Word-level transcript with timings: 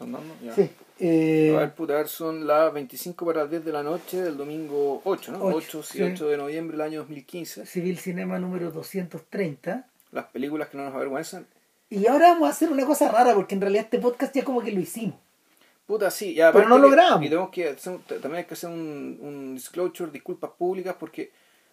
¿Están 0.00 0.12
dando? 0.12 0.34
Ya. 0.42 0.54
Sí. 0.54 0.70
eh, 0.98 1.52
A 1.54 1.60
ver, 1.60 1.74
puta, 1.74 1.92
a 1.92 1.96
ver, 1.98 2.08
son 2.08 2.46
las 2.46 2.72
25 2.72 3.26
para 3.26 3.42
las 3.42 3.50
10 3.50 3.64
de 3.66 3.72
la 3.72 3.82
noche 3.82 4.22
del 4.22 4.36
domingo 4.36 5.02
8, 5.04 5.32
¿no? 5.32 5.44
Ocho, 5.44 5.80
8, 5.80 5.82
sí, 5.82 5.98
sí. 5.98 6.02
8 6.02 6.28
de 6.28 6.36
noviembre 6.38 6.76
del 6.78 6.86
año 6.86 6.98
2015. 7.00 7.66
Civil 7.66 7.98
Cinema 7.98 8.38
número 8.38 8.70
230. 8.70 9.86
Las 10.12 10.24
películas 10.26 10.68
que 10.68 10.78
no 10.78 10.84
nos 10.84 10.94
avergüenzan. 10.94 11.46
Y 11.90 12.06
ahora 12.06 12.28
vamos 12.30 12.48
a 12.48 12.52
hacer 12.52 12.70
una 12.70 12.86
cosa 12.86 13.10
rara, 13.10 13.34
porque 13.34 13.54
en 13.54 13.60
realidad 13.60 13.84
este 13.84 13.98
podcast 13.98 14.34
ya 14.34 14.42
como 14.44 14.62
que 14.62 14.72
lo 14.72 14.80
hicimos. 14.80 15.16
Puta, 15.86 16.10
sí, 16.10 16.34
ya. 16.34 16.50
Pero 16.52 16.68
no 16.68 16.78
lo 16.78 16.88
que- 16.88 16.94
grabamos. 16.94 17.26
Y 17.26 17.28
tenemos 17.28 17.50
que 17.50 17.68
hacer 17.68 17.98
también 18.06 18.36
hay 18.36 18.44
que 18.44 18.54
hacer 18.54 18.70
un, 18.70 19.18
un 19.20 19.54
disclosure, 19.54 20.10
disculpas 20.10 20.50
públicas, 20.56 20.96
porque 20.98 21.30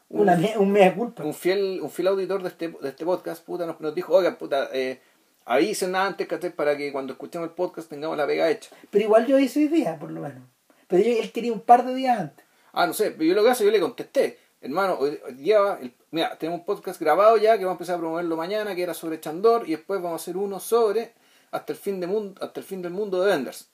un, 0.10 0.22
Una, 0.22 0.38
un 0.58 0.72
mea 0.72 0.94
culpa. 0.96 1.24
un 1.24 1.34
fiel 1.34 1.80
un 1.82 1.92
fiel 1.92 2.08
auditor 2.08 2.42
de 2.42 2.50
este, 2.50 2.70
de 2.70 2.90
este 2.90 3.06
podcast, 3.06 3.44
puta, 3.46 3.66
nos, 3.66 3.80
nos 3.80 3.94
dijo, 3.96 4.14
oiga, 4.16 4.38
puta, 4.38 4.70
eh, 4.74 5.00
avisen 5.48 5.96
antes, 5.96 6.28
¿cachai? 6.28 6.52
Para 6.52 6.78
que 6.78 6.92
cuando 6.92 7.14
escuchemos 7.14 7.48
el 7.50 7.56
podcast 7.56 7.90
tengamos 7.90 8.18
la 8.18 8.28
pega 8.28 8.50
hecha. 8.50 8.70
Pero 8.92 9.04
igual 9.06 9.26
yo 9.26 9.40
hice 9.40 9.60
hoy 9.62 9.68
día, 9.70 9.98
por 10.00 10.12
lo 10.12 10.22
menos. 10.22 10.44
Pero 10.88 11.04
yo, 11.04 11.12
él 11.22 11.32
quería 11.32 11.52
un 11.54 11.62
par 11.62 11.86
de 11.86 11.96
días 11.96 12.20
antes. 12.20 12.46
Ah, 12.74 12.86
no 12.86 12.94
sé, 12.94 13.12
pero 13.12 13.24
yo 13.24 13.34
lo 13.34 13.44
que 13.44 13.50
hace, 13.50 13.66
yo 13.66 13.72
le 13.72 13.80
contesté, 13.80 14.38
hermano, 14.62 14.98
hoy, 15.00 15.20
hoy 15.26 15.34
día, 15.34 15.60
va 15.60 15.80
el- 15.82 15.94
mira, 16.12 16.38
tenemos 16.38 16.60
un 16.60 16.66
podcast 16.66 17.00
grabado 17.02 17.38
ya 17.38 17.58
que 17.58 17.66
vamos 17.66 17.76
a 17.76 17.78
empezar 17.80 17.96
a 17.96 18.00
promoverlo 18.00 18.36
mañana, 18.38 18.76
que 18.76 18.84
era 18.84 18.94
sobre 18.94 19.20
Chandor, 19.20 19.68
y 19.68 19.72
después 19.72 20.02
vamos 20.02 20.22
a 20.22 20.24
hacer 20.24 20.38
uno 20.38 20.60
sobre 20.60 21.14
hasta 21.52 21.74
el 21.74 21.80
fin 21.80 22.00
de 22.00 22.08
mundo, 22.08 22.40
hasta 22.44 22.60
el 22.60 22.66
fin 22.66 22.82
del 22.82 22.92
mundo 22.92 23.22
de 23.22 23.28
Vendors. 23.32 23.68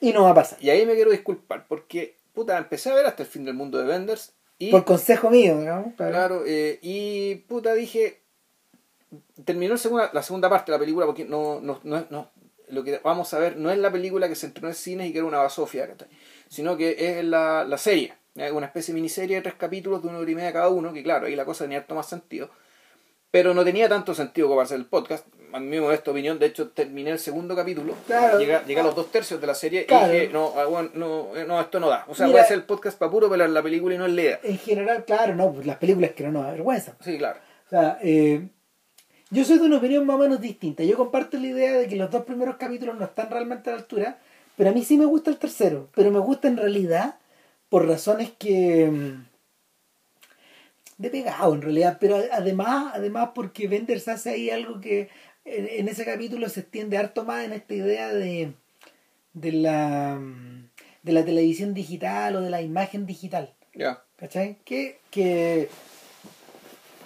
Y 0.00 0.12
no 0.12 0.22
va 0.24 0.30
a 0.30 0.34
pasar. 0.34 0.58
Y 0.62 0.70
ahí 0.70 0.84
me 0.86 0.94
quiero 0.94 1.10
disculpar, 1.10 1.66
porque, 1.66 2.16
puta, 2.34 2.56
empecé 2.58 2.90
a 2.90 2.94
ver 2.94 3.06
hasta 3.06 3.22
el 3.22 3.28
fin 3.28 3.44
del 3.44 3.54
mundo 3.54 3.78
de 3.78 3.84
Vendors, 3.86 4.32
y, 4.58 4.70
Por 4.70 4.84
consejo 4.84 5.30
mío, 5.30 5.58
para- 5.96 6.10
claro, 6.10 6.44
eh, 6.46 6.78
y, 6.80 7.34
puta, 7.48 7.74
dije, 7.74 8.20
terminó 9.44 9.76
segunda, 9.76 10.10
la 10.12 10.22
segunda 10.22 10.48
parte 10.48 10.70
de 10.72 10.78
la 10.78 10.80
película, 10.80 11.06
porque 11.06 11.24
no, 11.24 11.60
no, 11.60 11.80
no, 11.84 12.06
no, 12.10 12.30
lo 12.68 12.82
que 12.84 13.00
vamos 13.04 13.32
a 13.34 13.38
ver 13.38 13.56
no 13.56 13.70
es 13.70 13.78
la 13.78 13.90
película 13.92 14.28
que 14.28 14.34
se 14.34 14.46
estrenó 14.46 14.68
en 14.68 14.74
cines 14.74 15.08
y 15.08 15.12
que 15.12 15.18
era 15.18 15.26
una 15.26 15.38
basofia, 15.38 15.88
sino 16.48 16.76
que 16.76 17.18
es 17.18 17.24
la, 17.24 17.64
la 17.64 17.78
serie, 17.78 18.14
una 18.52 18.66
especie 18.66 18.92
de 18.92 18.96
miniserie 19.00 19.36
de 19.36 19.42
tres 19.42 19.54
capítulos 19.54 20.02
de 20.02 20.08
una 20.08 20.18
hora 20.18 20.30
y 20.30 20.34
media 20.34 20.52
cada 20.52 20.68
uno, 20.68 20.92
que 20.92 21.02
claro, 21.02 21.26
ahí 21.26 21.36
la 21.36 21.44
cosa 21.44 21.64
tenía 21.64 21.78
harto 21.78 21.94
más 21.94 22.08
sentido, 22.08 22.50
pero 23.30 23.52
no 23.54 23.64
tenía 23.64 23.88
tanto 23.88 24.14
sentido 24.14 24.48
como 24.48 24.60
hacer 24.60 24.78
el 24.78 24.86
podcast, 24.86 25.26
a 25.52 25.60
mi 25.60 25.78
modesta 25.78 26.10
opinión, 26.10 26.38
de 26.40 26.46
hecho 26.46 26.70
terminé 26.70 27.10
el 27.10 27.18
segundo 27.20 27.54
capítulo, 27.54 27.94
Claro. 28.06 28.38
llegué, 28.40 28.58
llegué 28.66 28.80
a 28.80 28.84
los 28.84 28.94
dos 28.96 29.12
tercios 29.12 29.40
de 29.40 29.46
la 29.46 29.54
serie 29.54 29.86
Claro. 29.86 30.12
y 30.12 30.20
dije, 30.20 30.32
no, 30.32 30.52
ah, 30.56 30.64
bueno, 30.64 30.90
no, 30.94 31.36
eh, 31.36 31.44
no, 31.46 31.60
esto 31.60 31.78
no 31.78 31.88
da, 31.88 32.04
o 32.08 32.14
sea, 32.14 32.26
Mira. 32.26 32.34
voy 32.38 32.40
a 32.40 32.44
hacer 32.44 32.56
el 32.56 32.64
podcast 32.64 32.98
para 32.98 33.10
puro 33.10 33.28
pelar 33.30 33.50
la 33.50 33.62
película 33.62 33.94
y 33.94 33.98
no 33.98 34.06
es 34.06 34.12
la 34.12 34.22
idea. 34.22 34.40
En 34.42 34.58
general, 34.58 35.04
claro, 35.04 35.34
no, 35.36 35.52
pues 35.52 35.64
las 35.66 35.76
películas 35.76 36.10
que 36.12 36.24
no 36.24 36.32
nos 36.32 36.46
avergüenzan. 36.46 36.96
Sí, 37.04 37.18
claro. 37.18 37.38
O 37.66 37.70
sea, 37.70 37.98
eh, 38.02 38.48
yo 39.34 39.44
soy 39.44 39.58
de 39.58 39.64
una 39.64 39.78
opinión 39.78 40.06
más 40.06 40.16
o 40.16 40.20
menos 40.20 40.40
distinta. 40.40 40.84
Yo 40.84 40.96
comparto 40.96 41.38
la 41.38 41.46
idea 41.46 41.72
de 41.74 41.86
que 41.86 41.96
los 41.96 42.10
dos 42.10 42.24
primeros 42.24 42.56
capítulos 42.56 42.96
no 42.96 43.04
están 43.04 43.30
realmente 43.30 43.70
a 43.70 43.74
la 43.74 43.80
altura, 43.80 44.18
pero 44.56 44.70
a 44.70 44.72
mí 44.72 44.84
sí 44.84 44.96
me 44.96 45.04
gusta 45.04 45.30
el 45.30 45.38
tercero. 45.38 45.88
Pero 45.94 46.10
me 46.10 46.20
gusta 46.20 46.48
en 46.48 46.56
realidad 46.56 47.18
por 47.68 47.86
razones 47.86 48.30
que... 48.38 48.88
mm, 48.90 49.26
de 50.98 51.10
pegado 51.10 51.54
en 51.54 51.62
realidad, 51.62 51.98
pero 52.00 52.22
además, 52.30 52.92
además 52.94 53.30
porque 53.34 53.66
Benders 53.66 54.06
hace 54.06 54.30
ahí 54.30 54.50
algo 54.50 54.80
que 54.80 55.08
en, 55.44 55.66
en 55.68 55.88
ese 55.88 56.04
capítulo 56.04 56.48
se 56.48 56.60
extiende 56.60 56.96
harto 56.96 57.24
más 57.24 57.44
en 57.44 57.52
esta 57.52 57.74
idea 57.74 58.14
de, 58.14 58.52
de 59.32 59.52
la 59.52 60.16
mm, 60.20 60.68
de 61.04 61.12
la 61.12 61.24
televisión 61.24 61.74
digital 61.74 62.36
o 62.36 62.40
de 62.40 62.50
la 62.50 62.62
imagen 62.62 63.06
digital. 63.06 63.54
Ya. 63.74 64.02
¿Cachai? 64.16 64.56
Que, 64.64 65.00
que 65.10 65.68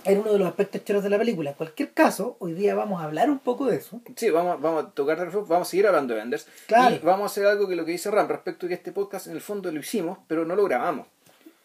era 0.08 0.20
uno 0.20 0.32
de 0.32 0.38
los 0.38 0.48
aspectos 0.48 0.84
cheros 0.84 1.02
de 1.02 1.10
la 1.10 1.18
película. 1.18 1.50
En 1.50 1.56
cualquier 1.56 1.92
caso, 1.92 2.36
hoy 2.40 2.52
día 2.54 2.74
vamos 2.74 3.00
a 3.00 3.04
hablar 3.04 3.30
un 3.30 3.38
poco 3.38 3.66
de 3.66 3.76
eso. 3.76 4.00
Sí, 4.16 4.30
vamos, 4.30 4.60
vamos 4.60 4.84
a 4.84 4.90
tocar, 4.90 5.18
vamos 5.30 5.68
a 5.68 5.70
seguir 5.70 5.86
hablando 5.86 6.14
de 6.14 6.20
Vendors. 6.20 6.46
Claro. 6.66 6.96
Y 6.96 6.98
vamos 7.00 7.24
a 7.24 7.26
hacer 7.32 7.46
algo 7.46 7.68
que 7.68 7.76
lo 7.76 7.84
que 7.84 7.92
dice 7.92 8.10
Ram 8.10 8.28
respecto 8.28 8.66
a 8.66 8.68
que 8.68 8.74
este 8.74 8.92
podcast 8.92 9.26
en 9.26 9.34
el 9.34 9.40
fondo 9.40 9.70
lo 9.70 9.78
hicimos, 9.80 10.18
pero 10.26 10.44
no 10.44 10.56
lo 10.56 10.64
grabamos. 10.64 11.06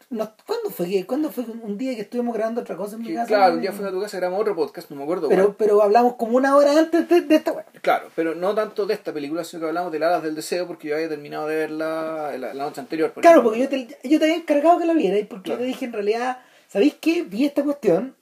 Nos- 0.09 0.30
¿cuándo, 0.45 0.69
fue 0.69 0.88
que, 0.88 1.08
¿Cuándo 1.08 1.31
fue 1.31 1.44
un 1.44 1.75
día 1.75 1.95
que 1.95 2.02
estuvimos 2.02 2.35
grabando 2.35 2.61
otra 2.61 2.75
cosa 2.78 2.97
en 2.97 3.01
mi 3.01 3.16
casa? 3.16 3.25
claro, 3.25 3.56
un 3.56 3.62
día 3.62 3.72
fui 3.72 3.84
a 3.84 3.90
tu 3.90 4.00
casa, 4.00 4.18
grabamos 4.18 4.41
otro 4.41 4.56
podcast, 4.56 4.91
no 4.91 4.97
me 4.97 5.03
acuerdo 5.03 5.28
pero, 5.28 5.45
cuál. 5.45 5.56
pero 5.57 5.81
hablamos 5.81 6.16
como 6.18 6.38
una 6.38 6.56
hora 6.56 6.78
antes 6.78 7.09
de, 7.09 7.22
de 7.22 7.35
esta 7.35 7.51
weá. 7.51 7.66
Claro, 7.81 8.09
pero 8.16 8.35
no 8.35 8.53
tanto 8.53 8.85
de 8.85 8.94
esta 8.94 9.12
película, 9.12 9.44
sino 9.44 9.62
que 9.62 9.68
hablamos 9.69 9.91
de 9.91 9.97
Las 9.97 10.09
Hadas 10.09 10.23
del 10.23 10.35
Deseo, 10.35 10.68
porque 10.68 10.89
yo 10.89 10.95
había 10.95 11.09
terminado 11.09 11.47
de 11.47 11.56
verla 11.56 12.38
la, 12.38 12.53
la 12.53 12.63
noche 12.66 12.79
anterior. 12.81 13.12
por 13.12 13.22
Claro, 13.22 13.39
ejemplo. 13.39 13.68
porque 13.68 13.85
yo 13.88 13.88
te, 13.97 14.07
yo 14.07 14.19
te 14.19 14.25
había 14.25 14.38
encargado 14.38 14.78
que 14.78 14.85
la 14.85 14.94
vieras 14.94 15.19
y 15.22 15.23
porque 15.23 15.45
Claro. 15.45 15.62
te 15.62 15.66
dije 15.66 15.85
en 15.85 15.94
realidad, 15.94 16.38
¿sabéis 16.68 16.94
qué? 17.01 17.23
Vi 17.23 17.45
esta 17.45 17.63
cuestión, 17.63 18.16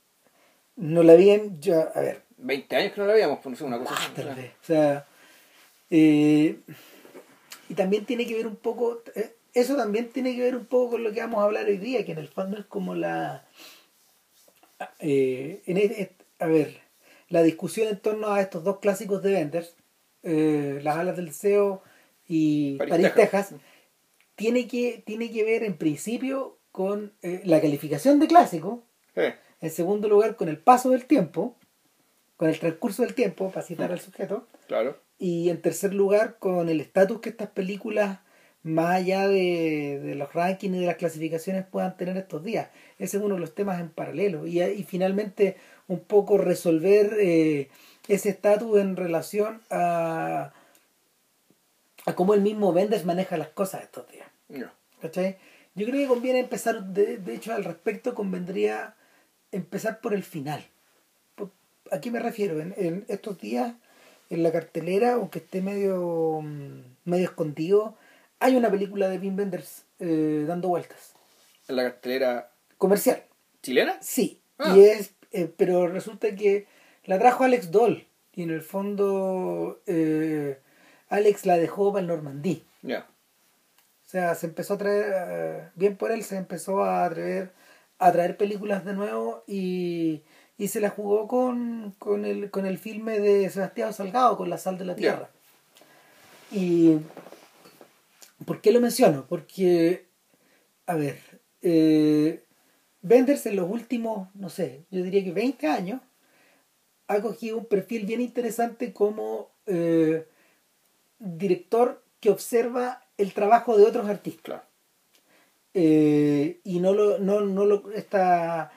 no 0.81 1.03
la 1.03 1.15
vi 1.15 1.29
en... 1.29 1.61
Yo, 1.61 1.89
a 1.95 1.99
ver, 2.01 2.23
20 2.37 2.75
años 2.75 2.93
que 2.93 3.01
no 3.01 3.07
la 3.07 3.13
veíamos, 3.13 3.39
pues 3.41 3.51
no 3.51 3.57
sé, 3.57 3.63
una 3.63 3.79
cosa 3.79 3.93
más 3.93 4.13
tal 4.13 4.35
vez. 4.35 4.51
O 4.61 4.65
sea, 4.65 5.07
eh, 5.89 6.59
y 7.69 7.73
también 7.73 8.05
tiene 8.05 8.25
que 8.25 8.35
ver 8.35 8.47
un 8.47 8.55
poco, 8.55 9.01
eh, 9.15 9.35
eso 9.53 9.75
también 9.75 10.09
tiene 10.09 10.35
que 10.35 10.41
ver 10.41 10.55
un 10.55 10.65
poco 10.65 10.91
con 10.91 11.03
lo 11.03 11.13
que 11.13 11.21
vamos 11.21 11.39
a 11.39 11.45
hablar 11.45 11.67
hoy 11.67 11.77
día, 11.77 12.05
que 12.05 12.13
en 12.13 12.17
el 12.17 12.27
fondo 12.27 12.57
es 12.57 12.65
como 12.65 12.95
la, 12.95 13.45
eh, 14.99 15.61
en 15.65 16.09
a 16.39 16.47
ver, 16.47 16.79
la 17.29 17.43
discusión 17.43 17.87
en 17.87 17.99
torno 17.99 18.33
a 18.33 18.41
estos 18.41 18.63
dos 18.63 18.79
clásicos 18.79 19.21
de 19.21 19.33
Benders, 19.33 19.75
eh, 20.23 20.79
Las 20.83 20.97
alas 20.97 21.15
del 21.15 21.27
deseo 21.27 21.81
y 22.27 22.77
París, 22.77 22.91
París, 22.91 23.13
Texas. 23.13 23.49
Texas, 23.49 23.61
tiene 24.35 24.67
que, 24.67 25.03
tiene 25.05 25.31
que 25.31 25.43
ver 25.43 25.63
en 25.63 25.77
principio 25.77 26.57
con 26.71 27.13
eh, 27.21 27.41
la 27.45 27.61
calificación 27.61 28.19
de 28.19 28.27
clásico, 28.27 28.83
en 29.61 29.69
segundo 29.69 30.09
lugar 30.09 30.35
con 30.35 30.49
el 30.49 30.57
paso 30.57 30.89
del 30.89 31.05
tiempo, 31.05 31.55
con 32.35 32.49
el 32.49 32.59
transcurso 32.59 33.03
del 33.03 33.13
tiempo, 33.13 33.51
para 33.51 33.65
citar 33.65 33.91
al 33.91 33.99
sujeto, 33.99 34.47
claro. 34.67 34.99
y 35.19 35.49
en 35.49 35.61
tercer 35.61 35.93
lugar 35.93 36.37
con 36.39 36.67
el 36.69 36.81
estatus 36.81 37.21
que 37.21 37.29
estas 37.29 37.49
películas, 37.49 38.19
más 38.63 38.95
allá 38.95 39.27
de, 39.27 39.99
de 40.03 40.15
los 40.15 40.33
rankings 40.33 40.75
y 40.75 40.79
de 40.81 40.85
las 40.85 40.97
clasificaciones, 40.97 41.65
puedan 41.65 41.97
tener 41.97 42.17
estos 42.17 42.43
días. 42.43 42.69
Ese 42.99 43.17
es 43.17 43.23
uno 43.23 43.35
de 43.35 43.41
los 43.41 43.55
temas 43.55 43.79
en 43.79 43.89
paralelo. 43.89 44.45
Y, 44.45 44.61
y 44.61 44.83
finalmente 44.83 45.57
un 45.87 45.99
poco 45.99 46.37
resolver 46.37 47.17
eh, 47.19 47.69
ese 48.07 48.29
estatus 48.29 48.79
en 48.79 48.95
relación 48.95 49.61
a, 49.71 50.53
a 52.05 52.15
cómo 52.15 52.33
el 52.33 52.41
mismo 52.41 52.71
Benders 52.71 53.05
maneja 53.05 53.37
las 53.37 53.49
cosas 53.49 53.81
estos 53.83 54.07
días. 54.11 54.27
Ya. 54.47 54.73
¿Cachai? 55.01 55.37
Yo 55.73 55.85
creo 55.87 56.01
que 56.01 56.07
conviene 56.07 56.39
empezar, 56.39 56.83
de, 56.83 57.17
de 57.17 57.35
hecho 57.35 57.53
al 57.53 57.63
respecto 57.63 58.13
convendría 58.13 58.95
empezar 59.51 59.99
por 60.01 60.13
el 60.13 60.23
final. 60.23 60.65
¿A 61.91 61.99
qué 61.99 62.09
me 62.11 62.19
refiero? 62.19 62.61
En, 62.61 62.73
en 62.77 63.05
estos 63.09 63.39
días, 63.39 63.73
en 64.29 64.43
la 64.43 64.51
cartelera, 64.51 65.13
aunque 65.13 65.39
esté 65.39 65.61
medio, 65.61 66.39
mm, 66.41 66.83
medio 67.05 67.25
escondido, 67.25 67.97
hay 68.39 68.55
una 68.55 68.71
película 68.71 69.09
de 69.09 69.17
Wim 69.19 69.37
Wenders 69.37 69.85
eh, 69.99 70.45
dando 70.47 70.69
vueltas. 70.69 71.13
En 71.67 71.75
la 71.75 71.83
cartelera 71.83 72.51
Comercial, 72.77 73.23
chilena. 73.61 73.97
sí. 74.01 74.39
Ah. 74.57 74.75
Y 74.75 74.81
es, 74.81 75.15
eh, 75.31 75.51
pero 75.55 75.87
resulta 75.87 76.35
que 76.35 76.67
la 77.05 77.17
trajo 77.19 77.43
Alex 77.43 77.71
Doll. 77.71 78.07
Y 78.33 78.43
en 78.43 78.51
el 78.51 78.61
fondo, 78.61 79.81
eh, 79.87 80.59
Alex 81.09 81.45
la 81.45 81.57
dejó 81.57 81.91
para 81.91 82.01
el 82.01 82.07
Normandí. 82.07 82.63
Ya. 82.81 83.07
O 84.05 84.09
sea, 84.11 84.35
se 84.35 84.45
empezó 84.47 84.75
a 84.75 84.77
traer, 84.77 85.13
eh, 85.15 85.69
bien 85.75 85.97
por 85.97 86.11
él, 86.11 86.23
se 86.23 86.37
empezó 86.37 86.83
a 86.83 87.05
atrever 87.05 87.51
a 88.01 88.11
traer 88.11 88.35
películas 88.35 88.83
de 88.83 88.93
nuevo 88.93 89.43
y, 89.47 90.23
y 90.57 90.67
se 90.69 90.81
la 90.81 90.89
jugó 90.89 91.27
con, 91.27 91.95
con, 91.99 92.25
el, 92.25 92.49
con 92.49 92.65
el 92.65 92.79
filme 92.79 93.19
de 93.19 93.47
Sebastián 93.51 93.93
Salgado, 93.93 94.37
con 94.37 94.49
La 94.49 94.57
Sal 94.57 94.79
de 94.79 94.85
la. 94.85 94.95
Tierra. 94.95 95.29
Y 96.51 96.97
¿por 98.45 98.59
qué 98.59 98.71
lo 98.71 98.81
menciono? 98.81 99.27
Porque, 99.29 100.07
a 100.87 100.95
ver, 100.95 101.19
eh, 101.61 102.43
Benders 103.03 103.45
en 103.45 103.55
los 103.55 103.69
últimos, 103.69 104.29
no 104.33 104.49
sé, 104.49 104.85
yo 104.89 105.03
diría 105.03 105.23
que 105.23 105.31
20 105.31 105.67
años, 105.67 106.01
ha 107.07 107.21
cogido 107.21 107.57
un 107.57 107.65
perfil 107.65 108.07
bien 108.07 108.19
interesante 108.19 108.93
como 108.93 109.51
eh, 109.67 110.27
director 111.19 112.03
que 112.19 112.31
observa 112.31 113.05
el 113.17 113.33
trabajo 113.33 113.77
de 113.77 113.83
otros 113.83 114.09
artistas. 114.09 114.41
Claro. 114.41 114.70
Eh, 115.73 116.59
y 116.63 116.79
no 116.79 116.93
lo, 116.93 117.17
no, 117.19 117.41
no 117.41 117.65
lo, 117.65 117.91
esta, 117.93 118.71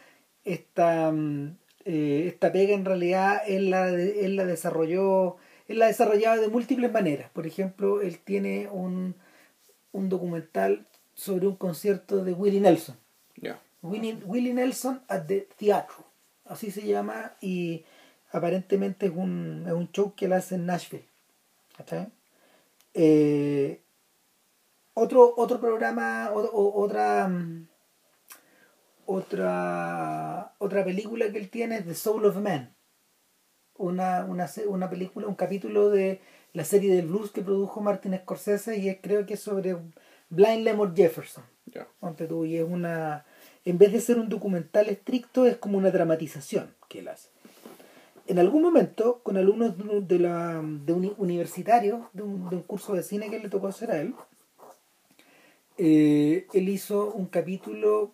esta, 0.45 1.11
mm, 1.11 1.57
eh, 1.85 2.25
esta 2.29 2.53
pega 2.53 2.75
en 2.75 2.85
realidad 2.85 3.43
él 3.47 3.71
la, 3.71 3.89
él 3.89 4.37
la 4.37 4.45
desarrolló, 4.45 5.37
él 5.67 5.79
la 5.81 5.87
desarrollaba 5.87 6.37
de 6.39 6.49
múltiples 6.49 6.93
maneras. 6.93 7.31
Por 7.33 7.47
ejemplo, 7.47 8.01
él 8.01 8.19
tiene 8.19 8.69
un, 8.71 9.15
un 9.93 10.09
documental 10.09 10.87
sobre 11.15 11.47
un 11.47 11.57
concierto 11.57 12.25
de 12.25 12.33
Willie 12.33 12.61
Nelson. 12.61 12.97
Ya. 13.37 13.61
Willie, 13.83 14.19
Willie 14.25 14.55
Nelson 14.55 15.03
at 15.09 15.27
the 15.27 15.49
Theatre, 15.57 15.95
así 16.47 16.71
se 16.71 16.87
llama, 16.87 17.35
y 17.41 17.85
aparentemente 18.33 19.07
es 19.07 19.13
un, 19.15 19.65
es 19.67 19.73
un 19.73 19.91
show 19.93 20.15
que 20.15 20.25
él 20.25 20.33
hace 20.33 20.55
en 20.55 20.67
Nashville. 20.67 21.05
¿cachai? 21.77 22.09
Eh, 22.95 23.81
otro, 24.95 25.35
otro 25.37 25.61
programa, 25.61 26.31
o- 26.33 26.41
o- 26.41 26.83
otra, 26.83 27.29
mm, 27.29 27.69
otra, 29.07 30.55
otra 30.59 30.85
película 30.85 31.31
que 31.31 31.39
él 31.39 31.51
tiene 31.51 31.79
es 31.79 31.85
The 31.87 31.95
Soul 31.95 32.25
of 32.27 32.37
Man. 32.37 32.75
Una, 33.77 34.25
una, 34.25 34.47
se- 34.49 34.67
una 34.67 34.89
película, 34.89 35.27
un 35.27 35.35
capítulo 35.35 35.91
de 35.91 36.21
la 36.53 36.65
serie 36.65 36.95
de 36.95 37.03
blues 37.03 37.33
que 37.33 37.43
produjo 37.43 37.81
Martin 37.81 38.17
Scorsese 38.17 38.79
y 38.79 38.89
es, 38.89 38.99
creo 39.03 39.27
que 39.27 39.35
es 39.35 39.41
sobre 39.41 39.77
Blind 40.31 40.63
Lemon 40.63 40.95
Jefferson. 40.97 41.45
Ponte 41.99 42.27
tú, 42.27 42.45
y 42.45 42.57
es 42.57 42.65
una. 42.65 43.25
En 43.65 43.79
vez 43.79 43.93
de 43.93 44.01
ser 44.01 44.19
un 44.19 44.29
documental 44.29 44.89
estricto, 44.89 45.47
es 45.47 45.57
como 45.57 45.79
una 45.79 45.91
dramatización 45.91 46.73
que 46.89 47.01
él 47.01 47.09
hace. 47.09 47.31
En 48.27 48.39
algún 48.39 48.63
momento, 48.63 49.21
con 49.23 49.37
alumnos 49.37 49.75
de, 50.07 50.19
la, 50.19 50.63
de 50.63 50.93
un 50.93 51.15
universitario, 51.19 52.09
de 52.13 52.23
un, 52.23 52.49
de 52.49 52.57
un 52.57 52.63
curso 52.63 52.95
de 52.95 53.03
cine 53.03 53.29
que 53.29 53.39
le 53.41 53.49
tocó 53.49 53.67
hacer 53.69 53.91
a 53.91 54.01
él, 54.01 54.15
eh, 55.79 56.47
él 56.53 56.69
hizo 56.69 57.13
un 57.13 57.27
capítulo, 57.27 58.13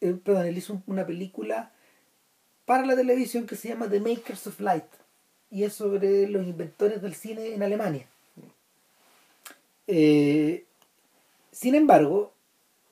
eh, 0.00 0.14
perdón, 0.22 0.46
él 0.46 0.58
hizo 0.58 0.82
una 0.86 1.06
película 1.06 1.72
para 2.64 2.84
la 2.86 2.96
televisión 2.96 3.46
que 3.46 3.56
se 3.56 3.68
llama 3.68 3.88
The 3.88 4.00
Makers 4.00 4.46
of 4.48 4.60
Light 4.60 4.84
y 5.50 5.64
es 5.64 5.72
sobre 5.74 6.28
los 6.28 6.44
inventores 6.46 7.00
del 7.00 7.14
cine 7.14 7.54
en 7.54 7.62
Alemania. 7.62 8.06
Eh, 9.86 10.64
sin 11.52 11.74
embargo, 11.74 12.32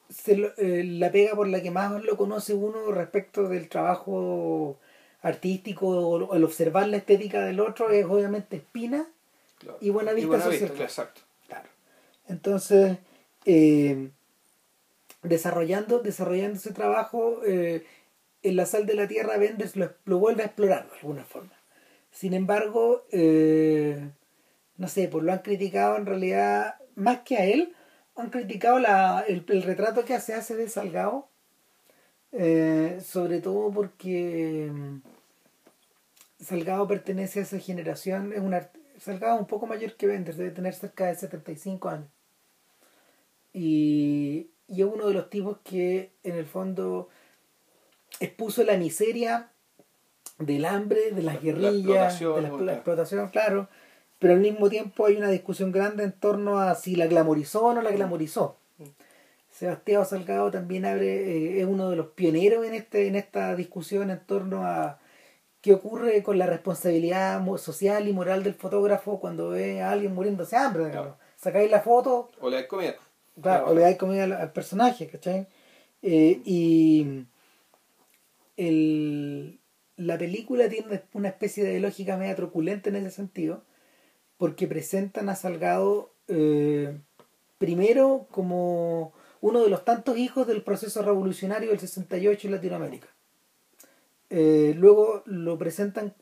se 0.09 0.37
lo- 0.37 0.57
eh, 0.59 0.85
la 0.85 1.11
pega 1.11 1.35
por 1.35 1.49
la 1.49 1.61
que 1.63 1.71
más 1.71 2.03
lo 2.05 2.17
conoce 2.17 2.55
uno 2.55 2.93
respecto 2.93 3.49
del 3.49 3.69
trabajo 3.69 4.79
artístico 5.23 5.89
o 5.89 6.35
el 6.35 6.45
observar 6.45 6.89
la 6.89 6.99
estética 6.99 7.45
del 7.45 7.61
otro 7.61 7.91
es 7.91 8.05
obviamente 8.05 8.57
Espina 8.57 9.07
Claro. 9.59 9.79
Y 9.81 9.89
Buenavista 9.91 10.29
Buenavista, 10.29 10.67
Social 10.69 10.83
exacto. 10.85 11.21
Claro. 11.47 11.69
Entonces, 12.29 12.99
eh, 13.47 14.11
desarrollando, 15.23 16.01
desarrollando 16.01 16.59
ese 16.59 16.73
trabajo, 16.73 17.41
eh, 17.45 17.85
en 18.45 18.57
la 18.57 18.67
sal 18.67 18.87
de 18.87 18.95
la 18.95 19.09
tierra 19.09 19.39
Benders 19.39 19.75
lo, 19.77 20.19
vuelve 20.19 20.43
a 20.43 20.47
explorar 20.47 20.87
de 20.89 20.97
alguna 20.97 21.25
forma. 21.25 21.53
Sin 22.13 22.35
embargo, 22.35 23.05
eh, 23.11 24.11
no 24.77 24.87
sé, 24.87 25.09
pues 25.09 25.25
lo 25.25 25.33
han 25.33 25.41
criticado 25.41 25.97
en 25.97 26.07
realidad, 26.07 26.77
más 26.95 27.21
que 27.21 27.39
a 27.39 27.47
él, 27.47 27.75
han 28.17 28.31
criticado 28.31 28.79
el, 29.27 29.63
retrato 29.63 30.05
que 30.05 30.21
se 30.21 30.35
hace 30.35 30.55
de 30.55 30.69
Salgado, 30.69 31.29
eh, 32.33 33.01
sobre 33.03 33.41
todo 33.41 33.73
porque 33.73 34.71
mm, 34.73 34.99
Salgado 36.39 36.87
pertenece 36.87 37.41
a 37.41 37.43
esa 37.43 37.59
generación, 37.59 38.33
es 38.33 38.41
un 38.41 38.55
Salgado 38.99 39.39
un 39.39 39.47
poco 39.47 39.67
mayor 39.67 39.97
que 39.97 40.07
Benders, 40.07 40.37
debe 40.37 40.51
tener 40.51 40.75
cerca 40.75 41.07
de 41.07 41.17
75 41.17 41.89
años. 41.89 42.14
Y, 43.55 44.51
y 44.69 44.83
es 44.83 44.87
uno 44.87 45.07
de 45.07 45.15
los 45.15 45.31
tipos 45.31 45.59
que 45.65 46.11
en 46.25 46.35
el 46.35 46.45
fondo 46.45 47.09
expuso 48.21 48.63
la 48.65 48.77
miseria 48.77 49.51
del 50.39 50.65
hambre, 50.65 51.13
de 51.13 51.23
las 51.23 51.37
La- 51.37 51.41
la 51.41 51.41
guerrillas, 51.41 52.19
de 52.19 52.27
la, 52.27 52.49
claro. 52.49 52.65
la 52.65 52.73
explotación, 52.75 53.29
claro, 53.29 53.69
pero 54.19 54.35
al 54.35 54.41
mismo 54.41 54.69
tiempo 54.69 55.07
hay 55.07 55.17
una 55.17 55.31
discusión 55.31 55.71
grande 55.73 56.03
en 56.05 56.13
torno 56.13 56.59
a 56.59 56.75
si 56.75 56.97
la 56.97 57.07
glamorizó 57.07 57.67
o 57.67 57.73
no 57.75 57.81
la 57.83 57.93
glamorizó. 57.93 58.57
Sebastián 59.51 60.05
Salgado 60.05 60.51
también 60.51 60.85
abre, 60.85 61.07
eh, 61.57 61.61
es 61.61 61.67
uno 61.67 61.89
de 61.91 61.97
los 61.97 62.09
pioneros 62.09 62.67
en 62.67 62.75
este, 62.75 63.07
en 63.07 63.15
esta 63.15 63.55
discusión 63.55 64.11
en 64.11 64.19
torno 64.19 64.67
a 64.67 64.99
qué 65.61 65.73
ocurre 65.75 66.25
con 66.25 66.39
la 66.39 66.47
responsabilidad 66.47 67.41
social 67.59 68.09
y 68.09 68.13
moral 68.13 68.43
del 68.43 68.55
fotógrafo 68.55 69.21
cuando 69.21 69.51
ve 69.51 69.81
a 69.81 69.93
alguien 69.93 70.13
muriéndose 70.13 70.57
de 70.57 70.63
hambre. 70.63 70.87
digamos. 70.87 71.15
Sacáis 71.37 71.71
la 71.71 71.81
foto, 71.83 72.31
O 72.41 72.51
la 72.51 72.57
de 72.59 72.67
comida. 72.67 72.97
Claro, 73.41 73.71
o 73.71 73.75
le 73.75 73.83
dais 73.83 73.97
comida 73.99 74.25
al, 74.25 74.33
al 74.33 74.53
personaje, 74.53 75.09
¿cachai? 75.09 75.47
Eh, 76.03 76.41
y 76.45 77.25
el, 78.57 79.59
la 79.97 80.19
película 80.19 80.69
tiene 80.69 81.03
una 81.13 81.29
especie 81.29 81.65
de 81.65 81.81
lógica 81.81 82.17
media 82.17 82.37
truculenta 82.37 82.91
en 82.91 82.97
ese 82.97 83.11
sentido, 83.11 83.65
porque 84.37 84.69
presentan 84.69 85.29
a 85.29 85.35
Salgado 85.35 86.13
eh, 86.29 86.97
primero 87.59 88.27
como 88.31 89.13
uno 89.41 89.63
de 89.63 89.71
los 89.71 89.85
tantos 89.85 90.17
hijos 90.17 90.47
del 90.47 90.63
proceso 90.63 91.03
revolucionario 91.03 91.71
del 91.71 91.81
68 91.81 92.47
en 92.49 92.55
Latinoamérica. 92.55 93.09
Eh, 94.31 94.75
luego 94.77 95.23
lo 95.27 95.59
presentan 95.59 96.15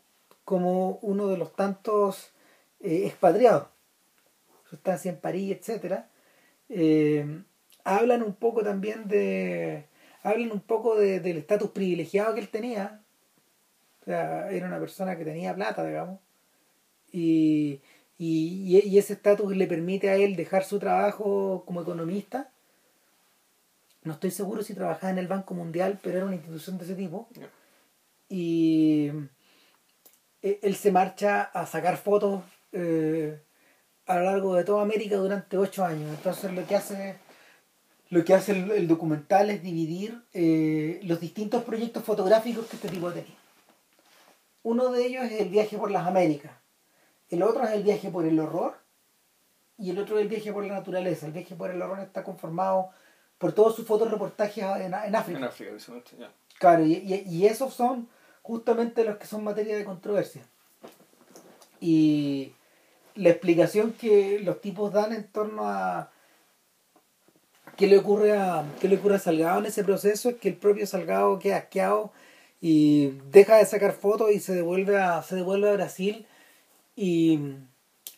como 0.44 0.98
uno 1.02 1.28
de 1.28 1.36
los 1.36 1.54
tantos 1.54 2.32
eh, 2.80 3.02
expatriados, 3.06 3.68
su 4.68 4.76
estancia 4.76 5.10
en 5.10 5.20
París, 5.20 5.56
etcétera 5.56 6.08
eh, 6.72 7.26
hablan 7.84 8.22
un 8.22 8.34
poco 8.34 8.62
también 8.64 9.08
de 9.08 9.86
hablan 10.24 10.52
un 10.52 10.60
poco 10.60 10.96
de- 10.96 11.20
del 11.20 11.38
estatus 11.38 11.70
privilegiado 11.72 12.34
que 12.34 12.40
él 12.40 12.48
tenía. 12.50 13.02
O 14.02 14.04
sea 14.04 14.50
era 14.50 14.66
una 14.66 14.80
persona 14.80 15.16
que 15.16 15.24
tenía 15.24 15.54
plata 15.54 15.84
digamos. 15.86 16.20
Y, 17.12 17.80
y, 18.18 18.80
y 18.84 18.98
ese 18.98 19.14
estatus 19.14 19.56
le 19.56 19.66
permite 19.68 20.10
a 20.10 20.16
él 20.16 20.36
dejar 20.36 20.64
su 20.64 20.78
trabajo 20.80 21.64
como 21.66 21.82
economista. 21.82 22.50
No 24.04 24.12
estoy 24.12 24.30
seguro 24.30 24.62
si 24.62 24.74
trabajaba 24.74 25.10
en 25.12 25.18
el 25.18 25.28
Banco 25.28 25.54
Mundial 25.54 25.98
pero 26.02 26.18
era 26.18 26.26
una 26.26 26.34
institución 26.36 26.78
de 26.78 26.84
ese 26.84 26.94
tipo. 26.94 27.28
Y 28.28 29.10
eh, 30.42 30.58
él 30.62 30.74
se 30.76 30.92
marcha 30.92 31.42
a 31.42 31.66
sacar 31.66 31.96
fotos 31.96 32.42
eh, 32.72 33.40
a 34.06 34.16
lo 34.16 34.24
largo 34.24 34.54
de 34.54 34.64
toda 34.64 34.82
América 34.82 35.16
durante 35.16 35.56
ocho 35.58 35.84
años. 35.84 36.10
Entonces 36.10 36.52
lo 36.52 36.66
que 36.66 36.76
hace 36.76 37.16
lo 38.10 38.24
que 38.24 38.34
hace 38.34 38.52
el, 38.52 38.70
el 38.72 38.88
documental 38.88 39.48
es 39.48 39.62
dividir 39.62 40.22
eh, 40.34 41.00
los 41.04 41.18
distintos 41.18 41.64
proyectos 41.64 42.04
fotográficos 42.04 42.66
que 42.66 42.76
este 42.76 42.88
tipo 42.88 43.10
tenía. 43.10 43.34
Uno 44.64 44.90
de 44.92 45.06
ellos 45.06 45.24
es 45.24 45.40
el 45.40 45.48
viaje 45.48 45.78
por 45.78 45.90
las 45.90 46.06
Américas, 46.06 46.52
el 47.30 47.42
otro 47.42 47.64
es 47.64 47.70
el 47.70 47.82
viaje 47.82 48.10
por 48.10 48.26
el 48.26 48.38
horror 48.38 48.74
y 49.78 49.90
el 49.90 49.98
otro 49.98 50.16
es 50.18 50.22
el 50.22 50.28
viaje 50.28 50.52
por 50.52 50.64
la 50.64 50.74
naturaleza. 50.74 51.26
El 51.26 51.32
viaje 51.32 51.54
por 51.54 51.70
el 51.70 51.80
horror 51.80 52.00
está 52.00 52.22
conformado 52.22 52.90
por 53.38 53.52
todos 53.52 53.74
sus 53.74 53.86
fotoreportajes 53.86 54.62
en, 54.62 54.92
en 54.94 55.14
África. 55.16 55.38
En 55.38 55.44
África. 55.44 55.70
Ya. 56.18 56.30
Claro, 56.58 56.84
y, 56.84 56.92
y- 56.92 57.24
y 57.28 57.46
esos 57.46 57.72
son 57.72 58.08
justamente 58.42 59.04
los 59.04 59.16
que 59.16 59.26
son 59.26 59.42
materia 59.42 59.76
de 59.76 59.84
controversia. 59.84 60.42
Y 61.80 62.52
la 63.14 63.30
explicación 63.30 63.92
que 63.92 64.40
los 64.40 64.60
tipos 64.60 64.92
dan 64.92 65.12
en 65.12 65.26
torno 65.28 65.68
a 65.68 66.10
qué 67.76 67.86
le 67.86 67.98
ocurre 67.98 68.36
a 68.36 68.64
qué 68.80 68.88
le 68.88 68.96
ocurre 68.96 69.16
a 69.16 69.18
Salgado 69.18 69.58
en 69.60 69.66
ese 69.66 69.84
proceso 69.84 70.30
es 70.30 70.36
que 70.36 70.48
el 70.48 70.56
propio 70.56 70.86
Salgado 70.86 71.38
queda 71.38 71.58
asqueado 71.58 72.12
y 72.60 73.18
deja 73.30 73.56
de 73.56 73.66
sacar 73.66 73.92
fotos 73.92 74.30
y 74.32 74.40
se 74.40 74.54
devuelve 74.54 74.98
a 74.98 75.22
se 75.22 75.36
devuelve 75.36 75.70
a 75.70 75.74
Brasil 75.74 76.26
y 76.96 77.38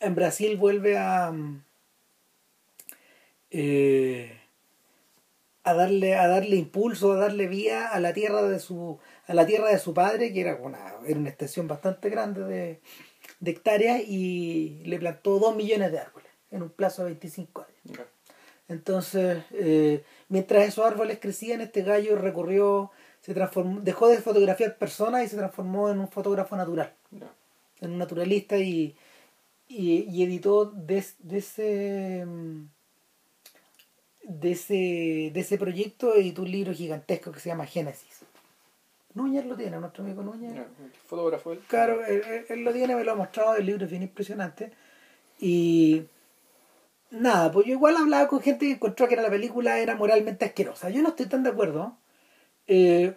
en 0.00 0.14
Brasil 0.14 0.56
vuelve 0.56 0.98
a 0.98 1.32
eh, 3.50 4.40
a 5.62 5.74
darle 5.74 6.16
a 6.16 6.28
darle 6.28 6.56
impulso 6.56 7.12
a 7.12 7.16
darle 7.16 7.46
vía 7.46 7.88
a 7.88 8.00
la 8.00 8.12
tierra 8.12 8.42
de 8.42 8.58
su 8.58 8.98
a 9.26 9.34
la 9.34 9.46
tierra 9.46 9.68
de 9.68 9.78
su 9.78 9.94
padre 9.94 10.32
que 10.32 10.40
era 10.40 10.56
una 10.56 10.94
era 11.06 11.18
una 11.18 11.30
extensión 11.30 11.68
bastante 11.68 12.10
grande 12.10 12.42
de, 12.44 12.80
de 13.40 13.50
hectáreas 13.50 14.02
y 14.06 14.82
le 14.84 14.98
plantó 14.98 15.38
dos 15.38 15.54
millones 15.56 15.92
de 15.92 15.98
árboles 15.98 16.28
en 16.50 16.62
un 16.62 16.70
plazo 16.70 17.02
de 17.02 17.10
25 17.10 17.62
años. 17.62 18.00
Entonces 18.68 19.44
eh, 19.52 20.04
mientras 20.28 20.66
esos 20.66 20.84
árboles 20.84 21.18
crecían 21.20 21.60
este 21.60 21.82
gallo 21.82 22.16
recorrió 22.16 22.90
se 23.20 23.34
transformó 23.34 23.80
dejó 23.80 24.08
de 24.08 24.18
fotografiar 24.18 24.76
personas 24.76 25.24
y 25.24 25.28
se 25.28 25.36
transformó 25.36 25.90
en 25.90 25.98
un 25.98 26.08
fotógrafo 26.08 26.56
natural. 26.56 26.92
En 27.80 27.92
un 27.92 27.98
naturalista 27.98 28.58
y, 28.58 28.96
y, 29.68 30.06
y 30.10 30.22
editó 30.22 30.66
de, 30.66 31.04
de 31.18 31.38
ese 31.38 32.24
mm, 32.26 32.68
de 34.24 34.52
ese 34.52 35.30
de 35.34 35.40
ese 35.40 35.58
proyecto 35.58 36.14
editó 36.14 36.42
un 36.42 36.50
libro 36.50 36.72
gigantesco 36.72 37.32
que 37.32 37.40
se 37.40 37.50
llama 37.50 37.66
Génesis 37.66 38.24
Núñez 39.14 39.44
lo 39.46 39.56
tiene 39.56 39.78
nuestro 39.78 40.02
amigo 40.04 40.22
Núñez 40.22 40.54
Ya. 40.54 40.66
Fotógrafo 41.06 41.52
él. 41.52 41.60
claro 41.68 42.04
él, 42.04 42.22
él- 42.28 42.44
él 42.48 42.64
lo 42.64 42.72
tiene 42.72 42.96
me 42.96 43.04
lo 43.04 43.12
ha 43.12 43.16
mostrado 43.16 43.56
el 43.56 43.66
libro 43.66 43.84
es 43.84 43.90
bien 43.90 44.02
impresionante 44.02 44.72
y 45.38 46.04
nada 47.10 47.50
pues 47.52 47.66
yo 47.66 47.72
igual 47.72 47.96
hablaba 47.96 48.26
con 48.28 48.40
gente 48.40 48.66
que 48.66 48.72
encontró 48.72 49.06
que 49.08 49.16
la 49.16 49.30
película 49.30 49.78
era 49.78 49.94
moralmente 49.94 50.44
asquerosa 50.44 50.90
yo 50.90 51.02
no 51.02 51.10
estoy 51.10 51.26
tan 51.26 51.42
de 51.44 51.50
acuerdo 51.50 51.96
eh, 52.66 53.14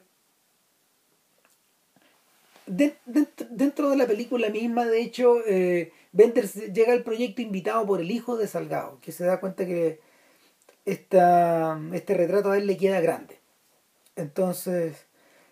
de- 2.66 2.98
dentro, 3.06 3.48
dentro 3.50 3.90
de 3.90 3.96
la 3.96 4.06
película 4.06 4.50
misma, 4.50 4.86
de 4.86 5.02
hecho, 5.02 5.38
eh, 5.46 5.94
Bender 6.12 6.46
llega 6.74 6.92
al 6.92 7.04
proyecto 7.04 7.42
invitado 7.42 7.86
por 7.86 8.02
el 8.02 8.12
hijo 8.12 8.36
de 8.36 8.46
Salgado, 8.48 9.00
que 9.02 9.14
se 9.14 9.24
da 9.26 9.40
cuenta 9.40 9.66
que 9.66 10.02
esta, 10.86 11.80
este 11.94 12.14
retrato 12.14 12.52
a 12.52 12.58
él 12.58 12.68
le 12.68 12.76
queda 12.76 13.00
grande. 13.00 13.40
Entonces, 14.18 15.07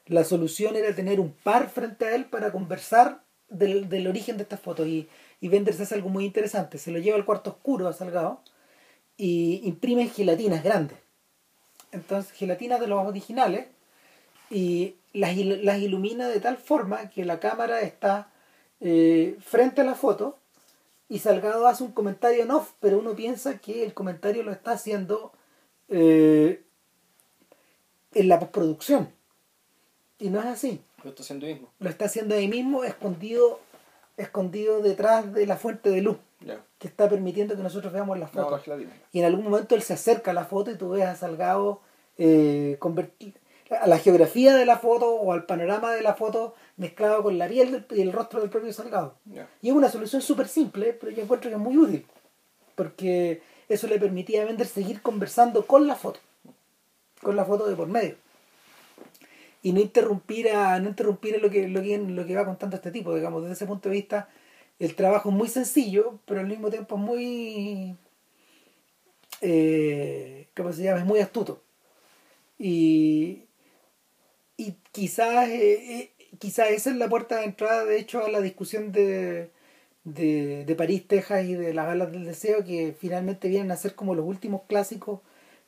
la 0.08 0.24
solución 0.24 0.76
era 0.76 0.94
tener 0.94 1.20
un 1.20 1.32
par 1.32 1.70
frente 1.70 2.06
a 2.06 2.16
él 2.16 2.26
para 2.26 2.52
conversar 2.52 3.24
del, 3.50 3.90
del 3.90 4.08
origen 4.08 4.38
de 4.38 4.44
estas 4.44 4.60
fotos. 4.60 4.88
Y, 4.88 5.08
y 5.42 5.48
Bender 5.48 5.74
se 5.74 5.84
hace 5.84 5.96
algo 5.96 6.10
muy 6.10 6.26
interesante. 6.26 6.78
Se 6.78 6.92
lo 6.92 7.00
lleva 7.00 7.18
al 7.18 7.26
cuarto 7.26 7.52
oscuro 7.52 7.88
a 7.88 7.94
Salgado 7.94 8.42
y 9.18 9.62
imprime 9.64 10.08
gelatinas 10.08 10.64
grandes. 10.64 10.98
Entonces, 11.92 12.32
gelatinas 12.34 12.80
de 12.80 12.88
los 12.88 13.06
originales 13.06 13.68
y 14.50 14.96
las, 15.14 15.36
las 15.38 15.80
ilumina 15.80 16.28
de 16.28 16.40
tal 16.40 16.58
forma 16.58 17.10
que 17.10 17.26
la 17.26 17.40
cámara 17.40 17.82
está 17.82 18.32
eh, 18.82 19.38
frente 19.40 19.82
a 19.82 19.86
la 19.86 19.96
foto 19.96 20.38
y 21.08 21.20
Salgado 21.20 21.68
hace 21.68 21.84
un 21.84 21.92
comentario 21.92 22.44
en 22.44 22.52
off, 22.52 22.74
pero 22.80 23.00
uno 23.00 23.16
piensa 23.16 23.60
que 23.60 23.84
el 23.84 23.94
comentario 23.94 24.44
lo 24.44 24.52
está 24.52 24.72
haciendo 24.72 25.32
eh, 25.88 26.64
en 28.14 28.28
la 28.28 28.40
postproducción. 28.40 29.15
Y 30.26 30.30
no 30.30 30.40
es 30.40 30.48
así. 30.48 30.82
Lo 31.04 31.12
está 31.12 31.22
haciendo 31.22 31.46
mismo. 31.46 31.68
Lo 31.80 31.90
está 31.90 32.06
haciendo 32.06 32.34
ahí 32.34 32.48
mismo, 32.48 32.84
escondido, 32.84 33.60
escondido 34.18 34.82
detrás 34.82 35.32
de 35.34 35.46
la 35.46 35.56
fuente 35.56 35.90
de 35.92 36.02
luz 36.02 36.18
que 36.80 36.88
está 36.88 37.08
permitiendo 37.08 37.56
que 37.56 37.64
nosotros 37.64 37.94
veamos 37.94 38.18
No, 38.34 38.50
la 38.66 38.76
línea. 38.76 38.94
y 39.12 39.20
en 39.20 39.26
algún 39.26 39.46
momento 39.46 39.76
él 39.76 39.82
se 39.82 39.94
acerca 39.94 40.32
a 40.32 40.34
la 40.34 40.46
foto 40.46 40.72
y 40.72 40.76
tú 40.78 40.90
ves 40.90 41.04
a 41.06 41.16
Salgado 41.16 41.80
eh, 42.18 42.76
convertir 42.80 43.34
a 43.82 43.88
la 43.88 43.98
geografía 43.98 44.56
de 44.56 44.66
la 44.66 44.78
foto 44.78 45.10
o 45.16 45.32
al 45.32 45.46
panorama 45.46 45.92
de 45.92 46.02
la 46.02 46.14
foto 46.14 46.54
mezclado 46.78 47.24
con 47.24 47.38
la 47.38 47.48
piel 47.48 47.86
y 47.92 48.02
el 48.02 48.14
rostro 48.14 48.42
del 48.42 48.50
propio 48.50 48.74
Salgado. 48.74 49.16
Y 49.62 49.70
es 49.70 49.74
una 49.76 49.90
solución 49.90 50.22
súper 50.22 50.48
simple, 50.48 50.94
pero 50.94 51.12
yo 51.12 51.24
encuentro 51.24 51.50
que 51.50 51.56
es 51.56 51.62
muy 51.62 51.78
útil, 51.78 52.06
porque 52.76 53.42
eso 53.70 53.88
le 53.88 54.00
permitía 54.00 54.42
a 54.42 54.46
Bender 54.46 54.68
seguir 54.68 55.02
conversando 55.02 55.66
con 55.66 55.88
la 55.88 55.96
foto, 55.96 56.20
con 57.22 57.36
la 57.36 57.46
foto 57.46 57.68
de 57.68 57.76
por 57.76 57.88
medio. 57.88 58.16
Y 59.66 59.74
no 59.74 59.80
interrumpir 59.82 60.50
a, 60.50 60.80
no 60.80 60.90
interrumpir 60.90 61.42
lo 61.42 61.50
que, 61.50 61.68
lo 61.68 61.82
que, 61.82 61.98
lo 61.98 62.26
que 62.26 62.36
va 62.36 62.46
contando 62.46 62.76
este 62.78 62.92
tipo, 62.92 63.16
digamos, 63.16 63.42
desde 63.44 63.56
ese 63.56 63.66
punto 63.68 63.90
de 63.90 63.96
vista, 63.96 64.30
el 64.80 64.96
trabajo 64.96 65.30
es 65.30 65.36
muy 65.36 65.48
sencillo, 65.50 66.20
pero 66.26 66.40
al 66.42 66.48
mismo 66.48 66.70
tiempo 66.70 66.96
es 66.96 67.02
muy 67.02 67.96
eh, 69.42 70.48
¿cómo 70.56 70.74
se 70.74 70.84
llama? 70.84 71.00
es 71.00 71.06
muy 71.06 71.20
astuto. 71.20 71.62
Y, 72.58 73.44
y 74.58 74.76
quizás 74.92 75.50
eh, 75.50 76.02
eh, 76.02 76.12
quizás 76.40 76.70
esa 76.72 76.90
es 76.92 76.96
la 76.98 77.10
puerta 77.10 77.38
de 77.38 77.46
entrada, 77.46 77.86
de 77.86 78.00
hecho, 78.00 78.24
a 78.26 78.30
la 78.30 78.42
discusión 78.42 78.92
de, 78.92 79.52
de, 80.04 80.66
de 80.66 80.76
París, 80.76 81.08
Texas 81.08 81.46
y 81.46 81.56
de 81.56 81.74
las 81.74 81.88
alas 81.90 82.12
del 82.12 82.26
deseo, 82.26 82.64
que 82.66 82.96
finalmente 83.00 83.50
vienen 83.50 83.72
a 83.72 83.78
ser 83.78 83.96
como 83.96 84.16
los 84.16 84.26
últimos 84.26 84.64
clásicos 84.68 85.22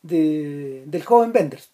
de, 0.03 0.83
del 0.87 1.03
joven 1.03 1.33
Benders. 1.33 1.71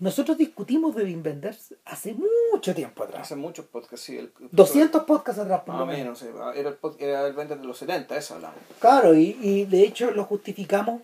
Nosotros 0.00 0.38
discutimos 0.38 0.94
de 0.94 1.02
Wim 1.04 1.22
Wenders 1.24 1.74
hace 1.84 2.14
mucho 2.52 2.72
tiempo 2.74 3.02
atrás. 3.02 3.22
Hace 3.22 3.34
muchos 3.36 3.66
podcasts, 3.66 4.06
sí. 4.06 4.16
El, 4.16 4.32
200 4.52 5.02
podcasts 5.04 5.40
atrás, 5.42 5.62
por 5.66 5.74
lo 5.74 5.86
menos. 5.86 6.22
menos, 6.22 6.54
era 6.54 6.68
el, 6.70 6.76
era 7.00 7.26
el 7.26 7.32
vender 7.32 7.58
de 7.58 7.66
los 7.66 7.78
70, 7.78 8.16
eso 8.16 8.34
hablamos. 8.36 8.58
Claro, 8.78 9.14
y, 9.16 9.36
y 9.42 9.64
de 9.64 9.82
hecho 9.82 10.12
lo 10.12 10.24
justificamos, 10.24 11.02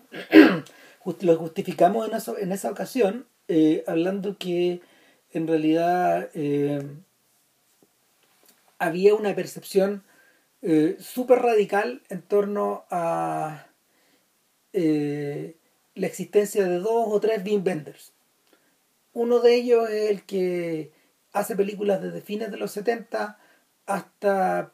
just- 0.99 1.23
lo 1.23 1.35
justificamos 1.35 2.07
en, 2.07 2.15
eso, 2.15 2.37
en 2.37 2.53
esa 2.53 2.71
ocasión, 2.71 3.25
eh, 3.49 3.83
hablando 3.85 4.37
que 4.37 4.79
en 5.33 5.47
realidad 5.47 6.29
eh, 6.33 6.81
había 8.79 9.13
una 9.15 9.35
percepción 9.35 10.03
eh, 10.61 10.95
súper 10.99 11.39
radical 11.39 12.01
en 12.09 12.21
torno 12.21 12.85
a 12.89 13.67
eh, 14.73 15.57
la 15.95 16.07
existencia 16.07 16.63
de 16.65 16.79
dos 16.79 17.07
o 17.09 17.19
tres 17.19 17.43
Wim 17.45 17.63
Wenders. 17.65 18.13
Uno 19.15 19.39
de 19.39 19.55
ellos 19.55 19.89
es 19.89 20.11
el 20.11 20.23
que 20.23 20.91
hace 21.31 21.55
películas 21.55 22.01
desde 22.01 22.21
fines 22.21 22.51
de 22.51 22.57
los 22.57 22.71
70 22.71 23.39
hasta 23.87 24.73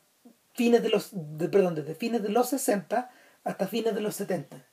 fines 0.55 0.81
de 0.83 0.89
los 0.89 1.12
de- 1.13 1.48
perdón, 1.48 1.75
desde 1.75 1.95
fines 1.95 2.21
de 2.24 2.29
los 2.29 2.50
60 2.50 3.10
hasta 3.45 3.67
fines 3.67 3.95
de 3.95 4.01
los 4.01 4.15
70. 4.15 4.65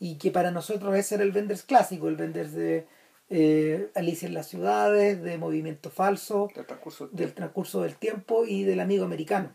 Y 0.00 0.16
que 0.16 0.30
para 0.30 0.50
nosotros 0.50 0.96
ese 0.96 1.16
era 1.16 1.24
el 1.24 1.34
Wenders 1.36 1.62
clásico, 1.64 2.08
el 2.08 2.16
Wenders 2.20 2.52
de 2.54 2.86
eh, 3.30 3.90
Alicia 3.94 4.26
en 4.26 4.32
las 4.34 4.46
ciudades, 4.48 5.22
de 5.22 5.36
Movimiento 5.36 5.90
Falso, 5.90 6.48
Del 6.54 6.64
transcurso 6.64 7.04
del 7.08 7.10
del 7.10 7.18
tiempo. 7.26 7.36
transcurso 7.36 7.82
del 7.82 7.96
tiempo 7.96 8.44
y 8.46 8.64
del 8.64 8.80
amigo 8.80 9.04
americano. 9.04 9.54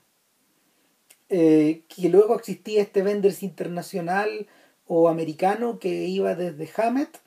Eh, 1.29 1.81
que 1.87 2.09
luego 2.09 2.35
existía 2.35 2.83
este 2.83 3.01
Wenders 3.01 3.41
internacional 3.41 4.45
o 4.85 5.09
americano 5.09 5.79
que 5.79 6.05
iba 6.05 6.35
desde 6.35 6.69
Hammett 6.79 7.17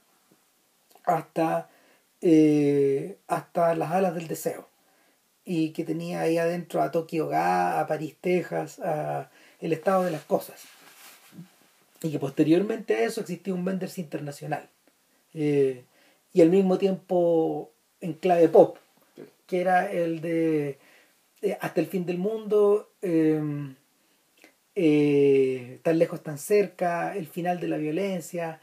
hasta, 1.04 1.68
eh, 2.28 3.18
hasta 3.28 3.76
las 3.76 3.92
alas 3.92 4.16
del 4.16 4.26
deseo 4.26 4.68
y 5.44 5.70
que 5.70 5.84
tenía 5.84 6.22
ahí 6.22 6.38
adentro 6.38 6.82
a 6.82 6.90
Tokio 6.90 7.28
Ga, 7.28 7.78
a 7.78 7.86
París, 7.86 8.16
Texas, 8.20 8.80
a 8.80 9.30
el 9.60 9.72
estado 9.72 10.02
de 10.02 10.10
las 10.10 10.24
cosas. 10.24 10.64
Y 12.02 12.10
que 12.10 12.18
posteriormente 12.18 12.96
a 12.96 13.04
eso 13.04 13.20
existía 13.20 13.54
un 13.54 13.64
Wenders 13.64 13.98
internacional. 13.98 14.68
Eh, 15.34 15.84
y 16.32 16.42
al 16.42 16.50
mismo 16.50 16.78
tiempo 16.78 17.70
en 18.00 18.14
clave 18.14 18.48
pop, 18.48 18.78
que 19.46 19.60
era 19.60 19.88
el 19.92 20.20
de 20.20 20.80
eh, 21.42 21.56
Hasta 21.60 21.80
el 21.80 21.86
fin 21.86 22.06
del 22.06 22.18
mundo, 22.18 22.90
eh, 23.02 23.40
Tan 25.84 25.98
lejos, 25.98 26.24
tan 26.24 26.38
cerca, 26.38 27.16
El 27.16 27.28
final 27.28 27.60
de 27.60 27.68
la 27.68 27.76
violencia, 27.76 28.60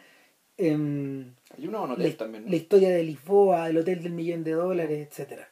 em, 0.57 1.33
Hay 1.57 1.65
en 1.65 1.71
la, 1.71 1.93
hotel 1.93 2.15
también. 2.17 2.45
¿no? 2.45 2.49
la 2.49 2.55
historia 2.55 2.89
de 2.89 3.03
Lisboa, 3.03 3.69
el 3.69 3.77
hotel 3.77 4.01
del 4.03 4.13
millón 4.13 4.43
de 4.43 4.51
dólares, 4.51 5.07
etcétera 5.09 5.49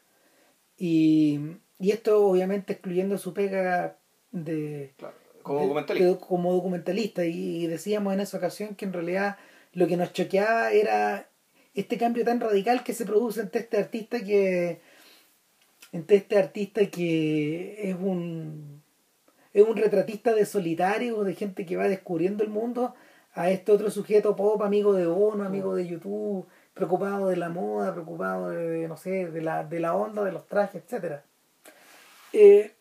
y, 0.77 1.39
y 1.79 1.91
esto 1.91 2.25
obviamente 2.25 2.74
excluyendo 2.74 3.17
su 3.17 3.34
pega 3.34 3.98
de, 4.31 4.93
Claro, 4.98 5.15
como 5.43 5.62
documentalista. 5.62 6.08
de- 6.10 6.17
como 6.17 6.53
documentalista 6.53 7.25
y, 7.25 7.67
decíamos 7.67 8.13
en 8.13 8.22
esa 8.22 8.38
ocasión 8.38 8.75
que 8.75 8.86
en 8.86 8.93
realidad 8.93 9.38
lo 9.74 9.88
que 9.88 9.98
nos 9.98 10.12
choqueaba 10.13 10.72
era 10.72 11.29
este 11.75 11.98
cambio 11.98 12.25
tan 12.25 12.39
radical 12.39 12.84
que 12.84 12.93
se 12.93 13.05
produce 13.05 13.41
entre 13.41 13.62
este 13.62 13.77
artista 13.77 14.24
que 14.24 14.81
entre 15.91 16.17
este 16.17 16.38
artista 16.38 16.86
que 16.88 17.89
es 17.89 17.96
un 17.96 18.81
es 19.53 19.63
un 19.67 19.75
retratista 19.77 20.34
de 20.34 20.46
solitario 20.46 21.24
de 21.24 21.36
gente 21.36 21.65
que 21.65 21.75
va 21.77 21.88
descubriendo 21.88 22.43
el 22.43 22.50
mundo 22.50 22.93
a 23.34 23.50
este 23.50 23.72
otro 23.72 23.90
sujeto 23.90 24.36
pop 24.36 24.62
amigo 24.62 24.94
de 24.94 25.06
Bono 25.06 25.44
amigo 25.44 25.76
de 25.76 25.88
YouTube 25.88 26.46
preocupado 26.74 27.28
de 27.28 27.38
la 27.38 27.50
moda 27.50 27.94
preocupado 27.94 28.50
de 28.50 28.88
no 28.88 28.98
sé 28.98 29.28
de 29.28 29.42
la 29.42 29.64
de 29.64 29.80
la 29.80 29.96
onda 29.96 30.24
de 30.24 30.32
los 30.32 30.48
trajes 30.48 30.84
etcétera 30.84 31.24
eh, 32.34 32.74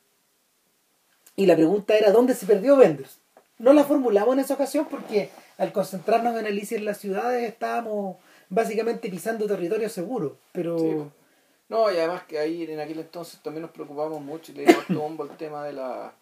y 1.37 1.47
la 1.47 1.57
pregunta 1.57 1.97
era 1.97 2.11
¿dónde 2.13 2.35
se 2.35 2.47
perdió 2.47 2.77
Benders? 2.77 3.19
No 3.59 3.73
la 3.73 3.85
formulamos 3.85 4.35
en 4.35 4.41
esa 4.41 4.55
ocasión 4.55 4.87
porque 4.91 5.31
al 5.59 5.73
concentrarnos 5.73 6.39
en 6.39 6.47
Alicia 6.47 6.79
en 6.79 6.85
las 6.85 6.99
ciudades 6.99 7.49
estábamos 7.49 8.17
básicamente 8.49 9.09
pisando 9.11 9.47
territorio 9.47 9.89
seguro. 9.89 10.37
Pero 10.53 10.79
Sí. 10.79 10.97
No, 11.69 11.91
y 11.91 11.97
además 11.97 12.25
que 12.25 12.39
ahí 12.39 12.65
en 12.65 12.81
aquel 12.81 12.99
entonces 12.99 13.41
también 13.43 13.63
nos 13.63 13.71
preocupamos 13.71 14.21
mucho 14.21 14.51
y 14.51 14.57
le 14.57 14.67
dimos 14.67 14.85
tombo 14.89 15.25
el 15.25 15.31
tema 15.37 15.65
de 15.65 15.73
la 15.73 16.13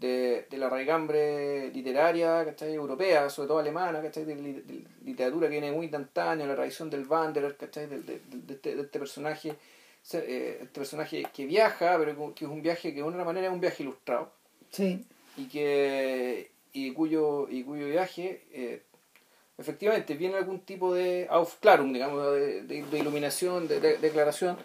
de, 0.00 0.46
de 0.50 0.56
la 0.58 0.68
raigambre 0.70 1.68
literaria, 1.72 2.44
¿cachai? 2.44 2.72
Europea, 2.74 3.28
sobre 3.28 3.48
todo 3.48 3.58
alemana, 3.58 4.00
¿cachai? 4.02 4.24
De, 4.24 4.34
de 4.34 4.84
literatura 5.04 5.46
que 5.48 5.52
viene 5.60 5.72
muy 5.72 5.90
antaño, 5.94 6.46
la 6.46 6.54
tradición 6.54 6.88
del 6.90 7.06
Wanderer, 7.06 7.56
¿cachai? 7.56 7.84
Este, 7.84 8.74
de 8.76 8.82
este 8.82 8.98
personaje 8.98 9.54
eh, 10.14 10.58
este 10.62 10.80
personaje 10.80 11.26
que 11.34 11.44
viaja, 11.46 11.98
pero 11.98 12.34
que 12.34 12.44
es 12.46 12.50
un 12.50 12.62
viaje 12.62 12.90
que 12.94 13.00
de 13.00 13.02
una 13.02 13.24
manera 13.24 13.48
es 13.48 13.52
un 13.52 13.60
viaje 13.60 13.82
ilustrado 13.82 14.32
sí, 14.70 15.04
y 15.36 15.44
que 15.48 16.50
y 16.72 16.92
cuyo 16.92 17.46
y 17.50 17.62
cuyo 17.64 17.86
viaje 17.86 18.42
eh, 18.52 18.80
efectivamente 19.58 20.14
viene 20.14 20.36
algún 20.36 20.60
tipo 20.60 20.94
de 20.94 21.26
Aufklärung, 21.28 21.92
digamos, 21.92 22.32
de, 22.32 22.62
de- 22.62 22.82
de 22.84 22.98
iluminación, 22.98 23.68
de, 23.68 23.78
de- 23.80 23.98
declaración 23.98 24.56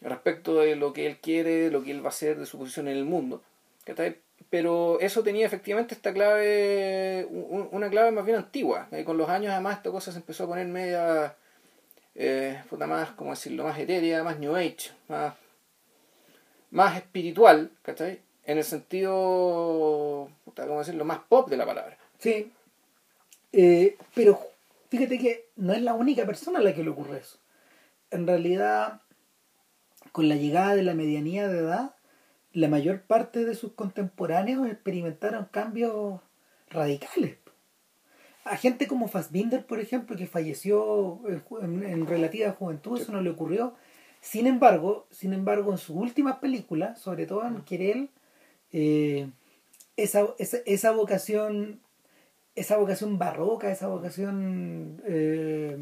respecto 0.00 0.54
de 0.54 0.76
lo 0.76 0.92
que 0.92 1.06
él 1.06 1.18
quiere, 1.18 1.70
lo 1.70 1.82
que 1.82 1.90
él 1.90 2.00
va 2.02 2.06
a 2.06 2.08
hacer, 2.16 2.38
de 2.38 2.46
su 2.46 2.56
posición 2.58 2.88
en 2.88 2.96
el 2.96 3.04
mundo. 3.04 3.42
¿cachai? 3.84 4.16
Pero 4.50 4.98
eso 5.00 5.22
tenía 5.22 5.46
efectivamente 5.46 5.94
esta 5.94 6.12
clave, 6.12 7.26
un- 7.30 7.68
una 7.70 7.90
clave 7.90 8.10
más 8.12 8.24
bien 8.24 8.38
antigua. 8.38 8.88
Y 8.92 9.04
con 9.04 9.16
los 9.18 9.28
años 9.28 9.52
además 9.52 9.76
esta 9.78 9.90
cosa 9.90 10.10
se 10.12 10.18
empezó 10.18 10.44
a 10.44 10.48
poner 10.48 10.66
media, 10.66 11.34
eh, 12.14 12.62
puta, 12.70 12.86
más, 12.86 13.10
como 13.10 13.30
decirlo, 13.30 13.64
más 13.64 13.78
etérea, 13.78 14.24
más 14.24 14.38
New 14.38 14.56
Age, 14.56 14.90
más, 15.08 15.34
más 16.70 16.96
espiritual, 16.96 17.70
¿cachai? 17.82 18.20
En 18.44 18.56
el 18.58 18.64
sentido, 18.64 20.30
¿cómo 20.54 20.78
decirlo?, 20.78 21.04
más 21.04 21.20
pop 21.28 21.48
de 21.50 21.56
la 21.56 21.66
palabra. 21.66 21.96
sí. 22.18 22.52
Eh, 23.52 23.96
pero 24.14 24.38
fíjate 24.90 25.18
que 25.18 25.48
no 25.56 25.72
es 25.72 25.80
la 25.80 25.94
única 25.94 26.26
persona 26.26 26.58
a 26.58 26.62
la 26.62 26.74
que 26.74 26.84
le 26.84 26.90
ocurre 26.90 27.18
eso. 27.18 27.38
En 28.10 28.26
realidad, 28.26 29.00
con 30.12 30.28
la 30.28 30.34
llegada 30.36 30.74
de 30.74 30.82
la 30.82 30.92
medianía 30.92 31.48
de 31.48 31.58
edad, 31.60 31.94
la 32.52 32.68
mayor 32.68 33.02
parte 33.02 33.44
de 33.44 33.54
sus 33.54 33.72
contemporáneos 33.72 34.66
experimentaron 34.66 35.46
cambios 35.50 36.20
radicales. 36.70 37.36
A 38.44 38.56
gente 38.56 38.86
como 38.86 39.08
Fassbinder, 39.08 39.66
por 39.66 39.78
ejemplo, 39.78 40.16
que 40.16 40.26
falleció 40.26 41.20
en, 41.60 42.06
relativa 42.06 42.52
juventud, 42.52 42.98
eso 42.98 43.12
no 43.12 43.20
le 43.20 43.30
ocurrió. 43.30 43.74
Sin 44.22 44.46
embargo, 44.46 45.06
sin 45.10 45.34
embargo, 45.34 45.70
en 45.70 45.78
sus 45.78 45.96
últimas 45.96 46.38
películas, 46.38 46.98
sobre 46.98 47.26
todo 47.26 47.46
en 47.46 47.62
Querel, 47.62 48.08
eh, 48.72 49.28
esa, 49.96 50.28
esa, 50.38 50.58
esa 50.64 50.92
vocación, 50.92 51.80
esa 52.54 52.78
vocación 52.78 53.18
barroca, 53.18 53.70
esa 53.70 53.88
vocación, 53.88 55.02
eh, 55.04 55.76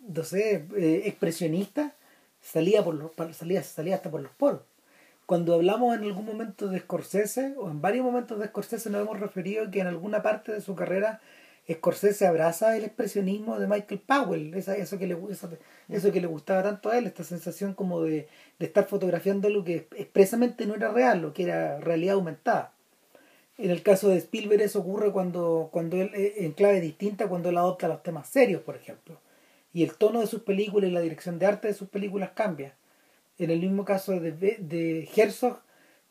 no 0.00 0.22
sé, 0.22 0.66
eh, 0.76 1.02
expresionista, 1.06 1.94
salía 2.40 2.84
por 2.84 2.94
los, 2.94 3.12
salía, 3.36 3.62
salía 3.62 3.96
hasta 3.96 4.10
por 4.10 4.20
los 4.22 4.32
poros. 4.32 4.62
cuando 5.26 5.54
hablamos 5.54 5.94
en 5.96 6.04
algún 6.04 6.24
momento 6.24 6.68
de 6.68 6.80
Scorsese, 6.80 7.54
o 7.58 7.70
en 7.70 7.82
varios 7.82 8.04
momentos 8.04 8.38
de 8.38 8.46
Scorsese 8.46 8.90
nos 8.90 9.02
hemos 9.02 9.20
referido 9.20 9.70
que 9.70 9.80
en 9.80 9.86
alguna 9.86 10.22
parte 10.22 10.52
de 10.52 10.60
su 10.60 10.74
carrera 10.74 11.20
Scorsese 11.70 12.26
abraza 12.26 12.76
el 12.76 12.84
expresionismo 12.84 13.58
de 13.58 13.66
Michael 13.66 14.00
Powell, 14.00 14.54
esa, 14.54 14.74
eso, 14.76 14.98
que 14.98 15.06
le, 15.06 15.18
eso, 15.88 16.12
que 16.12 16.20
le 16.20 16.26
gustaba 16.26 16.62
tanto 16.62 16.88
a 16.88 16.96
él, 16.96 17.06
esta 17.06 17.24
sensación 17.24 17.74
como 17.74 18.02
de, 18.02 18.26
de 18.58 18.66
estar 18.66 18.86
fotografiando 18.86 19.50
lo 19.50 19.64
que 19.64 19.86
expresamente 19.96 20.64
no 20.66 20.74
era 20.74 20.90
real, 20.90 21.20
lo 21.20 21.34
que 21.34 21.42
era 21.44 21.78
realidad 21.78 22.14
aumentada. 22.14 22.72
En 23.58 23.70
el 23.70 23.82
caso 23.82 24.08
de 24.08 24.16
Spielberg 24.18 24.62
eso 24.62 24.78
ocurre 24.80 25.12
cuando, 25.12 25.68
cuando 25.72 25.96
él, 26.00 26.10
eh, 26.14 26.34
en 26.38 26.52
clave 26.52 26.80
distinta, 26.80 27.28
cuando 27.28 27.50
él 27.50 27.58
adopta 27.58 27.88
los 27.88 28.02
temas 28.02 28.28
serios, 28.28 28.62
por 28.62 28.76
ejemplo. 28.76 29.20
Y 29.72 29.84
el 29.84 29.94
tono 29.94 30.20
de 30.20 30.26
sus 30.26 30.42
películas 30.42 30.90
y 30.90 30.92
la 30.92 31.00
dirección 31.00 31.38
de 31.38 31.46
arte 31.46 31.68
de 31.68 31.74
sus 31.74 31.88
películas 31.88 32.30
cambia. 32.34 32.74
En 33.38 33.50
el 33.50 33.60
mismo 33.60 33.84
caso 33.84 34.18
de, 34.18 34.32
de 34.32 35.08
Herzog, 35.14 35.60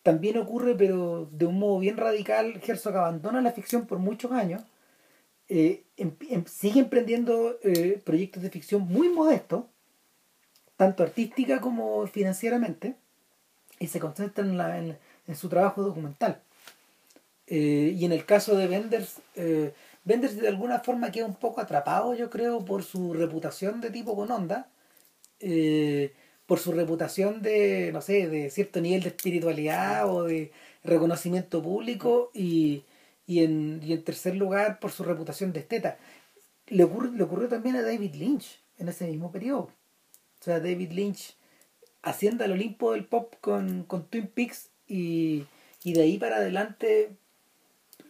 también 0.04 0.38
ocurre, 0.38 0.76
pero 0.76 1.28
de 1.32 1.46
un 1.46 1.60
modo 1.60 1.80
bien 1.80 1.98
radical, 1.98 2.62
Herzog 2.66 2.96
abandona 2.96 3.42
la 3.42 3.52
ficción 3.52 3.88
por 3.88 4.00
muchos 4.00 4.32
años, 4.32 4.62
eh, 5.50 5.84
em, 5.98 6.12
em, 6.30 6.46
sigue 6.46 6.80
emprendiendo 6.80 7.58
eh, 7.64 8.02
proyectos 8.06 8.44
de 8.44 8.50
ficción 8.50 8.84
muy 8.84 9.10
modestos, 9.10 9.66
tanto 10.78 11.04
artística 11.04 11.60
como 11.60 12.08
financieramente, 12.08 12.96
y 13.80 13.88
se 13.88 14.00
concentra 14.00 14.46
en, 14.46 14.58
la, 14.58 14.78
en, 14.78 14.98
en 15.28 15.36
su 15.36 15.50
trabajo 15.50 15.84
documental. 15.84 16.42
Eh, 17.48 17.96
y 17.98 18.06
en 18.06 18.12
el 18.12 18.26
caso 18.26 18.56
de 18.56 18.68
Benders, 18.68 19.22
eh, 19.36 19.74
Benders 20.08 20.38
de 20.38 20.48
alguna 20.48 20.80
forma 20.80 21.12
queda 21.12 21.26
un 21.26 21.36
poco 21.36 21.60
atrapado, 21.60 22.14
yo 22.14 22.30
creo, 22.30 22.64
por 22.64 22.84
su 22.84 23.14
reputación 23.14 23.82
de 23.82 23.90
tipo 23.90 24.16
con 24.16 24.32
onda, 24.32 24.70
eh, 25.42 26.14
por 26.46 26.60
su 26.60 26.72
reputación 26.72 27.42
de, 27.42 27.92
no 27.92 28.02
sé, 28.02 28.30
de 28.30 28.50
cierto 28.50 28.80
nivel 28.80 29.04
de 29.04 29.10
espiritualidad 29.10 30.10
o 30.10 30.24
de 30.24 30.54
reconocimiento 30.86 31.62
público 31.62 32.32
y, 32.34 32.86
y, 33.26 33.44
en, 33.44 33.82
y 33.84 33.92
en 33.92 34.04
tercer 34.06 34.36
lugar 34.38 34.80
por 34.80 34.92
su 34.92 35.04
reputación 35.04 35.52
de 35.52 35.60
esteta. 35.60 35.98
Le, 36.68 36.86
ocurre, 36.86 37.12
le 37.12 37.24
ocurrió 37.24 37.50
también 37.50 37.76
a 37.76 37.82
David 37.82 38.16
Lynch 38.16 38.62
en 38.78 38.88
ese 38.88 39.08
mismo 39.08 39.30
periodo. 39.30 39.72
O 40.40 40.44
sea, 40.44 40.62
David 40.62 40.92
Lynch 40.94 41.36
haciendo 42.02 42.46
el 42.46 42.54
Olimpo 42.54 42.94
del 42.94 43.04
pop 43.06 43.36
con, 43.42 43.84
con 43.84 44.08
Twin 44.08 44.28
Peaks 44.28 44.70
y, 44.88 45.44
y 45.84 45.94
de 45.94 46.04
ahí 46.04 46.18
para 46.18 46.38
adelante 46.38 47.18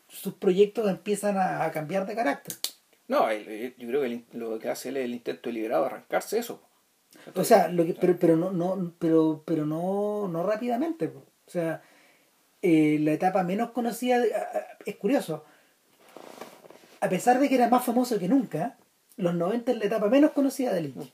sus 0.07 0.33
proyectos 0.35 0.89
empiezan 0.89 1.37
a, 1.37 1.63
a 1.63 1.71
cambiar 1.71 2.05
de 2.05 2.15
carácter. 2.15 2.55
No, 3.07 3.31
yo 3.31 3.87
creo 3.87 4.01
que 4.01 4.23
lo 4.33 4.59
que 4.59 4.69
hace 4.69 4.89
él 4.89 4.97
es 4.97 5.05
el 5.05 5.13
intento 5.13 5.49
deliberado 5.49 5.83
de 5.83 5.87
arrancarse 5.87 6.39
eso. 6.39 6.61
O 7.35 7.43
sea, 7.43 7.69
lo 7.69 7.85
que, 7.85 7.93
pero, 7.93 8.17
pero 8.19 8.35
no, 8.35 8.51
no, 8.51 8.93
pero, 8.99 9.43
pero 9.45 9.65
no, 9.65 10.27
no 10.27 10.43
rápidamente. 10.43 11.07
O 11.07 11.49
sea, 11.49 11.81
eh, 12.61 12.97
la 13.01 13.13
etapa 13.13 13.43
menos 13.43 13.71
conocida 13.71 14.19
de, 14.19 14.33
es 14.85 14.95
curioso. 14.97 15.45
A 16.99 17.09
pesar 17.09 17.39
de 17.39 17.47
que 17.47 17.55
era 17.55 17.69
más 17.69 17.85
famoso 17.85 18.19
que 18.19 18.27
nunca, 18.27 18.77
los 19.15 19.33
90 19.33 19.71
es 19.71 19.77
la 19.77 19.85
etapa 19.85 20.09
menos 20.09 20.31
conocida 20.31 20.73
de 20.73 20.81
Lynch. 20.81 21.13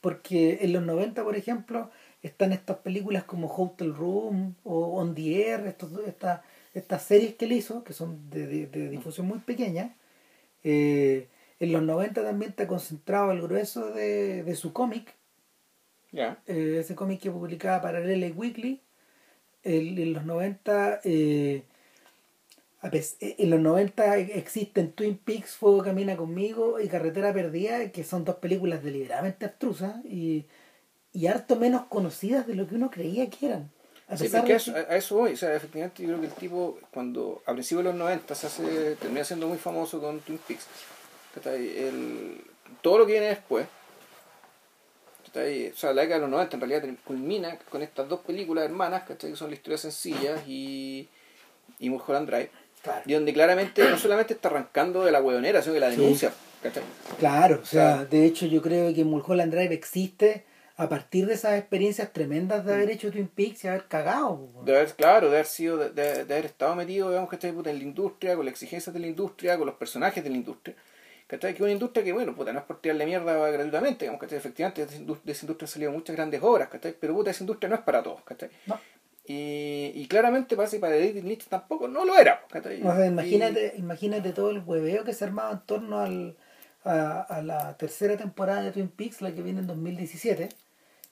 Porque 0.00 0.58
en 0.62 0.72
los 0.72 0.82
90, 0.82 1.22
por 1.24 1.36
ejemplo, 1.36 1.90
están 2.22 2.52
estas 2.52 2.78
películas 2.78 3.24
como 3.24 3.48
Hotel 3.48 3.94
Room 3.94 4.54
o 4.64 4.98
On 5.00 5.14
the 5.14 5.50
Air, 5.50 5.66
estos, 5.66 5.90
estas 6.06 6.40
estas 6.74 7.02
series 7.02 7.34
que 7.34 7.46
él 7.46 7.52
hizo, 7.52 7.84
que 7.84 7.92
son 7.92 8.30
de, 8.30 8.46
de, 8.46 8.66
de 8.66 8.88
difusión 8.88 9.26
muy 9.26 9.38
pequeña, 9.38 9.94
eh, 10.64 11.28
en 11.60 11.72
los 11.72 11.82
90 11.82 12.22
también 12.22 12.50
está 12.50 12.66
concentrado 12.66 13.32
el 13.32 13.42
grueso 13.42 13.90
de, 13.90 14.42
de 14.44 14.54
su 14.54 14.72
cómic. 14.72 15.14
Yeah. 16.12 16.38
Eh, 16.46 16.78
ese 16.80 16.94
cómic 16.94 17.20
que 17.20 17.30
publicaba 17.30 17.82
para 17.82 18.00
LA 18.00 18.28
Weekly. 18.34 18.80
El, 19.64 19.98
en 19.98 20.12
los 20.12 20.24
90 20.24 21.00
eh, 21.04 21.64
en 22.80 23.50
los 23.50 23.60
90 23.60 24.18
existen 24.18 24.92
Twin 24.92 25.16
Peaks, 25.16 25.56
Fuego 25.56 25.82
Camina 25.82 26.16
Conmigo 26.16 26.78
y 26.80 26.88
Carretera 26.88 27.32
Perdida, 27.32 27.90
que 27.90 28.04
son 28.04 28.24
dos 28.24 28.36
películas 28.36 28.84
deliberadamente 28.84 29.46
abstrusas 29.46 29.96
y, 30.04 30.46
y 31.12 31.26
harto 31.26 31.56
menos 31.56 31.86
conocidas 31.86 32.46
de 32.46 32.54
lo 32.54 32.68
que 32.68 32.76
uno 32.76 32.90
creía 32.90 33.28
que 33.30 33.46
eran. 33.46 33.70
A 34.08 34.16
sí, 34.16 34.28
porque 34.28 34.54
eso, 34.54 34.74
a, 34.74 34.96
eso 34.96 35.16
voy. 35.16 35.32
O 35.32 35.36
sea, 35.36 35.54
efectivamente, 35.54 36.02
yo 36.02 36.08
creo 36.08 36.20
que 36.20 36.26
el 36.26 36.32
tipo, 36.32 36.78
cuando 36.90 37.42
a 37.46 37.52
principios 37.52 37.84
de 37.84 37.90
los 37.90 37.98
90 37.98 38.34
se 38.34 38.46
hace, 38.46 38.96
termina 38.96 39.24
siendo 39.24 39.46
muy 39.46 39.58
famoso 39.58 40.00
con 40.00 40.20
Twin 40.20 40.38
Peaks. 40.38 40.66
El, 41.44 42.40
todo 42.82 42.98
lo 42.98 43.06
que 43.06 43.12
viene 43.12 43.28
después, 43.28 43.66
o 45.28 45.76
sea, 45.76 45.92
la 45.92 46.02
década 46.02 46.16
de 46.16 46.22
los 46.22 46.30
90 46.30 46.56
en 46.56 46.60
realidad 46.60 46.88
culmina 47.04 47.58
con 47.70 47.82
estas 47.82 48.08
dos 48.08 48.20
películas 48.20 48.64
hermanas, 48.64 49.04
que 49.04 49.36
son 49.36 49.50
la 49.50 49.54
historia 49.54 49.78
sencillas 49.78 50.40
y, 50.48 51.08
y 51.78 51.90
Mulholland 51.90 52.28
Drive. 52.28 52.50
Claro. 52.82 53.02
Y 53.06 53.12
donde 53.12 53.32
claramente 53.32 53.88
no 53.88 53.98
solamente 53.98 54.34
está 54.34 54.48
arrancando 54.48 55.04
de 55.04 55.12
la 55.12 55.20
hueonera, 55.20 55.62
sino 55.62 55.74
que 55.74 55.80
la 55.80 55.90
denuncia. 55.90 56.30
Sí. 56.30 56.70
Claro, 57.18 57.60
o 57.62 57.66
sea, 57.66 58.04
de 58.04 58.24
hecho 58.24 58.46
yo 58.46 58.60
creo 58.62 58.92
que 58.92 59.04
Mulholland 59.04 59.52
Drive 59.52 59.72
existe 59.72 60.44
a 60.78 60.88
partir 60.88 61.26
de 61.26 61.34
esas 61.34 61.58
experiencias 61.58 62.12
tremendas 62.12 62.64
de 62.64 62.72
haber 62.72 62.88
hecho 62.90 63.10
Twin 63.10 63.26
Peaks 63.26 63.64
y 63.64 63.68
haber 63.68 63.88
cagado. 63.88 64.48
De 64.64 64.76
haber, 64.76 64.94
claro, 64.94 65.28
de 65.28 65.34
haber 65.34 65.46
sido, 65.46 65.76
de, 65.76 65.90
de, 65.90 66.24
de 66.24 66.34
haber 66.34 66.46
estado 66.46 66.76
metido, 66.76 67.08
digamos, 67.08 67.28
que 67.28 67.48
en 67.48 67.64
la 67.64 67.72
industria, 67.72 68.36
con 68.36 68.44
las 68.44 68.52
exigencias 68.52 68.94
de 68.94 69.00
la 69.00 69.08
industria, 69.08 69.58
con 69.58 69.66
los 69.66 69.74
personajes 69.74 70.22
de 70.22 70.30
la 70.30 70.36
industria. 70.36 70.76
¿Cachai? 71.26 71.52
Que 71.52 71.56
es 71.56 71.62
una 71.62 71.72
industria 71.72 72.04
que, 72.04 72.12
bueno, 72.12 72.32
puta, 72.32 72.52
no 72.52 72.60
es 72.60 72.64
por 72.64 72.80
tirarle 72.80 73.06
mierda 73.06 73.50
gratuitamente, 73.50 74.04
digamos, 74.04 74.24
que 74.24 74.36
efectivamente 74.36 74.86
de 74.86 75.32
esa 75.32 75.44
industria 75.44 75.66
han 75.66 75.68
salido 75.68 75.90
muchas 75.90 76.14
grandes 76.14 76.40
obras, 76.44 76.68
¿cachai? 76.68 76.94
Pero 76.98 77.12
puta, 77.12 77.32
esa 77.32 77.42
industria 77.42 77.68
no 77.68 77.74
es 77.74 77.82
para 77.82 78.00
todos, 78.00 78.22
¿cachai? 78.22 78.48
No. 78.66 78.78
Y, 79.26 79.90
y 79.96 80.06
claramente 80.06 80.56
parece 80.56 80.78
para 80.78 80.94
David 80.94 81.24
Lynch 81.24 81.48
tampoco 81.48 81.88
no 81.88 82.04
lo 82.04 82.16
era, 82.16 82.46
¿cachai? 82.48 82.80
O 82.82 82.94
sea, 82.94 83.04
imagínate, 83.04 83.74
y... 83.76 83.80
imagínate 83.80 84.32
todo 84.32 84.50
el 84.50 84.62
hueveo 84.64 85.02
que 85.02 85.12
se 85.12 85.24
armaba 85.24 85.50
en 85.50 85.60
torno 85.66 85.98
al, 85.98 86.36
a, 86.84 87.20
a 87.22 87.42
la 87.42 87.76
tercera 87.76 88.16
temporada 88.16 88.62
de 88.62 88.70
Twin 88.70 88.88
Peaks, 88.88 89.20
la 89.20 89.34
que 89.34 89.42
viene 89.42 89.58
en 89.58 89.66
2017 89.66 90.48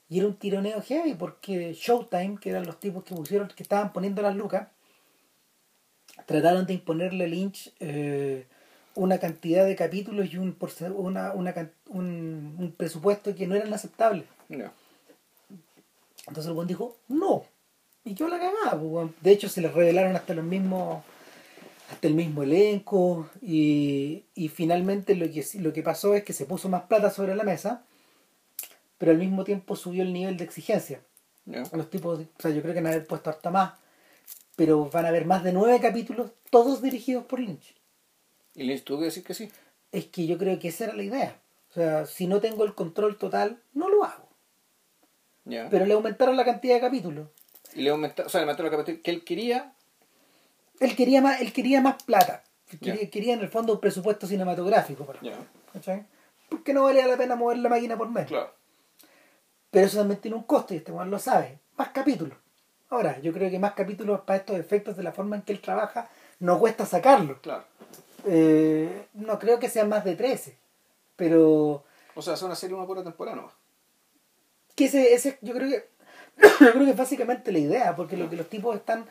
y 0.09 0.19
era 0.19 0.27
un 0.27 0.35
tironeo 0.35 0.81
heavy 0.81 1.13
porque 1.15 1.73
Showtime, 1.73 2.37
que 2.39 2.49
eran 2.49 2.65
los 2.65 2.79
tipos 2.79 3.03
que 3.03 3.15
pusieron, 3.15 3.47
que 3.49 3.63
estaban 3.63 3.91
poniendo 3.91 4.21
las 4.21 4.35
lucas, 4.35 4.69
trataron 6.25 6.65
de 6.65 6.73
imponerle 6.73 7.25
a 7.25 7.27
Lynch 7.27 7.73
eh, 7.79 8.45
una 8.95 9.19
cantidad 9.19 9.65
de 9.65 9.75
capítulos 9.75 10.33
y 10.33 10.37
un, 10.37 10.57
una, 10.95 11.33
una, 11.33 11.71
un, 11.89 12.55
un 12.57 12.71
presupuesto 12.71 13.35
que 13.35 13.47
no 13.47 13.55
eran 13.55 13.73
aceptables. 13.73 14.25
No. 14.49 14.71
Entonces 16.27 16.47
el 16.47 16.53
buen 16.53 16.67
dijo, 16.67 16.97
no. 17.07 17.45
Y 18.03 18.13
yo 18.13 18.27
la 18.27 18.39
cagaba. 18.39 18.81
Pues, 18.81 19.09
de 19.21 19.31
hecho, 19.31 19.49
se 19.49 19.61
les 19.61 19.73
revelaron 19.73 20.15
hasta 20.15 20.33
los 20.33 20.45
mismos 20.45 21.03
hasta 21.89 22.07
el 22.07 22.15
mismo 22.15 22.43
elenco 22.43 23.29
y, 23.41 24.25
y 24.35 24.49
finalmente 24.49 25.15
lo 25.15 25.25
que, 25.31 25.45
lo 25.59 25.71
que 25.71 25.83
pasó 25.83 26.15
es 26.15 26.23
que 26.25 26.33
se 26.33 26.45
puso 26.45 26.67
más 26.67 26.83
plata 26.83 27.09
sobre 27.09 27.33
la 27.33 27.43
mesa 27.43 27.85
pero 28.97 29.11
al 29.11 29.17
mismo 29.17 29.43
tiempo 29.43 29.75
subió 29.75 30.03
el 30.03 30.13
nivel 30.13 30.37
de 30.37 30.43
exigencia. 30.43 31.01
Yeah. 31.45 31.63
Los 31.73 31.89
tipos, 31.89 32.19
o 32.19 32.41
sea, 32.41 32.51
yo 32.51 32.61
creo 32.61 32.73
que 32.73 32.81
van 32.81 32.91
a 32.91 32.95
haber 32.95 33.07
puesto 33.07 33.29
hasta 33.29 33.49
más, 33.49 33.73
pero 34.55 34.89
van 34.89 35.05
a 35.05 35.09
haber 35.09 35.25
más 35.25 35.43
de 35.43 35.53
nueve 35.53 35.79
capítulos, 35.79 36.31
todos 36.49 36.81
dirigidos 36.81 37.25
por 37.25 37.39
Lynch. 37.39 37.75
¿Y 38.55 38.63
Lynch 38.63 38.83
tuvo 38.83 38.99
que 38.99 39.05
decir 39.05 39.23
que 39.23 39.33
sí? 39.33 39.51
Es 39.91 40.05
que 40.07 40.27
yo 40.27 40.37
creo 40.37 40.59
que 40.59 40.69
esa 40.69 40.85
era 40.85 40.93
la 40.93 41.03
idea. 41.03 41.39
O 41.69 41.73
sea, 41.73 42.05
si 42.05 42.27
no 42.27 42.41
tengo 42.41 42.63
el 42.63 42.73
control 42.73 43.17
total, 43.17 43.61
no 43.73 43.87
lo 43.87 44.03
hago. 44.03 44.27
Yeah. 45.45 45.69
Pero 45.69 45.85
le 45.85 45.93
aumentaron 45.93 46.35
la 46.35 46.43
cantidad 46.43 46.75
de 46.75 46.81
capítulos. 46.81 47.29
Y 47.73 47.81
le 47.83 47.91
aumentaron, 47.91 48.27
o 48.27 48.29
sea, 48.29 48.39
le 48.39 48.43
aumentaron 48.43 48.71
la 48.71 48.77
cantidad 48.77 49.01
que 49.01 49.11
él 49.11 49.23
quería. 49.23 49.73
Él 50.79 50.95
quería 50.95 51.21
más, 51.21 51.39
él 51.41 51.53
quería 51.53 51.81
más 51.81 52.03
plata. 52.03 52.43
Yeah. 52.69 52.79
Quería, 52.79 53.09
quería, 53.09 53.33
en 53.33 53.41
el 53.41 53.49
fondo 53.49 53.73
un 53.73 53.79
presupuesto 53.79 54.27
cinematográfico. 54.27 55.05
Por. 55.05 55.19
Porque 56.49 56.73
no 56.73 56.83
valía 56.83 57.07
la 57.07 57.17
pena 57.17 57.35
mover 57.35 57.59
la 57.59 57.69
máquina 57.69 57.97
por 57.97 58.09
mes. 58.09 58.27
Claro. 58.27 58.56
Pero 59.71 59.85
eso 59.85 59.99
también 59.99 60.21
tiene 60.21 60.37
un 60.37 60.43
costo 60.43 60.73
y 60.73 60.77
este 60.77 60.91
Juan 60.91 61.11
lo 61.11 61.19
sabe. 61.19 61.59
Más 61.77 61.89
capítulos. 61.89 62.37
Ahora, 62.89 63.19
yo 63.19 63.33
creo 63.33 63.49
que 63.49 63.59
más 63.59 63.73
capítulos 63.73 64.21
para 64.21 64.39
estos 64.39 64.57
efectos 64.57 64.95
de 64.95 65.03
la 65.03 65.11
forma 65.11 65.35
en 65.35 65.41
que 65.41 65.51
él 65.51 65.59
trabaja 65.59 66.09
no 66.39 66.59
cuesta 66.59 66.85
sacarlo. 66.85 67.41
Claro. 67.41 67.65
Eh, 68.25 69.07
no 69.13 69.37
creo 69.39 69.59
que 69.59 69.69
sean 69.69 69.89
más 69.89 70.05
de 70.05 70.15
13. 70.15 70.57
Pero. 71.15 71.83
O 72.15 72.21
sea, 72.21 72.35
es 72.35 72.41
una 72.41 72.55
serie 72.55 72.75
una 72.75 72.85
pura 72.85 73.03
temporada, 73.03 73.37
¿no? 73.37 73.51
Que 74.75 74.85
ese, 74.85 75.13
ese, 75.13 75.37
yo 75.41 75.53
creo 75.53 75.69
que. 75.69 75.89
yo 76.63 76.71
creo 76.71 76.85
que 76.85 76.91
es 76.91 76.97
básicamente 76.97 77.51
la 77.51 77.59
idea, 77.59 77.95
porque 77.95 78.15
lo 78.15 78.29
que 78.29 78.37
los 78.37 78.49
tipos 78.49 78.75
están. 78.75 79.05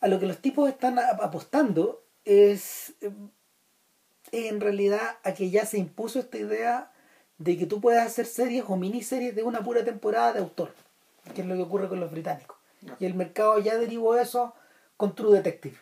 A 0.00 0.08
lo 0.08 0.18
que 0.18 0.26
los 0.26 0.38
tipos 0.38 0.68
están 0.68 0.98
apostando 0.98 2.02
es. 2.24 2.94
En 4.32 4.60
realidad, 4.60 5.18
a 5.22 5.32
que 5.32 5.50
ya 5.50 5.64
se 5.64 5.78
impuso 5.78 6.18
esta 6.18 6.36
idea 6.36 6.90
de 7.38 7.58
que 7.58 7.66
tú 7.66 7.80
puedas 7.80 8.06
hacer 8.06 8.26
series 8.26 8.64
o 8.66 8.76
miniseries 8.76 9.34
de 9.34 9.42
una 9.42 9.60
pura 9.60 9.84
temporada 9.84 10.32
de 10.32 10.40
autor, 10.40 10.74
que 11.34 11.42
es 11.42 11.46
lo 11.46 11.54
que 11.54 11.62
ocurre 11.62 11.88
con 11.88 12.00
los 12.00 12.10
británicos. 12.10 12.56
Y 12.98 13.06
el 13.06 13.14
mercado 13.14 13.58
ya 13.58 13.76
derivó 13.76 14.16
eso 14.16 14.54
con 14.96 15.14
True 15.14 15.36
Detective. 15.36 15.76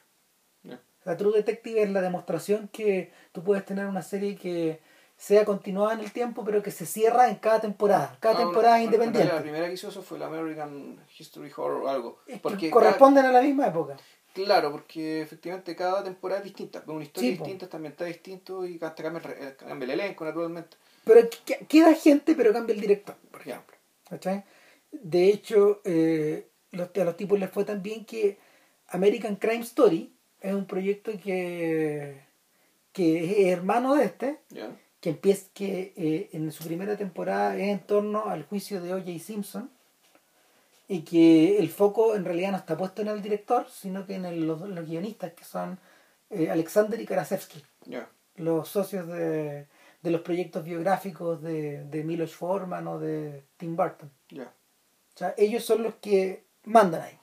La 1.04 1.16
True 1.16 1.36
Detective 1.36 1.82
es 1.82 1.90
la 1.90 2.00
demostración 2.00 2.68
que 2.68 3.12
tú 3.32 3.44
puedes 3.44 3.64
tener 3.64 3.86
una 3.86 4.02
serie 4.02 4.36
que 4.36 4.80
sea 5.16 5.44
continuada 5.44 5.92
en 5.92 6.00
el 6.00 6.12
tiempo, 6.12 6.44
pero 6.44 6.62
que 6.62 6.70
se 6.70 6.86
cierra 6.86 7.28
en 7.28 7.36
cada 7.36 7.60
temporada. 7.60 8.16
Cada 8.20 8.38
temporada 8.38 8.78
es 8.78 8.86
independiente. 8.86 9.32
La 9.32 9.42
primera 9.42 9.66
que 9.66 9.74
hizo 9.74 9.88
eso 9.88 10.02
fue 10.02 10.18
la 10.18 10.26
American 10.26 10.98
History 11.18 11.52
Horror 11.54 11.82
o 11.82 11.88
algo. 11.88 12.18
Porque 12.42 12.70
corresponden 12.70 13.26
a 13.26 13.32
la 13.32 13.42
misma 13.42 13.68
época. 13.68 13.96
Claro, 14.32 14.72
porque 14.72 15.20
efectivamente 15.20 15.76
cada 15.76 16.02
temporada 16.02 16.40
es 16.40 16.44
distinta. 16.44 16.82
Una 16.86 17.04
historia 17.04 17.30
distinta, 17.30 17.68
también 17.68 17.92
está 17.92 18.06
distinto 18.06 18.66
y 18.66 18.80
hasta 18.82 19.02
cambia, 19.02 19.56
cambia 19.56 19.84
el 19.84 19.90
elenco, 19.90 20.24
naturalmente. 20.24 20.76
Pero 21.04 21.28
queda 21.68 21.94
gente, 21.94 22.34
pero 22.34 22.52
cambia 22.52 22.74
el 22.74 22.80
director, 22.80 23.16
por 23.30 23.40
ejemplo. 23.42 23.76
De 24.90 25.28
hecho, 25.28 25.80
eh, 25.84 26.48
los, 26.70 26.90
a 26.94 27.04
los 27.04 27.16
tipos 27.16 27.38
les 27.38 27.50
fue 27.50 27.64
tan 27.64 27.82
bien 27.82 28.04
que 28.04 28.38
American 28.88 29.36
Crime 29.36 29.62
Story 29.62 30.12
es 30.40 30.54
un 30.54 30.66
proyecto 30.66 31.12
que, 31.22 32.22
que 32.92 33.48
es 33.48 33.52
hermano 33.52 33.94
de 33.96 34.04
este, 34.04 34.38
que 35.00 35.10
empieza 35.10 35.48
que 35.52 35.92
eh, 35.96 36.30
en 36.32 36.52
su 36.52 36.64
primera 36.64 36.96
temporada 36.96 37.56
es 37.56 37.68
en 37.68 37.80
torno 37.80 38.26
al 38.26 38.44
juicio 38.44 38.80
de 38.80 38.94
O.J. 38.94 39.18
Simpson 39.18 39.70
y 40.86 41.00
que 41.02 41.58
el 41.58 41.70
foco 41.70 42.14
en 42.14 42.24
realidad 42.24 42.52
no 42.52 42.58
está 42.58 42.76
puesto 42.76 43.02
en 43.02 43.08
el 43.08 43.22
director, 43.22 43.66
sino 43.70 44.06
que 44.06 44.14
en 44.16 44.46
los, 44.46 44.62
guionistas 44.86 45.32
que 45.32 45.44
son 45.44 45.78
eh, 46.30 46.50
Alexander 46.50 47.00
y 47.00 47.06
Karasevsky, 47.06 47.62
los 48.36 48.68
socios 48.68 49.08
de, 49.08 49.66
de, 50.04 50.10
los 50.10 50.20
proyectos 50.20 50.64
biográficos 50.64 51.42
de, 51.42 51.84
de 51.84 52.04
Milos 52.04 52.34
Forman 52.34 52.86
o 52.86 52.98
de 52.98 53.44
Tim 53.56 53.74
Burton. 53.76 54.10
O 54.32 55.18
sea, 55.18 55.34
ellos 55.36 55.64
son 55.64 55.82
los 55.82 55.94
que 55.96 56.44
mandan 56.64 57.02
ahí, 57.02 57.18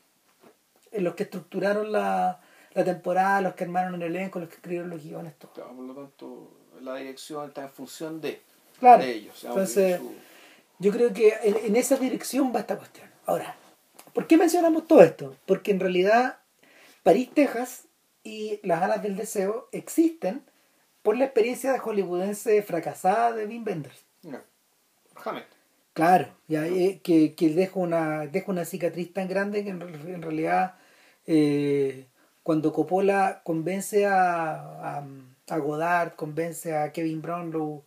los 1.02 1.16
que 1.16 1.24
estructuraron 1.24 1.92
la, 1.92 2.42
la 2.74 2.84
temporada, 2.84 3.42
los 3.42 3.54
que 3.54 3.66
armaron 3.66 3.96
el 3.96 4.04
elenco, 4.04 4.40
los 4.40 4.50
que 4.50 4.56
escribieron 4.56 4.90
los 4.90 5.04
guiones, 5.04 5.38
todo. 5.38 5.52
Claro, 5.54 5.76
por 5.76 5.86
lo 5.86 5.94
tanto, 5.94 6.52
la 6.82 6.96
dirección 6.96 7.48
está 7.48 7.64
en 7.64 7.70
función 7.70 8.22
de, 8.22 8.42
ellos. 9.04 9.44
Entonces, 9.44 10.00
yo 10.80 10.92
creo 10.92 11.14
que 11.14 11.36
en, 11.44 11.58
en, 11.58 11.76
esa 11.76 11.98
dirección 11.98 12.52
va 12.56 12.62
esta 12.62 12.78
cuestión. 12.78 13.10
Ahora, 13.26 13.56
¿por 14.14 14.26
qué 14.26 14.38
mencionamos 14.38 14.88
todo 14.88 15.04
esto? 15.04 15.36
Porque 15.46 15.72
en 15.72 15.80
realidad 15.80 16.40
París, 17.04 17.30
Texas 17.34 17.88
y 18.24 18.60
Las 18.64 18.82
Alas 18.82 19.04
del 19.04 19.16
Deseo 19.16 19.68
existen 19.72 20.44
por 21.02 21.18
la 21.18 21.26
experiencia 21.26 21.72
de 21.72 21.80
hollywoodense 21.80 22.62
fracasada 22.64 23.34
de 23.34 23.46
Wim 23.46 23.64
Wenders. 23.66 24.06
No. 24.24 24.40
Claro, 25.94 26.28
ya, 26.48 26.68
eh, 26.68 27.02
que, 27.04 27.36
que 27.36 27.50
deja, 27.50 27.80
una, 27.80 28.26
deja 28.28 28.52
una 28.52 28.66
cicatriz 28.66 29.14
tan 29.14 29.28
grande 29.28 29.64
que 29.64 29.72
en, 29.72 30.22
realidad 30.22 30.76
eh, 31.28 32.08
cuando 32.44 32.72
Coppola 32.72 33.42
convence 33.44 34.06
a, 34.06 35.04
a, 35.50 35.58
Godard, 35.58 36.16
convence 36.16 36.74
a 36.76 36.94
Kevin 36.94 37.22
Brownlow 37.22 37.84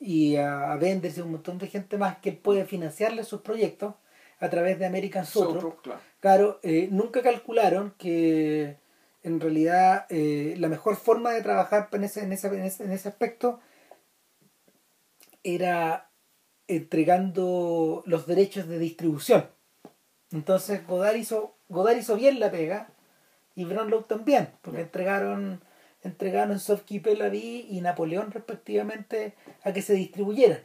y 0.00 0.36
a, 0.36 0.72
a 0.72 0.76
Benders 0.76 1.18
y 1.18 1.20
un 1.20 1.32
montón 1.32 1.58
de 1.58 1.68
gente 1.68 1.98
más 1.98 2.18
que 2.18 2.30
él 2.30 2.36
puede 2.36 2.64
financiarle 2.64 3.22
sus 3.22 3.42
proyectos 3.42 3.94
a 4.40 4.50
través 4.50 4.78
de 4.78 4.86
American 4.86 5.24
Sotro, 5.24 5.80
claro, 6.20 6.60
eh, 6.62 6.88
nunca 6.90 7.22
calcularon 7.22 7.94
que 7.96 8.76
en 9.26 9.40
realidad 9.40 10.06
la 10.10 10.68
mejor 10.68 10.96
forma 10.96 11.32
de 11.32 11.42
trabajar 11.42 11.88
en 11.92 12.04
ese, 12.04 12.24
en 12.24 12.32
ese, 12.32 12.48
en 12.48 12.92
ese 12.92 13.08
aspecto 13.08 13.60
era 15.42 16.10
entregando 16.68 18.02
los 18.06 18.26
derechos 18.26 18.66
de 18.68 18.78
distribución. 18.78 19.48
Entonces 20.32 20.86
Godard 20.86 21.16
hizo, 21.16 21.56
Godard 21.68 21.96
hizo 21.96 22.16
bien 22.16 22.40
la 22.40 22.50
pega 22.50 22.88
y 23.54 23.64
Brownlow 23.64 24.02
también, 24.04 24.50
porque 24.62 24.82
entregaron 24.82 25.60
entregaron 26.06 26.58
Softkeeper 26.58 27.18
La 27.18 27.28
Vie 27.28 27.66
y 27.68 27.80
Napoleón 27.80 28.30
respectivamente 28.30 29.34
a 29.62 29.72
que 29.72 29.82
se 29.82 29.94
distribuyeran. 29.94 30.62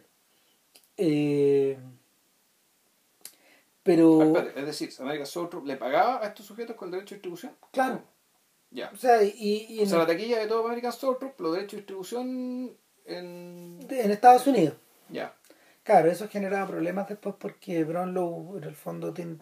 Eh, 0.97 1.77
pero... 3.83 4.37
Es 4.55 4.65
decir, 4.65 4.89
América 4.99 5.25
Software 5.25 5.65
le 5.65 5.77
pagaba 5.77 6.23
a 6.23 6.27
estos 6.27 6.45
sujetos 6.45 6.75
con 6.75 6.91
derecho 6.91 7.15
de 7.15 7.17
distribución. 7.17 7.55
Claro. 7.71 8.03
Ya. 8.71 8.89
O 8.93 8.97
sea, 8.97 9.21
y, 9.23 9.65
y 9.69 9.81
en 9.81 9.91
la 9.91 10.07
taquilla 10.07 10.39
de 10.39 10.47
todo 10.47 10.65
American 10.65 10.93
Software, 10.93 11.33
los 11.37 11.53
derechos 11.53 11.71
de 11.73 11.77
distribución 11.77 12.71
en... 13.05 13.79
en 13.89 14.11
Estados 14.11 14.47
Unidos. 14.47 14.75
Ya. 15.09 15.33
Claro, 15.83 16.09
eso 16.09 16.27
generaba 16.29 16.67
problemas 16.67 17.09
después 17.09 17.35
porque 17.37 17.83
Brownlow 17.83 18.57
en 18.57 18.63
el 18.63 18.75
fondo 18.75 19.13
tiene 19.13 19.37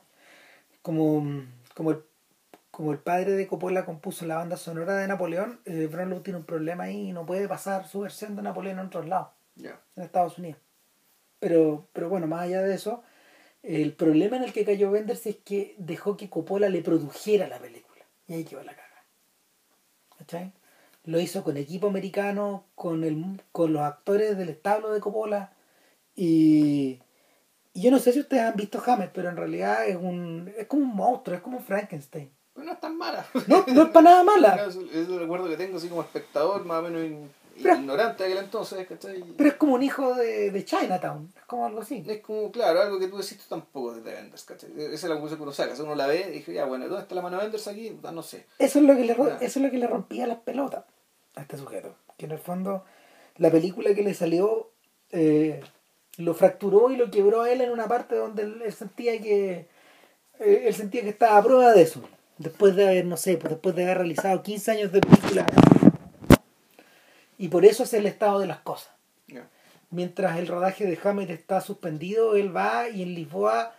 como, 0.82 1.46
como 1.76 1.92
el 1.92 2.04
como 2.80 2.94
el 2.94 3.00
padre 3.00 3.34
de 3.34 3.46
Coppola 3.46 3.84
compuso 3.84 4.26
la 4.26 4.38
banda 4.38 4.56
sonora 4.56 4.96
de 4.96 5.06
Napoleón, 5.06 5.60
eh, 5.65 5.88
Brownlow 5.92 6.22
tiene 6.22 6.39
un 6.39 6.46
problema 6.46 6.86
ahí 6.86 7.10
y 7.10 7.12
no 7.12 7.26
puede 7.26 7.46
pasar 7.46 7.86
su 7.86 8.00
versión 8.00 8.38
de 8.38 8.42
Napoleón 8.42 8.80
en 8.80 8.86
otros 8.86 9.06
lados, 9.06 9.28
en 9.58 9.76
Estados 10.02 10.38
Unidos. 10.38 10.62
Pero, 11.39 11.89
pero 11.92 12.08
bueno, 12.08 12.26
más 12.26 12.44
allá 12.44 12.62
de 12.62 12.74
eso, 12.74 13.04
el 13.63 13.92
problema 13.92 14.38
en 14.38 14.44
el 14.44 14.54
que 14.54 14.63
cayó 14.63 14.92
Wenders 14.92 15.26
es 15.26 15.36
que 15.44 15.76
dejó 15.78 16.15
que 16.15 16.30
Coppola 16.30 16.70
le 16.70 16.82
produjera 16.82 17.50
la 17.50 17.60
película. 17.60 18.06
Y 18.28 18.36
ahí 18.36 18.44
quedó 18.46 18.63
la. 18.63 18.74
¿Cachai? 20.30 20.54
Lo 21.06 21.20
hizo 21.20 21.44
con 21.44 21.58
equipo 21.58 21.88
americano, 21.88 22.65
con, 22.76 23.04
el, 23.04 23.42
con 23.52 23.74
los 23.74 23.82
actores 23.82 24.38
del 24.38 24.50
establo 24.50 24.92
de 24.92 25.00
Coppola 25.00 25.54
y, 26.15 27.00
yo 27.74 27.89
no 27.89 27.98
sé 27.98 28.13
si 28.13 28.20
ustedes 28.20 28.44
han 28.44 28.56
visto 28.56 28.84
Hammer, 28.86 29.12
pero 29.12 29.30
en 29.30 29.38
realidad 29.38 29.88
es 29.88 29.96
un 29.96 30.52
es 30.58 30.68
como 30.68 30.84
un 30.84 30.96
monstruo, 30.96 31.36
es 31.36 31.42
como 31.42 31.62
Frankenstein. 31.62 32.30
Pero 32.54 32.65
no 32.65 32.74
es 32.74 32.80
tan 32.80 32.98
mala. 32.98 33.26
No, 33.48 33.65
no 33.74 33.84
es 33.84 33.89
para 33.89 34.10
nada 34.10 34.24
mala. 34.24 34.65
es 34.68 34.76
el 34.76 35.20
recuerdo 35.20 35.48
que 35.48 35.58
tengo 35.58 35.78
así 35.78 35.88
como 35.88 36.02
espectador, 36.02 36.63
más 36.65 36.80
o 36.80 36.89
menos 36.89 37.30
ignorante 37.60 38.24
de 38.24 38.32
aquel 38.32 38.43
entonces, 38.45 38.88
¿cachai? 38.88 39.24
Pero 39.38 39.50
es 39.50 39.56
como 39.56 39.76
un 39.76 39.84
hijo 39.84 40.13
de, 40.15 40.52
de 40.52 40.65
Chinatown, 40.65 41.32
es 41.36 41.45
como 41.45 41.65
algo 41.65 41.82
así. 41.82 42.04
Es 42.08 42.22
como, 42.22 42.52
claro, 42.52 42.82
algo 42.82 43.00
que 43.00 43.08
tú 43.08 43.17
decís 43.17 43.39
tampoco 43.48 43.95
de 43.95 44.02
Vendors, 44.02 44.43
¿cachai? 44.43 44.72
Esa 44.76 44.93
es 44.93 45.04
la 45.04 45.15
conclusión 45.15 45.38
que 45.38 45.43
uno 45.43 45.52
saca. 45.52 45.84
uno 45.84 45.95
la 45.95 46.08
ve 46.08 46.28
y 46.30 46.39
dice, 46.39 46.54
ya, 46.54 46.65
bueno, 46.65 46.88
¿dónde 46.88 47.04
está 47.04 47.15
la 47.15 47.22
mano 47.22 47.38
de 47.38 47.43
Vendors 47.43 47.67
aquí? 47.67 47.98
Ah, 48.04 48.12
no 48.12 48.24
sé. 48.24 48.45
Eso 48.58 48.80
es 48.80 48.86
lo 48.86 48.95
que 48.95 49.06
le, 49.06 49.13
eso 49.13 49.38
es 49.41 49.58
lo 49.58 49.72
que 49.72 49.78
le 49.78 49.88
rompía 49.88 50.28
las 50.28 50.39
pelotas 50.39 50.86
a 51.36 51.41
este 51.41 51.58
sujeto. 51.58 51.95
Que 52.17 52.26
en 52.26 52.32
el 52.32 52.39
fondo, 52.39 52.86
la 53.38 53.52
película 53.52 53.93
que 53.93 54.04
le 54.04 54.13
salió... 54.13 54.69
Eh, 55.12 55.62
lo 56.19 56.34
fracturó 56.34 56.91
y 56.91 56.98
lo 56.98 57.10
quebró 57.10 57.41
a 57.41 57.52
él 57.52 57.62
en 57.62 57.72
una 57.72 57.88
parte 57.88 58.15
donde 58.15 58.43
él, 58.43 58.74
sentía 58.74 59.19
que 59.22 59.67
eh, 60.39 60.63
él 60.65 60.74
sentía 60.74 61.02
que 61.02 61.10
estaba 61.10 61.38
a 61.38 61.43
prueba 61.43 61.72
de 61.72 61.82
eso 61.82 62.02
después 62.38 62.76
de 62.76 62.88
haber 62.88 63.06
no 63.06 63.17
sé 63.17 63.38
pues 63.38 63.52
después 63.52 63.74
de 63.76 63.84
haber 63.84 64.00
realizado 64.00 64.43
15 64.43 64.72
años 64.72 64.91
de 64.91 65.02
película 65.02 65.45
y 67.39 67.47
por 67.47 67.65
eso 67.65 67.82
es 67.82 67.93
el 67.95 68.06
estado 68.06 68.39
de 68.39 68.47
las 68.47 68.60
cosas 68.60 68.91
mientras 69.89 70.38
el 70.38 70.47
rodaje 70.47 70.86
de 70.86 70.99
Hammett 71.04 71.32
está 71.32 71.62
suspendido 71.62 72.36
él 72.36 72.56
va 72.56 72.89
y 72.89 73.02
en 73.02 73.15
Lisboa 73.15 73.73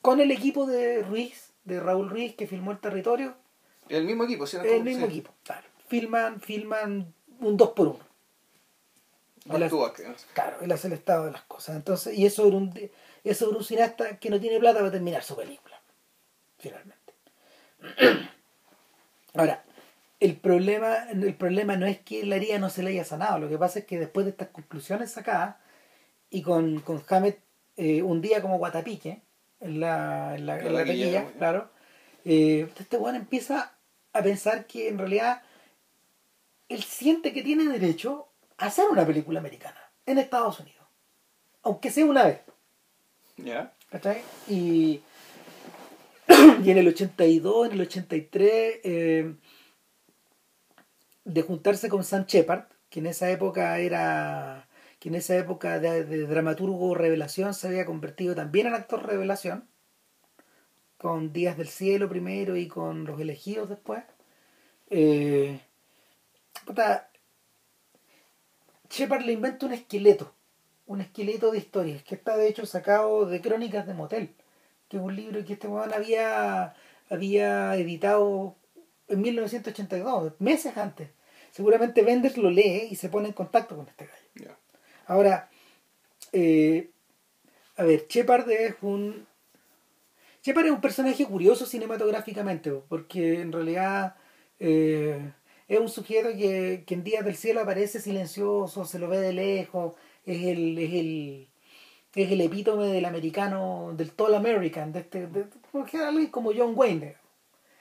con 0.00 0.20
el 0.20 0.30
equipo 0.30 0.66
de 0.66 1.02
Ruiz 1.02 1.50
de 1.64 1.80
Raúl 1.80 2.08
Ruiz 2.08 2.36
que 2.36 2.46
filmó 2.46 2.70
el 2.70 2.78
territorio 2.78 3.34
el 3.88 4.04
mismo 4.04 4.22
equipo 4.22 4.46
¿sí? 4.46 4.58
el 4.62 4.84
mismo 4.84 5.06
equipo 5.06 5.32
claro 5.42 5.66
filman 5.88 6.40
filman 6.40 7.12
un 7.40 7.56
2 7.56 7.70
por 7.70 7.88
1 7.88 8.06
claro, 10.32 10.58
él 10.60 10.72
hace 10.72 10.88
el 10.88 10.94
estado 10.94 11.26
de 11.26 11.32
las 11.32 11.42
cosas. 11.42 11.76
Entonces, 11.76 12.16
y 12.16 12.26
eso 12.26 12.46
un, 12.46 12.90
eso 13.24 13.50
un 13.50 13.64
cineasta 13.64 14.18
que 14.18 14.30
no 14.30 14.40
tiene 14.40 14.58
plata 14.58 14.80
para 14.80 14.90
terminar 14.90 15.22
su 15.22 15.36
película. 15.36 15.80
Finalmente. 16.58 17.14
Ahora, 19.34 19.64
el 20.20 20.36
problema, 20.36 21.10
el 21.10 21.34
problema 21.34 21.76
no 21.76 21.86
es 21.86 21.98
que 21.98 22.24
la 22.24 22.36
herida 22.36 22.58
no 22.58 22.70
se 22.70 22.82
le 22.82 22.90
haya 22.90 23.04
sanado. 23.04 23.38
Lo 23.38 23.48
que 23.48 23.58
pasa 23.58 23.80
es 23.80 23.84
que 23.84 23.98
después 23.98 24.24
de 24.24 24.30
estas 24.30 24.48
conclusiones 24.48 25.12
sacadas, 25.12 25.56
y 26.30 26.42
con, 26.42 26.80
con 26.80 27.02
Hammett 27.08 27.38
eh, 27.76 28.02
un 28.02 28.20
día 28.20 28.42
como 28.42 28.58
guatapique, 28.58 29.20
en 29.60 29.80
la, 29.80 30.34
en 30.34 30.46
la, 30.46 30.58
en 30.60 31.26
claro, 31.38 31.70
eh, 32.24 32.68
este 32.78 32.96
weón 32.96 33.16
empieza 33.16 33.72
a 34.12 34.22
pensar 34.22 34.66
que 34.66 34.88
en 34.88 34.98
realidad 34.98 35.42
él 36.68 36.82
siente 36.82 37.32
que 37.32 37.42
tiene 37.42 37.64
derecho 37.64 38.28
hacer 38.58 38.86
una 38.90 39.06
película 39.06 39.40
americana 39.40 39.80
en 40.06 40.18
Estados 40.18 40.60
Unidos. 40.60 40.86
Aunque 41.62 41.90
sea 41.90 42.06
una 42.06 42.24
vez. 42.24 42.40
¿Ya? 43.36 43.72
¿Cachai? 43.90 44.22
Y, 44.48 45.00
y 46.64 46.70
en 46.70 46.78
el 46.78 46.88
82, 46.88 47.66
en 47.66 47.72
el 47.72 47.80
83, 47.82 48.80
eh, 48.82 49.34
de 51.26 51.42
juntarse 51.42 51.88
con 51.88 52.04
Sam 52.04 52.24
Shepard, 52.26 52.66
que 52.88 53.00
en 53.00 53.06
esa 53.06 53.28
época 53.30 53.78
era 53.80 54.68
que 55.00 55.08
en 55.10 55.16
esa 55.16 55.36
época 55.36 55.78
de, 55.80 56.04
dramaturgo 56.26 56.94
revelación 56.94 57.52
se 57.52 57.68
había 57.68 57.84
convertido 57.84 58.34
también 58.34 58.68
en 58.68 58.74
actor 58.74 59.04
revelación, 59.04 59.68
con 60.98 61.32
Días 61.32 61.58
del 61.58 61.68
Cielo 61.68 62.08
primero 62.08 62.56
y 62.56 62.68
con 62.68 63.04
Los 63.04 63.20
Elegidos 63.20 63.68
después. 63.68 64.04
Eh, 64.88 65.60
Shepard 68.88 69.22
le 69.22 69.32
inventa 69.32 69.66
un 69.66 69.72
esqueleto, 69.72 70.32
un 70.86 71.00
esqueleto 71.00 71.50
de 71.50 71.58
historias, 71.58 72.02
que 72.04 72.14
está 72.14 72.36
de 72.36 72.48
hecho 72.48 72.64
sacado 72.66 73.26
de 73.26 73.40
Crónicas 73.40 73.86
de 73.86 73.94
Motel, 73.94 74.34
que 74.88 74.96
es 74.96 75.02
un 75.02 75.14
libro 75.16 75.44
que 75.44 75.54
este 75.54 75.66
weón 75.66 75.92
había, 75.92 76.74
había 77.10 77.74
editado 77.76 78.56
en 79.08 79.20
1982, 79.20 80.34
meses 80.38 80.76
antes. 80.76 81.10
Seguramente 81.50 82.02
Benders 82.02 82.36
lo 82.36 82.50
lee 82.50 82.88
y 82.90 82.96
se 82.96 83.08
pone 83.08 83.28
en 83.28 83.34
contacto 83.34 83.76
con 83.76 83.88
este 83.88 84.06
gallo. 84.06 84.56
Ahora, 85.06 85.48
eh, 86.32 86.90
a 87.76 87.84
ver, 87.84 88.06
Shepard 88.08 88.50
es 88.50 88.74
un. 88.82 89.26
Shepard 90.42 90.66
es 90.66 90.72
un 90.72 90.80
personaje 90.80 91.24
curioso 91.26 91.66
cinematográficamente, 91.66 92.70
porque 92.88 93.40
en 93.40 93.52
realidad 93.52 94.16
eh, 94.60 95.32
es 95.68 95.80
un 95.80 95.88
sujeto 95.88 96.28
que, 96.30 96.84
que 96.86 96.94
en 96.94 97.04
Días 97.04 97.24
del 97.24 97.36
Cielo 97.36 97.60
aparece 97.60 98.00
silencioso, 98.00 98.84
se 98.84 98.98
lo 98.98 99.08
ve 99.08 99.18
de 99.18 99.32
lejos, 99.32 99.94
es 100.24 100.44
el, 100.44 100.78
es 100.78 100.92
el, 100.92 101.48
es 102.14 102.30
el 102.30 102.40
epítome 102.40 102.86
del 102.86 103.04
americano, 103.04 103.92
del 103.96 104.12
tall 104.12 104.34
American, 104.34 104.92
de 104.92 105.00
este, 105.00 105.26
de, 105.26 105.46
era 105.92 106.08
alguien 106.08 106.28
como 106.28 106.52
John 106.56 106.72
Wayne, 106.76 107.16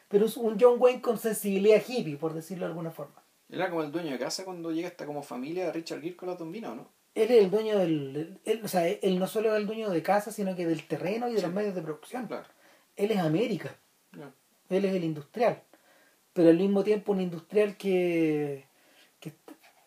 pero 0.07 0.25
es 0.25 0.37
un 0.37 0.57
John 0.59 0.75
Wayne 0.79 1.01
con 1.01 1.17
sensibilidad 1.17 1.81
hippie, 1.87 2.17
por 2.17 2.33
decirlo 2.33 2.65
de 2.65 2.71
alguna 2.71 2.91
forma. 2.91 3.21
Era 3.49 3.69
como 3.69 3.83
el 3.83 3.91
dueño 3.91 4.11
de 4.11 4.19
casa 4.19 4.43
cuando 4.43 4.71
llega 4.71 4.87
esta 4.87 5.05
como 5.05 5.21
familia 5.23 5.65
de 5.65 5.71
Richard 5.73 6.01
Gere 6.01 6.15
con 6.15 6.29
la 6.29 6.37
tombina, 6.37 6.71
¿o 6.71 6.75
no? 6.75 6.87
Él 7.13 7.31
es 7.31 7.43
el 7.43 7.49
dueño 7.51 7.77
del. 7.77 8.39
Él, 8.43 8.61
o 8.63 8.67
sea, 8.67 8.87
él 8.87 9.19
no 9.19 9.27
solo 9.27 9.51
es 9.53 9.61
el 9.61 9.67
dueño 9.67 9.89
de 9.89 10.01
casa, 10.03 10.31
sino 10.31 10.55
que 10.55 10.65
del 10.65 10.85
terreno 10.87 11.27
y 11.29 11.33
de 11.33 11.39
Sí. 11.39 11.45
los 11.45 11.53
medios 11.53 11.75
de 11.75 11.81
producción. 11.81 12.27
Claro. 12.27 12.47
Él 12.97 13.11
es 13.11 13.19
América, 13.19 13.75
él 14.69 14.85
es 14.85 14.93
el 14.95 15.03
industrial. 15.03 15.61
Pero 16.33 16.49
al 16.49 16.57
mismo 16.57 16.83
tiempo 16.83 17.11
un 17.13 17.21
industrial 17.21 17.77
que. 17.77 18.65
que 19.21 19.33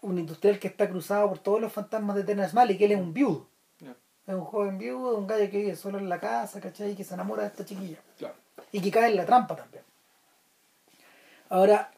un 0.01 0.19
industrial 0.19 0.59
que 0.59 0.69
está 0.69 0.89
cruzado 0.89 1.29
por 1.29 1.39
todos 1.41 1.61
los 1.61 1.73
fantasmas 1.73 2.17
de 2.17 2.25
Terrence 2.25 2.55
Malick, 2.55 2.79
que 2.79 2.85
él 2.87 2.93
es 2.93 3.01
un 3.01 3.13
viudo. 3.13 3.49
Es 4.27 4.35
un 4.35 4.45
joven 4.45 4.77
viudo, 4.79 5.17
un 5.17 5.27
gallo 5.27 5.51
que 5.51 5.57
vive 5.57 5.75
solo 5.75 5.99
en 5.99 6.09
la 6.09 6.21
casa, 6.21 6.61
¿cachai? 6.61 6.91
Y 6.93 6.95
que 6.95 7.03
se 7.05 7.15
enamora 7.15 7.43
de 7.45 7.49
esta 7.49 7.65
chiquilla. 7.65 7.97
Claro. 8.19 8.35
y 8.73 8.81
que 8.81 8.91
cae 8.91 9.09
en 9.11 9.17
la 9.17 9.25
trampa 9.27 9.57
también. 9.57 9.83
Ahora, 11.49 11.91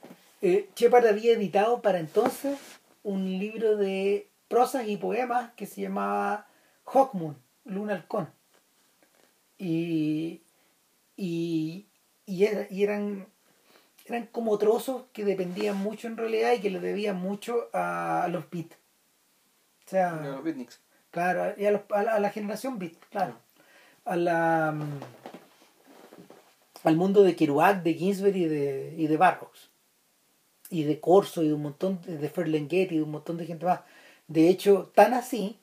eh, 0.42 0.68
Shepard 0.76 1.06
había 1.06 1.32
editado 1.32 1.82
para 1.82 1.98
entonces 1.98 2.58
un 3.02 3.24
libro 3.38 3.76
de 3.76 4.28
prosas 4.48 4.88
y 4.88 4.96
poemas 4.96 5.52
que 5.54 5.66
se 5.66 5.80
llamaba 5.82 6.46
Hawkmoon, 6.86 7.36
Luna 7.64 7.94
Halcón. 7.94 8.28
Y, 9.58 10.42
y, 11.16 11.86
y, 12.26 12.44
era- 12.44 12.66
y 12.70 12.82
eran, 12.82 13.26
eran 14.06 14.26
como 14.26 14.56
trozos 14.58 15.04
que 15.12 15.24
dependían 15.24 15.76
mucho 15.76 16.06
en 16.08 16.16
realidad 16.16 16.52
y 16.52 16.60
que 16.60 16.70
le 16.70 16.80
debían 16.80 17.16
mucho 17.16 17.68
a, 17.72 18.28
los 18.30 18.48
beats. 18.50 18.76
O 19.86 19.90
sea, 19.90 20.14
De 20.16 20.30
los 20.30 20.44
beatniks. 20.44 20.80
Claro, 21.10 21.54
y 21.58 21.66
a, 21.66 21.72
los- 21.72 21.82
a 21.90 22.02
la, 22.04 22.14
a 22.14 22.20
la 22.20 22.30
generación 22.30 22.78
beat, 22.78 22.94
claro. 23.10 23.34
A 24.04 24.16
la, 24.16 24.72
mm, 24.72 25.00
al 26.84 26.96
mundo 26.96 27.22
de 27.22 27.36
Kerouac, 27.36 27.82
de 27.82 27.94
Ginsberg 27.94 28.36
y 28.36 28.44
de, 28.46 28.94
y 28.96 29.06
de 29.06 29.16
Barrows. 29.16 29.70
Y 30.70 30.84
de 30.84 31.00
Corso 31.00 31.42
y 31.42 31.48
de 31.48 31.54
un 31.54 31.62
montón 31.62 32.00
de, 32.06 32.28
Ferlinghetti 32.28 32.94
y 32.94 32.98
de 32.98 33.04
un 33.04 33.10
montón 33.10 33.36
de 33.36 33.46
gente 33.46 33.66
más. 33.66 33.80
De 34.28 34.48
hecho, 34.48 34.90
tan 34.94 35.14
así 35.14 35.58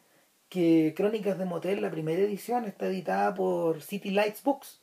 que 0.49 0.93
Crónicas 0.95 1.37
de 1.37 1.45
Motel, 1.45 1.81
la 1.81 1.91
primera 1.91 2.21
edición, 2.21 2.65
está 2.65 2.87
editada 2.87 3.33
por 3.33 3.81
City 3.81 4.11
Lights 4.11 4.43
Books, 4.43 4.81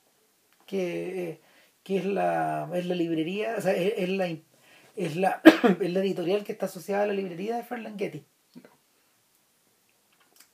que, 0.67 1.41
que 1.83 1.99
es, 1.99 2.07
la, 2.07 2.71
es 2.75 2.87
la 2.87 2.95
librería, 2.95 3.55
o 3.59 3.61
sea, 3.61 3.73
es, 3.73 3.95
es 3.97 4.09
la, 4.09 4.29
es, 4.97 5.17
la, 5.17 5.43
es 5.81 5.93
la 5.93 6.01
editorial 6.01 6.45
que 6.45 6.53
está 6.53 6.67
asociada 6.67 7.05
a 7.05 7.07
la 7.07 7.13
librería 7.13 7.57
de 7.57 7.65
Ferlinghetti. 7.65 8.25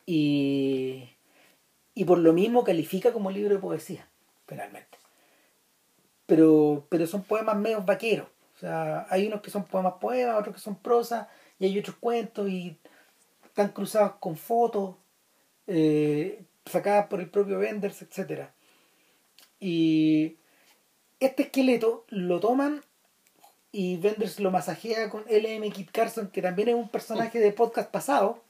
Y, 0.07 1.09
y 1.95 2.05
por 2.05 2.19
lo 2.19 2.33
mismo 2.33 2.65
califica 2.65 3.13
como 3.13 3.31
libro 3.31 3.55
de 3.55 3.61
poesía, 3.61 4.09
penalmente. 4.47 5.00
Pero, 6.31 6.87
pero 6.89 7.09
son 7.09 7.25
poemas 7.25 7.57
medio 7.57 7.83
vaqueros. 7.83 8.29
O 8.55 8.61
sea, 8.61 9.05
hay 9.11 9.27
unos 9.27 9.41
que 9.41 9.51
son 9.51 9.65
poemas 9.65 9.95
poemas, 10.01 10.39
otros 10.39 10.55
que 10.55 10.61
son 10.61 10.77
prosa, 10.77 11.29
y 11.59 11.65
hay 11.65 11.77
otros 11.77 11.97
cuentos 11.97 12.49
y 12.49 12.79
están 13.45 13.71
cruzados 13.71 14.13
con 14.21 14.37
fotos 14.37 14.95
eh, 15.67 16.45
sacadas 16.67 17.09
por 17.09 17.21
el 17.21 17.29
propio 17.29 17.59
Benders, 17.59 18.03
etc. 18.03 18.51
Y 19.59 20.37
este 21.19 21.43
esqueleto 21.43 22.05
lo 22.11 22.39
toman 22.39 22.85
y 23.73 23.97
Benders 23.97 24.39
lo 24.39 24.53
masajea 24.53 25.11
con 25.11 25.25
LM 25.29 25.69
Kit 25.73 25.91
Carson, 25.91 26.29
que 26.29 26.43
también 26.43 26.69
es 26.69 26.77
un 26.77 26.91
personaje 26.91 27.41
de 27.41 27.51
podcast 27.51 27.91
pasado. 27.91 28.45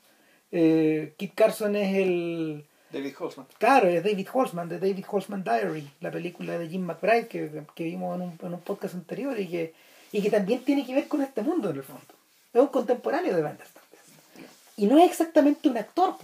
Eh, 0.53 1.14
Kit 1.16 1.35
Carson 1.35 1.77
es 1.77 1.97
el. 1.97 2.66
David 2.92 3.14
Holtzman. 3.18 3.46
Claro, 3.59 3.88
es 3.88 4.03
David 4.03 4.29
Holtzman, 4.33 4.68
de 4.68 4.79
David 4.79 5.05
Holtzman 5.09 5.44
Diary, 5.44 5.88
la 6.00 6.11
película 6.11 6.59
de 6.59 6.68
Jim 6.68 6.83
McBride 6.83 7.29
que, 7.29 7.62
que 7.74 7.85
vimos 7.85 8.16
en 8.16 8.22
un, 8.22 8.38
en 8.42 8.55
un 8.55 8.61
podcast 8.61 8.94
anterior 8.94 9.38
y 9.38 9.48
que, 9.48 9.74
y 10.12 10.20
que 10.22 10.31
también 10.31 10.64
tiene 10.64 10.85
que 10.85 10.94
ver 10.94 11.09
con 11.09 11.22
este 11.22 11.42
mundo 11.42 11.70
en 11.70 11.76
el 11.76 11.83
fondo. 11.83 12.14
Es 12.53 12.61
un 12.61 12.68
contemporáneo 12.68 13.35
de 13.35 13.42
Benders 13.42 13.70
también. 13.70 14.50
Y 14.76 14.87
no 14.87 14.98
es 14.98 15.11
exactamente 15.11 15.68
un 15.68 15.76
actor, 15.76 16.16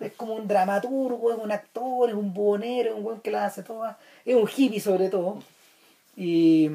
es 0.00 0.12
como 0.12 0.34
un 0.34 0.46
dramaturgo, 0.46 1.32
es 1.32 1.38
un 1.38 1.52
actor, 1.52 2.10
es 2.10 2.14
un 2.14 2.34
buhonero, 2.34 2.90
es 2.90 2.96
un 2.96 3.02
buen 3.02 3.20
que 3.20 3.30
la 3.30 3.46
hace 3.46 3.62
toda, 3.62 3.98
es 4.24 4.34
un 4.34 4.48
hippie 4.48 4.80
sobre 4.80 5.08
todo. 5.08 5.42
Y, 6.16 6.70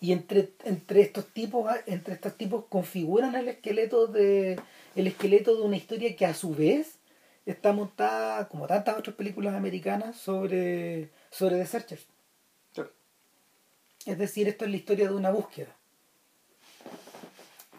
y 0.00 0.12
entre, 0.12 0.50
entre 0.64 1.02
estos 1.02 1.26
tipos, 1.26 1.70
entre 1.86 2.14
estos 2.14 2.36
tipos 2.36 2.64
configuran 2.68 3.34
el 3.34 3.48
esqueleto 3.48 4.06
de 4.06 4.58
el 4.94 5.06
esqueleto 5.06 5.56
de 5.56 5.62
una 5.62 5.76
historia 5.76 6.14
que 6.16 6.26
a 6.26 6.34
su 6.34 6.54
vez 6.54 6.96
está 7.46 7.72
montada, 7.72 8.48
como 8.48 8.66
tantas 8.66 8.98
otras 8.98 9.16
películas 9.16 9.54
americanas, 9.54 10.16
sobre, 10.16 11.10
sobre 11.30 11.56
The 11.58 11.66
Searchers. 11.66 12.06
Sí. 12.74 12.82
Es 14.06 14.18
decir, 14.18 14.48
esto 14.48 14.64
es 14.64 14.70
la 14.70 14.76
historia 14.76 15.08
de 15.08 15.14
una 15.14 15.30
búsqueda. 15.30 15.74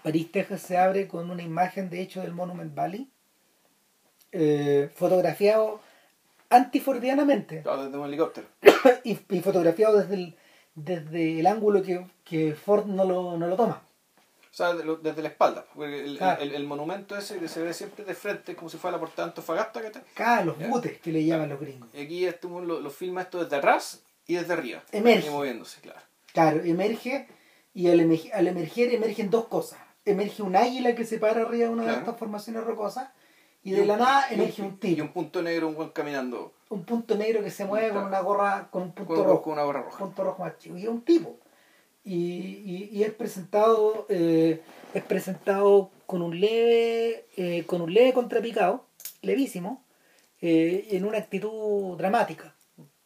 París, 0.04 0.32
Texas 0.32 0.62
se 0.62 0.78
abre 0.78 1.08
con 1.08 1.32
una 1.32 1.43
imagen 1.43 1.89
de 1.89 2.02
hecho 2.02 2.21
del 2.21 2.34
Monument 2.34 2.76
Valley, 2.76 3.10
eh, 4.34 4.89
fotografiado 4.95 5.80
antifordianamente 6.49 7.62
Claro, 7.62 7.86
desde 7.86 7.97
un 7.97 8.06
helicóptero. 8.06 8.47
y, 9.04 9.17
y 9.30 9.41
fotografiado 9.41 9.97
desde 9.99 10.15
el, 10.15 10.36
desde 10.76 11.39
el 11.39 11.47
ángulo 11.47 11.82
que, 11.84 12.06
que 12.26 12.54
Ford 12.54 12.86
no 12.86 13.06
lo, 13.06 13.38
no 13.38 13.47
lo 13.47 13.56
toma. 13.56 13.84
O 14.54 14.56
sea, 14.56 14.74
de 14.76 14.84
lo- 14.86 14.98
desde 14.98 15.24
la 15.24 15.30
espalda. 15.30 15.66
porque 15.74 16.04
El, 16.06 16.18
Claro. 16.20 16.39
el- 16.44 16.54
el 16.54 16.63
monumento 16.68 17.18
ese 17.18 17.39
que 17.39 17.48
se 17.48 17.60
ve 17.63 17.74
siempre 17.74 18.06
de 18.06 18.13
frente, 18.13 18.56
como 18.56 18.70
si 18.70 18.78
fuera 18.78 18.98
la 18.98 19.00
portada 19.02 19.26
de 19.26 19.32
Antofagasta. 19.32 19.82
¿cachai? 19.82 20.04
Acá 20.13 20.46
los 20.46 20.60
Ya. 20.60 20.68
butes 20.68 21.00
que 21.02 21.12
le 21.12 21.26
llaman 21.26 21.50
los 21.50 21.60
gringos. 21.60 21.89
Y 21.94 22.02
aquí 22.02 22.26
este, 22.26 22.48
lo, 22.48 22.62
lo 22.80 22.89
filma 22.92 23.24
esto 23.24 23.44
desde 23.44 23.56
atrás 23.56 24.04
y 24.28 24.36
desde 24.36 24.54
arriba. 24.54 24.84
Emerge. 24.92 25.28
Y 25.28 25.32
moviéndose, 25.32 25.82
claro. 25.82 26.00
Claro, 26.34 26.62
emerge 26.63 27.28
y 27.74 27.89
al, 27.89 28.00
emerg- 28.00 28.32
al 28.32 28.48
emerger 28.48 28.94
emergen 28.94 29.32
dos 29.32 29.46
cosas. 29.48 29.80
Emerge 30.06 30.44
un 30.44 30.56
águila 30.56 30.94
que 30.94 31.06
se 31.06 31.18
para 31.18 31.42
arriba 31.42 31.66
de 31.66 31.70
una 31.70 31.82
de 31.84 31.88
Claro. 31.89 32.00
estas 32.02 32.20
formaciones 32.20 32.63
rocosas 32.63 33.10
y 33.63 33.72
de 33.72 33.86
la 33.88 33.98
nada 33.98 34.28
y 34.30 34.36
emerge 34.36 34.62
un 34.62 34.74
Y 34.74 34.78
tipo, 34.78 35.02
un 35.02 35.13
punto 35.13 35.42
negro, 35.42 35.68
un 35.68 35.74
buen 35.76 35.89
caminando 35.89 36.54
un 36.70 36.84
punto 36.86 37.16
negro 37.16 37.44
que 37.44 37.50
se 37.52 37.66
mueve 37.66 37.88
con 37.89 38.08
Claro. 38.08 38.08
una 38.10 38.20
gorra, 38.22 38.68
con 38.70 38.82
un 38.84 38.92
punto 38.94 39.16
con, 39.16 39.24
rojo. 39.26 39.42
con 39.42 39.54
una 39.54 39.63
gorra 39.63 39.80
un 39.80 39.86
roja. 39.86 39.98
punto 39.98 40.24
rojo 40.24 40.44
más 40.44 40.58
chico 40.60 40.78
y 40.78 40.84
es 40.84 40.89
un 40.89 41.02
tipo 41.02 41.38
y, 42.06 42.89
y, 42.92 43.04
es 43.04 43.13
presentado 43.13 44.06
eh, 44.10 44.62
es 44.94 45.04
presentado 45.04 45.89
con 46.06 46.22
un 46.22 46.39
leve 46.39 47.26
eh, 47.38 47.63
con 47.66 47.82
un 47.82 47.94
leve 47.94 48.13
contrapicado 48.13 48.86
levísimo 49.22 49.84
eh, 50.42 50.88
en 50.92 51.06
una 51.06 51.18
actitud 51.20 51.98
dramática 51.98 52.56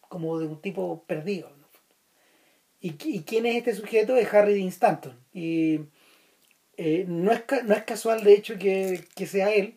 como 0.10 0.40
de 0.40 0.48
un 0.48 0.62
tipo 0.62 1.04
perdido 1.06 1.50
y, 2.80 2.92
qui- 2.98 3.14
y 3.16 3.24
quién 3.24 3.46
es 3.46 3.56
este 3.58 3.74
sujeto 3.76 4.16
es 4.16 4.32
Harry 4.34 4.54
Dean 4.56 4.68
Stanton. 4.70 5.18
Y 5.34 5.80
no, 7.08 7.32
es, 7.32 7.44
no 7.66 7.74
es 7.74 7.84
casual 7.84 8.24
de 8.24 8.34
hecho 8.34 8.58
que, 8.58 9.04
que 9.16 9.26
sea 9.28 9.52
él 9.54 9.76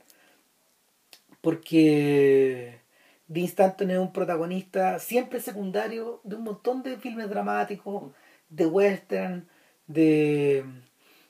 porque 1.40 2.80
Dean 3.28 3.46
Stanton 3.46 3.90
es 3.90 3.98
un 3.98 4.12
protagonista 4.12 4.98
siempre 4.98 5.40
secundario 5.40 6.20
de 6.24 6.36
un 6.36 6.44
montón 6.44 6.82
de 6.82 6.96
filmes 6.98 7.28
dramáticos, 7.30 8.12
de 8.50 8.66
western, 8.66 9.48
de, 9.86 10.64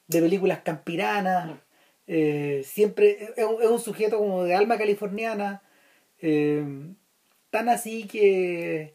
de 0.08 0.20
películas 0.20 0.60
campiranas. 0.62 1.58
eh, 2.06 2.62
siempre 2.64 3.32
es 3.36 3.44
un, 3.44 3.62
es 3.62 3.68
un 3.68 3.78
sujeto 3.78 4.18
como 4.18 4.42
de 4.42 4.54
alma 4.56 4.76
californiana, 4.78 5.62
eh, 6.20 6.64
tan 7.50 7.68
así 7.68 8.06
que, 8.08 8.94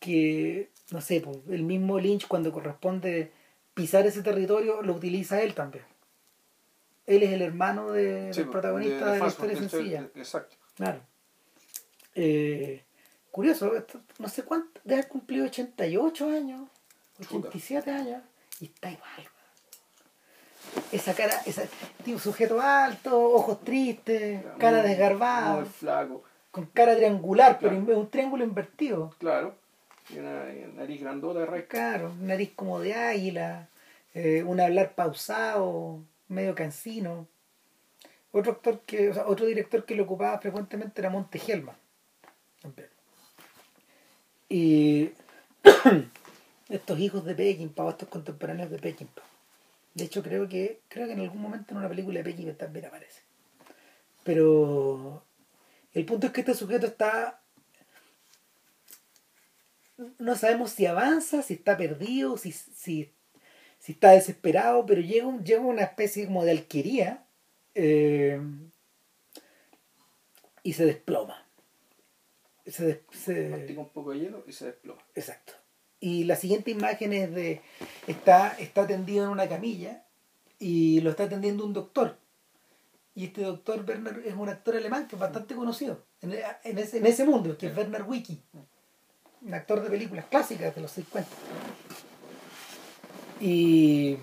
que 0.00 0.70
no 0.90 1.00
sé, 1.00 1.20
pues, 1.20 1.38
el 1.50 1.62
mismo 1.62 2.00
Lynch 2.00 2.26
cuando 2.26 2.50
corresponde 2.52 3.30
pisar 3.74 4.04
ese 4.06 4.22
territorio 4.22 4.82
lo 4.82 4.94
utiliza 4.94 5.40
él 5.42 5.54
también. 5.54 5.84
Él 7.06 7.22
es 7.22 7.30
el 7.32 7.42
hermano 7.42 7.92
de- 7.92 8.32
Sí, 8.34 8.40
del 8.40 8.50
protagonista 8.50 9.12
de, 9.12 9.18
la 9.20 9.26
historia 9.28 9.56
sencilla. 9.56 10.02
del- 10.02 10.10
Exacto. 10.16 10.56
Claro. 10.74 11.00
Eh, 12.14 12.82
curioso, 13.30 13.72
no 14.18 14.28
sé 14.28 14.42
cuánto, 14.42 14.80
debe 14.84 15.00
haber 15.00 15.08
cumplido 15.08 15.46
88 15.46 16.28
años. 16.28 16.68
87 17.20 17.90
años, 17.90 18.22
y 18.60 18.66
está 18.66 18.90
igual. 18.90 19.10
Esa 20.92 21.14
cara, 21.14 21.34
ese 21.46 21.68
tipo 22.04 22.18
sujeto 22.18 22.60
alto, 22.60 23.18
ojos 23.18 23.60
tristes, 23.64 24.44
cara 24.58 24.78
Muy- 24.80 24.88
desgarbada, 24.90 25.56
Muy 25.60 25.68
flaco, 25.68 26.22
con 26.50 26.66
cara 26.66 26.94
triangular, 26.96 27.58
Claro. 27.58 27.82
pero 27.86 27.98
un 28.00 28.10
triángulo 28.10 28.44
invertido. 28.44 29.14
claro. 29.18 29.54
Y 30.08 30.18
una, 30.18 30.52
y 30.52 30.64
una 30.64 30.74
nariz 30.82 31.00
grandota 31.00 31.38
de 31.40 31.46
raíz. 31.46 31.66
Claro, 31.68 32.12
nariz 32.20 32.50
como 32.56 32.80
de 32.80 32.94
águila, 32.94 33.68
eh, 34.12 34.42
un 34.44 34.58
hablar 34.60 34.94
pausado, 34.96 36.00
medio 36.26 36.54
cansino. 36.56 37.28
Otro 38.32 38.52
actor 38.52 38.80
que, 38.80 39.10
o 39.10 39.14
sea, 39.14 39.26
otro 39.28 39.46
director 39.46 39.84
que 39.84 39.94
lo 39.94 40.02
ocupaba 40.04 40.38
frecuentemente 40.40 41.00
era 41.00 41.10
Monte. 41.10 41.40
También. 42.60 42.88
Y 44.48 45.12
estos 46.70 46.98
hijos 46.98 47.24
de 47.26 47.34
Peckinpah, 47.34 47.90
estos 47.90 48.08
contemporáneos 48.08 48.70
de 48.70 48.78
Peckinpah. 48.78 49.22
De 49.94 50.04
hecho, 50.04 50.22
creo 50.22 50.48
que 50.48 50.80
creo 50.88 51.06
que 51.06 51.14
en 51.14 51.20
algún 51.20 51.42
momento 51.42 51.72
en 51.72 51.78
una 51.78 51.88
película 51.88 52.18
de 52.20 52.24
Peckinpah 52.24 52.54
también 52.58 52.86
aparece. 52.86 53.22
Pero 54.24 55.24
el 55.94 56.04
punto 56.06 56.26
es 56.28 56.32
que 56.32 56.40
este 56.40 56.54
sujeto 56.54 56.86
está 56.86 57.42
no 60.18 60.34
sabemos 60.36 60.70
si 60.72 60.86
avanza, 60.86 61.42
si 61.42 61.54
está 61.54 61.76
perdido, 61.76 62.36
si, 62.36 62.52
si, 62.52 63.12
si 63.78 63.92
está 63.92 64.12
desesperado, 64.12 64.86
pero 64.86 65.00
llega, 65.00 65.26
un, 65.26 65.44
llega 65.44 65.60
una 65.60 65.82
especie 65.82 66.26
como 66.26 66.44
de 66.44 66.52
alquería 66.52 67.24
eh, 67.74 68.40
y 70.62 70.72
se 70.72 70.84
desploma. 70.86 71.46
Se, 72.66 72.84
des- 72.84 73.00
se- 73.12 73.48
Mastica 73.48 73.80
un 73.80 73.88
poco 73.90 74.12
de 74.12 74.20
hielo 74.20 74.44
y 74.46 74.52
se 74.52 74.66
desploma. 74.66 75.02
Exacto. 75.14 75.52
Y 76.00 76.24
la 76.24 76.36
siguiente 76.36 76.70
imagen 76.70 77.12
es 77.12 77.34
de. 77.34 77.60
Está, 78.06 78.56
está 78.58 78.86
tendido 78.86 79.24
en 79.24 79.30
una 79.30 79.48
camilla 79.48 80.04
y 80.58 81.00
lo 81.00 81.10
está 81.10 81.24
atendiendo 81.24 81.64
un 81.64 81.74
doctor. 81.74 82.16
Y 83.14 83.26
este 83.26 83.42
doctor 83.42 83.84
Werner 83.86 84.22
es 84.24 84.34
un 84.34 84.48
actor 84.48 84.76
alemán 84.76 85.06
que 85.06 85.16
es 85.16 85.20
bastante 85.20 85.54
conocido 85.54 86.04
en, 86.22 86.32
en 86.64 86.78
ese, 86.78 86.98
en 86.98 87.06
ese 87.06 87.24
mundo, 87.24 87.56
que 87.58 87.66
es 87.66 87.76
Werner 87.76 88.02
Wiki. 88.04 88.40
Un 89.42 89.54
actor 89.54 89.82
de 89.82 89.90
películas 89.90 90.26
clásicas 90.26 90.74
de 90.74 90.80
los 90.80 90.90
50. 90.92 91.28
Y, 93.40 94.18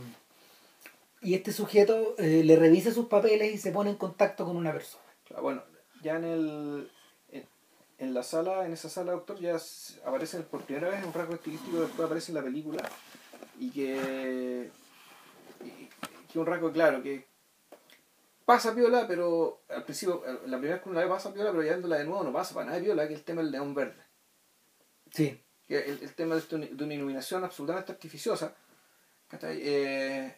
y 1.22 1.34
este 1.34 1.52
sujeto 1.52 2.16
eh, 2.18 2.44
le 2.44 2.56
revisa 2.56 2.92
sus 2.92 3.08
papeles 3.08 3.54
y 3.54 3.58
se 3.58 3.72
pone 3.72 3.90
en 3.90 3.98
contacto 3.98 4.46
con 4.46 4.56
una 4.56 4.72
persona. 4.72 5.04
Claro, 5.26 5.44
bueno, 5.44 5.64
ya 6.02 6.18
en 6.18 6.24
el 6.24 6.92
en, 8.00 8.14
la 8.14 8.24
sala, 8.24 8.66
en 8.66 8.74
esa 8.74 8.90
sala, 8.90 9.12
doctor, 9.14 9.40
ya 9.40 9.58
aparece 10.06 10.40
por 10.42 10.64
primera 10.64 10.90
vez 10.90 11.04
un 11.04 11.14
rasgo 11.14 11.34
estilístico 11.36 11.78
que 11.78 11.84
después 11.84 12.06
aparece 12.06 12.32
en 12.32 12.36
la 12.38 12.44
película 12.44 12.90
y 13.60 13.72
que 13.72 14.70
y- 15.64 15.90
que 16.32 16.40
un 16.40 16.46
rasgo 16.46 16.72
claro 16.72 17.02
que 17.02 17.26
pasa 18.46 18.74
piola, 18.76 19.06
pero 19.08 19.62
al 19.70 19.84
principio, 19.84 20.24
eh, 20.26 20.34
la 20.46 20.58
primera 20.58 20.76
vez 20.76 20.84
que 20.84 20.90
uno 20.90 21.00
la 21.00 21.06
ve 21.06 21.12
pasa 21.12 21.34
piola, 21.34 21.52
pero 21.52 21.64
ya 21.64 21.72
viéndola 21.72 21.98
de 21.98 22.06
nuevo 22.06 22.24
no 22.24 22.32
pasa 22.32 22.54
para 22.54 22.68
nada 22.68 22.78
de 22.78 22.84
piola, 22.86 23.08
que 23.08 23.14
es 23.14 23.20
el 23.20 23.26
tema 23.26 23.42
del 23.42 23.52
neón 23.52 23.74
verde. 23.74 24.02
Sí. 25.12 25.42
que 25.68 25.80
el, 25.80 26.00
el 26.02 26.14
tema 26.16 26.36
de, 26.36 26.42
esto- 26.42 26.58
de 26.58 26.84
una 26.84 26.94
iluminación 26.94 27.44
absolutamente 27.44 27.92
artificiosa. 27.92 28.54
Eh, 29.44 30.34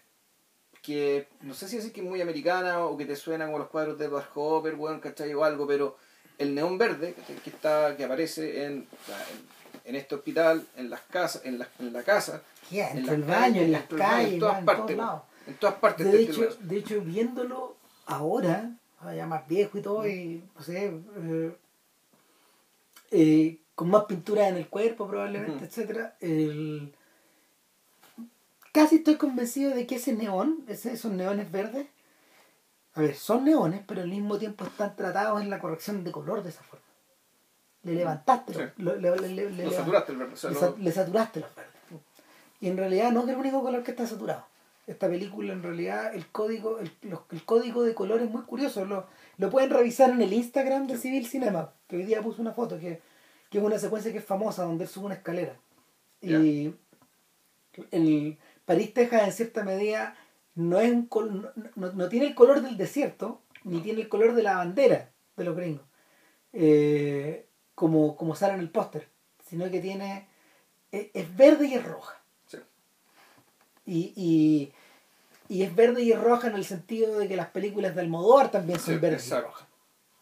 que 0.82 1.28
no 1.42 1.54
sé 1.54 1.68
si 1.68 1.76
decir 1.78 1.92
que 1.94 2.02
es 2.02 2.08
muy 2.08 2.22
americana 2.22 2.84
o 2.86 2.98
que 2.98 3.06
te 3.06 3.16
suena 3.16 3.46
como 3.46 3.60
los 3.60 3.68
cuadros 3.68 3.98
de 4.00 4.06
Edward 4.06 4.30
Hopper, 4.34 4.76
bueno, 4.76 5.00
¿cachai? 5.02 5.34
o 5.36 5.44
algo, 5.44 5.68
pero 5.68 5.98
el 6.40 6.56
neón 6.56 6.78
verde 6.80 7.14
que 7.44 7.50
está 7.52 7.96
que 7.96 8.04
aparece 8.06 8.66
en, 8.66 8.88
en, 9.86 9.96
este 9.96 10.16
hospital, 10.16 10.66
en 10.76 10.90
las 10.90 11.02
casas, 11.02 11.44
en 11.46 11.60
la, 11.60 11.68
en 11.80 11.94
la 11.94 12.02
casa, 12.04 12.42
en 12.72 13.08
el 13.08 13.24
baño, 13.24 13.62
en 13.62 13.72
las 13.74 13.84
calles, 13.84 14.34
en 14.34 14.40
todas 14.40 14.64
partes, 14.64 14.98
en 15.48 15.54
todas 15.56 15.76
partes 15.76 16.12
De 16.12 16.22
hecho, 16.22 16.32
este 16.32 16.42
lugar. 16.42 16.58
de 16.60 16.78
hecho, 16.78 17.02
viéndolo 17.02 17.76
ahora, 18.06 18.72
ah, 19.02 19.14
ya 19.14 19.28
más 19.28 19.48
viejo 19.48 19.78
y 19.78 19.82
todo, 19.82 20.08
y 20.08 20.44
no 20.56 20.64
sé, 20.64 20.86
eh, 21.18 21.56
eh, 23.12 23.58
con 23.76 23.90
más 23.90 24.06
pintura 24.06 24.48
en 24.48 24.58
el 24.58 24.68
cuerpo 24.68 25.08
probablemente, 25.08 25.56
Ujú. 25.58 25.66
etcétera, 25.66 26.16
el- 26.22 26.94
casi 28.72 28.98
estoy 28.98 29.16
convencido 29.16 29.72
de 29.76 29.86
que 29.88 29.96
ese 29.96 30.14
neón, 30.14 30.64
ese- 30.68 30.94
esos 30.94 31.12
neones 31.12 31.52
verdes, 31.52 31.88
a 32.96 33.02
ver, 33.02 33.16
son 33.16 33.46
neones, 33.46 33.82
pero 33.88 34.02
al 34.02 34.10
mismo 34.10 34.38
tiempo 34.38 34.66
están 34.66 34.96
tratados 34.96 35.42
en 35.42 35.50
la 35.50 35.60
corrección 35.60 36.04
de 36.04 36.12
color 36.12 36.44
de 36.44 36.50
esa 36.50 36.64
forma. 36.64 36.86
Le 37.84 37.94
levantaste, 37.96 38.54
Sí. 38.54 38.60
lo- 38.78 38.96
le, 38.96 39.16
le- 39.16 39.28
le- 39.30 39.50
le 39.52 39.64
Lo 39.66 39.72
levant- 39.72 39.76
saturaste 39.76 40.12
el 40.12 40.18
verde, 40.18 40.34
o 40.34 40.38
sea, 40.38 40.50
le, 40.50 40.54
lo- 40.56 40.60
sa- 40.60 40.76
le 40.78 40.92
saturaste 40.92 41.40
los 41.40 41.56
verdes. 41.56 41.74
Y 42.62 42.68
en 42.68 42.76
realidad 42.78 43.12
no 43.12 43.22
es 43.24 43.30
el 43.30 43.36
único 43.38 43.62
color 43.62 43.84
que 43.84 43.92
está 43.92 44.06
saturado. 44.06 44.46
Esta 44.86 45.08
película 45.08 45.54
en 45.54 45.64
realidad 45.64 46.14
el 46.14 46.28
código, 46.28 46.80
el, 46.80 46.92
los- 47.04 47.22
el 47.32 47.46
código 47.46 47.84
de 47.84 47.94
color 47.94 48.22
es 48.22 48.30
muy 48.30 48.42
curioso. 48.42 48.84
Lo, 48.86 49.08
lo 49.38 49.50
pueden 49.50 49.70
revisar 49.70 50.10
en 50.10 50.22
el 50.22 50.34
Instagram 50.34 50.88
de 50.88 50.98
Civil 50.98 51.26
Cinema, 51.28 51.72
que 51.88 51.96
hoy 51.98 52.04
día 52.04 52.22
puso 52.22 52.42
una 52.42 52.52
foto, 52.52 52.78
que, 52.80 53.02
que 53.50 53.60
es 53.60 53.64
una 53.64 53.80
secuencia 53.80 54.12
que 54.12 54.18
es 54.18 54.26
famosa, 54.26 54.64
donde 54.64 54.84
él 54.86 54.90
sube 54.90 55.06
una 55.06 55.16
escalera. 55.16 55.56
Y 56.22 56.74
el 57.92 58.38
París, 58.66 58.94
Texas, 58.94 59.24
en 59.24 59.32
cierta 59.32 59.64
medida, 59.64 60.16
no 60.60 60.80
es 60.80 60.92
un 60.92 61.06
col- 61.08 61.52
no, 61.56 61.70
no- 61.76 61.92
no 61.94 62.10
tiene 62.10 62.28
el 62.28 62.36
color 62.36 62.62
del 62.62 62.78
desierto, 62.78 63.42
ni 63.64 63.80
tiene 63.82 64.02
el 64.02 64.10
color 64.10 64.34
de 64.36 64.44
la 64.44 64.56
bandera 64.58 65.12
de 65.38 65.44
los 65.44 65.56
gringos, 65.56 65.86
eh, 66.54 67.48
como, 67.76 68.16
como 68.16 68.36
sale 68.36 68.54
en 68.56 68.60
el 68.60 68.70
póster, 68.70 69.08
sino 69.48 69.70
que 69.72 69.80
tiene 69.80 70.28
es, 70.92 71.08
es 71.14 71.36
verde 71.38 71.68
y 71.68 71.74
es 71.76 71.84
roja. 71.86 72.22
sí. 72.48 72.58
Y, 73.86 74.14
y, 74.16 74.74
y 75.48 75.64
es 75.64 75.76
verde 75.76 76.04
y 76.04 76.12
es 76.12 76.20
roja 76.20 76.48
en 76.48 76.56
el 76.56 76.66
sentido 76.66 77.18
de 77.20 77.28
que 77.28 77.36
las 77.36 77.48
películas 77.50 77.96
de 77.96 78.02
Almodóvar 78.02 78.52
también 78.52 78.80
son 78.80 78.96
Sí, 78.96 79.00
verdes 79.00 79.24
y 79.24 79.28
exacto. 79.30 79.48
rojas. 79.50 79.68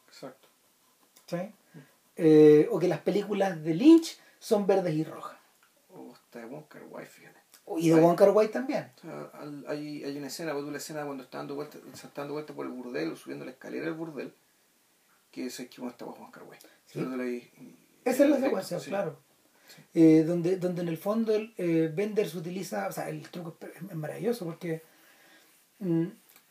Exacto. 0.07 0.47
¿sí? 1.25 1.37
Eh, 2.15 2.67
o 2.71 2.79
que 2.79 2.87
las 2.87 2.99
películas 3.01 3.63
de 3.63 3.73
Lynch 3.75 4.17
son 4.39 4.65
verdes 4.67 4.93
y 4.95 5.03
rojas. 5.03 5.37
O 5.93 6.13
hasta 6.13 6.39
de 6.39 6.45
Wonka 6.45 6.79
Wai, 6.89 7.05
fíjate. 7.05 7.36
Y 7.75 7.89
de 7.89 7.95
Ay. 7.95 8.01
Wong 8.01 8.15
Kar 8.15 8.31
Wai 8.31 8.47
también. 8.49 8.89
O 8.97 9.01
sea, 9.01 9.31
hay, 9.67 10.03
hay 10.03 10.17
una 10.17 10.27
escena, 10.27 10.53
la 10.53 10.77
escena 10.77 11.03
cuando 11.03 11.23
está 11.23 11.39
dando 11.39 11.55
vuelta, 11.55 11.77
se 11.93 12.07
está 12.07 12.21
dando 12.21 12.33
vuelta 12.33 12.53
por 12.53 12.65
el 12.65 12.71
burdel 12.71 13.11
o 13.11 13.15
subiendo 13.15 13.43
la 13.43 13.51
escalera 13.51 13.85
del 13.85 13.93
burdel, 13.93 14.33
que 15.31 15.47
es 15.47 15.57
que 15.57 15.81
uno 15.81 15.89
está 15.89 16.05
bajo 16.05 16.17
Juan 16.17 16.31
Carway. 16.31 16.59
Sí. 16.85 16.99
Esa 16.99 18.09
Esa 18.09 18.23
es 18.23 18.29
la 18.29 18.39
secuencia, 18.39 18.79
claro. 18.79 19.19
Eh, 19.93 20.23
donde, 20.25 20.57
donde 20.57 20.81
en 20.81 20.87
el 20.87 20.97
fondo 20.97 21.35
el, 21.35 21.53
eh, 21.57 21.91
Benders 21.93 22.35
utiliza, 22.35 22.87
o 22.87 22.91
sea, 22.91 23.09
el 23.09 23.27
truco 23.29 23.57
es, 23.59 23.89
es 23.89 23.95
maravilloso 23.95 24.45
porque 24.45 24.81
mm, 25.79 26.05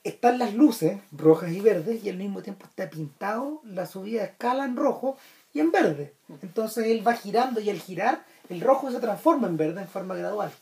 están 0.05 0.38
las 0.38 0.55
luces 0.55 1.00
rojas 1.12 1.50
y 1.50 1.61
verdes 1.61 2.05
y 2.05 2.11
al 2.11 2.16
mismo 2.16 2.42
tiempo 2.42 2.66
está 2.66 2.90
pintado 2.90 3.61
la 3.64 3.87
subida 3.87 4.20
de 4.20 4.29
escala 4.29 4.64
en 4.64 4.76
rojo 4.76 5.16
y 5.55 5.61
en 5.61 5.72
verde. 5.72 6.12
Entonces 6.42 6.87
él 6.87 7.07
va 7.07 7.14
girando 7.14 7.61
y 7.61 7.70
al 7.70 7.81
girar 7.81 8.24
el 8.48 8.61
rojo 8.61 8.90
se 8.90 9.00
transforma 9.00 9.48
en 9.48 9.57
verde 9.57 9.81
en 9.81 9.88
forma 9.88 10.14
gradual, 10.14 10.52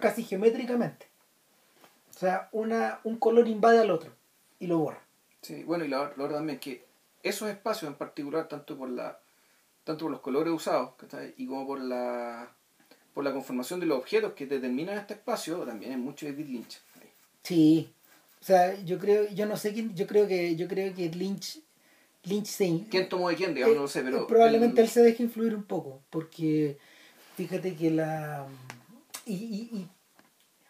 Casi 0.00 0.24
geométricamente. 0.24 1.06
O 2.14 2.18
sea, 2.18 2.48
una, 2.52 3.00
un 3.04 3.18
color 3.18 3.46
invade 3.46 3.78
al 3.78 3.90
otro 3.90 4.12
y 4.58 4.66
lo 4.66 4.78
borra. 4.78 5.00
Sí, 5.42 5.62
bueno, 5.64 5.84
y 5.84 5.88
la, 5.88 5.98
la 6.16 6.22
verdad 6.22 6.38
también 6.38 6.58
que 6.58 6.84
esos 7.22 7.48
espacios 7.48 7.90
en 7.90 7.96
particular, 7.96 8.48
tanto 8.48 8.76
por 8.76 8.88
la 8.88 9.18
tanto 9.84 10.06
por 10.06 10.10
los 10.12 10.20
colores 10.20 10.52
usados, 10.52 10.94
y 11.36 11.46
como 11.46 11.66
por 11.66 11.80
la 11.80 12.50
por 13.14 13.22
la 13.24 13.32
conformación 13.32 13.78
de 13.80 13.86
los 13.86 13.98
objetos 13.98 14.32
que 14.34 14.46
determinan 14.46 14.98
este 14.98 15.14
espacio, 15.14 15.58
también 15.58 15.92
es 15.92 15.98
mucho 15.98 16.26
de 16.26 16.32
David 16.32 16.48
Lynch. 16.48 16.80
ahí. 17.00 17.08
Sí. 17.42 17.92
O 18.40 18.44
sea, 18.44 18.74
yo 18.82 18.98
creo, 18.98 19.28
yo 19.30 19.46
no 19.46 19.56
sé 19.56 19.72
quién, 19.72 19.94
yo 19.94 20.06
creo 20.06 20.26
que, 20.28 20.54
yo 20.56 20.68
creo 20.68 20.94
que 20.94 21.08
Lynch, 21.08 21.60
Lynch 22.24 22.46
se, 22.46 22.84
¿Quién 22.90 23.08
tomó 23.08 23.28
de 23.30 23.36
quién? 23.36 23.54
Digamos, 23.54 23.72
Eh, 23.72 23.76
no 23.76 23.82
lo 23.82 23.88
sé, 23.88 24.02
pero... 24.02 24.26
probablemente 24.26 24.80
el- 24.80 24.86
él 24.86 24.90
se 24.92 25.02
deje 25.02 25.22
influir 25.22 25.54
un 25.54 25.64
poco 25.64 26.02
porque 26.10 26.76
fíjate 27.36 27.74
que 27.74 27.90
la 27.90 28.46
y, 29.26 29.34
y, 29.34 29.76
y 29.76 29.88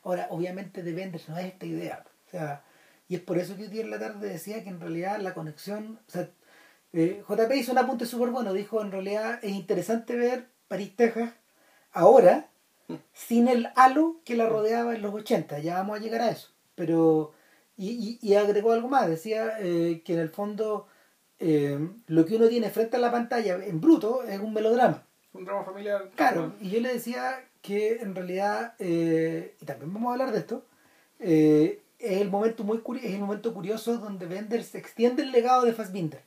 ahora 0.03 0.27
obviamente 0.31 0.83
de 0.83 0.93
Benders 0.93 1.29
no 1.29 1.39
es 1.39 1.47
esta 1.47 1.67
idea 1.67 2.05
o 2.27 2.31
sea 2.31 2.65
y 3.09 3.15
es 3.15 3.21
por 3.21 3.39
eso 3.39 3.57
que 3.57 3.63
hoy 3.63 3.69
día 3.69 3.83
en 3.83 3.91
la 3.91 4.01
tarde 4.01 4.29
decía 4.29 4.65
que 4.65 4.71
en 4.71 4.81
realidad 4.81 5.21
la 5.21 5.35
conexión 5.35 6.01
o 6.09 6.11
sea 6.11 6.29
eh, 6.93 7.23
JP 7.29 7.53
hizo 7.55 7.73
un 7.73 7.79
apunte 7.79 8.07
súper 8.07 8.31
bueno 8.31 8.53
dijo 8.53 8.81
en 8.83 8.91
realidad 8.91 9.39
es 9.43 9.53
interesante 9.53 10.17
ver 10.17 10.49
París 10.69 10.97
Texas 10.97 11.31
ahora 11.93 12.49
sin 13.13 13.49
el 13.49 13.69
halo 13.77 14.21
que 14.25 14.37
la 14.37 14.49
rodeaba 14.49 14.95
en 14.95 15.03
los 15.03 15.15
80 15.15 15.61
ya 15.61 15.77
vamos 15.77 15.99
a 15.99 16.03
llegar 16.03 16.23
a 16.23 16.31
eso 16.31 16.49
pero 16.75 17.33
y, 17.77 18.19
y, 18.23 18.27
y 18.27 18.35
agregó 18.35 18.73
algo 18.73 18.89
más 18.89 19.09
decía 19.09 19.59
eh, 19.61 20.03
que 20.05 20.15
en 20.15 20.21
el 20.21 20.31
fondo 20.31 20.89
eh, 21.39 21.79
lo 22.07 22.25
que 22.25 22.37
uno 22.37 22.49
tiene 22.49 22.71
frente 22.71 22.97
a 22.97 23.01
la 23.01 23.11
pantalla 23.11 23.57
en 23.63 23.81
bruto 23.81 24.23
es 24.23 24.41
un 24.41 24.55
melodrama. 24.55 25.03
Un 25.33 25.45
drama 25.45 25.65
familiar. 25.65 26.11
Claro, 26.15 26.55
y 26.61 26.71
yo 26.71 26.81
le 26.81 26.95
decía 26.95 27.45
que 27.67 27.97
en 27.97 28.15
realidad, 28.15 28.75
eh, 28.79 29.57
y 29.61 29.65
también 29.65 29.93
vamos 29.93 30.11
a 30.11 30.13
hablar 30.13 30.31
de 30.31 30.39
esto, 30.39 30.65
eh, 31.19 31.83
es, 31.99 32.21
el 32.21 32.31
momento 32.31 32.63
muy 32.63 32.81
es 33.03 33.13
el 33.13 33.19
momento 33.19 33.53
curioso 33.53 33.99
donde 33.99 34.27
Bender 34.27 34.63
se 34.63 34.79
extiende 34.79 35.25
el 35.25 35.33
legado 35.33 35.65
de 35.65 35.73
Fassbinder. 35.73 36.23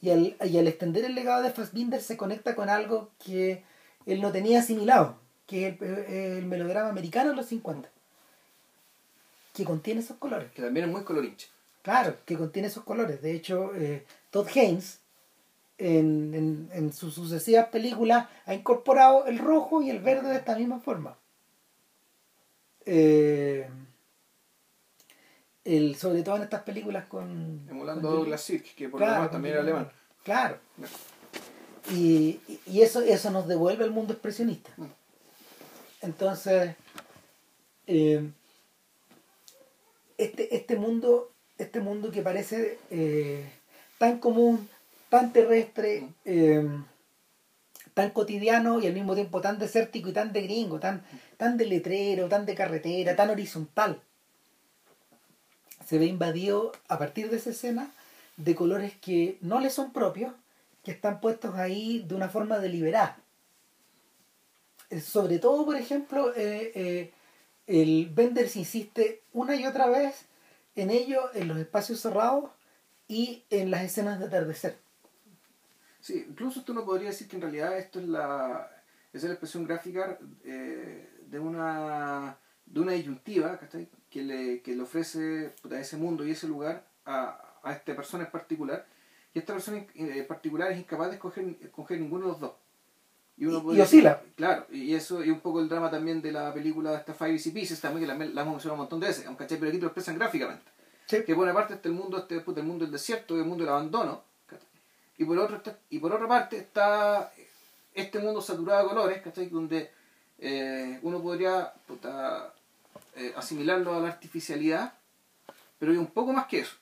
Y 0.00 0.10
al, 0.10 0.36
y 0.48 0.58
al 0.58 0.68
extender 0.68 1.04
el 1.04 1.16
legado 1.16 1.42
de 1.42 1.50
Fassbinder 1.50 2.00
se 2.00 2.16
conecta 2.16 2.54
con 2.54 2.68
algo 2.68 3.10
que 3.24 3.64
él 4.06 4.20
no 4.20 4.30
tenía 4.30 4.60
asimilado, 4.60 5.18
que 5.46 5.68
es 5.68 5.82
el, 5.82 6.14
el 6.14 6.46
melodrama 6.46 6.88
americano 6.88 7.30
de 7.30 7.36
los 7.36 7.46
50, 7.46 7.88
que 9.54 9.64
contiene 9.64 10.00
esos 10.02 10.18
colores. 10.18 10.52
Que 10.52 10.62
también 10.62 10.86
es 10.86 10.92
muy 10.92 11.02
colorinche. 11.02 11.48
Claro, 11.82 12.16
que 12.24 12.36
contiene 12.36 12.68
esos 12.68 12.84
colores. 12.84 13.22
De 13.22 13.32
hecho, 13.32 13.74
eh, 13.74 14.04
Todd 14.30 14.46
Haynes, 14.54 15.00
en, 15.78 16.34
en, 16.34 16.68
en 16.72 16.92
sus 16.92 17.14
sucesivas 17.14 17.68
películas, 17.68 18.26
ha 18.46 18.54
incorporado 18.54 19.26
el 19.26 19.38
rojo 19.38 19.80
y 19.82 19.90
el 19.90 20.00
verde 20.00 20.28
de 20.30 20.36
esta 20.36 20.56
misma 20.56 20.80
forma. 20.80 21.16
Eh, 22.84 23.68
El, 25.64 25.96
sobre 25.96 26.22
todo 26.22 26.36
en 26.36 26.42
estas 26.44 26.62
películas 26.62 27.06
con... 27.06 27.66
Emulando 27.68 28.08
con- 28.08 28.16
Douglas 28.18 28.40
Sirk, 28.42 28.74
que 28.74 28.88
por 28.88 28.98
Claro, 29.00 29.12
lo 29.12 29.18
demás 29.18 29.30
también 29.32 29.52
era 29.54 29.62
alemán. 29.62 29.90
Claro. 30.24 30.58
Y, 31.92 32.40
y 32.66 32.80
eso, 32.80 33.02
eso 33.02 33.30
nos 33.30 33.46
devuelve 33.46 33.84
al 33.84 33.90
mundo 33.90 34.14
expresionista. 34.14 34.70
Entonces, 36.00 36.74
eh, 37.86 38.30
este, 40.16 40.56
este 40.56 40.76
mundo, 40.76 41.30
este 41.58 41.80
mundo 41.80 42.10
que 42.10 42.22
parece 42.22 42.78
eh, 42.90 43.50
tan 43.98 44.18
común, 44.20 44.68
tan 45.08 45.32
terrestre, 45.32 46.00
Mm. 46.02 46.14
eh, 46.24 46.84
tan 47.94 48.10
cotidiano 48.10 48.80
y 48.80 48.86
al 48.86 48.94
mismo 48.94 49.14
tiempo 49.14 49.40
tan 49.40 49.58
desértico 49.58 50.08
y 50.10 50.12
tan 50.12 50.32
de 50.32 50.42
gringo, 50.42 50.78
tan, 50.78 51.02
tan 51.36 51.56
de 51.56 51.66
letrero, 51.66 52.28
tan 52.28 52.46
de 52.46 52.54
carretera, 52.54 53.16
tan 53.16 53.30
horizontal, 53.30 54.00
se 55.84 55.98
ve 55.98 56.06
invadido 56.06 56.72
a 56.88 56.98
partir 56.98 57.30
de 57.30 57.38
esa 57.38 57.50
escena 57.50 57.90
de 58.36 58.54
colores 58.54 58.94
que 59.00 59.38
no 59.40 59.58
le 59.58 59.70
son 59.70 59.92
propios, 59.92 60.32
que 60.84 60.92
están 60.92 61.20
puestos 61.20 61.56
ahí 61.56 62.04
de 62.06 62.14
una 62.14 62.28
forma 62.28 62.58
deliberada. 62.58 63.18
Eh, 64.90 65.00
Sobre 65.00 65.38
todo, 65.38 65.64
por 65.64 65.76
ejemplo, 65.76 66.32
eh, 66.36 66.72
eh, 66.74 67.12
el 67.66 68.08
Benders 68.14 68.56
insiste 68.56 69.22
una 69.32 69.56
y 69.56 69.66
otra 69.66 69.88
vez 69.88 70.26
en 70.76 70.90
ello, 70.90 71.30
en 71.34 71.48
los 71.48 71.58
espacios 71.58 72.00
cerrados 72.00 72.50
y 73.08 73.42
en 73.50 73.70
las 73.70 73.82
escenas 73.82 74.18
de 74.20 74.26
atardecer. 74.26 74.78
Sí, 76.00 76.24
incluso 76.28 76.62
tú 76.64 76.72
no 76.74 76.84
podrías 76.84 77.14
decir 77.14 77.28
que 77.28 77.36
en 77.36 77.42
realidad 77.42 77.76
esto 77.78 77.98
es 78.00 78.06
la, 78.08 78.70
es 79.12 79.22
la 79.24 79.30
expresión 79.30 79.64
gráfica 79.66 80.18
eh, 80.44 81.10
de 81.26 81.38
una 81.38 82.38
de 82.66 82.80
una 82.80 82.92
disyuntiva 82.92 83.58
que 84.10 84.22
le, 84.22 84.60
que 84.60 84.76
le 84.76 84.82
ofrece 84.82 85.54
puta, 85.62 85.80
ese 85.80 85.96
mundo 85.96 86.26
y 86.26 86.32
ese 86.32 86.46
lugar 86.46 86.86
a, 87.06 87.58
a 87.62 87.72
esta 87.72 87.96
persona 87.96 88.24
en 88.24 88.30
particular 88.30 88.86
y 89.32 89.38
esta 89.38 89.54
persona 89.54 89.86
en 89.94 90.26
particular 90.26 90.70
es 90.72 90.78
incapaz 90.78 91.08
de 91.08 91.14
escoger, 91.14 91.56
escoger 91.62 91.98
ninguno 91.98 92.26
de 92.26 92.32
los 92.32 92.40
dos 92.40 92.52
Y- 93.38 93.46
uno 93.46 93.58
y 93.58 93.62
podría 93.62 93.84
oscila. 93.84 94.16
decir- 94.16 94.34
claro 94.36 94.66
y 94.70 94.94
eso 94.94 95.24
y 95.24 95.30
un 95.30 95.40
poco 95.40 95.60
el 95.60 95.68
drama 95.70 95.90
también 95.90 96.20
de 96.20 96.30
la 96.30 96.52
película 96.52 96.90
de 96.90 96.98
esta 96.98 97.14
Five 97.14 97.32
Easy 97.32 97.50
Pieces 97.52 97.80
también 97.80 98.02
que 98.06 98.06
la, 98.06 98.14
la 98.18 98.42
hemos 98.42 98.54
mencionado 98.54 98.74
un 98.74 98.80
montón 98.80 99.00
de 99.00 99.06
veces 99.08 99.24
¿cachai? 99.38 99.58
pero 99.58 99.70
aquí 99.70 99.80
lo 99.80 99.86
expresan 99.86 100.16
gráficamente 100.18 100.70
Sí. 101.06 101.24
que 101.24 101.34
por 101.34 101.44
una 101.44 101.54
parte 101.54 101.72
está 101.72 101.88
el 101.88 101.94
mundo 101.94 102.18
este 102.18 102.36
el 102.36 102.64
mundo 102.66 102.84
del 102.84 102.92
desierto 102.92 103.34
y 103.34 103.40
el 103.40 103.46
mundo 103.46 103.64
del 103.64 103.72
abandono. 103.72 104.24
Y 105.18 105.24
por 105.24 105.38
otra 105.38 105.56
está- 105.58 105.78
y 105.90 105.98
por 105.98 106.12
otra 106.12 106.26
parte 106.28 106.56
está 106.56 107.32
este 107.94 108.18
mundo 108.20 108.40
saturado 108.40 108.84
de 108.84 108.88
colores 108.88 109.22
¿cachai? 109.22 109.48
donde 109.48 109.90
eh, 110.38 110.98
uno 111.02 111.20
podría 111.20 111.72
puta, 111.86 112.54
eh, 113.16 113.32
asimilarlo 113.36 113.94
a 113.94 114.00
la 114.00 114.08
artificialidad 114.08 114.94
pero 115.78 115.92
hay 115.92 115.98
un 115.98 116.06
poco 116.06 116.32
más 116.32 116.46
que 116.46 116.60
eso 116.60 116.76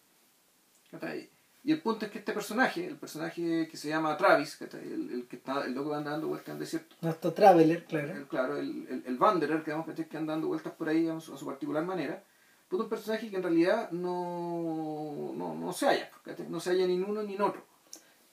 ¿cachai? 0.90 1.28
y 1.64 1.72
el 1.72 1.80
punto 1.80 2.04
es 2.06 2.12
que 2.12 2.18
este 2.18 2.32
personaje 2.32 2.86
el 2.86 2.96
personaje 2.96 3.66
que 3.70 3.76
se 3.76 3.88
llama 3.88 4.16
Travis 4.16 4.56
¿cachai? 4.56 4.82
el, 4.82 5.10
el 5.10 5.26
que 5.26 5.36
está 5.36 5.64
el 5.64 5.72
loco 5.74 5.90
que 5.90 5.96
anda 5.96 6.10
dando 6.12 6.28
vueltas 6.28 6.48
en 6.48 6.54
el 6.54 6.60
desierto 6.60 6.94
Nuestro 7.00 7.32
Traveler, 7.32 7.84
claro. 7.86 8.12
el, 8.12 8.26
claro, 8.26 8.56
el, 8.58 8.86
el, 8.90 9.02
el 9.06 9.18
Wanderer, 9.18 9.58
que, 9.64 9.70
digamos, 9.72 9.86
que 9.94 10.16
anda 10.16 10.34
dando 10.34 10.48
vueltas 10.48 10.72
por 10.74 10.88
ahí 10.88 11.08
a 11.08 11.18
su, 11.20 11.34
a 11.34 11.38
su 11.38 11.46
particular 11.46 11.84
manera, 11.84 12.22
pues 12.68 12.82
un 12.82 12.88
personaje 12.88 13.30
que 13.30 13.36
en 13.36 13.42
realidad 13.42 13.90
no, 13.92 15.32
no, 15.34 15.54
no 15.54 15.72
se 15.72 15.86
halla, 15.86 16.10
¿cachai? 16.24 16.48
no 16.48 16.60
se 16.60 16.70
halla 16.70 16.86
ni 16.86 16.94
en 16.94 17.04
uno 17.04 17.22
ni 17.22 17.34
en 17.34 17.42
otro. 17.42 17.64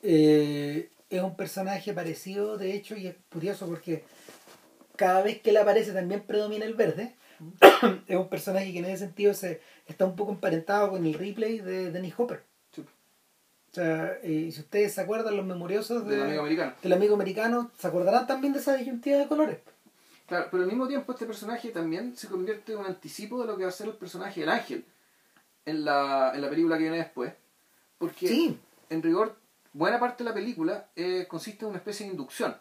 Eh, 0.03 0.89
es 1.09 1.21
un 1.21 1.35
personaje 1.35 1.93
parecido, 1.93 2.57
de 2.57 2.73
hecho, 2.73 2.95
y 2.95 3.07
es 3.07 3.15
curioso 3.31 3.65
porque 3.67 4.03
cada 4.95 5.21
vez 5.23 5.41
que 5.41 5.49
él 5.51 5.57
aparece 5.57 5.91
también 5.93 6.21
predomina 6.21 6.65
el 6.65 6.73
verde. 6.75 7.15
es 8.07 8.15
un 8.17 8.29
personaje 8.29 8.71
que 8.71 8.79
en 8.79 8.85
ese 8.85 9.05
sentido 9.05 9.33
se, 9.33 9.61
está 9.87 10.05
un 10.05 10.15
poco 10.15 10.31
emparentado 10.31 10.89
con 10.91 11.05
el 11.05 11.13
replay 11.13 11.59
de 11.59 11.91
Dennis 11.91 12.13
Hopper. 12.17 12.43
Sí. 12.71 12.81
O 12.81 13.73
sea, 13.73 14.17
eh, 14.23 14.49
si 14.51 14.59
ustedes 14.61 14.93
se 14.93 15.01
acuerdan, 15.01 15.35
los 15.35 15.45
memoriosos 15.45 16.05
de- 16.07 16.15
Del 16.17 16.23
amigo 16.25 16.41
americano. 16.41 16.73
del 16.81 16.93
amigo 16.93 17.15
americano, 17.15 17.71
se 17.77 17.87
acordarán 17.87 18.27
también 18.27 18.53
de 18.53 18.59
esa 18.59 18.75
disyuntiva 18.75 19.17
de 19.17 19.27
colores. 19.27 19.59
Claro, 20.27 20.47
pero 20.51 20.63
al 20.63 20.69
mismo 20.69 20.87
tiempo 20.87 21.11
este 21.11 21.25
personaje 21.25 21.69
también 21.69 22.15
se 22.15 22.27
convierte 22.27 22.73
en 22.73 22.79
un 22.79 22.85
anticipo 22.85 23.41
de 23.41 23.47
lo 23.47 23.57
que 23.57 23.63
va 23.63 23.69
a 23.69 23.73
ser 23.73 23.87
el 23.87 23.93
personaje 23.93 24.39
del 24.39 24.49
ángel 24.49 24.85
en 25.65 25.83
la, 25.85 26.31
en 26.33 26.41
la 26.41 26.49
película 26.49 26.77
que 26.77 26.83
viene 26.83 26.97
después. 26.97 27.33
Porque 27.97 28.27
Sí, 28.27 28.57
en 28.89 29.01
rigor, 29.03 29.35
buena 29.73 29.99
parte 29.99 30.23
de 30.23 30.29
la 30.29 30.33
película 30.33 30.87
eh, 30.95 31.25
consiste 31.27 31.65
en 31.65 31.69
una 31.69 31.77
especie 31.79 32.05
de 32.05 32.11
inducción. 32.13 32.55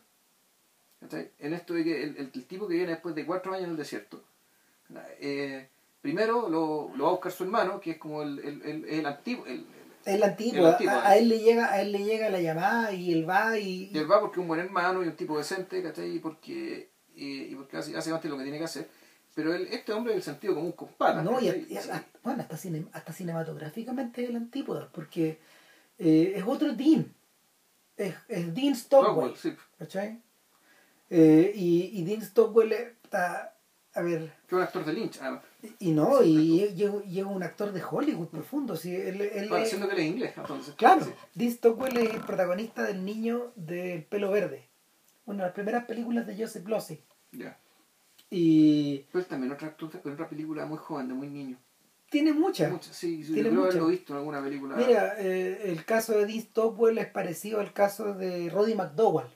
¿cachai? 1.01 1.31
En 1.39 1.53
esto 1.55 1.75
de 1.75 1.85
que 1.85 2.03
el, 2.05 2.17
el- 2.17 2.31
el 2.35 2.45
tipo 2.47 2.67
que 2.69 2.75
viene 2.75 2.91
después 2.93 3.15
de 3.15 3.27
cuatro 3.27 3.53
años 3.53 3.65
en 3.65 3.71
el 3.73 3.77
desierto, 3.77 4.23
eh, 5.21 5.69
primero 6.01 6.49
lo, 6.49 6.91
lo 6.97 7.05
va 7.05 7.11
a 7.11 7.13
buscar 7.13 7.33
su 7.33 7.45
hermano, 7.45 7.81
que 7.81 7.93
es 7.93 7.99
como 7.99 8.23
el, 8.23 8.39
el, 8.41 8.63
el, 8.63 8.85
el 8.87 9.07
antiguo. 9.07 9.47
El, 9.47 9.61
es. 10.05 10.15
El 10.15 10.23
antiguo, 10.25 10.67
a, 10.67 11.09
a 11.11 11.17
él 11.17 11.29
le 11.29 11.39
llega, 11.39 11.71
a 11.73 11.81
él 11.81 11.93
le 11.93 12.03
llega 12.05 12.29
la 12.29 12.41
llamada 12.41 12.93
y 12.93 13.13
él 13.13 13.29
va 13.29 13.57
y, 13.59 13.91
y 13.93 13.99
él 13.99 14.11
va 14.11 14.21
porque 14.21 14.35
es 14.35 14.43
un 14.43 14.49
buen 14.49 14.59
hermano 14.61 15.03
y 15.05 15.07
un 15.07 15.15
tipo 15.17 15.39
decente, 15.39 15.81
¿cachai? 15.83 16.17
Y 16.17 16.19
porque, 16.19 16.91
y, 17.15 17.43
y 17.43 17.55
porque 17.55 17.77
hace, 17.77 17.97
hace 17.97 18.11
bastante 18.11 18.29
lo 18.29 18.37
que 18.37 18.43
tiene 18.43 18.59
que 18.59 18.65
hacer. 18.65 18.89
Pero 19.35 19.55
él, 19.55 19.69
este 19.71 19.93
hombre, 19.93 20.13
en 20.13 20.19
el 20.19 20.23
sentido 20.25 20.55
común, 20.57 20.73
con 20.73 20.89
patas. 20.89 21.25
No, 21.25 21.41
y 21.41 21.49
hasta- 21.77 22.05
bueno, 22.25 22.43
hasta, 22.43 22.57
cine- 22.57 22.89
hasta 22.93 23.13
cinematográficamente 23.13 24.25
es 24.25 24.31
el 24.31 24.37
antípoda, 24.37 24.89
porque 24.93 25.39
eh, 26.03 26.33
es 26.37 26.45
otro 26.47 26.73
Dean. 26.75 27.13
Es, 27.97 28.15
es 28.29 28.55
Dean 28.55 28.75
Stockwell. 28.75 29.37
Sí. 29.37 29.55
Eh, 31.11 31.53
y, 31.55 32.01
y 32.01 32.05
Dean 32.05 32.23
Stockwell 32.23 32.73
está. 32.73 33.57
A 33.95 34.01
ver. 34.01 34.33
Que 34.49 34.55
un 34.55 34.63
actor 34.63 34.85
de 34.87 34.93
Lynch, 34.95 35.19
además. 35.21 35.43
Y 35.79 35.91
no, 35.93 36.23
y 36.23 36.67
llega 36.75 37.27
un 37.29 37.43
actor 37.43 37.73
de 37.73 37.83
Hollywood 37.85 38.29
profundo. 38.29 38.75
Sí, 38.75 38.95
él, 38.95 39.21
él 39.21 39.49
Bueno, 39.51 39.65
es- 39.65 39.69
siendo 39.69 39.87
que 39.87 39.95
él 39.95 40.01
es 40.01 40.07
inglés, 40.07 40.33
entonces. 40.37 40.75
claro, 40.77 41.05
Sí. 41.05 41.11
Dean 41.35 41.53
Stockwell 41.53 41.97
es 41.99 42.15
el 42.15 42.21
protagonista 42.23 42.85
del 42.85 43.05
niño 43.05 43.53
del 43.55 44.03
pelo 44.05 44.31
verde. 44.31 44.67
Una 45.27 45.39
de 45.39 45.49
las 45.49 45.55
primeras 45.55 45.85
películas 45.85 46.27
de 46.27 46.37
Joseph 46.39 46.67
Losey. 46.67 47.03
Ya. 47.33 47.59
Y 48.31 49.01
Pero 49.13 49.25
también 49.27 49.53
otro 49.53 49.67
actor 49.69 49.91
de 50.03 50.11
otra 50.11 50.27
película 50.29 50.65
muy 50.65 50.79
joven, 50.79 51.09
de 51.09 51.15
muy 51.15 51.29
niño. 51.29 51.59
Tiene 52.13 52.33
muchas. 52.33 52.71
Muchas, 52.71 52.95
sí, 52.95 53.25
sí, 53.25 53.33
Tiene 53.33 53.49
yo 53.49 53.51
creo 53.51 53.61
muchas. 53.63 53.75
haberlo 53.75 53.89
visto 53.89 54.13
en 54.13 54.19
alguna 54.19 54.43
película. 54.45 54.77
Mira, 54.77 55.15
eh, 55.19 55.63
el 55.73 55.85
caso 55.85 56.13
de 56.17 56.27
Dean 56.27 56.41
Stockwell 56.43 56.99
es 56.99 57.09
parecido 57.09 57.59
al 57.59 57.73
caso 57.73 58.15
de 58.15 58.49
Roddy 58.51 58.75
McDowell, 58.77 59.27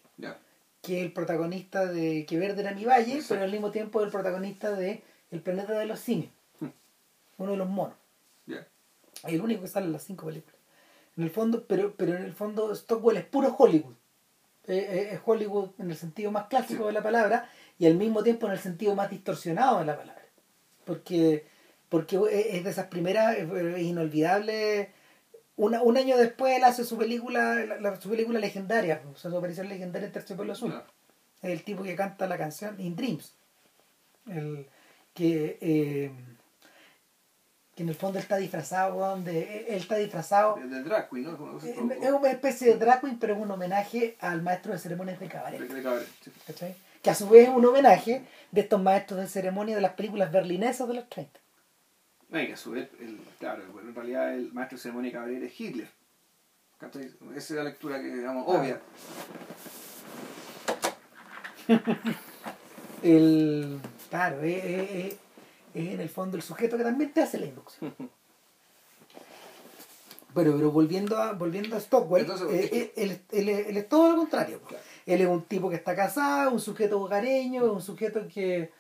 que 0.83 0.99
es 1.01 1.05
el 1.05 1.13
protagonista 1.13 1.87
de 1.87 2.25
Que 2.27 2.39
Verde 2.39 2.61
era 2.63 2.73
mi 2.75 2.85
valle, 2.85 3.15
Exacto. 3.15 3.35
pero 3.35 3.45
al 3.45 3.51
mismo 3.51 3.73
tiempo 3.73 4.03
el 4.05 4.11
protagonista 4.11 4.71
de 4.73 5.03
El 5.33 5.41
planeta 5.41 5.73
de 5.77 5.87
los 5.87 5.99
simios, 5.99 6.31
Hmm. 6.61 6.69
uno 7.39 7.51
de 7.53 7.57
los 7.59 7.69
monos. 7.69 7.97
Es 8.47 9.33
el 9.33 9.41
único 9.41 9.63
que 9.63 9.69
sale 9.69 9.87
en 9.87 9.93
las 9.93 10.05
cinco 10.05 10.27
películas. 10.27 10.55
En 11.17 11.25
el 11.25 11.31
fondo, 11.31 11.65
pero, 11.67 11.95
pero 11.97 12.15
en 12.15 12.23
el 12.23 12.35
fondo 12.35 12.73
Stockwell 12.75 13.17
es 13.17 13.25
puro 13.25 13.53
Hollywood. 13.59 13.95
Eh, 14.67 14.77
eh, 14.79 15.09
es 15.15 15.21
Hollywood 15.25 15.71
en 15.79 15.91
el 15.91 15.97
sentido 15.97 16.31
más 16.31 16.47
clásico 16.49 16.83
Sí. 16.83 16.87
de 16.89 16.93
la 16.93 17.03
palabra 17.03 17.51
y 17.79 17.87
al 17.87 17.95
mismo 17.95 18.23
tiempo 18.23 18.47
en 18.47 18.53
el 18.53 18.59
sentido 18.59 18.95
más 18.95 19.09
distorsionado 19.11 19.79
de 19.79 19.87
la 19.87 19.97
palabra. 19.97 20.23
Porque, 20.85 21.47
porque 21.89 22.17
es 22.31 22.55
es 22.57 22.65
de 22.65 22.71
esas 22.71 22.87
primeras, 22.87 23.37
es, 23.37 23.51
es 23.51 23.83
inolvidable. 23.83 24.91
Una, 25.57 25.83
un 25.83 25.97
año 25.97 26.17
después 26.17 26.55
él 26.57 26.65
hace 26.65 26.85
su 26.85 26.99
película, 26.99 27.55
la, 27.67 27.81
la- 27.81 28.01
su 28.01 28.11
película 28.11 28.39
legendaria, 28.39 29.01
o 29.13 29.17
sea, 29.17 29.31
su 29.31 29.37
aparición 29.39 29.69
legendaria 29.69 30.07
en 30.07 30.13
Terciopelo 30.13 30.53
Azul. 30.53 30.71
Claro. 30.71 30.87
Es 31.43 31.51
el 31.51 31.63
tipo 31.65 31.83
que 31.83 31.97
canta 31.97 32.27
la 32.27 32.37
canción 32.39 32.79
In 32.81 32.97
Dreams. 32.97 33.33
El, 34.29 34.67
que, 35.15 35.57
eh, 35.61 36.11
que 37.75 37.83
en 37.83 37.89
el 37.89 37.95
fondo 37.95 38.19
él 38.19 38.23
está 38.23 38.37
disfrazado, 38.37 38.97
weón, 38.97 39.25
de, 39.25 39.67
él 39.69 39.77
está 39.77 39.97
disfrazado 39.97 40.57
De, 40.57 40.67
de 40.69 40.83
drag 40.83 41.09
queen, 41.11 41.25
¿no? 41.25 41.59
Es 41.59 41.65
es 41.65 42.11
una 42.13 42.31
especie 42.31 42.69
de 42.69 42.79
drag 42.79 43.01
queen, 43.01 43.19
pero 43.19 43.35
es 43.35 43.41
un 43.41 43.51
homenaje 43.51 44.17
al 44.21 44.43
maestro 44.43 44.73
de 44.73 44.79
ceremonias 44.79 45.21
de 45.21 45.29
cabaret. 45.29 45.61
de 45.61 45.83
cabaret, 45.83 46.09
sí. 46.23 46.31
¿cachai? 46.47 46.75
Que 47.03 47.11
a 47.11 47.15
su 47.15 47.29
vez 47.29 47.49
es 47.49 47.55
un 47.55 47.65
homenaje 47.65 48.23
de 48.51 48.61
estos 48.63 48.83
maestros 48.83 49.21
de 49.21 49.29
ceremonia 49.29 49.75
de 49.77 49.83
las 49.83 49.93
películas 49.93 50.33
berlinesas 50.33 50.89
de 50.89 50.95
los 50.95 51.09
30. 51.09 51.39
No, 52.29 52.41
y 52.41 52.47
que 52.49 52.53
a 52.55 52.57
su 52.57 52.73
vez, 52.73 52.89
el, 53.01 53.19
claro, 53.39 53.63
bueno, 53.73 53.89
en 53.91 53.95
realidad 53.95 54.35
el 54.35 54.53
maestro 54.53 54.77
de 54.77 54.83
ceremonia 54.83 55.13
cabaret 55.13 55.43
es 55.43 55.61
Hitler. 55.61 55.89
Esa 56.81 57.37
es 57.37 57.51
la 57.53 57.65
lectura 57.65 58.01
que, 58.01 58.15
digamos, 58.15 58.45
obvia. 58.47 58.81
El, 63.03 63.81
claro, 64.11 64.43
es, 64.43 64.65
es- 64.65 64.91
es- 64.91 65.17
es 65.75 65.89
en 65.95 66.01
el 66.01 66.09
fondo 66.09 66.37
el 66.37 66.43
sujeto 66.43 66.77
que 66.79 66.85
también 66.85 67.13
te 67.13 67.21
hace 67.23 67.39
la 67.39 67.47
inducción. 67.47 67.95
Pero, 70.35 70.55
pero 70.55 70.71
volviendo 70.71 71.17
a, 71.17 71.33
volviendo 71.33 71.77
a 71.77 71.81
Stockwell, 71.81 72.25
Entonces, 72.25 72.47
eh, 72.53 72.69
eh, 72.71 72.93
él, 72.97 73.21
él 73.33 73.49
es- 73.49 73.69
él 73.69 73.77
es 73.79 73.89
todo 73.89 74.11
lo 74.11 74.17
contrario. 74.19 74.61
Claro. 74.69 74.85
Él 75.07 75.21
es 75.23 75.27
un 75.29 75.43
tipo 75.45 75.71
que 75.71 75.77
está 75.77 75.97
casado, 75.97 76.51
un 76.51 76.61
sujeto 76.61 77.01
hogareño, 77.01 77.73
un 77.73 77.81
sujeto 77.81 78.29
que 78.29 78.71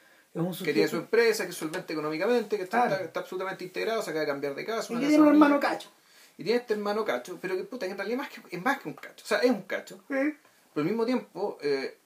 es 0.50 0.58
Que 0.62 0.72
tiene 0.72 0.88
su 0.88 0.96
empresa, 0.96 1.44
que 1.44 1.50
es 1.50 1.56
solvente 1.56 1.92
económicamente, 1.92 2.56
que 2.56 2.64
está, 2.64 2.78
Claro. 2.82 2.94
está, 2.94 3.04
está 3.06 3.20
absolutamente 3.20 3.64
integrado, 3.64 4.02
se 4.02 4.10
acaba 4.10 4.20
de 4.20 4.26
cambiar 4.26 4.54
de 4.54 4.64
casa. 4.64 4.92
y 4.92 4.98
tiene 4.98 5.18
un 5.20 5.28
hermano 5.28 5.60
cacho. 5.60 5.90
Y 6.38 6.44
tiene 6.44 6.60
este 6.60 6.74
hermano 6.74 7.04
cacho, 7.04 7.38
pero 7.40 7.56
que 7.56 7.64
puta, 7.64 7.86
que 7.86 7.92
en 7.92 7.98
realidad 7.98 8.18
más 8.18 8.28
que, 8.28 8.40
es 8.50 8.62
más 8.62 8.78
que 8.80 8.88
un 8.88 8.94
cacho. 8.94 9.24
O 9.24 9.26
sea, 9.28 9.38
es 9.38 9.50
un 9.50 9.62
cacho. 9.62 10.02
Pero 10.08 10.34
al 10.74 10.84
mismo 10.84 11.06
tiempo, 11.06 11.56
eh, 11.62 11.96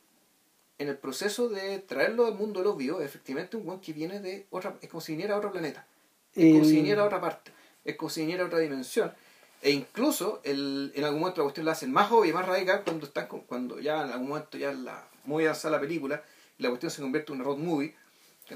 en 0.79 0.89
el 0.89 0.97
proceso 0.97 1.49
de 1.49 1.81
traerlo 1.81 2.27
al 2.27 2.35
mundo 2.35 2.61
de 2.61 2.65
los 2.67 2.77
vivos, 2.77 3.03
efectivamente 3.03 3.57
un 3.57 3.65
guan 3.65 3.81
que 3.81 3.93
viene 3.93 4.21
de 4.21 4.47
otra, 4.51 4.77
es 4.81 4.89
como 4.89 5.01
si 5.01 5.13
viniera 5.13 5.35
a 5.35 5.39
otro 5.39 5.51
planeta. 5.51 5.85
Es 6.35 6.53
como 6.53 6.65
si 6.65 6.77
viniera 6.77 7.03
a 7.03 7.07
otra 7.07 7.21
parte. 7.21 7.53
es 7.85 7.97
como 7.97 8.09
si 8.11 8.21
viniera 8.21 8.45
a 8.45 8.47
otra 8.47 8.59
dimensión. 8.61 9.13
E 9.63 9.71
incluso 9.73 10.41
el, 10.45 10.93
en 10.95 11.05
algún 11.05 11.21
momento 11.21 11.41
la 11.41 11.45
cuestión 11.45 11.67
la 11.67 11.73
hacen 11.73 11.91
más 11.93 12.11
obvia 12.13 12.31
y 12.31 12.33
más 12.33 12.47
radical 12.47 12.83
cuando 12.85 13.07
están 13.07 13.27
con- 13.27 13.41
cuando 13.41 13.79
ya 13.81 14.05
en 14.05 14.11
algún 14.13 14.29
momento 14.29 14.57
ya 14.57 14.71
la 14.73 15.07
muy 15.25 15.45
avanzada 15.45 15.73
la 15.77 15.81
película 15.81 16.23
y 16.57 16.63
la 16.63 16.69
cuestión 16.71 16.91
se 16.91 17.03
convierte 17.03 17.33
en 17.33 17.41
una 17.41 17.45
road 17.45 17.59
movie. 17.59 17.95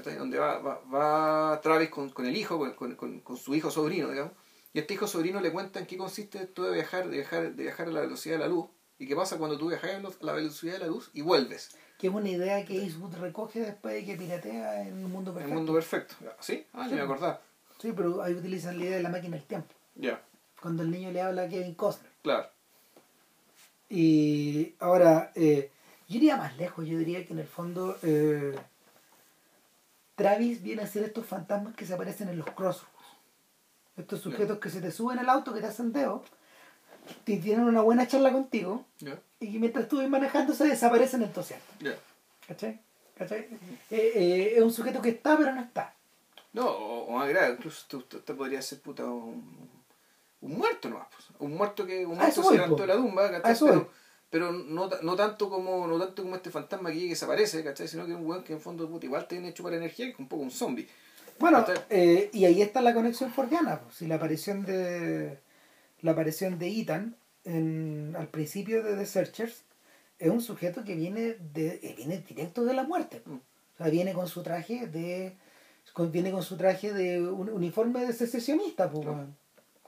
Donde 0.01 0.37
va, 0.37 0.59
va, 0.59 0.81
va 0.93 1.61
Travis 1.61 1.89
con, 1.89 2.09
con 2.09 2.25
el 2.25 2.35
hijo, 2.35 2.57
con, 2.57 2.95
con, 2.95 3.19
con- 3.21 3.37
su 3.37 3.53
hijo 3.55 3.69
sobrino, 3.71 4.09
digamos, 4.09 4.33
y 4.73 4.79
este 4.79 4.93
hijo 4.95 5.07
sobrino 5.07 5.39
le 5.41 5.51
cuenta 5.51 5.79
en 5.79 5.85
qué 5.85 5.97
consiste 5.97 6.39
esto 6.43 6.63
de 6.63 6.73
viajar, 6.73 7.07
de 7.09 7.17
viajar, 7.17 7.53
de 7.53 7.63
viajar 7.63 7.87
a 7.87 7.91
la 7.91 8.01
velocidad 8.01 8.35
de 8.35 8.39
la 8.39 8.47
luz 8.47 8.67
y 8.99 9.07
qué 9.07 9.15
pasa 9.15 9.37
cuando 9.37 9.57
tú 9.57 9.69
viajas 9.69 9.91
a 9.91 10.25
la 10.25 10.33
velocidad 10.33 10.73
de 10.73 10.79
la 10.79 10.87
luz 10.87 11.09
y 11.13 11.21
vuelves 11.21 11.75
Que 11.97 12.07
es 12.07 12.13
una 12.13 12.29
idea 12.29 12.63
que 12.65 12.81
Eastwood 12.83 13.15
recoge 13.15 13.59
después 13.61 13.93
de 13.95 14.05
que 14.05 14.15
piratea 14.17 14.81
en 14.87 15.03
un 15.05 15.11
mundo 15.11 15.31
en 15.31 15.37
el 15.37 15.43
perfecto. 15.43 15.55
mundo 15.55 15.73
perfecto. 15.73 16.15
¿Sí? 16.39 16.65
Ah, 16.73 16.87
ni 16.87 16.93
me 16.95 17.01
acordaba. 17.01 17.41
Sí, 17.79 17.91
pero 17.95 18.21
ahí 18.21 18.33
utilizan 18.33 18.77
la 18.77 18.83
idea 18.85 18.97
de 18.97 19.03
la 19.03 19.09
máquina 19.09 19.37
del 19.37 19.45
tiempo. 19.45 19.73
Ya, 19.95 20.21
Cuando 20.61 20.83
el 20.83 20.91
niño 20.91 21.11
le 21.11 21.21
habla 21.21 21.43
a 21.43 21.49
Kevin 21.49 21.75
Costner. 21.75 22.11
claro. 22.21 22.49
Y 23.89 24.75
ahora, 24.79 25.31
eh, 25.35 25.69
yo 26.07 26.17
iría 26.17 26.37
más 26.37 26.57
lejos, 26.57 26.85
yo 26.87 26.97
diría 26.97 27.25
que 27.25 27.33
en 27.33 27.39
el 27.39 27.47
fondo 27.47 27.97
eh, 28.01 28.55
Travis 30.15 30.61
viene 30.63 30.81
a 30.83 30.87
ser 30.87 31.03
estos 31.03 31.25
fantasmas 31.25 31.75
que 31.75 31.85
se 31.85 31.93
aparecen 31.93 32.29
en 32.29 32.37
los 32.37 32.47
crossroads. 32.51 32.89
Estos 33.97 34.21
sujetos 34.21 34.59
que 34.59 34.69
se 34.69 34.81
te 34.81 34.91
suben 34.91 35.19
al 35.19 35.29
auto, 35.29 35.53
que 35.53 35.61
te 35.61 35.67
hacen 35.67 35.93
dedo, 35.93 36.23
y 37.25 37.37
tienen 37.37 37.65
una 37.65 37.81
buena 37.81 38.07
charla 38.07 38.31
contigo, 38.33 38.85
Ya, 38.99 39.17
y 39.39 39.57
mientras 39.59 39.87
tú 39.87 39.97
vas 39.97 40.09
manejando 40.09 40.53
se 40.53 40.65
desaparecen 40.67 41.21
en 41.23 41.31
tu 41.31 41.39
asiento. 41.41 41.65
ya. 41.79 41.95
¿Cachai? 42.47 42.79
¿Cachai? 43.17 43.39
Eh, 43.89 44.11
eh, 44.15 44.53
es 44.57 44.61
un 44.63 44.71
sujeto 44.71 45.01
que 45.01 45.09
está, 45.09 45.37
pero 45.37 45.53
no 45.53 45.61
está. 45.61 45.93
No, 46.53 46.67
o, 46.69 47.05
o 47.07 47.17
más 47.17 47.27
grave, 47.29 47.53
incluso 47.53 47.85
tú- 47.87 48.01
tú- 48.03 48.19
te 48.19 48.33
podría 48.33 48.61
ser 48.61 48.81
puta 48.81 49.03
un, 49.05 49.69
un 50.41 50.57
muerto 50.57 50.89
nomás. 50.89 51.07
pues. 51.11 51.27
Un 51.39 51.55
muerto 51.55 51.85
que 51.85 52.05
un 52.05 52.17
muerto 52.17 52.43
se 52.43 52.53
levantó 52.55 52.81
de 52.83 52.87
la 52.87 52.95
tumba, 52.95 53.31
¿cachai? 53.31 53.55
Pero. 53.67 53.89
Pero 54.29 54.51
no, 54.51 54.89
no 55.01 55.15
tanto 55.15 55.49
como 55.49 55.87
no 55.87 55.97
tanto 55.99 56.23
como 56.23 56.35
este 56.35 56.49
fantasma 56.51 56.89
que 56.89 56.95
llega 56.95 57.05
y 57.07 57.09
desaparece, 57.09 57.63
¿cachai? 57.63 57.87
Sino 57.87 58.05
que 58.05 58.11
es 58.11 58.17
un 58.17 58.25
weón 58.25 58.43
que 58.43 58.53
en 58.53 58.61
fondo 58.61 58.89
puta, 58.89 59.05
igual 59.05 59.27
tiene 59.27 59.49
hecho 59.49 59.63
para 59.63 59.77
energía, 59.77 60.05
que 60.07 60.11
es 60.13 60.19
un 60.19 60.27
poco 60.27 60.43
un 60.43 60.51
zombie. 60.51 60.87
Bueno, 61.39 61.65
eh, 61.89 62.29
y 62.33 62.45
ahí 62.45 62.61
está 62.61 62.81
la 62.81 62.93
conexión 62.93 63.31
fordiana, 63.31 63.79
pues, 63.81 64.01
y 64.01 64.07
la 64.07 64.15
aparición 64.15 64.65
de 64.65 65.37
la 66.01 66.11
aparición 66.11 66.57
de 66.59 66.67
Ethan 66.69 67.15
en, 67.43 68.15
al 68.17 68.27
principio 68.27 68.83
de 68.83 68.95
The 68.95 69.05
Searchers 69.05 69.63
es 70.17 70.29
un 70.29 70.41
sujeto 70.41 70.83
que 70.83 70.95
viene 70.95 71.35
de 71.53 71.79
eh, 71.83 71.93
viene 71.97 72.19
directo 72.19 72.63
de 72.65 72.73
la 72.73 72.83
muerte. 72.83 73.21
pues. 73.23 73.35
Mm. 73.35 73.39
O 73.39 73.77
sea, 73.77 73.87
viene 73.89 74.13
con 74.13 74.27
su 74.27 74.41
traje 74.43 74.87
de 74.87 75.35
con- 75.93 76.11
viene 76.11 76.31
con 76.31 76.41
su 76.43 76.55
traje 76.57 76.93
de 76.93 77.21
un 77.21 77.49
uniforme 77.49 78.05
de 78.05 78.13
secesionista, 78.13 78.89
pues, 78.89 79.05
weón. 79.05 79.35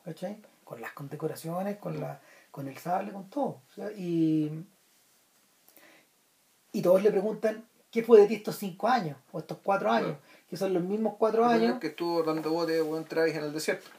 ¿Cachai? 0.03 0.37
Con 0.63 0.81
las 0.81 0.91
condecoraciones, 0.93 1.77
con 1.77 1.99
la 1.99 2.19
con 2.51 2.67
el 2.67 2.77
sable, 2.77 3.11
con 3.11 3.29
todo. 3.29 3.61
O 3.69 3.73
sea, 3.75 3.91
y 3.91 4.51
y 6.73 6.81
todos 6.81 7.01
le 7.01 7.11
preguntan 7.11 7.63
qué 7.91 8.03
fue 8.03 8.21
de 8.21 8.27
ti 8.27 8.35
estos 8.35 8.57
cinco 8.57 8.87
años 8.87 9.17
o 9.31 9.39
estos 9.39 9.57
cuatro 9.63 9.89
años, 9.91 10.17
Claro. 10.17 10.21
que 10.49 10.57
son 10.57 10.73
los 10.73 10.83
mismos 10.83 11.15
cuatro 11.17 11.45
años 11.45 11.79
que 11.79 11.87
estuvo 11.87 12.21
dando 12.23 12.51
bote 12.51 12.81
weón 12.81 13.05
Travis 13.05 13.35
en 13.35 13.43
el 13.45 13.53
desierto. 13.53 13.89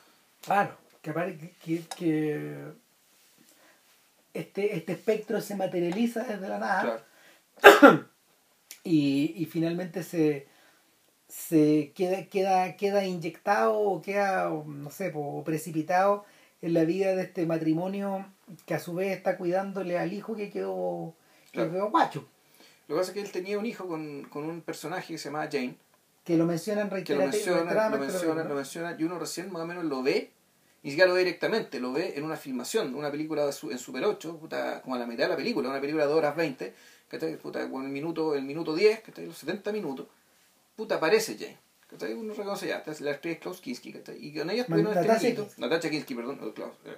Claro, 0.42 0.76
que, 1.02 1.12
que, 1.64 1.82
que 1.96 2.62
este, 4.34 4.76
este 4.76 4.92
espectro 4.92 5.40
se 5.40 5.56
materializa 5.56 6.22
desde 6.24 6.48
la 6.48 6.58
nada 6.58 7.04
Claro. 7.60 8.08
y, 8.84 9.34
y 9.36 9.46
finalmente 9.46 10.02
se, 10.04 10.46
se 11.28 11.92
queda, 11.96 12.24
queda, 12.26 12.76
queda 12.76 13.04
inyectado 13.04 13.76
o 13.78 14.00
queda, 14.02 14.48
no 14.50 14.90
sé, 14.90 15.12
precipitado 15.44 16.24
en 16.62 16.74
la 16.74 16.84
vida 16.84 17.16
de 17.16 17.22
este 17.22 17.46
matrimonio 17.46 18.26
que 18.66 18.74
a 18.74 18.78
su 18.78 18.94
vez 18.94 19.16
está 19.16 19.36
cuidándole 19.36 19.98
al 19.98 20.12
hijo 20.12 20.34
que 20.36 20.50
quedó, 20.50 21.14
que 21.46 21.52
Claro. 21.52 21.70
quedó 21.72 21.90
guacho. 21.90 22.26
Lo 22.88 22.94
que 22.94 23.00
pasa 23.00 23.10
es 23.10 23.14
que 23.14 23.20
él 23.20 23.30
tenía 23.32 23.58
un 23.58 23.66
hijo 23.66 23.86
con, 23.86 24.24
con 24.24 24.44
un 24.44 24.62
personaje 24.62 25.12
que 25.14 25.18
se 25.18 25.28
llamaba 25.28 25.48
Jane, 25.50 25.76
Que 26.24 26.36
lo 26.36 26.44
mencionan 26.46 26.88
que 26.88 27.14
lo 27.14 27.22
reiterati- 27.22 27.32
menciona, 27.32 27.88
lo 27.90 27.98
menciona, 27.98 28.44
lo 28.44 28.54
menciona, 28.54 28.96
y 28.98 29.04
uno 29.04 29.18
recién 29.18 29.50
más 29.52 29.62
o 29.62 29.66
menos 29.66 29.84
lo 29.84 30.02
ve, 30.02 30.30
ni 30.82 30.90
siquiera 30.90 31.08
lo 31.08 31.14
ve 31.14 31.20
directamente, 31.24 31.80
lo 31.80 31.92
ve 31.92 32.14
en 32.16 32.24
una 32.24 32.36
filmación, 32.36 32.94
una 32.94 33.10
película 33.10 33.44
de 33.46 33.52
su- 33.52 33.70
en 33.70 33.78
Super 33.78 34.04
8, 34.04 34.36
puta, 34.38 34.80
como 34.82 34.94
a 34.94 34.98
la 34.98 35.06
mitad 35.06 35.24
de 35.24 35.30
la 35.30 35.36
película, 35.36 35.68
una 35.70 35.80
película 35.80 36.04
de 36.04 36.08
2 36.10 36.18
horas 36.18 36.36
20, 36.36 36.74
¿cachai? 37.08 37.36
Puta, 37.36 37.68
con 37.70 37.84
el 37.84 37.90
minuto, 37.90 38.34
el 38.34 38.42
minuto 38.44 38.74
10, 38.74 39.00
¿cachai? 39.00 39.26
los 39.26 39.36
70 39.38 39.72
minutos, 39.72 40.06
puta, 40.76 40.96
aparece 40.96 41.36
Jane. 41.38 41.58
¿cachai? 41.88 42.12
Uno 42.12 42.34
reconoce 42.34 42.68
ya, 42.68 42.82
la 43.00 43.10
actriz 43.12 43.38
Klaus 43.38 43.60
Kinski, 43.62 43.92
¿cachai? 43.94 44.18
y 44.22 44.34
con 44.34 44.50
ella 44.50 44.66
tuvieron 44.66 44.92
este 44.92 45.08
niñito, 45.30 45.48
Kinski. 45.90 46.14
Perdón, 46.14 46.38
no, 46.40 46.52
Klaus, 46.52 46.72
eh, 46.84 46.96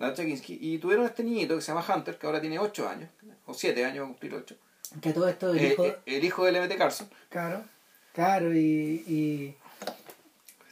Natasha 0.00 0.24
Kinski, 0.24 0.58
y 0.60 0.78
tuvieron 0.78 1.04
este 1.06 1.22
niñito 1.22 1.54
que 1.56 1.60
se 1.62 1.72
llama 1.72 1.84
Hunter, 1.94 2.18
que 2.18 2.26
ahora 2.26 2.40
tiene 2.40 2.58
8 2.58 2.88
años, 2.88 3.10
o 3.46 3.54
7 3.54 3.84
años, 3.84 4.00
va 4.02 4.04
a 4.06 4.08
cumplir 4.08 4.34
8, 4.34 4.56
Que 5.00 5.12
todo 5.12 5.28
esto 5.28 5.50
el 5.52 5.58
Eh, 5.58 5.72
hijo, 5.72 5.84
eh, 5.84 5.98
el 6.06 6.24
hijo 6.24 6.44
del 6.46 6.56
MT 6.56 6.76
Carson, 6.76 7.08
claro, 7.28 7.62
claro, 8.14 8.52
y, 8.54 9.04
y 9.06 9.56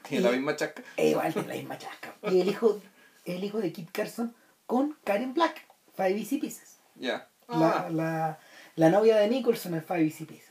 tiene 0.08 0.22
Y- 0.22 0.24
la 0.24 0.30
misma 0.32 0.56
chasca. 0.56 0.82
E 0.96 1.10
igual 1.10 1.32
tiene 1.32 1.48
la 1.48 1.54
misma 1.54 1.78
chasca. 1.78 2.14
Y 2.22 2.40
el 2.40 2.48
hijo, 2.48 2.80
el 3.26 3.44
hijo 3.44 3.58
de 3.58 3.72
Kit 3.72 3.90
Carson 3.92 4.34
con 4.66 4.96
Karen 5.04 5.34
Black, 5.34 5.64
Five 5.96 6.18
Easy 6.18 6.38
Pieces. 6.38 6.78
Ya. 6.96 7.28
La, 7.48 7.70
Ah, 7.86 7.90
la, 7.90 8.38
la 8.76 8.90
novia 8.90 9.16
de 9.18 9.28
Nicholson 9.28 9.74
en 9.74 9.84
Five 9.84 10.02
Easy 10.04 10.24
Pieces. 10.24 10.48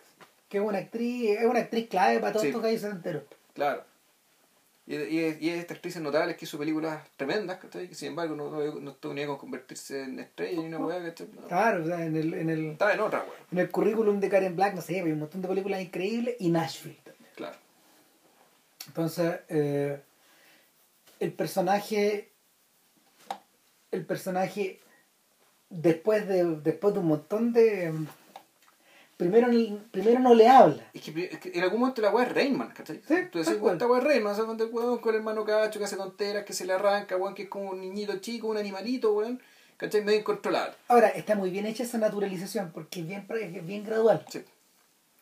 Que 0.49 0.57
es 0.59 0.63
una 0.63 0.77
actriz, 0.77 1.37
es 1.39 1.45
una 1.45 1.59
actriz 1.59 1.87
clave 1.89 2.19
para 2.19 2.31
todos 2.33 2.43
Sí. 2.43 2.47
estos 2.49 2.61
gallos 2.63 2.83
enteros. 2.83 3.23
claro. 3.53 3.83
Y, 4.87 4.95
y, 4.95 5.19
es- 5.19 5.41
y 5.41 5.49
es 5.49 5.59
esta 5.59 5.73
actriz 5.73 5.97
notable 5.97 6.35
que 6.37 6.45
hizo 6.45 6.57
películas 6.57 7.05
tremendas, 7.17 7.57
¿cachai? 7.59 7.89
Que 7.89 7.95
sin 7.95 8.07
embargo 8.09 8.35
no, 8.37 8.49
no, 8.49 8.79
no 8.79 8.91
estuvo 8.91 9.13
ni 9.13 9.25
con 9.25 9.37
convertirse 9.37 10.03
en 10.03 10.19
estrella 10.19 10.61
ni 10.61 10.67
una 10.67 10.77
weá, 10.79 11.03
¿cachai? 11.03 11.27
No. 11.35 11.41
Claro, 11.47 11.83
o 11.83 11.87
sea, 11.87 12.05
en 12.05 12.15
el, 12.15 12.33
en 12.33 12.49
el, 12.49 12.65
Estaba 12.71 12.93
en 12.93 13.01
otra 13.01 13.19
weá, 13.23 13.37
en 13.51 13.57
el 13.59 13.69
currículum 13.69 14.19
de 14.21 14.29
Karen 14.29 14.55
Black, 14.55 14.75
no 14.75 14.81
sé, 14.81 15.01
hay 15.01 15.11
un 15.11 15.19
montón 15.19 15.41
de 15.41 15.47
películas 15.49 15.81
increíbles 15.81 16.35
y 16.39 16.49
Nashville. 16.49 16.97
también. 17.03 17.29
claro. 17.35 17.57
Entonces, 18.87 19.39
eh, 19.49 19.99
el 21.19 21.33
personaje, 21.33 22.31
el 23.91 24.05
personaje, 24.05 24.79
después 25.69 26.27
de, 26.27 26.45
después 26.63 26.93
de 26.93 26.99
un 27.01 27.07
montón 27.07 27.51
de... 27.51 27.93
Primero, 29.17 29.47
primero 29.91 30.19
no 30.19 30.35
le 30.35 30.47
habla. 30.47 30.89
Es 30.93 31.01
que, 31.01 31.25
es 31.25 31.39
que 31.39 31.51
en 31.57 31.63
algún 31.63 31.79
momento 31.79 32.03
la 32.03 32.11
weá 32.11 32.25
es 32.27 32.31
Rainman, 32.31 32.69
¿cachai? 32.69 33.01
Sí, 33.07 33.15
Tú 33.31 33.39
decís, 33.39 33.55
esta 33.55 33.87
weá 33.87 33.97
es 33.99 34.03
Rainman, 34.03 34.33
¿sabes? 34.35 34.45
Cuando 34.45 34.63
el 34.65 34.69
weón 34.71 34.99
con 34.99 35.09
el 35.15 35.17
hermano 35.21 35.43
cacho 35.43 35.79
que 35.79 35.85
hace 35.85 35.95
tonteras, 35.97 36.45
que 36.45 36.53
se 36.53 36.65
le 36.65 36.73
arranca, 36.73 37.17
weón, 37.17 37.33
que 37.33 37.43
es 37.43 37.49
como 37.49 37.71
un 37.71 37.81
niñito 37.81 38.15
chico, 38.19 38.47
un 38.47 38.57
animalito, 38.57 39.13
weón, 39.13 39.41
¿cachai? 39.77 40.03
Medio 40.03 40.19
incontrolable. 40.19 40.75
Ahora, 40.87 41.07
está 41.09 41.33
muy 41.35 41.49
bien 41.49 41.65
hecha 41.65 41.81
esa 41.81 41.97
naturalización 41.97 42.71
porque 42.71 42.99
es 42.99 43.07
bien, 43.07 43.25
es 43.55 43.65
bien 43.65 43.83
gradual. 43.83 44.23
Sí. 44.29 44.43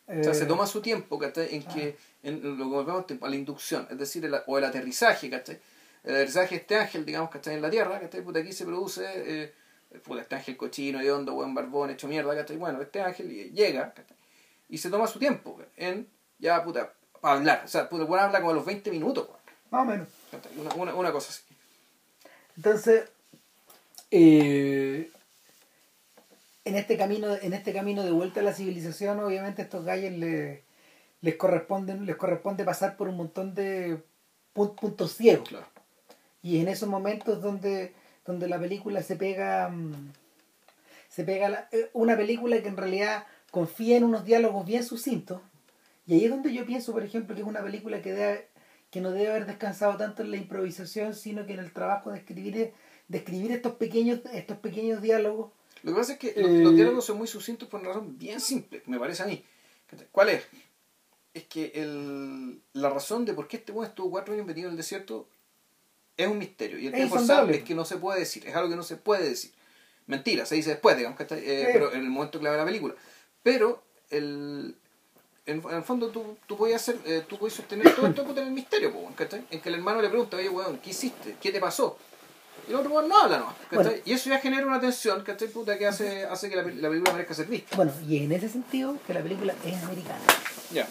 O 0.07 0.23
sea, 0.23 0.33
se 0.33 0.43
Eh, 0.43 0.47
toma 0.47 0.67
su 0.67 0.81
tiempo, 0.81 1.17
¿cachai? 1.17 1.55
En 1.55 1.63
que, 1.63 1.97
en 2.21 2.41
lo 2.43 2.57
que 2.57 2.63
volvemos 2.63 3.05
a 3.21 3.29
la 3.29 3.35
inducción, 3.35 3.87
es 3.89 3.97
decir, 3.97 4.25
el- 4.25 4.35
o 4.45 4.57
el 4.57 4.65
aterrizaje, 4.65 5.29
¿cachai? 5.29 5.57
El 6.03 6.15
aterrizaje 6.15 6.55
de 6.55 6.61
este 6.61 6.75
ángel, 6.75 7.05
digamos, 7.05 7.29
¿cachai? 7.31 7.55
En 7.55 7.61
la 7.61 7.69
Tierra, 7.69 7.97
¿cachai? 8.01 8.21
Puta, 8.21 8.39
aquí 8.39 8.51
se 8.51 8.65
produce, 8.65 9.03
eh, 9.05 9.53
puta, 10.03 10.21
este 10.21 10.35
ángel 10.35 10.57
cochino, 10.57 10.99
hondo, 11.13 11.33
buen 11.33 11.53
barbón, 11.53 11.89
hecho 11.89 12.07
mierda, 12.07 12.35
¿cachai? 12.35 12.57
Bueno, 12.57 12.81
este 12.81 13.01
ángel 13.01 13.31
eh, 13.31 13.51
llega, 13.51 13.93
¿cachai? 13.93 14.15
Y 14.69 14.77
se 14.77 14.89
toma 14.89 15.07
su 15.07 15.19
tiempo 15.19 15.59
en, 15.77 16.07
ya, 16.39 16.63
puta, 16.63 16.93
para 17.21 17.35
hablar. 17.37 17.61
O 17.65 17.67
sea, 17.67 17.87
puta, 17.89 18.03
el 18.03 18.19
habla 18.19 18.39
como 18.39 18.51
a 18.51 18.55
los 18.55 18.65
20 18.65 18.89
minutos, 18.91 19.27
Más 19.71 19.81
o 19.81 19.85
menos. 19.85 20.07
Una, 20.57 20.73
una, 20.75 20.95
una 20.95 21.11
cosa 21.11 21.29
así. 21.31 21.43
Entonces, 22.57 23.09
eh, 24.11 25.11
en 26.63 26.75
este 26.75 26.97
camino, 26.97 27.35
en 27.35 27.53
este 27.53 27.73
camino 27.73 28.03
de 28.03 28.11
vuelta 28.11 28.39
a 28.39 28.43
la 28.43 28.53
civilización, 28.53 29.19
obviamente 29.19 29.61
a 29.61 29.65
estos 29.65 29.85
gallos 29.85 30.13
le- 30.13 30.63
les 31.21 31.35
corresponden, 31.35 32.05
les 32.05 32.15
corresponde 32.15 32.63
pasar 32.63 32.97
por 32.97 33.07
un 33.07 33.17
montón 33.17 33.53
de 33.53 34.01
pun- 34.53 34.75
puntos 34.75 35.13
ciegos. 35.15 35.47
Claro. 35.49 35.67
Y 36.41 36.59
en 36.59 36.67
esos 36.67 36.87
momentos 36.89 37.41
donde, 37.41 37.93
donde 38.25 38.47
la 38.47 38.59
película 38.59 39.01
se 39.03 39.15
pega, 39.15 39.69
mm, 39.69 40.11
se 41.09 41.23
pega 41.23 41.49
la- 41.49 41.69
eh, 41.71 41.89
una 41.93 42.17
película 42.17 42.61
que 42.61 42.67
en 42.67 42.77
realidad 42.77 43.25
confía 43.51 43.97
en 43.97 44.03
unos 44.03 44.25
diálogos 44.25 44.65
bien 44.65 44.83
sucintos. 44.83 45.41
Y 46.07 46.13
ahí 46.15 46.25
es 46.25 46.29
donde 46.31 46.53
yo 46.53 46.65
pienso, 46.65 46.91
por 46.91 47.03
ejemplo, 47.03 47.35
que 47.35 47.41
es 47.41 47.47
una 47.47 47.63
película 47.63 48.01
que, 48.01 48.13
debe, 48.13 48.47
que 48.91 49.01
no 49.01 49.11
debe 49.11 49.29
haber 49.29 49.45
descansado 49.45 49.97
tanto 49.97 50.21
en 50.23 50.31
la 50.31 50.37
improvisación, 50.37 51.15
sino 51.15 51.45
que 51.45 51.53
en 51.53 51.59
el 51.59 51.71
trabajo 51.71 52.11
de 52.11 52.19
escribir, 52.19 52.73
de 53.07 53.17
escribir 53.17 53.51
estos 53.51 53.73
pequeños, 53.75 54.19
estos 54.33 54.57
pequeños 54.57 55.01
diálogos. 55.01 55.51
Lo 55.83 55.91
que 55.93 55.97
pasa 55.97 56.13
es 56.13 56.19
que 56.19 56.33
los, 56.41 56.49
Eh, 56.51 56.63
los 56.63 56.75
diálogos 56.75 57.05
son 57.05 57.17
muy 57.17 57.27
sucintos 57.27 57.69
por 57.69 57.79
una 57.79 57.89
razón 57.89 58.17
bien 58.17 58.39
simple, 58.39 58.81
me 58.87 58.99
parece 58.99 59.23
a 59.23 59.27
mí. 59.27 59.43
¿Cuál 60.11 60.29
es? 60.29 60.43
Es 61.33 61.43
que 61.45 61.71
el, 61.75 62.61
la 62.73 62.89
razón 62.89 63.23
de 63.25 63.33
por 63.33 63.47
qué 63.47 63.57
este 63.57 63.71
weón 63.71 63.87
estuvo 63.89 64.09
cuatro 64.09 64.33
años 64.33 64.45
metido 64.47 64.67
en 64.67 64.71
el 64.73 64.77
desierto 64.77 65.27
es 66.17 66.27
un 66.27 66.37
misterio. 66.37 66.77
Y 66.79 66.87
el 66.87 66.93
Es 66.93 66.99
tiempo 67.09 67.17
es 67.51 67.63
que 67.63 67.75
no 67.75 67.85
se 67.85 67.97
puede 67.97 68.19
decir, 68.19 68.47
es 68.47 68.55
algo 68.55 68.69
que 68.69 68.75
no 68.75 68.83
se 68.83 68.97
puede 68.97 69.29
decir. 69.29 69.51
Mentira, 70.07 70.45
se 70.45 70.55
dice 70.55 70.69
después, 70.71 70.95
digamos, 70.97 71.17
¿cachai? 71.17 71.39
Eh, 71.39 71.63
Sí. 71.65 71.69
pero 71.73 71.91
en 71.93 72.01
el 72.01 72.09
momento 72.09 72.39
clave 72.39 72.55
de 72.57 72.61
la 72.61 72.65
película. 72.65 72.93
Pero 73.41 73.83
el, 74.11 74.75
en, 75.45 75.61
en 75.67 75.75
el 75.75 75.83
fondo 75.83 76.09
tú, 76.09 76.37
tú 76.47 76.57
podías 76.57 76.81
hacer, 76.81 76.97
eh, 77.05 77.23
tú 77.27 77.37
podías 77.37 77.55
sostener 77.57 77.93
todo 77.95 78.07
esto 78.07 78.23
en 78.31 78.37
el 78.47 78.51
misterio, 78.51 78.93
po, 78.93 79.11
¿cachai? 79.15 79.45
En 79.49 79.59
que 79.61 79.69
el 79.69 79.75
hermano 79.75 80.01
le 80.01 80.09
pregunta, 80.09 80.37
oye, 80.37 80.49
weón, 80.49 80.77
¿qué 80.79 80.91
hiciste? 80.91 81.35
¿Qué 81.41 81.51
te 81.51 81.59
pasó? 81.59 81.97
Y 82.67 82.71
el 82.71 82.77
otro 82.77 82.91
weón 82.91 83.07
no 83.09 83.17
habla, 83.19 83.39
¿no? 83.39 83.55
Bueno. 83.71 83.91
Y 84.05 84.13
eso 84.13 84.29
ya 84.29 84.39
genera 84.39 84.65
una 84.65 84.79
tensión, 84.79 85.23
¿cachai? 85.23 85.47
Puta, 85.49 85.77
que 85.77 85.85
hace, 85.87 86.23
hace 86.25 86.49
que 86.49 86.55
la, 86.55 86.63
la 86.63 86.89
película 86.89 87.13
merezca 87.13 87.33
ser 87.33 87.47
vista. 87.47 87.75
Bueno, 87.75 87.91
y 88.07 88.17
en 88.23 88.31
ese 88.31 88.49
sentido 88.49 88.97
que 89.05 89.13
la 89.13 89.21
película 89.21 89.53
es 89.65 89.83
americana. 89.83 90.19
Ya. 90.71 90.87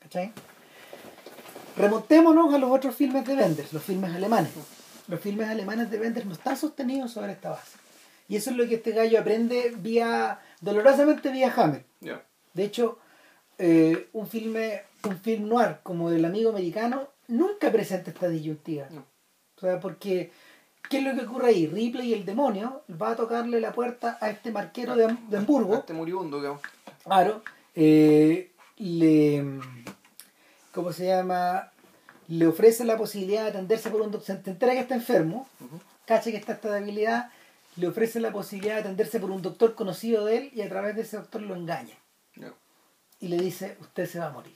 ¿Cachai? 0.00 0.32
Remontémonos 1.78 2.52
a 2.54 2.58
los 2.58 2.70
otros 2.70 2.94
filmes 2.94 3.26
de 3.26 3.34
Wenders, 3.34 3.72
los 3.72 3.82
filmes 3.82 4.14
alemanes. 4.14 4.50
Los 5.06 5.20
filmes 5.20 5.48
alemanes 5.48 5.90
de 5.90 5.98
Wenders 5.98 6.26
no 6.26 6.32
están 6.34 6.56
sostenidos 6.56 7.12
sobre 7.12 7.32
esta 7.32 7.50
base. 7.50 7.78
Y 8.28 8.36
eso 8.36 8.50
es 8.50 8.56
lo 8.56 8.68
que 8.68 8.74
este 8.76 8.92
gallo 8.92 9.18
aprende 9.20 9.72
vía, 9.78 10.38
dolorosamente 10.60 11.30
vía 11.30 11.52
Hammer. 11.56 11.84
De 12.52 12.64
hecho, 12.64 12.98
eh, 13.58 14.08
un 14.12 14.26
filme, 14.28 14.82
un 15.04 15.16
film 15.18 15.48
noir 15.48 15.76
como 15.82 16.10
del 16.10 16.24
amigo 16.26 16.50
americano 16.50 17.08
nunca 17.28 17.70
presenta 17.72 18.10
esta 18.10 18.28
disyuntiva. 18.28 18.86
No. 18.90 19.04
O 19.56 19.60
sea, 19.60 19.80
porque 19.80 20.30
¿qué 20.90 20.98
es 20.98 21.04
lo 21.04 21.14
que 21.14 21.26
ocurre 21.26 21.48
ahí? 21.48 21.66
Ripley, 21.66 22.12
el 22.12 22.24
demonio, 22.26 22.82
va 23.00 23.12
a 23.12 23.16
tocarle 23.16 23.60
la 23.60 23.72
puerta 23.72 24.18
a 24.20 24.28
este 24.30 24.50
marquero 24.52 24.94
de, 24.94 25.06
Ham- 25.08 25.28
de 25.28 25.38
Hamburgo. 25.38 25.76
Este 25.76 25.94
moribundo. 25.94 26.60
Claro. 27.04 27.42
eh, 27.74 28.52
le. 28.76 29.44
¿Cómo 30.78 30.92
se 30.92 31.06
llama? 31.06 31.72
Le 32.28 32.46
ofrece 32.46 32.84
la 32.84 32.96
posibilidad 32.96 33.42
de 33.42 33.48
atenderse 33.48 33.90
por 33.90 34.00
un 34.00 34.12
doctor. 34.12 34.36
Se 34.44 34.48
entera 34.50 34.74
que 34.74 34.78
está 34.78 34.94
enfermo, 34.94 35.48
Ujú. 35.58 35.80
cacha 36.06 36.30
que 36.30 36.36
está 36.36 36.52
esta 36.52 36.72
debilidad, 36.72 37.32
le 37.74 37.88
ofrece 37.88 38.20
la 38.20 38.30
posibilidad 38.30 38.74
de 38.76 38.80
atenderse 38.82 39.18
por 39.18 39.32
un 39.32 39.42
doctor 39.42 39.74
conocido 39.74 40.24
de 40.24 40.36
él 40.36 40.50
y 40.54 40.60
a 40.62 40.68
través 40.68 40.94
de 40.94 41.02
ese 41.02 41.16
doctor 41.16 41.42
lo 41.42 41.56
engaña. 41.56 41.96
Y 43.18 43.26
le 43.26 43.38
dice: 43.38 43.76
Usted 43.80 44.06
se 44.06 44.20
va 44.20 44.26
a 44.26 44.30
morir. 44.30 44.54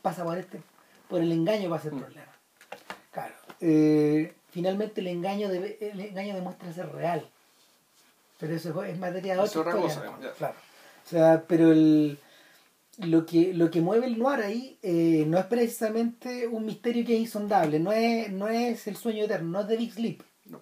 Pasa 0.00 0.24
por 0.24 0.38
este. 0.38 0.62
Por 1.10 1.20
el 1.20 1.30
engaño 1.30 1.68
pasa 1.68 1.88
el 1.88 1.94
Mm. 1.96 2.00
problema. 2.00 2.32
Claro. 3.12 3.34
eh, 3.60 4.32
finalmente 4.50 5.02
el 5.02 5.08
engaño, 5.08 5.48
debe- 5.50 5.76
el 5.78 6.00
engaño 6.00 6.34
demuestra 6.34 6.72
ser 6.72 6.90
real. 6.90 7.28
Pero 8.40 8.54
eso 8.54 8.82
es 8.82 8.98
materia 8.98 9.36
de 9.36 9.44
Es 9.44 9.54
otra 9.56 9.72
cosa. 9.72 10.02
Claro. 10.38 10.54
O 11.04 11.08
sea, 11.08 11.44
pero 11.46 11.70
el, 11.72 12.18
lo, 12.98 13.26
que, 13.26 13.52
lo 13.54 13.70
que 13.70 13.80
mueve 13.80 14.06
el 14.06 14.18
noir 14.18 14.40
ahí 14.40 14.78
eh, 14.82 15.24
no 15.26 15.38
es 15.38 15.44
precisamente 15.46 16.46
un 16.46 16.64
misterio 16.64 17.04
que 17.04 17.14
es 17.14 17.20
insondable, 17.20 17.78
no 17.78 17.92
es, 17.92 18.32
no 18.32 18.48
es 18.48 18.86
el 18.86 18.96
sueño 18.96 19.24
eterno, 19.24 19.50
no 19.50 19.60
es 19.60 19.68
The 19.68 19.76
Big 19.76 19.92
Sleep, 19.92 20.22
No. 20.46 20.60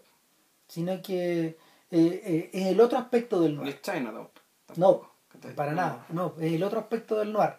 sino 0.69 1.01
que 1.03 1.47
eh, 1.47 1.57
eh, 1.91 2.51
es 2.53 2.67
el 2.67 2.81
otro 2.81 2.99
aspecto 2.99 3.41
del 3.41 3.57
noir. 3.57 3.69
es 3.75 3.83
Chinatown. 3.83 4.29
No, 4.77 5.11
para 5.55 5.73
nada, 5.73 6.07
no, 6.11 6.35
es 6.41 6.53
el 6.53 6.63
otro 6.63 6.81
aspecto 6.81 7.17
del 7.19 7.33
noir. 7.33 7.51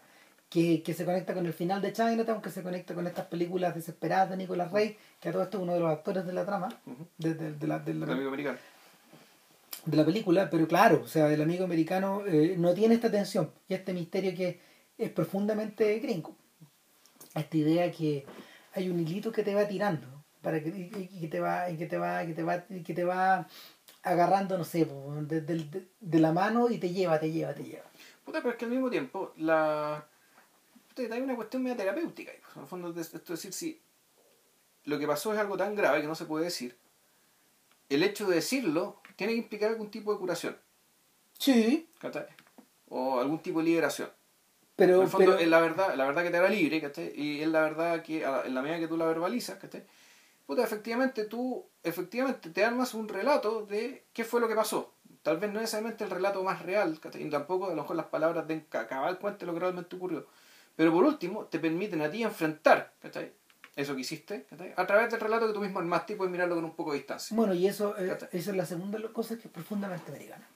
Que, 0.50 0.84
que 0.84 0.94
se 0.94 1.04
conecta 1.04 1.34
con 1.34 1.46
el 1.46 1.54
final 1.54 1.82
de 1.82 1.92
Chinatown, 1.92 2.42
que 2.42 2.50
se 2.52 2.62
conecta 2.64 2.94
con 2.94 3.06
estas 3.08 3.26
películas 3.26 3.76
desesperadas 3.76 4.30
de 4.30 4.38
Nicolas 4.38 4.72
Rey, 4.72 4.96
que 5.20 5.30
a 5.30 5.32
todo 5.34 5.42
esto 5.44 5.58
es 5.58 5.64
uno 5.64 5.74
de 5.74 5.80
los 5.82 5.90
actores 5.92 6.26
de 6.26 6.32
la 6.34 6.46
trama, 6.46 6.70
de, 7.18 7.34
de- 7.34 7.54
de 7.54 7.68
la, 7.68 7.80
de 7.80 7.94
la- 7.94 8.06
El 8.06 8.12
amigo 8.12 8.28
americano. 8.30 8.58
De 9.86 9.98
la 9.98 10.06
película, 10.06 10.50
pero 10.50 10.68
claro, 10.68 11.02
o 11.04 11.08
sea, 11.08 11.32
el 11.32 11.42
amigo 11.42 11.64
americano 11.66 12.24
eh, 12.26 12.56
no 12.58 12.74
tiene 12.74 12.96
esta 12.96 13.12
tensión 13.12 13.52
y 13.68 13.74
este 13.74 13.94
misterio 13.94 14.36
que 14.36 14.60
es 14.98 15.12
profundamente 15.12 16.00
gringo. 16.00 16.36
Esta 17.34 17.58
idea 17.58 17.92
que 17.92 18.26
hay 18.74 18.90
un 18.90 19.00
hilito 19.00 19.32
que 19.32 19.44
te 19.44 19.54
va 19.54 19.68
tirando 19.68 20.08
para 20.42 20.62
que, 20.62 20.70
y, 20.70 21.20
que 21.20 21.28
te 21.28 21.40
va 21.40 21.70
y 21.70 21.78
que 21.78 21.86
te 21.86 21.98
va 21.98 22.26
que 22.26 22.34
te 22.34 22.44
va 22.44 22.64
que 22.66 22.94
te 22.94 23.04
va 23.04 23.48
agarrando, 24.04 24.58
no 24.58 24.64
sé, 24.64 24.86
de, 24.86 25.42
de- 25.42 26.20
la 26.20 26.32
mano 26.32 26.70
y 26.70 26.78
te 26.78 26.92
lleva, 26.92 27.20
te 27.20 27.32
lleva, 27.32 27.54
te 27.54 27.64
lleva. 27.64 27.84
Puta, 28.24 28.40
pero 28.40 28.52
es 28.52 28.56
que 28.58 28.66
al 28.66 28.72
mismo 28.72 28.90
tiempo, 28.90 29.34
la. 29.38 30.08
Hay 30.98 31.22
una 31.22 31.36
cuestión 31.36 31.64
media 31.64 31.76
terapéutica. 31.76 32.32
pues, 32.42 32.56
En 32.56 32.62
el 32.62 32.68
fondo, 32.68 33.02
esto 33.02 33.18
es 33.18 33.28
decir, 33.28 33.52
si 33.54 33.82
lo 34.86 34.98
que 34.98 35.08
pasó 35.08 35.34
es 35.34 35.40
algo 35.40 35.58
tan 35.58 35.76
grave 35.76 36.02
que 36.02 36.08
no 36.08 36.16
se 36.16 36.26
puede 36.26 36.46
decir, 36.46 36.78
el 37.90 38.04
hecho 38.04 38.28
de 38.28 38.36
decirlo 38.36 39.02
tiene 39.16 39.34
que 39.34 39.40
implicar 39.40 39.70
algún 39.72 39.90
tipo 39.92 40.12
de 40.14 40.20
curación, 40.20 40.58
Sí, 41.38 41.90
¿cachai? 42.00 42.26
O 42.90 43.20
algún 43.20 43.40
tipo 43.40 43.60
de 43.60 43.66
liberación. 43.66 44.10
pero, 44.76 44.98
en 44.98 45.02
el 45.04 45.08
fondo, 45.10 45.32
pero- 45.32 45.40
es 45.40 45.48
la 45.48 45.60
verdad, 45.60 45.96
la 45.96 46.06
verdad 46.06 46.24
que 46.24 46.30
te 46.32 46.38
hará 46.38 46.50
libre, 46.50 46.82
¿cachai? 46.82 47.12
Y 47.16 47.42
es 47.42 47.48
la 47.48 47.62
verdad 47.62 48.02
que, 48.04 48.24
en 48.24 48.54
la 48.54 48.62
medida 48.62 48.80
que 48.80 48.88
tú 48.88 48.98
la 48.98 49.06
verbalizas, 49.06 49.58
¿cachai? 49.58 49.84
Puta, 50.46 50.64
efectivamente 50.64 51.26
tú, 51.26 51.66
efectivamente 51.82 52.50
te 52.52 52.64
armas 52.64 52.94
un 52.94 53.08
relato 53.10 53.66
de 53.66 54.06
qué 54.14 54.24
fue 54.24 54.40
lo 54.40 54.48
que 54.48 54.56
pasó. 54.56 54.94
Tal 55.24 55.38
vez 55.38 55.52
no 55.52 55.60
necesariamente 55.60 56.04
el 56.04 56.12
relato 56.12 56.44
más 56.44 56.62
real, 56.62 57.00
¿cachai? 57.00 57.24
Y 57.26 57.30
tampoco 57.30 57.66
a 57.66 57.70
lo 57.70 57.76
mejor 57.82 57.96
las 57.96 58.06
palabras 58.08 58.46
ca- 58.70 58.88
cabal 58.88 59.18
cuenta 59.18 59.40
de 59.40 59.46
lo 59.48 59.54
que 59.54 59.60
realmente 59.60 59.96
ocurrió. 59.96 60.28
Pero 60.76 60.92
por 60.94 61.04
último, 61.04 61.46
te 61.46 61.58
permiten 61.58 62.02
a 62.02 62.12
ti 62.12 62.22
enfrentar, 62.22 62.94
¿cachai? 63.02 63.34
Eso 63.76 63.94
que 63.94 64.02
hiciste, 64.02 64.46
¿cachai? 64.50 64.74
A 64.78 64.88
través 64.88 65.12
del 65.12 65.20
relato 65.20 65.48
que 65.48 65.54
tú 65.54 65.60
mismo 65.60 65.80
armaste 65.80 66.14
y 66.14 66.16
puedes 66.16 66.32
mirarlo 66.32 66.56
con 66.56 66.66
un 66.66 66.76
poco 66.76 66.92
de 66.92 67.00
distancia. 67.00 67.36
bueno, 67.36 67.54
y 67.54 67.68
eso, 67.68 67.98
eh, 67.98 68.18
es 68.32 68.48
la 68.48 68.66
segunda 68.66 69.00
cosas 69.12 69.38
que 69.38 69.48
es 69.48 69.54
profundamente 69.54 70.12
americana. 70.12 70.48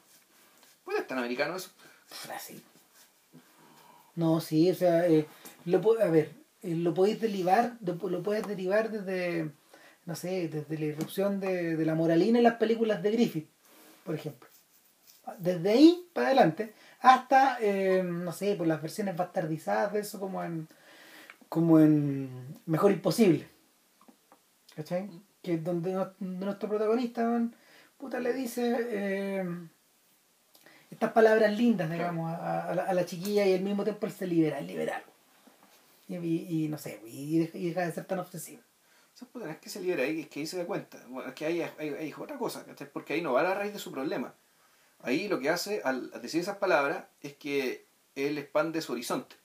Puede 0.85 0.99
estar 0.99 1.17
americano 1.17 1.55
eso. 1.55 1.71
Brasil. 2.25 2.63
No, 4.15 4.39
sí, 4.39 4.71
o 4.71 4.75
sea, 4.75 5.05
eh, 5.07 5.27
lo, 5.65 5.79
a 6.01 6.07
ver, 6.07 6.31
eh, 6.61 6.75
lo 6.75 6.93
podéis 6.93 7.21
derivar, 7.21 7.77
lo, 7.81 7.95
lo 8.09 8.23
puedes 8.23 8.47
derivar 8.47 8.89
desde, 8.89 9.51
no 10.05 10.15
sé, 10.15 10.47
desde 10.47 10.77
la 10.77 10.85
irrupción 10.85 11.39
de, 11.39 11.75
de 11.75 11.85
la 11.85 11.95
moralina 11.95 12.37
en 12.37 12.43
las 12.43 12.55
películas 12.55 13.03
de 13.03 13.11
Griffith, 13.11 13.49
por 14.03 14.15
ejemplo. 14.15 14.49
Desde 15.37 15.69
ahí 15.69 16.09
para 16.13 16.27
adelante, 16.27 16.73
hasta, 16.99 17.57
eh, 17.61 18.03
no 18.03 18.31
sé, 18.31 18.55
por 18.55 18.67
las 18.67 18.81
versiones 18.81 19.15
bastardizadas 19.15 19.93
de 19.93 19.99
eso 19.99 20.19
como 20.19 20.43
en, 20.43 20.67
como 21.49 21.79
en 21.79 22.57
Mejor 22.65 22.91
Imposible. 22.91 23.47
¿Cachai? 24.75 25.09
Que 25.41 25.55
es 25.55 25.63
donde, 25.63 25.93
no- 25.93 26.13
nuestro 26.19 26.69
protagonista, 26.69 27.25
man, 27.25 27.55
puta, 27.97 28.19
le 28.19 28.33
dice... 28.33 28.77
eh, 28.89 29.45
estas 30.91 31.11
palabras 31.11 31.55
lindas, 31.55 31.89
digamos, 31.91 32.31
a, 32.31 32.69
a 32.69 32.75
la, 32.75 32.83
a 32.83 32.93
la 32.93 33.05
chiquilla 33.05 33.45
y 33.45 33.53
al 33.53 33.61
mismo 33.61 33.83
tiempo 33.83 34.07
él 34.07 34.11
se 34.11 34.25
libera, 34.25 34.59
es 34.59 34.65
liberal. 34.65 35.03
Y, 36.07 36.15
y- 36.15 36.65
y 36.65 36.67
no 36.67 36.77
sé, 36.79 36.99
y 37.05 37.37
deja, 37.39 37.57
y 37.57 37.67
deja 37.67 37.81
de 37.85 37.91
ser 37.91 38.05
tan 38.05 38.19
obsesivo. 38.19 38.61
Es 39.49 39.57
que 39.57 39.69
se 39.69 39.81
libera 39.81 40.03
ahí, 40.03 40.21
es 40.21 40.29
que 40.29 40.39
ahí 40.39 40.47
se 40.47 40.57
da 40.57 40.65
cuenta. 40.65 40.97
Bueno, 41.09 41.29
es 41.29 41.35
que 41.35 41.45
ahí 41.45 41.61
hay 41.61 42.13
otra 42.17 42.37
cosa, 42.37 42.65
¿cachai? 42.65 42.89
Porque 42.91 43.13
ahí 43.13 43.21
no 43.21 43.33
va 43.33 43.41
a 43.41 43.43
la 43.43 43.53
raíz 43.53 43.73
de 43.73 43.79
su 43.79 43.91
problema. 43.91 44.33
Ahí 45.01 45.27
lo 45.27 45.39
que 45.39 45.49
hace 45.49 45.81
al 45.83 46.09
decir 46.21 46.41
esas 46.41 46.57
palabras 46.57 47.03
es 47.21 47.35
que 47.35 47.85
él 48.15 48.37
expande 48.37 48.81
su 48.81 48.93
horizonte. 48.93 49.35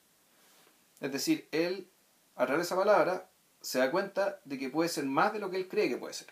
Es 1.01 1.13
decir, 1.13 1.49
él, 1.53 1.89
a 2.37 2.47
través 2.47 2.59
de 2.59 2.66
esa 2.66 2.76
palabra, 2.76 3.28
se 3.61 3.78
da 3.78 3.91
cuenta 3.91 4.41
de 4.45 4.59
que 4.59 4.68
puede 4.68 4.89
ser 4.89 5.05
más 5.05 5.32
de 5.32 5.39
lo 5.39 5.51
que 5.51 5.57
él 5.57 5.68
cree 5.68 5.89
que 5.89 5.97
puede 5.97 6.14
ser. 6.14 6.28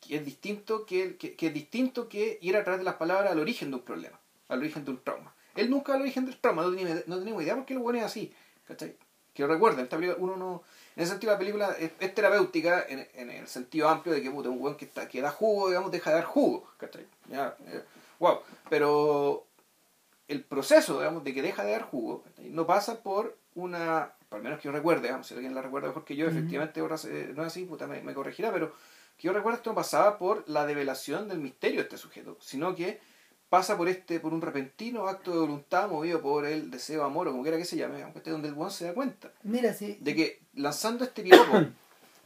Que 0.00 0.16
es 0.16 0.24
distinto 0.24 0.86
que, 0.86 1.16
que, 1.16 1.36
que 1.36 1.46
es 1.48 1.54
distinto 1.54 2.08
que 2.08 2.38
ir 2.42 2.56
a 2.56 2.64
través 2.64 2.80
de 2.80 2.84
las 2.84 2.94
palabras 2.94 3.32
al 3.32 3.38
origen 3.38 3.70
de 3.70 3.76
un 3.76 3.82
problema, 3.82 4.18
al 4.48 4.60
origen 4.60 4.84
de 4.84 4.90
un 4.92 5.02
trauma. 5.02 5.34
Él 5.54 5.70
nunca 5.70 5.94
al 5.94 6.02
origen 6.02 6.26
del 6.26 6.38
trauma, 6.38 6.62
no 6.62 6.74
tenía, 6.74 7.02
no 7.06 7.18
tenemos 7.18 7.42
idea 7.42 7.56
por 7.56 7.64
qué 7.66 7.74
lo 7.74 7.82
pone 7.82 8.02
así. 8.02 8.32
¿cachai? 8.66 8.96
Que 9.34 9.46
recuerden, 9.46 9.84
esta 9.84 9.96
película, 9.96 10.18
uno 10.20 10.36
no. 10.36 10.62
En 10.96 11.02
ese 11.02 11.12
sentido, 11.12 11.32
la 11.32 11.38
película 11.38 11.72
es, 11.78 11.92
es 11.98 12.14
terapéutica 12.14 12.84
en, 12.88 13.06
en 13.14 13.30
el 13.30 13.46
sentido 13.46 13.88
amplio 13.88 14.14
de 14.14 14.22
que 14.22 14.30
puta, 14.30 14.48
un 14.48 14.60
weón 14.60 14.76
que, 14.76 14.84
está, 14.84 15.08
que 15.08 15.20
da 15.20 15.30
jugo, 15.30 15.68
digamos, 15.68 15.90
deja 15.90 16.10
de 16.10 16.16
dar 16.16 16.24
jugo. 16.24 16.68
¿cachai? 16.76 17.06
Ya, 17.28 17.56
eh, 17.66 17.84
wow. 18.18 18.40
Pero 18.68 19.46
el 20.28 20.42
proceso, 20.44 20.98
digamos, 20.98 21.24
de 21.24 21.32
que 21.32 21.42
deja 21.42 21.64
de 21.64 21.72
dar 21.72 21.82
jugo, 21.82 22.22
¿cachai? 22.22 22.50
no 22.50 22.66
pasa 22.66 23.02
por 23.02 23.36
una. 23.54 24.12
Por 24.30 24.38
lo 24.38 24.44
menos 24.44 24.60
que 24.60 24.66
yo 24.66 24.72
recuerde, 24.72 25.02
digamos, 25.02 25.26
si 25.26 25.34
alguien 25.34 25.56
la 25.56 25.60
recuerda 25.60 25.88
mejor 25.88 26.04
que 26.04 26.14
yo, 26.14 26.28
efectivamente 26.28 26.78
ahora 26.78 26.94
no 27.34 27.42
es 27.42 27.48
así, 27.48 27.64
puta, 27.64 27.88
me, 27.88 28.00
me 28.00 28.14
corregirá, 28.14 28.52
pero 28.52 28.72
que 29.16 29.26
yo 29.26 29.32
recuerdo 29.32 29.56
esto 29.56 29.70
no 29.70 29.74
pasaba 29.74 30.18
por 30.18 30.48
la 30.48 30.64
develación 30.66 31.28
del 31.28 31.40
misterio 31.40 31.78
de 31.78 31.82
este 31.82 31.98
sujeto, 31.98 32.38
sino 32.40 32.76
que 32.76 33.00
pasa 33.48 33.76
por 33.76 33.88
este 33.88 34.20
por 34.20 34.32
un 34.32 34.40
repentino 34.40 35.08
acto 35.08 35.32
de 35.32 35.40
voluntad 35.40 35.90
movido 35.90 36.22
por 36.22 36.46
el 36.46 36.70
deseo, 36.70 37.02
amor 37.02 37.26
o 37.26 37.32
como 37.32 37.42
quiera 37.42 37.58
que 37.58 37.64
se 37.64 37.76
llame, 37.76 38.04
aunque 38.04 38.20
esté 38.20 38.30
donde 38.30 38.46
el 38.46 38.54
buen 38.54 38.70
se 38.70 38.84
da 38.84 38.94
cuenta. 38.94 39.32
Mira, 39.42 39.74
sí. 39.74 39.98
de 40.00 40.14
que 40.14 40.42
lanzando 40.54 41.02
este 41.02 41.22
piropo 41.22 41.66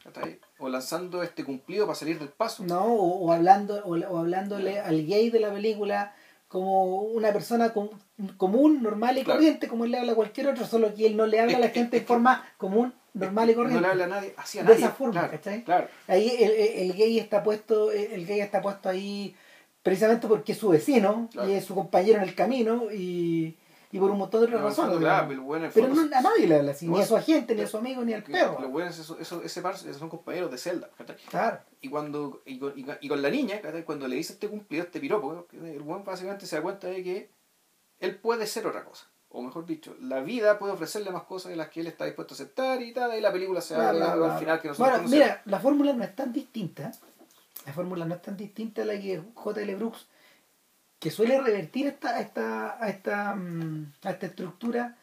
o 0.58 0.68
lanzando 0.68 1.22
este 1.22 1.42
cumplido 1.42 1.86
para 1.86 1.96
salir 1.96 2.18
del 2.18 2.28
paso. 2.28 2.64
No, 2.64 2.84
o, 2.84 3.24
o 3.24 3.32
hablando, 3.32 3.82
o, 3.86 3.98
o 3.98 4.18
hablándole 4.18 4.78
al 4.78 5.06
gay 5.06 5.30
de 5.30 5.40
la 5.40 5.52
película 5.54 6.14
como 6.48 7.02
una 7.02 7.32
persona 7.32 7.72
com- 7.72 7.88
común, 8.36 8.82
normal 8.82 9.18
y 9.18 9.24
Claro. 9.24 9.38
corriente, 9.38 9.68
como 9.68 9.84
él 9.84 9.90
le 9.90 9.98
habla 9.98 10.12
a 10.12 10.16
cualquier 10.16 10.48
otro, 10.48 10.64
solo 10.66 10.94
que 10.94 11.06
él 11.06 11.16
no 11.16 11.26
le 11.26 11.40
habla 11.40 11.56
a 11.56 11.60
la 11.60 11.68
gente 11.70 12.00
de 12.00 12.06
forma 12.06 12.44
común, 12.58 12.92
normal 13.12 13.50
y 13.50 13.52
no 13.52 13.56
corriente. 13.58 13.80
le 13.82 13.88
habla 13.88 14.04
a 14.04 14.08
nadie 14.08 14.34
hacia 14.36 14.62
De 14.62 14.68
nadie 14.70 14.84
esa 14.84 14.94
forma, 14.94 15.12
claro, 15.12 15.30
¿cachai? 15.32 15.64
claro 15.64 15.88
Ahí 16.06 16.28
el, 16.38 16.50
el- 16.90 16.92
gay 16.94 17.18
está 17.18 17.42
puesto, 17.42 17.90
el 17.90 18.26
gay 18.26 18.40
está 18.40 18.60
puesto 18.60 18.88
ahí 18.88 19.34
precisamente 19.82 20.26
porque 20.28 20.52
es 20.52 20.58
su 20.58 20.68
vecino 20.68 21.28
y 21.46 21.52
es 21.52 21.64
su 21.64 21.74
compañero 21.74 22.18
en 22.18 22.24
el 22.24 22.34
camino 22.34 22.84
y, 22.92 23.56
y 23.94 23.98
por 24.00 24.10
un 24.10 24.18
montón 24.18 24.40
de 24.40 24.46
otras 24.48 24.60
el 24.60 24.66
razones. 24.66 24.98
claro, 24.98 25.28
pero 25.72 25.88
no, 25.88 26.00
a 26.00 26.20
nadie 26.20 26.48
le 26.48 26.56
habla 26.56 26.72
así, 26.72 26.88
ni 26.88 27.00
a 27.00 27.06
su 27.06 27.16
agente, 27.16 27.54
ni 27.54 27.60
a 27.60 27.68
su 27.68 27.76
amigo, 27.76 28.04
ni 28.04 28.12
al 28.12 28.24
perro. 28.24 28.58
los 28.60 28.68
buenos 28.68 28.98
eso, 28.98 29.16
eso, 29.20 29.40
ese 29.40 29.62
par 29.62 29.76
son 29.76 30.08
compañeros 30.08 30.50
de 30.50 30.58
celda. 30.58 30.90
Claro. 31.30 31.60
y 31.80 31.88
cuando 31.88 32.42
y 32.44 32.58
con, 32.58 32.74
y 32.76 33.08
la 33.08 33.30
niña 33.30 33.60
cuando 33.86 34.08
le 34.08 34.16
dice 34.16 34.32
este 34.32 34.48
cumplido 34.48 34.82
este 34.82 34.98
piropo 34.98 35.46
el 35.52 35.80
buen 35.80 36.02
básicamente 36.02 36.44
se 36.44 36.56
da 36.56 36.62
cuenta 36.62 36.88
de 36.88 37.04
que 37.04 37.30
él 38.00 38.16
puede 38.16 38.48
ser 38.48 38.66
otra 38.66 38.84
cosa 38.84 39.06
o 39.28 39.42
mejor 39.42 39.64
dicho, 39.64 39.96
la 40.00 40.20
vida 40.20 40.58
puede 40.58 40.72
ofrecerle 40.72 41.10
más 41.10 41.22
cosas 41.24 41.50
de 41.50 41.56
las 41.56 41.68
que 41.68 41.80
él 41.80 41.86
está 41.86 42.04
dispuesto 42.04 42.34
a 42.34 42.36
aceptar 42.36 42.82
y 42.82 42.92
tal, 42.92 43.16
y 43.16 43.20
la 43.20 43.32
película 43.32 43.60
se 43.60 43.76
algo 43.76 44.16
bla. 44.16 44.34
al 44.34 44.38
final 44.40 44.60
que 44.60 44.68
nosotros 44.68 44.92
Bueno, 44.92 45.08
mira, 45.08 45.42
la 45.44 45.60
fórmula 45.60 45.92
no 45.92 46.04
es 46.04 46.14
tan 46.14 46.32
distinta. 46.32 46.92
La 47.66 47.72
fórmula 47.72 48.04
no 48.04 48.14
es 48.14 48.22
tan 48.22 48.36
distinta 48.36 48.82
a 48.82 48.84
la 48.84 48.94
que 48.94 49.22
J.L. 49.34 49.74
Brooks, 49.74 50.06
que 51.04 51.10
suele 51.10 51.38
revertir 51.38 51.86
esta, 51.86 52.18
esta, 52.18 52.82
a, 52.82 52.88
esta, 52.88 53.34
mm, 53.34 53.92
a 54.04 54.10
esta 54.10 54.24
estructura, 54.24 54.96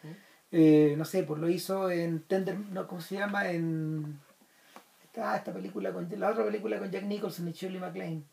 eh, 0.51 0.95
no 0.97 1.05
sé, 1.05 1.21
pues 1.21 1.39
lo 1.39 1.47
hizo 1.47 1.91
en 1.91 2.23
Tender, 2.23 2.57
no, 2.57 2.87
¿cómo 2.87 3.01
se 3.01 3.19
llama? 3.19 3.51
En 3.51 4.19
esta, 5.03 5.37
esta 5.37 5.53
película 5.53 5.93
con 5.93 6.09
la 6.17 6.31
otra 6.31 6.43
película 6.43 6.79
con 6.79 6.89
Jack 6.89 7.03
Nicholson 7.03 7.49
y 7.49 7.51
Shirley 7.51 7.79
MacLaine. 7.79 8.25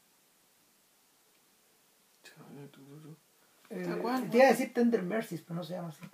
Eh, 3.68 3.96
te 4.30 4.38
iba 4.38 4.46
a 4.46 4.50
decir 4.50 4.72
Tender 4.72 5.02
Mercies, 5.02 5.42
pero 5.42 5.56
no 5.56 5.62
se 5.62 5.74
llama 5.74 5.88
así. 5.88 6.06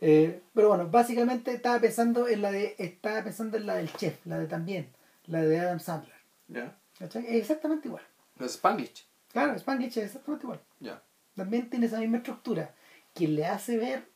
Eh, 0.00 0.42
pero 0.54 0.70
bueno, 0.70 0.88
básicamente 0.90 1.52
estaba 1.52 1.78
pensando 1.78 2.26
en 2.26 2.42
la 2.42 2.50
de 2.50 2.74
estaba 2.78 3.22
pensando 3.22 3.58
en 3.58 3.66
la 3.66 3.76
del 3.76 3.92
chef, 3.92 4.26
la 4.26 4.40
de 4.40 4.48
también, 4.48 4.88
la 5.26 5.40
de 5.40 5.60
Adam 5.60 5.78
Sandler. 5.78 6.16
Es 6.98 7.14
exactamente 7.14 7.86
igual. 7.86 8.02
Es 8.40 8.54
Spanglish. 8.54 9.13
Claro, 9.34 9.54
Spanglish 9.56 9.98
es 9.98 10.04
exactamente 10.04 10.46
igual. 10.46 10.60
Ya. 10.80 11.02
También 11.36 11.68
tiene 11.68 11.86
esa 11.86 11.98
misma 12.00 12.16
estructura 12.18 12.74
que 13.12 13.28
le 13.28 13.44
hace 13.44 13.76
ver 13.76 14.08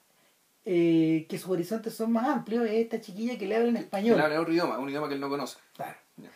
eh, 0.64 1.26
que 1.28 1.38
sus 1.38 1.50
horizontes 1.50 1.94
son 1.94 2.12
más 2.12 2.26
amplios. 2.28 2.64
Es 2.64 2.72
esta 2.72 3.00
chiquilla 3.00 3.36
que 3.36 3.46
le 3.46 3.56
habla 3.56 3.68
en 3.68 3.76
español. 3.76 4.14
Él 4.16 4.22
habla 4.24 4.40
otro 4.40 4.52
idioma, 4.52 4.78
un 4.78 4.88
idioma 4.88 5.08
que 5.08 5.14
él 5.14 5.20
no 5.20 5.28
conoce. 5.28 5.58
Claro. 5.76 5.96
Ya. 6.16 6.30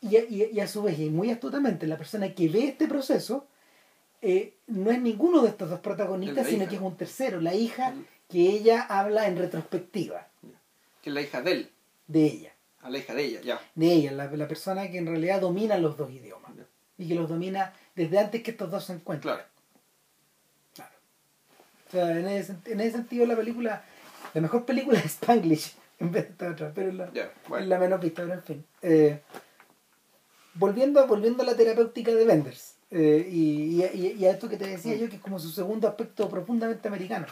Y, 0.00 0.16
a- 0.16 0.24
y, 0.24 0.50
y 0.54 0.60
a 0.60 0.66
su 0.66 0.82
vez, 0.82 0.98
y 0.98 1.08
muy 1.10 1.30
astutamente, 1.30 1.86
la 1.86 1.96
persona 1.98 2.34
que 2.34 2.48
ve 2.48 2.64
este 2.68 2.88
proceso 2.88 3.46
eh, 4.22 4.54
no 4.68 4.90
es 4.90 5.00
ninguno 5.00 5.42
de 5.42 5.50
estos 5.50 5.68
dos 5.70 5.80
protagonistas, 5.80 6.46
sino 6.46 6.62
hija. 6.62 6.70
que 6.70 6.76
es 6.76 6.82
un 6.82 6.96
tercero, 6.96 7.40
la 7.40 7.54
hija 7.54 7.92
que 8.28 8.40
ella 8.40 8.82
habla 8.88 9.28
en 9.28 9.36
retrospectiva 9.36 10.28
Que 11.02 11.10
es 11.10 11.14
la 11.14 11.20
hija 11.20 11.42
de 11.42 11.52
él, 11.52 11.70
de 12.06 12.24
ella. 12.24 12.52
a 12.80 12.88
la 12.90 12.98
hija 12.98 13.14
de 13.14 13.22
ella, 13.24 13.40
ya. 13.42 13.60
De 13.74 13.92
ella, 13.92 14.12
la, 14.12 14.30
la 14.30 14.48
persona 14.48 14.90
que 14.90 14.96
en 14.98 15.06
realidad 15.06 15.40
domina 15.42 15.76
los 15.76 15.96
dos 15.98 16.10
idiomas. 16.10 16.52
Y 16.98 17.08
que 17.08 17.14
los 17.14 17.28
domina 17.28 17.72
desde 17.94 18.18
antes 18.18 18.42
que 18.42 18.52
estos 18.52 18.70
dos 18.70 18.84
se 18.84 18.92
encuentren. 18.92 19.34
Claro. 19.34 19.48
Claro. 20.74 20.92
O 21.88 21.90
sea, 21.90 22.18
en 22.18 22.28
ese, 22.28 22.56
en 22.66 22.80
ese 22.80 22.92
sentido 22.92 23.26
la 23.26 23.36
película, 23.36 23.84
la 24.32 24.40
mejor 24.40 24.64
película 24.64 24.98
es 24.98 25.06
Spanglish 25.06 25.74
en 25.98 26.12
vez 26.12 26.24
de 26.24 26.30
esta 26.32 26.50
otra, 26.50 26.72
pero 26.74 26.88
es 26.90 26.94
la, 26.94 27.10
bueno. 27.48 27.66
la 27.66 27.78
menos 27.78 28.00
vista, 28.00 28.22
pero 28.22 28.34
en 28.34 28.42
fin. 28.42 28.64
Eh, 28.82 29.20
volviendo, 30.54 31.06
volviendo 31.06 31.42
a 31.42 31.46
la 31.46 31.56
terapéutica 31.56 32.12
de 32.12 32.24
Benders 32.24 32.76
eh, 32.90 33.28
y, 33.30 33.82
y- 33.82 34.16
y- 34.18 34.24
a 34.26 34.30
esto 34.30 34.48
que 34.48 34.56
te 34.56 34.66
decía 34.66 34.94
yo, 34.94 35.08
que 35.08 35.16
es 35.16 35.22
como 35.22 35.38
su 35.40 35.50
segundo 35.50 35.88
aspecto 35.88 36.28
profundamente 36.28 36.86
americano. 36.86 37.26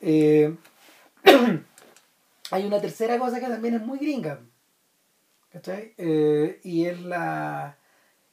Eh, 0.00 0.54
hay 2.50 2.64
una 2.66 2.80
tercera 2.80 3.18
cosa 3.18 3.40
que 3.40 3.46
también 3.46 3.74
es 3.74 3.82
muy 3.82 3.98
gringa. 3.98 4.40
¿Cachai? 5.52 5.94
Y 6.64 6.86
es 6.86 7.00
la, 7.02 7.76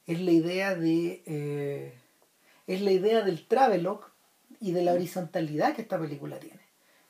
es 0.06 0.20
la 0.20 0.30
idea 0.32 0.74
de. 0.74 1.22
eh, 1.26 1.98
es 2.66 2.80
la 2.82 2.92
idea 2.92 3.22
del 3.22 3.46
travelogue 3.46 4.04
y 4.60 4.72
de 4.72 4.82
la 4.82 4.92
horizontalidad 4.92 5.74
que 5.74 5.82
esta 5.82 5.98
película 5.98 6.38
tiene. 6.38 6.60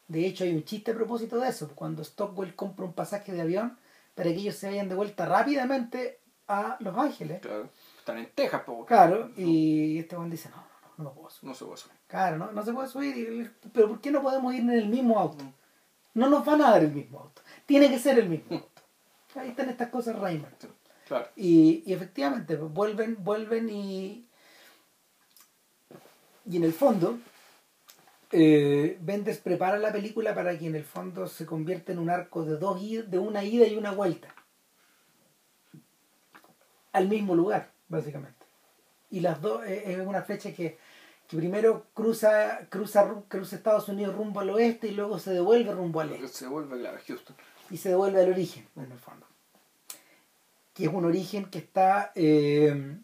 De 0.08 0.26
hecho, 0.26 0.44
hay 0.44 0.54
un 0.54 0.64
chiste 0.64 0.90
a 0.92 0.94
propósito 0.94 1.38
de 1.38 1.48
eso. 1.48 1.70
Cuando 1.74 2.02
Stockwell 2.04 2.54
compra 2.54 2.84
un 2.86 2.92
pasaje 2.94 3.32
de 3.32 3.40
avión 3.42 3.76
para 4.14 4.30
que 4.30 4.36
ellos 4.36 4.56
se 4.56 4.66
vayan 4.68 4.88
de 4.88 4.94
vuelta 4.94 5.26
rápidamente 5.26 6.18
a 6.48 6.76
Los 6.80 6.96
Ángeles. 6.98 7.40
Claro. 7.40 7.68
Están 7.98 8.18
en 8.18 8.30
Texas, 8.34 8.62
po. 8.62 8.84
Claro, 8.86 9.30
y 9.36 9.98
este 9.98 10.16
Juan 10.16 10.30
dice: 10.30 10.48
No, 10.50 10.56
no, 10.56 10.64
no, 10.98 11.04
no 11.04 11.12
puedo 11.14 11.30
subir. 11.30 11.48
No 11.50 11.54
se 11.54 11.64
puede 11.64 11.74
hacer. 11.74 11.92
Claro, 12.08 12.36
no, 12.38 12.52
no 12.52 12.64
se 12.64 12.72
puede 12.72 12.88
subir. 12.88 13.16
Y- 13.16 13.68
Pero 13.72 13.88
¿por 13.88 14.00
qué 14.00 14.10
no 14.10 14.22
podemos 14.22 14.52
ir 14.54 14.60
en 14.60 14.70
el 14.70 14.88
mismo 14.88 15.18
auto? 15.18 15.44
No 16.14 16.28
nos 16.28 16.44
van 16.44 16.60
a 16.62 16.70
dar 16.72 16.82
el 16.82 16.92
mismo 16.92 17.20
auto. 17.20 17.42
Tiene 17.66 17.88
que 17.90 17.98
ser 17.98 18.18
el 18.18 18.28
mismo 18.28 18.56
auto. 18.56 18.82
Ahí 19.36 19.50
están 19.50 19.70
estas 19.70 19.88
cosas. 19.88 20.16
Sí, 20.30 20.40
Claro. 21.12 21.28
Y, 21.36 21.82
y 21.84 21.92
efectivamente, 21.92 22.56
pues, 22.56 22.72
vuelven, 22.72 23.16
vuelven 23.22 23.68
y. 23.68 24.26
Y 26.46 26.56
en 26.56 26.64
el 26.64 26.72
fondo, 26.72 27.18
eh, 28.32 28.96
Benders 29.00 29.38
prepara 29.38 29.76
la 29.78 29.92
película 29.92 30.34
para 30.34 30.58
que 30.58 30.66
en 30.66 30.74
el 30.74 30.84
fondo 30.84 31.26
se 31.28 31.44
convierta 31.44 31.92
en 31.92 31.98
un 31.98 32.08
arco 32.08 32.44
de 32.44 32.56
dos 32.56 32.80
de 32.80 33.18
una 33.18 33.44
ida 33.44 33.66
y 33.66 33.76
una 33.76 33.92
vuelta. 33.92 34.34
Al 36.92 37.08
mismo 37.08 37.34
lugar, 37.34 37.70
básicamente. 37.88 38.44
Y 39.10 39.20
las 39.20 39.40
dos 39.42 39.64
eh, 39.66 39.82
es 39.92 40.06
una 40.06 40.22
flecha 40.22 40.52
que, 40.54 40.78
que 41.28 41.36
primero 41.36 41.86
cruza, 41.94 42.66
cruza, 42.70 43.06
ru- 43.06 43.24
cruza 43.28 43.56
Estados 43.56 43.88
Unidos 43.88 44.14
rumbo 44.16 44.40
al 44.40 44.50
oeste 44.50 44.88
y 44.88 44.92
luego 44.92 45.18
se 45.18 45.32
devuelve 45.32 45.72
rumbo 45.72 46.00
al 46.00 46.12
este 46.12 46.28
Se 46.28 46.46
vuelve, 46.48 46.78
claro, 46.80 46.98
Houston. 47.06 47.36
y 47.70 47.76
se 47.76 47.90
devuelve 47.90 48.20
al 48.22 48.30
origen, 48.30 48.66
en 48.76 48.90
el 48.92 48.98
fondo. 48.98 49.26
Que 50.74 50.84
es 50.86 50.92
un 50.92 51.04
origen 51.04 51.46
que 51.46 51.58
está, 51.58 52.12
eh, 52.14 52.96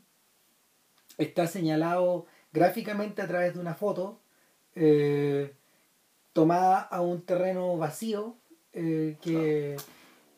está 1.18 1.46
señalado 1.46 2.26
gráficamente 2.52 3.22
a 3.22 3.26
través 3.28 3.54
de 3.54 3.60
una 3.60 3.74
foto 3.74 4.20
eh, 4.74 5.54
tomada 6.32 6.80
a 6.80 7.00
un 7.00 7.22
terreno 7.22 7.76
vacío 7.76 8.36
eh, 8.72 9.16
que, 9.20 9.76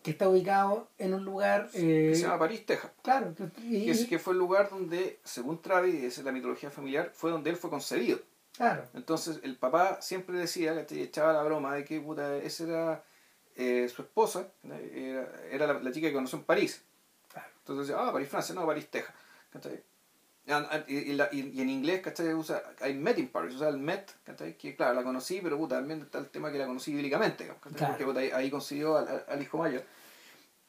que 0.03 0.11
está 0.11 0.29
ubicado 0.29 0.89
en 0.99 1.15
un 1.15 1.25
lugar... 1.25 1.69
Que 1.71 2.15
se 2.15 2.23
llama 2.23 2.39
París, 2.39 2.65
Texas. 2.67 2.91
claro, 3.03 3.35
que, 3.35 3.45
y- 3.63 3.85
Que, 3.85 3.91
es- 3.91 4.03
y- 4.03 4.07
que 4.09 4.19
fue 4.19 4.33
el 4.33 4.39
lugar 4.39 4.71
donde, 4.71 5.21
según 5.25 5.61
Travis, 5.61 5.95
esa 6.03 6.21
es 6.23 6.25
la 6.25 6.33
mitología 6.33 6.71
familiar, 6.71 7.13
fue 7.15 7.31
donde 7.31 7.51
él 7.51 7.57
fue 7.57 7.71
concebido. 7.71 8.19
claro, 8.57 8.85
Entonces 8.95 9.41
el 9.43 9.57
papá 9.57 10.01
siempre 10.01 10.39
decía, 10.39 10.87
que 10.87 11.03
echaba 11.03 11.33
la 11.33 11.43
broma 11.43 11.75
de 11.75 11.85
que 11.85 12.01
puta, 12.01 12.37
esa 12.39 12.65
era 12.65 13.05
eh, 13.57 13.89
su 13.95 14.03
esposa, 14.03 14.49
era, 14.65 15.29
era 15.51 15.67
la, 15.67 15.75
la 15.81 15.93
chica 15.93 16.09
que 16.09 16.15
conoció 16.15 16.39
en 16.39 16.45
París. 16.45 16.83
Entonces 17.73 17.89
decía, 17.95 18.07
ah, 18.09 18.13
París, 18.13 18.29
Francia, 18.29 18.55
no, 18.55 18.67
París, 18.67 18.89
Texas. 18.91 19.15
¿cachai? 19.51 19.83
Y, 20.89 20.95
y 20.97 21.13
la- 21.15 21.29
y- 21.31 21.51
y 21.55 21.61
en 21.61 21.69
inglés, 21.71 22.01
¿cachai? 22.01 22.33
Usa, 22.35 22.63
I 22.89 22.93
met 22.95 23.19
in 23.19 23.29
Paris, 23.29 23.55
o 23.55 23.59
sea, 23.59 23.69
el 23.69 23.79
met, 23.79 24.11
¿cachai? 24.25 24.57
Que 24.57 24.75
claro, 24.75 24.95
la 24.95 25.05
conocí, 25.05 25.41
pero 25.43 25.57
puta, 25.57 25.77
también 25.77 26.01
está 26.03 26.19
el 26.19 26.29
tema 26.29 26.51
que 26.51 26.59
la 26.59 26.67
conocí 26.67 26.93
bíblicamente. 26.93 27.45
Claro. 27.47 27.93
Porque 27.93 28.05
puta, 28.05 28.21
ahí, 28.21 28.31
ahí 28.33 28.51
consiguió 28.51 28.97
al, 28.97 29.43
hijo 29.43 29.59
mayor. 29.59 29.85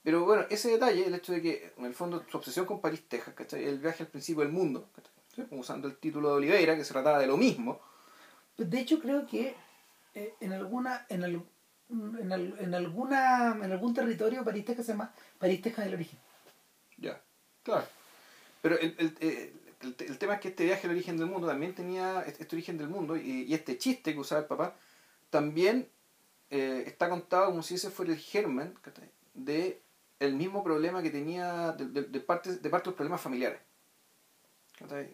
Pero 0.03 0.25
bueno, 0.25 0.45
ese 0.49 0.69
detalle, 0.69 1.05
el 1.07 1.13
hecho 1.15 1.31
de 1.33 1.41
que, 1.41 1.73
en 1.77 1.85
el 1.85 1.93
fondo, 1.93 2.23
su 2.29 2.37
obsesión 2.37 2.65
con 2.65 2.79
París, 2.81 3.03
Texas, 3.07 3.33
¿cachai? 3.35 3.63
El 3.65 3.79
viaje 3.79 4.03
al 4.03 4.09
principio 4.09 4.43
del 4.43 4.51
mundo, 4.51 4.87
¿cachai? 4.95 5.47
Usando 5.57 5.87
el 5.87 5.95
título 5.97 6.29
de 6.29 6.35
Oliveira, 6.35 6.75
que 6.75 6.83
se 6.83 6.91
trataba 6.93 7.17
de 7.19 7.27
lo 7.27 7.37
mismo. 7.37 7.79
De 8.57 8.79
hecho, 8.79 8.99
creo 8.99 9.25
que 9.25 9.55
eh, 10.13 10.35
en 10.41 10.53
alguna 10.53 11.05
en, 11.09 11.23
al- 11.23 11.43
en, 11.89 12.31
al- 12.31 12.55
en 12.59 12.73
alguna 12.75 13.57
en 13.63 13.71
algún 13.71 13.93
territorio 13.93 14.43
París 14.43 14.65
Texas 14.65 14.85
se 14.85 14.91
llama 14.91 15.13
París 15.39 15.61
Texas 15.61 15.85
del 15.85 15.93
origen. 15.95 16.19
Ya, 17.01 17.21
claro. 17.63 17.85
Pero 18.61 18.79
el, 18.79 18.95
eh, 19.19 19.53
el, 19.81 19.95
el 19.99 20.17
tema 20.17 20.35
es 20.35 20.39
que 20.39 20.49
este 20.49 20.65
viaje 20.65 20.87
al 20.87 20.93
origen 20.93 21.17
del 21.17 21.27
mundo 21.27 21.47
también 21.47 21.75
tenía 21.75 22.21
este 22.21 22.43
este 22.43 22.55
origen 22.55 22.77
del 22.77 22.87
mundo 22.87 23.17
y, 23.17 23.53
este 23.53 23.77
chiste 23.77 24.13
que 24.13 24.19
usaba 24.19 24.41
el 24.41 24.47
papá 24.47 24.75
también 25.29 25.89
eh, 26.49 26.83
está 26.85 27.09
contado 27.09 27.47
como 27.47 27.63
si 27.63 27.75
ese 27.75 27.89
fuera 27.89 28.11
el 28.11 28.19
germen 28.19 28.75
de 29.33 29.81
el 30.19 30.35
mismo 30.35 30.63
problema 30.63 31.01
que 31.01 31.09
tenía 31.09 31.71
de, 31.71 31.87
de, 31.87 32.03
de 32.03 32.19
parte, 32.19 32.57
de 32.57 32.69
parte 32.69 32.85
de 32.85 32.91
los 32.91 32.95
problemas 32.95 33.21
familiares. 33.21 33.59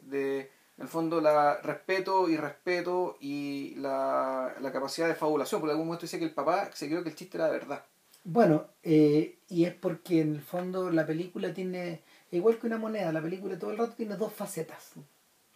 De, 0.04 0.52
en 0.78 0.84
el 0.84 0.88
fondo, 0.88 1.22
la 1.22 1.58
respeto 1.62 2.30
y 2.30 2.38
respeto 2.38 3.18
y 3.20 3.76
la, 3.76 4.56
la 4.60 4.72
capacidad 4.72 5.08
de 5.08 5.16
fabulación. 5.16 5.62
En 5.64 5.70
algún 5.70 5.88
momento 5.88 6.04
decía 6.04 6.20
que 6.20 6.26
el 6.26 6.34
papá 6.34 6.70
se 6.74 6.88
creyó 6.88 7.04
que 7.04 7.10
el 7.10 7.16
chiste 7.16 7.38
era 7.38 7.48
de 7.48 7.54
verdad. 7.54 7.84
Bueno, 8.30 8.68
eh, 8.84 9.38
y 9.48 9.64
es 9.64 9.74
porque 9.74 10.20
en 10.20 10.36
el 10.36 10.42
fondo 10.42 10.92
la 10.92 11.06
película 11.06 11.54
tiene, 11.54 12.02
igual 12.32 12.60
que 12.60 12.68
una 12.68 12.78
moneda, 12.78 13.14
la 13.14 13.22
película 13.22 13.58
todo 13.58 13.72
el 13.72 13.78
rato 13.78 13.94
tiene 13.94 14.18
dos 14.18 14.34
facetas. 14.34 14.92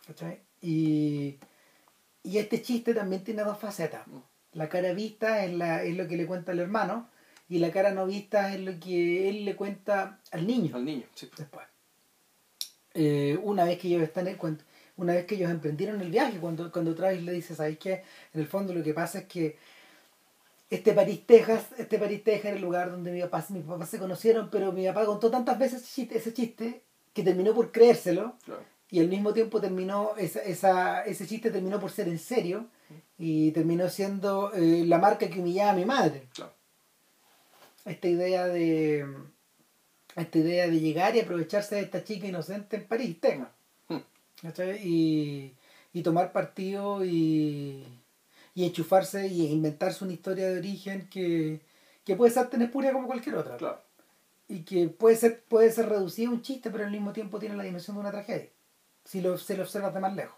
¿cachai? 0.07 0.39
Y, 0.61 1.35
y 2.23 2.37
este 2.37 2.61
chiste 2.61 2.93
también 2.93 3.25
tiene 3.25 3.43
dos 3.43 3.59
facetas. 3.59 4.05
La 4.53 4.69
cara 4.69 4.93
vista 4.93 5.43
es, 5.43 5.53
la, 5.53 5.83
es 5.83 5.97
lo 5.97 6.07
que 6.07 6.15
le 6.15 6.25
cuenta 6.25 6.53
al 6.53 6.59
hermano 6.59 7.09
y 7.49 7.59
la 7.59 7.71
cara 7.71 7.91
no 7.91 8.05
vista 8.05 8.53
es 8.53 8.61
lo 8.61 8.79
que 8.79 9.27
él 9.27 9.43
le 9.43 9.57
cuenta 9.57 10.21
al 10.31 10.47
niño 10.47 10.73
Al 10.73 10.85
niño, 10.85 11.03
sí. 11.13 11.29
después. 11.37 11.67
Eh, 12.93 13.37
una 13.43 13.65
vez 13.65 13.79
que 13.79 13.89
ellos 13.89 14.01
están 14.03 14.29
en, 14.29 14.37
cuando- 14.37 14.63
una 14.95 15.13
vez 15.13 15.25
que 15.25 15.35
ellos 15.35 15.51
emprendieron 15.51 15.99
el 15.99 16.09
viaje, 16.09 16.37
cuando, 16.39 16.71
cuando 16.71 16.95
Travis 16.95 17.21
le 17.23 17.33
dice, 17.33 17.53
¿sabes 17.53 17.77
qué? 17.79 18.03
En 18.33 18.39
el 18.39 18.47
fondo 18.47 18.73
lo 18.73 18.81
que 18.81 18.93
pasa 18.93 19.19
es 19.19 19.25
que 19.25 19.57
este 20.71 20.93
París, 20.93 21.21
Texas, 21.27 21.65
este 21.77 21.99
París, 21.99 22.23
Texas 22.23 22.45
era 22.45 22.55
el 22.55 22.61
lugar 22.61 22.89
donde 22.89 23.11
mi 23.11 23.21
papá, 23.21 23.45
mis 23.49 23.63
papás 23.63 23.89
se 23.89 23.99
conocieron, 23.99 24.49
pero 24.49 24.71
mi 24.71 24.85
papá 24.87 25.05
contó 25.05 25.29
tantas 25.29 25.59
veces 25.59 25.81
ese 25.83 25.93
chiste, 25.93 26.17
ese 26.17 26.33
chiste 26.33 26.81
que 27.13 27.23
terminó 27.23 27.53
por 27.53 27.71
creérselo 27.71 28.37
Claro. 28.45 28.63
y 28.89 29.01
al 29.01 29.09
mismo 29.09 29.33
tiempo 29.33 29.59
terminó, 29.59 30.15
esa, 30.17 30.39
esa, 30.41 31.03
ese 31.03 31.27
chiste 31.27 31.51
terminó 31.51 31.79
por 31.79 31.91
ser 31.91 32.07
en 32.07 32.17
serio 32.17 32.67
y 33.19 33.51
terminó 33.51 33.89
siendo 33.89 34.53
eh, 34.53 34.83
la 34.87 34.97
marca 34.97 35.29
que 35.29 35.39
humillaba 35.39 35.71
a 35.71 35.75
mi 35.75 35.85
madre. 35.85 36.23
Claro. 36.33 36.53
Esta 37.85 38.07
idea 38.07 38.47
de 38.47 39.05
esta 40.15 40.37
idea 40.37 40.67
de 40.67 40.79
llegar 40.79 41.15
y 41.15 41.19
aprovecharse 41.19 41.75
de 41.75 41.81
esta 41.81 42.03
chica 42.03 42.27
inocente 42.27 42.77
en 42.77 42.85
París, 42.85 43.19
Texas. 43.19 43.47
Hmm. 43.87 43.99
Y, 44.83 45.53
y 45.93 46.01
tomar 46.01 46.31
partido 46.31 47.03
y, 47.05 47.85
y 48.53 48.65
enchufarse 48.65 49.27
y 49.27 49.47
inventarse 49.47 50.03
una 50.03 50.13
historia 50.13 50.49
de 50.49 50.59
origen 50.59 51.07
que, 51.09 51.61
que 52.03 52.15
puede 52.15 52.31
ser 52.33 52.49
tan 52.49 52.61
espuria 52.61 52.91
como 52.93 53.07
cualquier 53.07 53.35
otra. 53.35 53.57
Claro. 53.57 53.81
Y 54.47 54.63
que 54.63 54.89
puede 54.89 55.15
ser, 55.15 55.43
puede 55.43 55.71
ser 55.71 55.87
reducida 55.87 56.27
a 56.29 56.31
un 56.33 56.41
chiste, 56.41 56.69
pero 56.69 56.83
al 56.83 56.91
mismo 56.91 57.13
tiempo 57.13 57.39
tiene 57.39 57.55
la 57.55 57.63
dimensión 57.63 57.95
de 57.95 58.01
una 58.01 58.11
tragedia. 58.11 58.49
Si 59.05 59.21
lo, 59.21 59.37
se 59.37 59.55
lo 59.55 59.63
observas 59.63 59.93
de 59.93 59.99
más 60.01 60.13
lejos. 60.15 60.35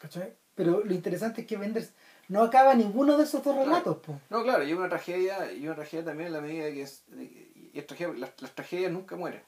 ¿Cachai? 0.00 0.32
Pero 0.54 0.82
lo 0.84 0.92
interesante 0.94 1.42
es 1.42 1.46
que 1.46 1.56
Wenders 1.56 1.90
no 2.28 2.42
acaba 2.42 2.74
ninguno 2.74 3.16
de 3.16 3.24
esos 3.24 3.42
dos 3.44 3.56
relatos. 3.56 3.98
po. 3.98 4.20
No, 4.30 4.42
claro, 4.42 4.64
y 4.64 4.72
una 4.72 4.88
tragedia, 4.88 5.52
y 5.52 5.64
una 5.66 5.74
tragedia 5.76 6.04
también 6.04 6.28
en 6.28 6.32
la 6.32 6.40
medida 6.40 6.64
de 6.64 6.74
que 6.74 6.82
es, 6.82 7.04
de 7.08 7.28
que- 7.28 7.70
y 7.74 7.78
es 7.78 7.86
tragedia- 7.86 8.14
las, 8.18 8.40
las 8.40 8.54
tragedias 8.54 8.90
nunca 8.92 9.16
mueren. 9.16 9.42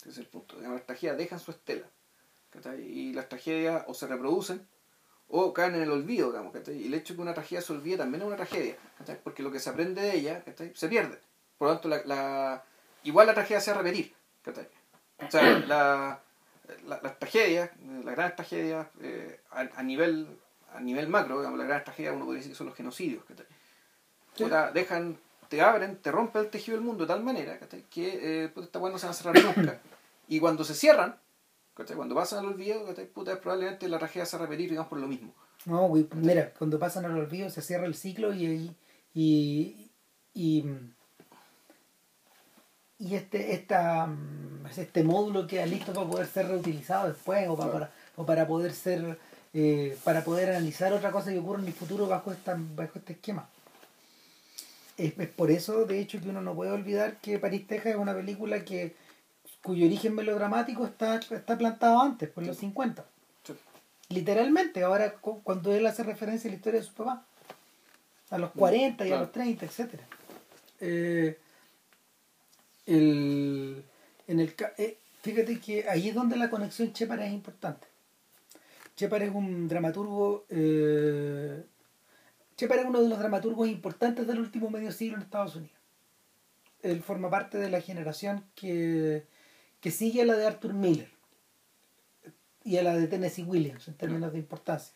Ese 0.00 0.10
es 0.10 0.18
el 0.18 0.26
punto. 0.26 0.60
Las 0.60 0.84
tragedias 0.86 1.16
dejan 1.16 1.38
su 1.40 1.50
estela. 1.50 1.86
¿cachai? 2.50 2.82
Y 2.82 3.12
las 3.14 3.28
tragedias 3.28 3.84
o 3.88 3.94
se 3.94 4.06
reproducen 4.06 4.66
o 5.36 5.52
caen 5.52 5.74
en 5.74 5.82
el 5.82 5.90
olvido, 5.90 6.28
digamos, 6.30 6.52
¿cachai? 6.52 6.76
Y 6.76 6.86
el 6.86 6.94
hecho 6.94 7.12
de 7.12 7.16
que 7.16 7.22
una 7.22 7.34
tragedia 7.34 7.60
se 7.60 7.72
olvide 7.72 7.96
también 7.96 8.22
es 8.22 8.26
una 8.28 8.36
tragedia, 8.36 8.76
¿cachai? 8.98 9.18
Porque 9.22 9.42
lo 9.42 9.50
que 9.50 9.58
se 9.58 9.68
aprende 9.70 10.00
de 10.02 10.14
ella, 10.16 10.44
¿cachai? 10.44 10.72
Se 10.76 10.88
pierde. 10.88 11.18
Por 11.58 11.68
lo 11.68 11.74
tanto, 11.74 11.88
la, 11.88 12.02
la- 12.04 12.62
igual 13.02 13.26
la 13.26 13.34
tragedia 13.34 13.60
se 13.60 13.72
va 13.72 13.78
a 13.78 13.82
repetir, 13.82 14.14
¿cachai? 14.42 14.68
O 15.26 15.30
sea, 15.30 15.42
la, 15.66 16.20
la- 16.86 17.00
las 17.02 17.18
tragedias, 17.18 17.70
las 18.04 18.14
grandes 18.14 18.36
tragedias 18.36 18.86
eh, 19.00 19.40
a, 19.50 19.60
a 19.74 19.82
nivel 19.82 20.28
a 20.72 20.80
nivel 20.80 21.08
macro, 21.08 21.38
digamos, 21.38 21.58
las 21.58 21.66
grandes 21.68 21.84
tragedias 21.84 22.14
uno 22.14 22.24
podría 22.26 22.38
decir 22.40 22.52
que 22.52 22.58
son 22.58 22.66
los 22.68 22.76
genocidios, 22.76 23.24
¿cachai? 23.24 23.46
Sí. 24.36 24.44
Puta, 24.44 24.70
dejan, 24.72 25.18
te 25.48 25.60
abren, 25.62 25.96
te 25.98 26.10
rompen 26.12 26.42
el 26.42 26.50
tejido 26.50 26.76
del 26.76 26.84
mundo 26.84 27.04
de 27.04 27.08
tal 27.08 27.22
manera 27.24 27.58
¿cachai? 27.58 27.82
que 27.90 28.44
eh, 28.44 28.48
puta, 28.48 28.66
esta 28.66 28.78
no 28.80 28.98
se 28.98 29.06
van 29.06 29.10
a 29.10 29.14
cerrar 29.14 29.42
nunca. 29.42 29.80
Y 30.28 30.38
cuando 30.40 30.64
se 30.64 30.74
cierran, 30.74 31.16
¿cachai? 31.74 31.96
cuando 31.96 32.14
pasan 32.14 32.40
al 32.40 32.46
olvido, 32.46 32.84
¿cachai? 32.86 33.06
Puta, 33.06 33.40
probablemente 33.40 33.88
la 33.88 33.98
tragedia 33.98 34.26
se 34.26 34.36
va 34.36 34.44
a 34.44 34.46
repetir, 34.46 34.70
digamos, 34.70 34.88
por 34.88 34.98
lo 35.00 35.06
mismo. 35.06 35.32
No, 35.66 35.88
güey, 35.88 36.06
mira, 36.14 36.52
cuando 36.58 36.78
pasan 36.78 37.04
al 37.06 37.16
olvido 37.18 37.48
se 37.50 37.62
cierra 37.62 37.86
el 37.86 37.94
ciclo 37.94 38.34
y 38.34 38.70
y, 39.14 39.90
y, 40.34 40.64
y 42.98 43.14
este 43.14 43.54
esta 43.54 44.06
mm, 44.06 44.66
este 44.76 45.02
módulo 45.04 45.46
queda 45.46 45.66
listo 45.66 45.92
para 45.92 46.06
poder 46.08 46.26
ser 46.26 46.48
reutilizado 46.48 47.08
después 47.08 47.48
o 47.48 47.56
para, 47.56 47.70
Claro. 47.70 47.86
para- 47.86 47.92
o 48.16 48.26
para 48.26 48.46
poder 48.46 48.72
ser 48.72 49.18
eh, 49.52 49.96
para 50.04 50.22
poder 50.24 50.50
analizar 50.50 50.92
otra 50.92 51.10
cosa 51.12 51.30
que 51.32 51.38
ocurre 51.38 51.60
en 51.62 51.68
el 51.68 51.72
futuro 51.74 52.06
bajo 52.08 52.32
esta 52.32 52.56
bajo 52.58 52.98
este 52.98 53.12
esquema. 53.14 53.48
Es, 54.96 55.18
es 55.18 55.28
por 55.28 55.50
eso, 55.50 55.84
de 55.86 55.98
hecho, 56.00 56.20
que 56.20 56.28
uno 56.28 56.40
no 56.40 56.54
puede 56.54 56.70
olvidar 56.70 57.16
que 57.20 57.38
París, 57.40 57.66
Texas 57.66 57.92
es 57.92 57.96
una 57.96 58.14
película 58.14 58.64
que 58.64 58.94
cuyo 59.64 59.86
origen 59.86 60.14
melodramático 60.14 60.84
está, 60.84 61.16
está 61.16 61.58
plantado 61.58 62.00
antes, 62.00 62.28
por 62.30 62.46
los 62.46 62.56
50. 62.58 63.04
Sí. 63.42 63.54
Literalmente, 64.10 64.84
ahora 64.84 65.14
cu- 65.14 65.42
cuando 65.42 65.72
él 65.74 65.84
hace 65.86 66.02
referencia 66.04 66.48
a 66.48 66.52
la 66.52 66.56
historia 66.56 66.80
de 66.80 66.86
su 66.86 66.92
papá, 66.94 67.24
a 68.30 68.38
los 68.38 68.50
40 68.52 69.06
y 69.06 69.12
a 69.12 69.18
los 69.20 69.32
30, 69.32 69.64
etc. 69.66 69.94
Eh, 70.80 71.38
el, 72.86 73.84
en 74.28 74.40
el, 74.40 74.54
eh, 74.78 74.98
fíjate 75.22 75.58
que 75.60 75.88
ahí 75.88 76.08
es 76.08 76.14
donde 76.14 76.36
la 76.36 76.50
conexión 76.50 76.92
Shepard 76.92 77.20
es 77.22 77.32
importante. 77.32 77.86
Shepard 78.96 79.22
es 79.22 79.34
un 79.34 79.66
dramaturgo. 79.68 80.44
Eh, 80.50 81.64
Shepard 82.56 82.80
es 82.80 82.86
uno 82.86 83.00
de 83.02 83.08
los 83.08 83.18
dramaturgos 83.18 83.68
importantes 83.68 84.26
del 84.26 84.38
último 84.40 84.70
medio 84.70 84.92
siglo 84.92 85.16
en 85.16 85.22
Estados 85.22 85.56
Unidos. 85.56 85.74
Él 86.82 87.02
forma 87.02 87.30
parte 87.30 87.56
de 87.58 87.70
la 87.70 87.80
generación 87.80 88.44
que, 88.54 89.24
que 89.84 89.90
sigue 89.90 90.22
a 90.22 90.24
la 90.24 90.34
de 90.34 90.46
Arthur 90.46 90.72
Miller 90.72 91.10
y 92.64 92.78
a 92.78 92.82
la 92.82 92.96
de 92.96 93.06
Tennessee 93.06 93.42
Williams 93.44 93.86
en 93.86 93.92
términos 93.98 94.32
de 94.32 94.38
importancia. 94.38 94.94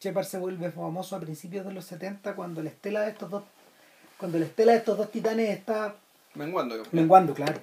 Shepard 0.00 0.24
se 0.24 0.38
vuelve 0.38 0.70
famoso 0.72 1.14
a 1.14 1.20
principios 1.20 1.66
de 1.66 1.74
los 1.74 1.84
70 1.84 2.34
cuando 2.34 2.62
la 2.62 2.70
estela 2.70 3.02
de 3.02 3.10
estos 3.10 3.28
dos 3.28 3.44
cuando 4.16 4.38
la 4.38 4.46
estela 4.46 4.72
de 4.72 4.78
estos 4.78 4.96
dos 4.96 5.10
titanes 5.10 5.50
está 5.50 5.94
Menguando, 6.34 6.82
menguando, 6.92 7.34
claro. 7.34 7.60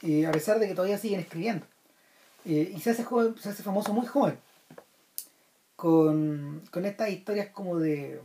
Y 0.00 0.24
a 0.24 0.30
pesar 0.30 0.60
de 0.60 0.68
que 0.68 0.76
todavía 0.76 0.96
siguen 0.96 1.18
escribiendo. 1.18 1.66
Eh, 2.44 2.72
y 2.72 2.78
se 2.78 2.90
hace 2.90 3.02
joven, 3.02 3.36
se 3.36 3.48
hace 3.48 3.64
famoso 3.64 3.92
muy 3.92 4.06
joven. 4.06 4.38
Con, 5.74 6.62
con 6.70 6.84
estas 6.84 7.10
historias 7.10 7.48
como 7.48 7.80
de. 7.80 8.20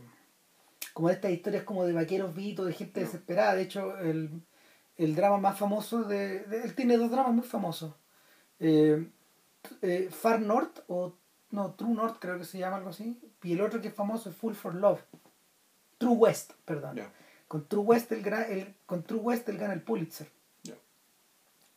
como 0.92 1.10
estas 1.10 1.32
historias 1.32 1.64
como 1.64 1.84
de 1.84 1.94
vaqueros 1.94 2.32
vitos, 2.32 2.64
de 2.66 2.74
gente 2.74 3.00
No. 3.00 3.06
desesperada. 3.06 3.56
De 3.56 3.62
hecho, 3.62 3.98
el, 3.98 4.30
el 4.96 5.14
drama 5.14 5.38
más 5.38 5.58
famoso 5.58 6.02
de, 6.04 6.40
de- 6.40 6.62
Él 6.62 6.74
tiene 6.74 6.96
dos 6.96 7.10
dramas 7.10 7.32
muy 7.34 7.44
famosos. 7.46 7.94
Eh, 8.60 9.08
eh, 9.82 10.08
Far 10.10 10.40
North, 10.40 10.80
o 10.88 11.14
no, 11.50 11.72
True 11.74 11.94
North 11.94 12.18
creo 12.18 12.38
que 12.38 12.44
se 12.44 12.58
llama 12.58 12.76
algo 12.76 12.90
así. 12.90 13.18
Y 13.42 13.52
el 13.52 13.60
otro 13.60 13.80
que 13.80 13.88
es 13.88 13.94
famoso 13.94 14.30
es 14.30 14.36
Full 14.36 14.54
for 14.54 14.74
Love. 14.74 15.00
True 15.98 16.14
West, 16.14 16.52
perdón. 16.64 17.00
Con 17.48 17.66
True 17.66 17.82
West 17.82 18.10
él, 18.12 18.24
él- 18.50 18.74
con 18.86 19.02
True 19.02 19.20
West 19.20 19.48
él 19.48 19.58
gana 19.58 19.74
el 19.74 19.82
Pulitzer. 19.82 20.28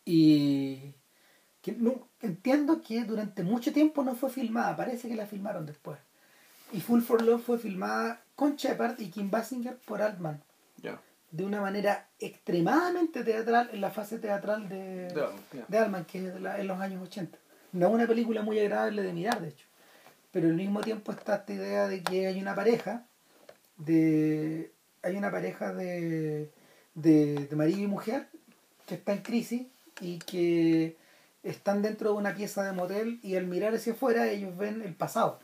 Y 0.05 0.93
que 1.61 1.73
no- 1.73 2.07
entiendo 2.21 2.81
que 2.81 3.03
durante 3.03 3.43
mucho 3.43 3.71
tiempo 3.73 4.03
no 4.03 4.15
fue 4.15 4.29
filmada, 4.29 4.75
parece 4.75 5.07
que 5.07 5.15
la 5.15 5.27
filmaron 5.27 5.65
después. 5.65 5.99
Y 6.71 6.81
Full 6.81 7.01
for 7.01 7.21
Love 7.21 7.43
fue 7.43 7.59
filmada 7.59 8.23
con 8.35 8.55
Shepard 8.55 8.99
y 8.99 9.09
Kim 9.09 9.29
Basinger 9.29 9.77
por 9.85 10.01
Altman, 10.01 10.41
Ya. 10.81 11.01
De 11.31 11.43
una 11.45 11.61
manera 11.61 12.07
extremadamente 12.19 13.23
teatral 13.23 13.69
en 13.71 13.81
la 13.81 13.91
fase 13.91 14.17
teatral 14.19 14.67
de, 14.69 15.07
De 15.67 15.77
Altman, 15.77 16.05
que 16.05 16.27
es 16.27 16.41
la- 16.41 16.59
en 16.59 16.67
los 16.67 16.79
años 16.79 17.03
80. 17.03 17.37
No 17.73 17.87
es 17.87 17.93
una 17.93 18.07
película 18.07 18.41
muy 18.41 18.59
agradable 18.59 19.03
de 19.03 19.13
mirar, 19.13 19.39
de 19.41 19.49
hecho. 19.49 19.65
Pero 20.31 20.47
al 20.47 20.55
mismo 20.55 20.81
tiempo 20.81 21.11
está 21.11 21.35
esta 21.35 21.53
idea 21.53 21.87
de 21.87 22.01
que 22.03 22.27
hay 22.27 22.41
una 22.41 22.55
pareja 22.55 23.05
de 23.77 24.71
hay 25.01 25.15
una 25.15 25.31
pareja 25.31 25.73
de, 25.73 26.51
de, 26.93 27.47
de 27.47 27.55
marido 27.55 27.79
y 27.79 27.87
mujer 27.87 28.27
que 28.85 28.95
está 28.95 29.13
en 29.13 29.21
crisis 29.21 29.67
y 30.01 30.19
que 30.19 30.97
están 31.43 31.81
dentro 31.81 32.11
de 32.11 32.17
una 32.17 32.35
pieza 32.35 32.63
de 32.63 32.73
motel 32.73 33.19
y 33.23 33.35
al 33.37 33.45
mirar 33.47 33.73
hacia 33.73 33.93
afuera 33.93 34.27
ellos 34.29 34.57
ven 34.57 34.81
el 34.81 34.93
pasado 34.95 35.39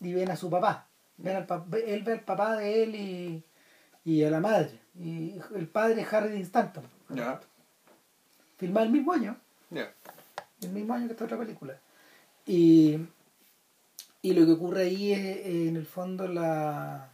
y 0.00 0.12
ven 0.12 0.30
a 0.30 0.36
su 0.36 0.50
papá 0.50 0.86
ven 1.16 1.36
al 1.36 1.46
él 1.86 2.02
ve 2.02 2.12
al 2.12 2.20
papá 2.20 2.56
de 2.56 2.82
él 2.82 2.94
y, 2.94 3.44
y 4.04 4.22
a 4.24 4.30
la 4.30 4.40
madre 4.40 4.78
y 4.98 5.38
el 5.54 5.68
padre 5.68 6.02
es 6.02 6.12
Harry 6.12 6.40
Stanton 6.42 6.84
Ya. 7.10 7.40
filmado 8.58 8.86
el 8.86 8.92
mismo 8.92 9.12
año 9.12 9.36
Ya. 9.70 9.92
el 10.62 10.70
mismo 10.70 10.94
año 10.94 11.06
que 11.06 11.12
esta 11.12 11.24
otra 11.24 11.38
película. 11.38 11.78
Y, 12.46 12.98
y 14.20 14.32
lo 14.34 14.44
que 14.46 14.52
ocurre 14.52 14.82
ahí 14.82 15.12
es, 15.12 15.46
en 15.46 15.76
el 15.76 15.86
fondo, 15.86 16.26
la 16.28 17.08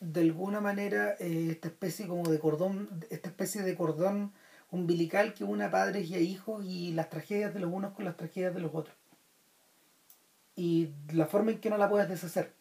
de 0.00 0.20
alguna 0.20 0.60
manera, 0.60 1.14
eh, 1.18 1.48
esta 1.52 1.68
especie 1.68 2.06
como 2.06 2.28
de 2.28 2.38
cordón, 2.38 2.88
esta 3.10 3.28
especie 3.28 3.62
de 3.62 3.74
cordón 3.74 4.32
umbilical 4.70 5.32
que 5.34 5.44
une 5.44 5.64
a 5.64 5.70
padres 5.70 6.10
y 6.10 6.14
a 6.16 6.18
hijos 6.20 6.64
y 6.64 6.92
las 6.92 7.08
tragedias 7.08 7.54
de 7.54 7.60
los 7.60 7.72
unos 7.72 7.94
con 7.94 8.04
las 8.04 8.16
tragedias 8.16 8.54
de 8.54 8.60
los 8.60 8.74
otros. 8.74 8.94
Y 10.56 10.90
la 11.12 11.26
forma 11.26 11.52
en 11.52 11.60
que 11.60 11.70
no 11.70 11.78
la 11.78 11.88
puedes 11.88 12.08
deshacer. 12.08 12.52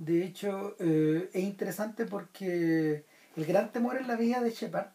De 0.00 0.24
hecho, 0.24 0.76
eh, 0.78 1.28
es 1.34 1.42
interesante 1.44 2.06
porque 2.06 3.04
el 3.36 3.44
gran 3.44 3.70
temor 3.70 3.98
en 3.98 4.08
la 4.08 4.16
vida 4.16 4.40
de 4.40 4.50
Shepard 4.50 4.92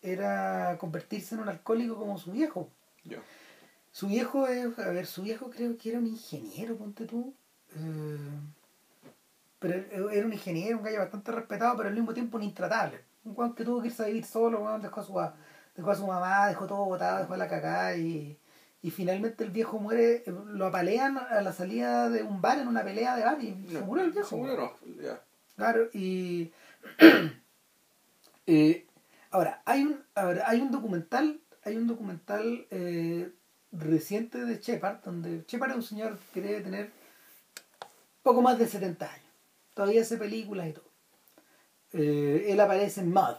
era 0.00 0.78
convertirse 0.78 1.34
en 1.34 1.40
un 1.40 1.48
alcohólico 1.48 1.96
como 1.96 2.16
su 2.16 2.30
viejo. 2.30 2.70
Su 3.90 4.06
viejo 4.06 4.46
es, 4.46 4.78
a 4.78 4.90
ver, 4.90 5.04
su 5.04 5.22
viejo 5.22 5.50
creo 5.50 5.76
que 5.76 5.88
era 5.88 5.98
un 5.98 6.06
ingeniero, 6.06 6.76
ponte 6.76 7.06
tú. 7.06 7.34
Eh, 7.74 8.28
pero 9.58 10.10
era 10.10 10.26
un 10.26 10.32
ingeniero, 10.32 10.78
un 10.78 10.84
gallo 10.84 11.00
bastante 11.00 11.32
respetado, 11.32 11.76
pero 11.76 11.88
al 11.88 11.96
mismo 11.96 12.14
tiempo 12.14 12.36
un 12.36 12.44
intratable. 12.44 13.00
Un 13.24 13.34
guan 13.34 13.52
que 13.52 13.64
tuvo 13.64 13.82
que 13.82 13.88
irse 13.88 14.04
a 14.04 14.06
vivir 14.06 14.24
solo, 14.24 14.78
dejó 14.78 15.00
a 15.00 15.04
su, 15.04 15.12
dejó 15.74 15.90
a 15.90 15.96
su 15.96 16.06
mamá, 16.06 16.46
dejó 16.46 16.68
todo 16.68 16.84
botado, 16.84 17.18
dejó 17.18 17.34
a 17.34 17.36
la 17.36 17.48
cagada 17.48 17.96
y, 17.96 18.37
y 18.82 18.90
finalmente 18.90 19.44
el 19.44 19.50
viejo 19.50 19.78
muere, 19.78 20.22
eh, 20.26 20.34
lo 20.46 20.66
apalean 20.66 21.18
a 21.18 21.40
la 21.40 21.52
salida 21.52 22.08
de 22.08 22.22
un 22.22 22.40
bar 22.40 22.58
en 22.58 22.68
una 22.68 22.84
pelea 22.84 23.16
de 23.16 23.24
bar 23.24 23.42
y 23.42 23.66
se 23.68 23.80
murió 23.80 24.04
el 24.04 24.12
viejo. 24.12 24.28
Se 24.28 24.36
murió, 24.36 24.56
no. 24.56 24.72
Ya. 25.02 25.20
Claro, 25.56 25.88
y 25.92 26.52
eh, 28.46 28.86
ahora 29.30 29.62
hay 29.64 29.82
un 29.82 30.04
ahora, 30.14 30.44
hay 30.48 30.60
un 30.60 30.70
documental, 30.70 31.40
hay 31.64 31.76
un 31.76 31.88
documental 31.88 32.66
eh, 32.70 33.32
reciente 33.72 34.44
de 34.44 34.60
Shepard, 34.60 35.02
donde 35.04 35.44
Shepard 35.48 35.70
es 35.70 35.76
un 35.76 35.82
señor 35.82 36.18
que 36.32 36.40
debe 36.40 36.60
tener 36.60 36.90
poco 38.22 38.40
más 38.40 38.58
de 38.58 38.68
70 38.68 39.04
años. 39.10 39.26
Todavía 39.74 40.02
hace 40.02 40.16
películas 40.16 40.68
y 40.68 40.72
todo. 40.72 40.88
Eh, 41.92 42.46
él 42.48 42.60
aparece 42.60 43.00
en 43.00 43.12
Mud. 43.12 43.36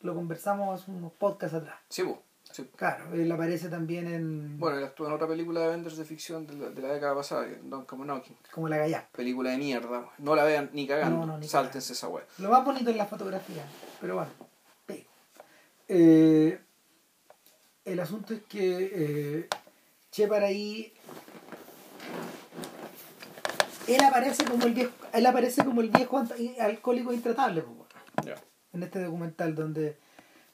Lo 0.00 0.14
conversamos 0.14 0.80
hace 0.80 0.90
unos 0.90 1.12
podcasts 1.12 1.56
atrás. 1.56 1.78
Sí, 1.88 2.02
pues. 2.02 2.18
Sí. 2.52 2.68
Claro, 2.76 3.14
él 3.14 3.30
aparece 3.30 3.68
también 3.68 4.06
en 4.06 4.58
Bueno, 4.58 4.78
él 4.78 4.84
actuó 4.84 5.06
en 5.06 5.12
otra 5.12 5.28
película 5.28 5.60
de 5.60 5.66
Avengers 5.66 5.96
de 5.96 6.04
ficción 6.04 6.46
de 6.46 6.54
la, 6.54 6.70
de 6.70 6.82
la 6.82 6.92
década 6.94 7.14
pasada, 7.14 7.46
Don 7.62 7.84
Come 7.84 8.04
Knocking. 8.04 8.36
como 8.52 8.68
la 8.68 8.78
gallá. 8.78 9.08
Película 9.12 9.50
de 9.50 9.58
mierda. 9.58 10.08
No 10.18 10.34
la 10.34 10.44
vean 10.44 10.70
ni 10.72 10.86
cagando. 10.86 11.18
No, 11.18 11.26
no, 11.26 11.38
ni 11.38 11.46
Sáltense 11.46 11.92
esa 11.92 12.08
weá. 12.08 12.24
Lo 12.38 12.50
más 12.50 12.64
bonito 12.64 12.90
es 12.90 12.96
la 12.96 13.06
fotografía, 13.06 13.64
pero 14.00 14.16
bueno. 14.16 14.30
Eh, 15.92 16.60
el 17.84 17.98
asunto 17.98 18.32
es 18.32 18.42
que 18.42 18.90
eh, 18.94 19.48
Shepard 20.12 20.44
ahí 20.44 20.92
él 23.88 24.04
aparece 24.04 24.44
como 24.44 24.66
el 24.66 24.74
viejo, 24.74 24.92
él 25.12 25.26
aparece 25.26 25.64
como 25.64 25.80
el 25.80 25.90
viejo 25.90 26.22
alcohólico 26.60 27.12
intratable, 27.12 27.64
en 28.72 28.82
este 28.84 29.02
documental 29.02 29.54
donde, 29.56 29.98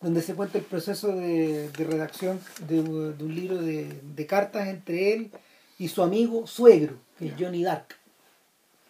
donde 0.00 0.22
se 0.22 0.34
cuenta 0.34 0.58
el 0.58 0.64
proceso 0.64 1.08
de, 1.08 1.70
redacción 1.76 2.40
de, 2.68 2.80
un 2.80 3.34
libro 3.34 3.58
de, 3.58 4.26
cartas 4.26 4.68
entre 4.68 5.14
él 5.14 5.30
y 5.78 5.88
su 5.88 6.02
amigo 6.02 6.46
suegro, 6.46 6.98
que 7.18 7.28
es 7.28 7.34
Johnny 7.38 7.62
Dark. 7.62 7.86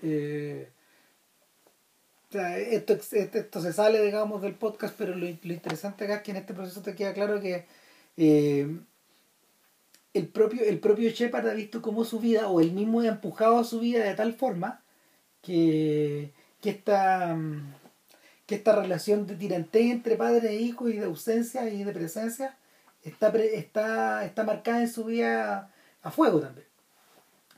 Eh, 0.03 0.69
esto, 2.33 2.99
esto, 3.13 3.61
se 3.61 3.73
sale, 3.73 4.03
digamos, 4.03 4.43
del 4.43 4.55
podcast, 4.55 4.95
pero 4.99 5.15
lo, 5.15 5.27
interesante 5.27 6.05
acá 6.05 6.17
es 6.17 6.23
que 6.23 6.31
en 6.33 6.37
este 6.39 6.55
proceso 6.55 6.83
te 6.83 6.95
queda 6.95 7.15
claro 7.15 7.41
que 7.41 7.65
eh, 8.17 8.79
el 10.13 10.29
propio, 10.29 10.63
el 10.65 10.79
propio 10.81 11.11
Shepard 11.11 11.49
ha 11.49 11.55
visto 11.55 11.83
cómo 11.83 12.05
su 12.05 12.21
vida, 12.21 12.49
o 12.49 12.61
él 12.61 12.73
mismo 12.73 13.01
ha 13.01 13.07
empujado 13.07 13.59
a 13.59 13.65
su 13.65 13.81
vida 13.81 14.05
de 14.05 14.15
tal 14.15 14.35
forma 14.35 14.83
que, 15.43 16.33
que, 16.61 16.71
esta, 16.71 17.37
que 18.47 18.55
esta 18.55 18.75
relación 18.75 19.27
de 19.27 19.37
tirantez 19.37 19.91
entre 19.91 20.17
padre 20.17 20.51
e 20.51 20.61
hijo 20.61 20.89
y 20.89 20.97
de 20.97 21.07
ausencia 21.07 21.69
y 21.69 21.85
de 21.85 21.93
presencia 21.93 22.57
está, 23.03 23.29
está, 23.29 24.25
está 24.25 24.45
marcada 24.45 24.81
en 24.81 24.89
su 24.89 25.05
vida 25.05 25.71
a 26.03 26.11
fuego 26.11 26.41
también. 26.41 26.67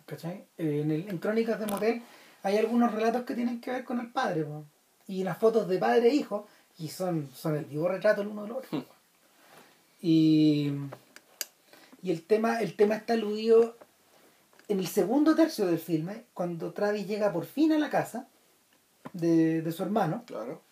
¿Cachai? 0.06 0.46
En, 0.56 0.90
el, 0.90 1.08
en 1.08 1.18
Crónicas 1.18 1.60
de 1.60 1.66
Motel 1.66 2.02
hay 2.42 2.56
algunos 2.56 2.92
relatos 2.92 3.24
que 3.24 3.34
tienen 3.34 3.60
que 3.60 3.70
ver 3.70 3.84
con 3.84 4.00
el 4.00 4.10
padre, 4.10 4.46
y 5.06 5.24
las 5.24 5.38
fotos 5.38 5.68
de 5.68 5.78
padre 5.78 6.08
e 6.08 6.14
hijo, 6.14 6.46
y 6.78 6.88
son, 6.88 7.28
son 7.34 7.56
el 7.56 7.64
vivo 7.64 7.88
retrato 7.88 8.22
el 8.22 8.28
uno 8.28 8.42
del 8.42 8.52
otro. 8.52 8.84
Y 10.00 10.72
y 12.02 12.10
el 12.10 12.22
tema, 12.22 12.60
el 12.60 12.74
tema 12.74 12.96
está 12.96 13.14
aludido 13.14 13.76
en 14.68 14.78
el 14.78 14.86
segundo 14.86 15.34
tercio 15.34 15.66
del 15.66 15.78
filme, 15.78 16.24
cuando 16.34 16.72
Travis 16.72 17.06
llega 17.06 17.32
por 17.32 17.46
fin 17.46 17.72
a 17.72 17.78
la 17.78 17.90
casa 17.90 18.28
de, 19.12 19.70
su 19.72 19.82
hermano. 19.82 20.22
Claro. 20.26 20.62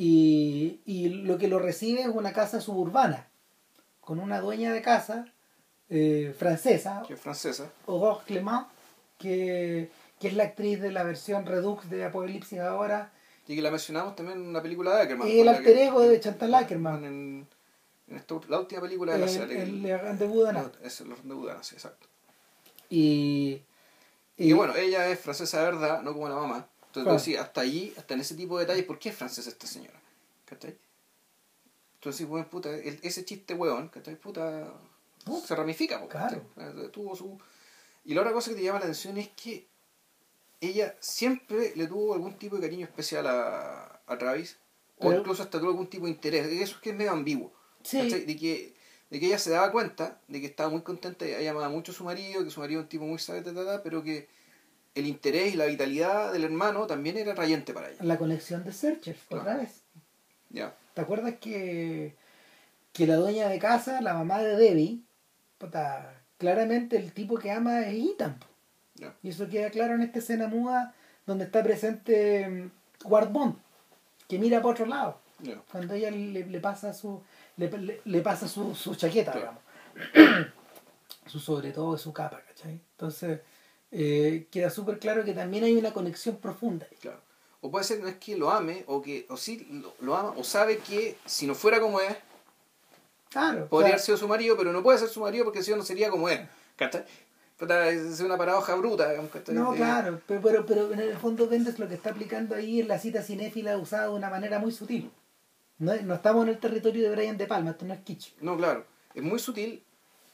Y, 0.00 1.08
lo 1.24 1.38
que 1.38 1.48
lo 1.48 1.58
recibe 1.58 2.02
es 2.02 2.06
una 2.06 2.32
casa 2.32 2.60
suburbana, 2.60 3.28
con 4.00 4.20
una 4.20 4.40
dueña 4.40 4.72
de 4.72 4.80
casa 4.80 5.26
eh, 5.90 6.32
francesa. 6.38 7.02
Que 7.04 7.14
es 7.14 7.20
francesa. 7.20 7.68
Aurore 7.88 8.20
Clément, 8.24 8.68
que, 9.18 9.90
es 10.20 10.34
la 10.34 10.44
actriz 10.44 10.80
de 10.80 10.92
la 10.92 11.02
versión 11.02 11.46
Redux 11.46 11.90
de 11.90 12.04
Apocalipsis 12.04 12.60
ahora. 12.60 13.10
Y 13.48 13.56
que 13.56 13.62
la 13.62 13.72
mencionamos 13.72 14.14
también 14.14 14.38
en 14.38 14.46
una 14.46 14.62
película 14.62 14.94
de 14.94 15.02
Ackerman. 15.02 15.26
Y 15.26 15.40
el 15.40 15.48
alter 15.48 15.76
ego 15.76 16.00
de 16.00 16.20
Chantal 16.20 16.54
Ackerman 16.54 17.04
en 17.04 17.46
la 18.48 18.60
última 18.60 18.80
película 18.80 19.14
de 19.14 19.18
la 19.18 19.26
serie. 19.26 19.62
El, 19.62 19.84
el 19.84 20.18
de 20.18 20.26
Budana. 20.28 20.70
Es 20.80 21.00
el 21.00 21.08
de 21.08 21.34
Budana, 21.34 21.64
sí, 21.64 21.74
exacto. 21.74 22.06
Y, 22.88 23.62
y, 24.36 24.52
bueno, 24.52 24.76
ella 24.76 25.08
es 25.08 25.18
francesa 25.18 25.58
de 25.58 25.72
verdad, 25.72 26.02
no 26.02 26.12
como 26.12 26.28
la 26.28 26.36
mamá. 26.36 26.68
Entonces, 27.00 27.24
sí, 27.24 27.36
hasta 27.36 27.60
allí, 27.60 27.92
hasta 27.96 28.14
en 28.14 28.20
ese 28.20 28.34
tipo 28.34 28.58
de 28.58 28.64
detalles, 28.64 28.84
¿por 28.84 28.98
qué 28.98 29.10
es 29.10 29.16
francesa 29.16 29.50
esta 29.50 29.66
señora? 29.66 30.00
¿Cachai? 30.44 30.76
Entonces, 31.94 32.26
pues, 32.26 32.46
puta, 32.46 32.74
ese 32.76 33.24
chiste 33.24 33.54
hueón, 33.54 33.88
¿cachai? 33.88 34.16
Puta, 34.16 34.72
se 35.44 35.56
ramifica, 35.56 36.06
claro. 36.06 36.42
Tuvo 36.92 37.16
su... 37.16 37.38
Y 38.04 38.14
la 38.14 38.22
otra 38.22 38.32
cosa 38.32 38.50
que 38.50 38.56
te 38.56 38.62
llama 38.62 38.78
la 38.78 38.86
atención 38.86 39.18
es 39.18 39.28
que 39.30 39.66
ella 40.60 40.96
siempre 41.00 41.72
le 41.76 41.86
tuvo 41.86 42.14
algún 42.14 42.38
tipo 42.38 42.56
de 42.56 42.62
cariño 42.62 42.86
especial 42.86 43.26
a, 43.26 44.00
a 44.06 44.18
Travis, 44.18 44.56
o 44.98 45.12
incluso 45.12 45.42
hasta 45.42 45.58
tuvo 45.60 45.70
algún 45.70 45.88
tipo 45.88 46.06
de 46.06 46.12
interés. 46.12 46.46
Eso 46.46 46.76
es 46.76 46.80
que 46.80 46.90
es 46.90 46.96
medio 46.96 47.12
ambiguo. 47.12 47.52
De 47.90 48.36
que, 48.36 48.74
de 49.10 49.20
que 49.20 49.26
ella 49.26 49.38
se 49.38 49.50
daba 49.50 49.70
cuenta 49.70 50.20
de 50.28 50.40
que 50.40 50.46
estaba 50.46 50.70
muy 50.70 50.82
contenta, 50.82 51.24
ella 51.24 51.50
amaba 51.50 51.68
mucho 51.68 51.92
a 51.92 51.94
su 51.94 52.04
marido, 52.04 52.44
que 52.44 52.50
su 52.50 52.60
marido 52.60 52.80
es 52.80 52.84
un 52.84 52.88
tipo 52.88 53.04
muy 53.04 53.18
sabio, 53.18 53.42
pero 53.82 54.02
que 54.02 54.28
el 55.00 55.06
interés 55.06 55.54
y 55.54 55.56
la 55.56 55.66
vitalidad 55.66 56.32
del 56.32 56.44
hermano 56.44 56.86
también 56.86 57.16
era 57.16 57.34
rayante 57.34 57.72
para 57.72 57.90
ella. 57.90 58.02
La 58.02 58.18
conexión 58.18 58.64
de 58.64 58.72
Searchers, 58.72 59.20
otra 59.30 59.56
vez. 59.56 59.82
Ya. 60.50 60.74
¿Te 60.94 61.00
acuerdas 61.00 61.34
que, 61.40 62.14
que 62.92 63.06
la 63.06 63.16
dueña 63.16 63.48
de 63.48 63.58
casa, 63.58 64.00
la 64.00 64.14
mamá 64.14 64.40
de 64.40 64.56
Debbie, 64.56 65.00
claramente 66.38 66.96
el 66.96 67.12
tipo 67.12 67.38
que 67.38 67.50
ama 67.50 67.80
es 67.86 68.12
Ethan? 68.12 68.38
Y 69.22 69.28
eso 69.28 69.48
queda 69.48 69.70
claro 69.70 69.94
en 69.94 70.02
esta 70.02 70.18
escena 70.18 70.48
muda 70.48 70.94
donde 71.26 71.44
está 71.44 71.62
presente 71.62 72.48
mm, 72.48 72.70
Ward 73.04 73.30
Bond, 73.30 73.56
que 74.26 74.38
mira 74.38 74.58
para 74.58 74.72
otro 74.72 74.86
lado. 74.86 75.20
Cuando 75.70 75.94
ella 75.94 76.10
le, 76.10 76.60
pasa 76.60 76.92
su 76.92 77.22
le, 77.56 78.00
le, 78.04 78.20
pasa 78.22 78.48
su, 78.48 78.74
su 78.74 78.96
chaqueta, 78.96 79.32
digamos. 79.32 79.62
su 81.26 81.38
sobre 81.38 81.70
todo 81.70 81.96
su 81.96 82.12
capa, 82.12 82.42
¿cachai? 82.48 82.72
Entonces, 82.72 83.40
eh, 83.90 84.46
queda 84.50 84.70
súper 84.70 84.98
claro 84.98 85.24
que 85.24 85.32
también 85.32 85.64
hay 85.64 85.76
una 85.76 85.92
conexión 85.92 86.36
profunda. 86.36 86.86
Claro. 87.00 87.20
O 87.60 87.70
puede 87.70 87.84
ser 87.84 88.00
no 88.00 88.08
es 88.08 88.16
que 88.16 88.36
lo 88.36 88.50
ame, 88.50 88.84
o 88.86 89.02
que, 89.02 89.26
o 89.28 89.36
sí 89.36 89.82
lo, 90.00 90.16
ama, 90.16 90.32
o 90.36 90.44
sabe 90.44 90.78
que 90.78 91.16
si 91.24 91.46
no 91.46 91.54
fuera 91.54 91.80
como 91.80 92.00
es, 92.00 92.16
claro, 93.30 93.68
podría 93.68 93.90
haber 93.90 94.00
sido 94.00 94.16
su 94.16 94.28
marido, 94.28 94.56
pero 94.56 94.72
no 94.72 94.82
puede 94.82 94.98
ser 94.98 95.08
su 95.08 95.20
marido 95.20 95.44
porque 95.44 95.62
si 95.62 95.72
no, 95.72 95.78
no 95.78 95.82
sería 95.82 96.10
como 96.10 96.28
es. 96.28 96.40
¿Cachai? 96.76 97.04
Es 97.60 98.20
una 98.20 98.38
paradoja 98.38 98.76
bruta, 98.76 99.10
digamos, 99.10 99.32
No, 99.48 99.74
claro, 99.74 100.20
pero, 100.28 100.40
pero, 100.40 100.64
pero 100.64 100.92
en 100.92 101.00
el 101.00 101.16
fondo 101.16 101.48
Vendes 101.48 101.80
lo 101.80 101.88
que 101.88 101.94
está 101.94 102.10
aplicando 102.10 102.54
ahí 102.54 102.80
es 102.80 102.86
la 102.86 103.00
cita 103.00 103.20
cinéfila 103.20 103.76
usada 103.78 104.04
de 104.04 104.10
una 104.10 104.30
manera 104.30 104.60
muy 104.60 104.70
sutil. 104.70 105.10
No, 105.78 105.92
no 106.02 106.14
estamos 106.14 106.44
en 106.44 106.50
el 106.50 106.58
territorio 106.58 107.08
de 107.08 107.16
Brian 107.16 107.36
De 107.36 107.48
Palma, 107.48 107.70
esto 107.70 107.84
no 107.84 107.94
es 107.94 108.00
kitsch. 108.00 108.34
No, 108.40 108.56
claro. 108.56 108.84
Es 109.12 109.24
muy 109.24 109.40
sutil, 109.40 109.82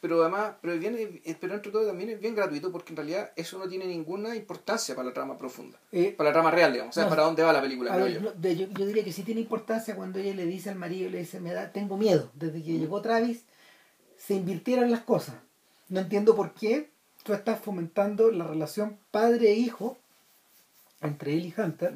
pero 0.04 0.20
además, 0.20 0.56
pero, 0.60 0.78
bien, 0.78 1.22
pero 1.40 1.54
entre 1.54 1.72
todo 1.72 1.86
también 1.86 2.10
es 2.10 2.20
bien 2.20 2.34
gratuito 2.34 2.70
porque 2.70 2.92
en 2.92 2.98
realidad 2.98 3.32
eso 3.36 3.58
no 3.58 3.66
tiene 3.66 3.86
ninguna 3.86 4.36
importancia 4.36 4.94
para 4.94 5.08
la 5.08 5.14
trama 5.14 5.38
profunda. 5.38 5.78
Eh, 5.92 6.12
para 6.14 6.28
la 6.28 6.34
trama 6.34 6.50
real, 6.50 6.74
digamos. 6.74 6.94
O 6.94 7.00
sea, 7.00 7.08
para 7.08 7.22
dónde 7.22 7.42
va 7.42 7.54
la 7.54 7.62
película. 7.62 8.06
yo. 8.06 8.20
yo. 8.20 8.86
diría 8.86 9.02
que 9.02 9.14
sí 9.14 9.22
tiene 9.22 9.40
importancia 9.40 9.96
cuando 9.96 10.18
ella 10.18 10.34
le 10.34 10.44
dice 10.44 10.68
al 10.68 10.76
marido, 10.76 11.08
le 11.08 11.20
dice, 11.20 11.40
me 11.40 11.54
da, 11.54 11.72
tengo 11.72 11.96
miedo. 11.96 12.30
Desde 12.34 12.62
que 12.62 12.76
llegó 12.78 13.00
Travis, 13.00 13.46
se 14.18 14.34
invirtieron 14.34 14.90
las 14.90 15.00
cosas. 15.00 15.36
No 15.88 16.00
entiendo 16.00 16.36
por 16.36 16.52
qué 16.52 16.90
tú 17.22 17.32
estás 17.32 17.58
fomentando 17.58 18.30
la 18.30 18.46
relación 18.46 18.98
padre 19.10 19.52
e 19.52 19.54
hijo 19.54 19.96
entre 21.00 21.32
él 21.32 21.46
y 21.46 21.54
Hunter. 21.58 21.94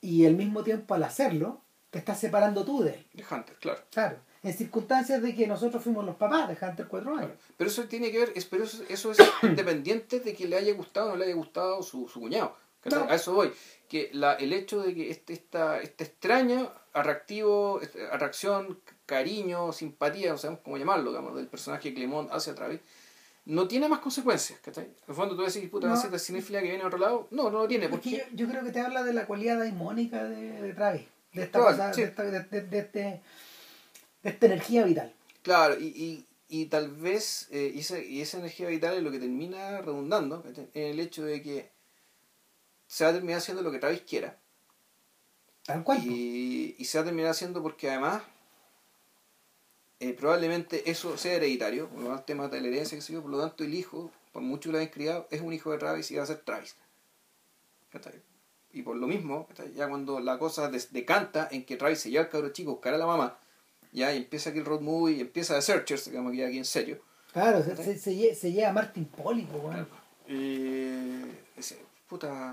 Y 0.00 0.26
al 0.26 0.34
mismo 0.34 0.64
tiempo 0.64 0.94
al 0.94 1.04
hacerlo, 1.04 1.60
te 1.90 2.00
estás 2.00 2.18
separando 2.18 2.64
tú 2.64 2.82
de 2.82 2.94
él. 2.94 3.06
De 3.12 3.24
Hunter, 3.30 3.54
claro. 3.60 3.82
Claro. 3.92 4.16
En 4.44 4.52
circunstancias 4.52 5.22
de 5.22 5.34
que 5.34 5.46
nosotros 5.46 5.82
fuimos 5.82 6.04
los 6.04 6.16
papás 6.16 6.48
de 6.48 6.66
Hunter 6.66 6.86
cuatro 6.86 7.16
años. 7.16 7.32
Pero 7.56 7.70
eso 7.70 7.84
tiene 7.84 8.12
que 8.12 8.18
ver, 8.20 8.32
pero 8.50 8.64
eso, 8.64 9.10
es 9.10 9.18
independiente 9.42 10.20
de 10.20 10.34
que 10.34 10.46
le 10.46 10.56
haya 10.56 10.72
gustado 10.74 11.08
o 11.08 11.10
no 11.10 11.16
le 11.16 11.24
haya 11.24 11.34
gustado 11.34 11.82
su, 11.82 12.08
su 12.08 12.20
cuñado. 12.20 12.56
A 13.08 13.14
eso 13.14 13.32
voy. 13.32 13.52
Que 13.88 14.10
la, 14.12 14.34
el 14.34 14.52
hecho 14.52 14.82
de 14.82 14.94
que 14.94 15.10
este, 15.10 15.32
esta, 15.32 15.80
este 15.80 16.04
extraño, 16.04 16.70
atractivo, 16.92 17.80
este, 17.80 18.06
atracción, 18.06 18.78
cariño, 19.06 19.72
simpatía, 19.72 20.32
no 20.32 20.38
sabemos 20.38 20.60
cómo 20.62 20.76
llamarlo, 20.76 21.10
digamos, 21.10 21.34
del 21.36 21.46
personaje 21.46 21.88
que 21.88 21.94
Clemont 21.94 22.30
hace 22.30 22.50
a 22.50 22.54
través, 22.54 22.80
no 23.46 23.66
tiene 23.68 23.88
más 23.88 24.00
consecuencias, 24.00 24.58
¿cachai? 24.60 24.84
En 24.84 24.94
el 25.08 25.14
fondo 25.14 25.36
tú 25.36 25.42
decís, 25.42 25.68
puta, 25.70 25.86
no. 25.86 25.94
una 25.94 26.18
cinéfila 26.18 26.60
que 26.60 26.68
viene 26.68 26.82
a 26.82 26.86
otro 26.86 26.98
lado. 26.98 27.28
No, 27.30 27.50
no 27.50 27.60
lo 27.60 27.68
tiene. 27.68 27.88
Porque... 27.88 28.10
Yo, 28.10 28.24
yo, 28.32 28.48
creo 28.48 28.62
que 28.64 28.72
te 28.72 28.80
habla 28.80 29.02
de 29.02 29.12
la 29.12 29.26
cualidad 29.26 29.58
daimónica 29.58 30.24
de, 30.24 30.60
de 30.60 30.72
Travis 30.74 31.06
de 31.34 31.42
esta, 31.42 31.92
de, 31.92 32.02
esta 32.02 32.22
de, 32.22 32.62
de, 32.62 32.78
este, 32.78 33.20
de, 34.24 34.30
esta 34.30 34.46
energía 34.46 34.84
vital. 34.84 35.14
Claro, 35.42 35.78
y, 35.78 35.86
y, 35.86 36.26
y 36.48 36.66
tal 36.66 36.90
vez 36.90 37.48
eh, 37.50 37.70
y, 37.74 37.80
esa, 37.80 37.98
y 38.00 38.20
esa 38.20 38.38
energía 38.38 38.68
vital 38.68 38.96
es 38.96 39.02
lo 39.02 39.10
que 39.10 39.18
termina 39.18 39.80
redundando 39.80 40.42
en 40.74 40.82
el 40.82 40.98
hecho 40.98 41.24
de 41.24 41.42
que 41.42 41.70
se 42.86 43.04
va 43.04 43.10
a 43.10 43.12
terminar 43.14 43.38
haciendo 43.38 43.62
lo 43.62 43.70
que 43.70 43.78
Travis 43.78 44.02
quiera. 44.02 44.38
Tal 45.64 45.84
cual. 45.84 46.04
Y, 46.04 46.74
y 46.78 46.84
se 46.84 46.98
va 46.98 47.02
a 47.02 47.04
terminar 47.06 47.30
haciendo 47.30 47.62
porque 47.62 47.88
además 47.90 48.22
eh, 50.00 50.12
probablemente 50.12 50.90
eso 50.90 51.16
sea 51.16 51.34
hereditario, 51.34 51.88
por 51.88 52.02
lo 52.02 52.20
tema 52.22 52.48
de 52.48 52.60
la 52.60 52.68
herencia, 52.68 52.98
que 52.98 53.02
se 53.02 53.20
por 53.20 53.30
lo 53.30 53.40
tanto 53.40 53.64
el 53.64 53.74
hijo, 53.74 54.10
por 54.32 54.42
mucho 54.42 54.68
que 54.68 54.72
lo 54.72 54.78
hayan 54.78 54.90
criado, 54.90 55.28
es 55.30 55.40
un 55.40 55.52
hijo 55.52 55.70
de 55.70 55.78
Travis 55.78 56.10
y 56.10 56.16
va 56.16 56.24
a 56.24 56.26
ser 56.26 56.38
Travis 56.40 56.76
y 58.72 58.82
por 58.82 58.96
lo 58.96 59.06
mismo, 59.06 59.46
ya 59.74 59.88
cuando 59.88 60.18
la 60.20 60.38
cosa 60.38 60.68
decanta 60.68 61.48
en 61.50 61.64
que 61.64 61.76
Travis 61.76 62.00
se 62.00 62.10
lleva 62.10 62.24
al 62.24 62.30
cabro 62.30 62.48
chico 62.50 62.70
a 62.70 62.74
buscar 62.74 62.94
a 62.94 62.98
la 62.98 63.06
mamá, 63.06 63.38
ya 63.94 64.12
y 64.12 64.18
empieza 64.18 64.50
aquí 64.50 64.58
el 64.58 64.64
road 64.64 64.80
movie, 64.80 65.16
y 65.16 65.20
empieza 65.20 65.54
The 65.54 65.62
Searchers, 65.62 66.10
digamos 66.10 66.32
que 66.32 66.44
aquí 66.44 66.58
en 66.58 66.64
serio. 66.64 67.00
Claro, 67.32 67.62
se, 67.62 67.98
se, 67.98 68.34
se, 68.34 68.52
lleva 68.52 68.68
a 68.68 68.72
Martin 68.72 69.06
Pólico, 69.06 69.58
bueno. 69.58 69.86
ese, 71.56 71.78
puta, 72.08 72.52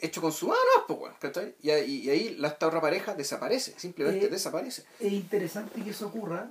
hecho 0.00 0.20
con 0.20 0.32
su 0.32 0.48
mano, 0.48 0.58
pues, 0.86 1.12
¿cachai? 1.18 1.54
Y, 1.62 1.70
y, 1.70 2.10
ahí 2.10 2.36
la, 2.38 2.48
esta 2.48 2.66
otra 2.66 2.80
pareja 2.80 3.14
desaparece, 3.14 3.74
simplemente 3.76 4.26
eh, 4.26 4.28
desaparece. 4.28 4.84
Es 5.00 5.12
interesante 5.12 5.82
que 5.82 5.90
eso 5.90 6.08
ocurra, 6.08 6.50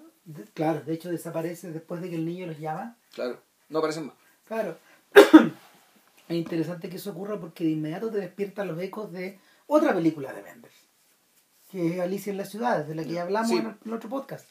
claro, 0.53 0.82
de 0.82 0.93
hecho 0.93 1.09
desaparece 1.09 1.72
después 1.72 2.01
de 2.01 2.09
que 2.09 2.15
el 2.15 2.26
niño 2.26 2.47
los 2.47 2.59
llama. 2.59 2.97
Claro, 3.13 3.39
no 3.70 3.80
aparecen 3.80 4.07
más. 4.07 4.15
Claro. 4.47 4.78
Es 6.28 6.36
interesante 6.36 6.89
que 6.89 6.97
eso 6.97 7.11
ocurra 7.11 7.39
porque 7.39 7.63
de 7.63 7.70
inmediato 7.70 8.11
te 8.11 8.18
despiertan 8.18 8.68
los 8.68 8.78
ecos 8.82 9.13
de 9.13 9.39
otra 9.65 9.93
película 9.93 10.34
de 10.34 10.41
Benders, 10.41 10.76
que 11.72 11.95
es 11.95 11.99
Alicia 11.99 12.32
en 12.32 12.38
las 12.38 12.49
ciudades, 12.49 12.88
de 12.88 12.95
la 12.95 13.03
que 13.03 13.11
ya 13.11 13.24
hablamos 13.24 13.51
en, 13.51 13.78
el, 13.86 13.93
otro 13.93 14.09
podcast. 14.09 14.47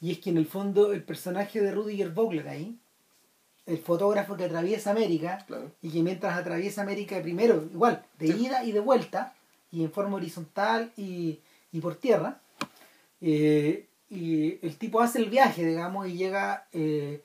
Y 0.00 0.12
es 0.12 0.18
que 0.18 0.30
en 0.30 0.36
el 0.38 0.46
fondo 0.46 0.92
el 0.92 1.02
personaje 1.02 1.60
de 1.60 1.70
Rudiger 1.72 2.10
Vogler 2.10 2.48
ahí 2.48 2.78
el 3.66 3.78
fotógrafo 3.78 4.36
que 4.36 4.44
atraviesa 4.44 4.90
América 4.90 5.42
Claro. 5.46 5.70
y 5.80 5.88
que 5.90 6.02
mientras 6.02 6.36
atraviesa 6.38 6.82
América 6.82 7.20
primero, 7.22 7.64
igual, 7.72 8.04
de 8.18 8.26
Sí. 8.32 8.46
ida 8.46 8.62
y 8.64 8.72
de 8.72 8.80
vuelta, 8.80 9.34
y 9.72 9.82
en 9.82 9.90
forma 9.90 10.16
horizontal 10.16 10.92
y, 10.98 11.40
y 11.72 11.80
por 11.80 11.94
tierra, 11.96 12.40
eh, 13.22 13.86
y 14.10 14.58
el 14.64 14.76
tipo 14.76 15.00
hace 15.00 15.18
el 15.18 15.30
viaje, 15.30 15.64
digamos, 15.64 16.06
y 16.08 16.16
llega, 16.16 16.66
eh, 16.72 17.22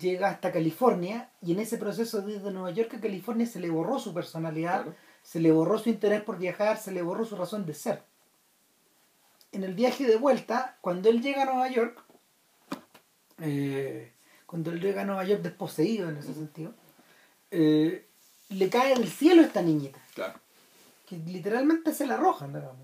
llega 0.00 0.30
hasta 0.30 0.52
California, 0.52 1.30
y 1.42 1.52
en 1.52 1.60
ese 1.60 1.76
proceso 1.76 2.22
desde 2.22 2.50
Nueva 2.50 2.70
York 2.70 2.94
a 2.94 3.00
California 3.00 3.46
se 3.46 3.60
le 3.60 3.68
borró 3.70 3.98
su 3.98 4.14
personalidad, 4.14 4.82
Claro. 4.84 4.96
se 5.22 5.38
le 5.40 5.52
borró 5.52 5.78
su 5.78 5.90
interés 5.90 6.22
por 6.22 6.38
viajar, 6.38 6.78
se 6.78 6.92
le 6.92 7.02
borró 7.02 7.26
su 7.26 7.36
razón 7.36 7.66
de 7.66 7.74
ser. 7.74 8.02
En 9.54 9.62
el 9.64 9.74
viaje 9.74 10.04
de 10.04 10.16
vuelta, 10.16 10.76
cuando 10.80 11.08
él 11.08 11.22
llega 11.22 11.42
a 11.42 11.46
Nueva 11.46 11.68
York, 11.70 12.02
eh, 13.40 14.12
cuando 14.46 14.70
él 14.72 14.80
llega 14.80 15.02
a 15.02 15.04
Nueva 15.04 15.24
York 15.24 15.42
desposeído 15.42 16.08
en 16.08 16.16
ese 16.16 16.34
sentido, 16.34 16.74
eh, 17.50 18.06
le 18.50 18.68
cae 18.68 18.94
del 18.94 19.08
cielo 19.08 19.42
esta 19.42 19.62
niñita, 19.62 20.00
Claro. 20.14 20.34
que 21.06 21.16
literalmente 21.18 21.92
se 21.94 22.06
la 22.06 22.14
arrojan, 22.14 22.52
digamos. 22.52 22.76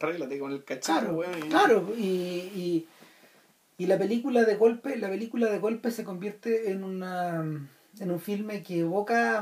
Arréglate 0.00 0.38
con 0.38 0.52
el 0.52 0.64
cacharro, 0.64 1.18
Claro, 1.18 1.32
weón. 1.36 1.48
claro, 1.50 1.94
y, 1.98 2.02
y, 2.02 2.88
y 3.76 3.86
la 3.86 3.98
película 3.98 4.44
de 4.44 4.56
golpe, 4.56 4.96
la 4.96 5.08
película 5.10 5.50
de 5.50 5.58
golpe 5.58 5.90
se 5.90 6.04
convierte 6.04 6.70
en 6.70 6.84
una 6.84 7.44
en 7.98 8.10
un 8.10 8.20
filme 8.20 8.62
que 8.62 8.80
evoca 8.80 9.40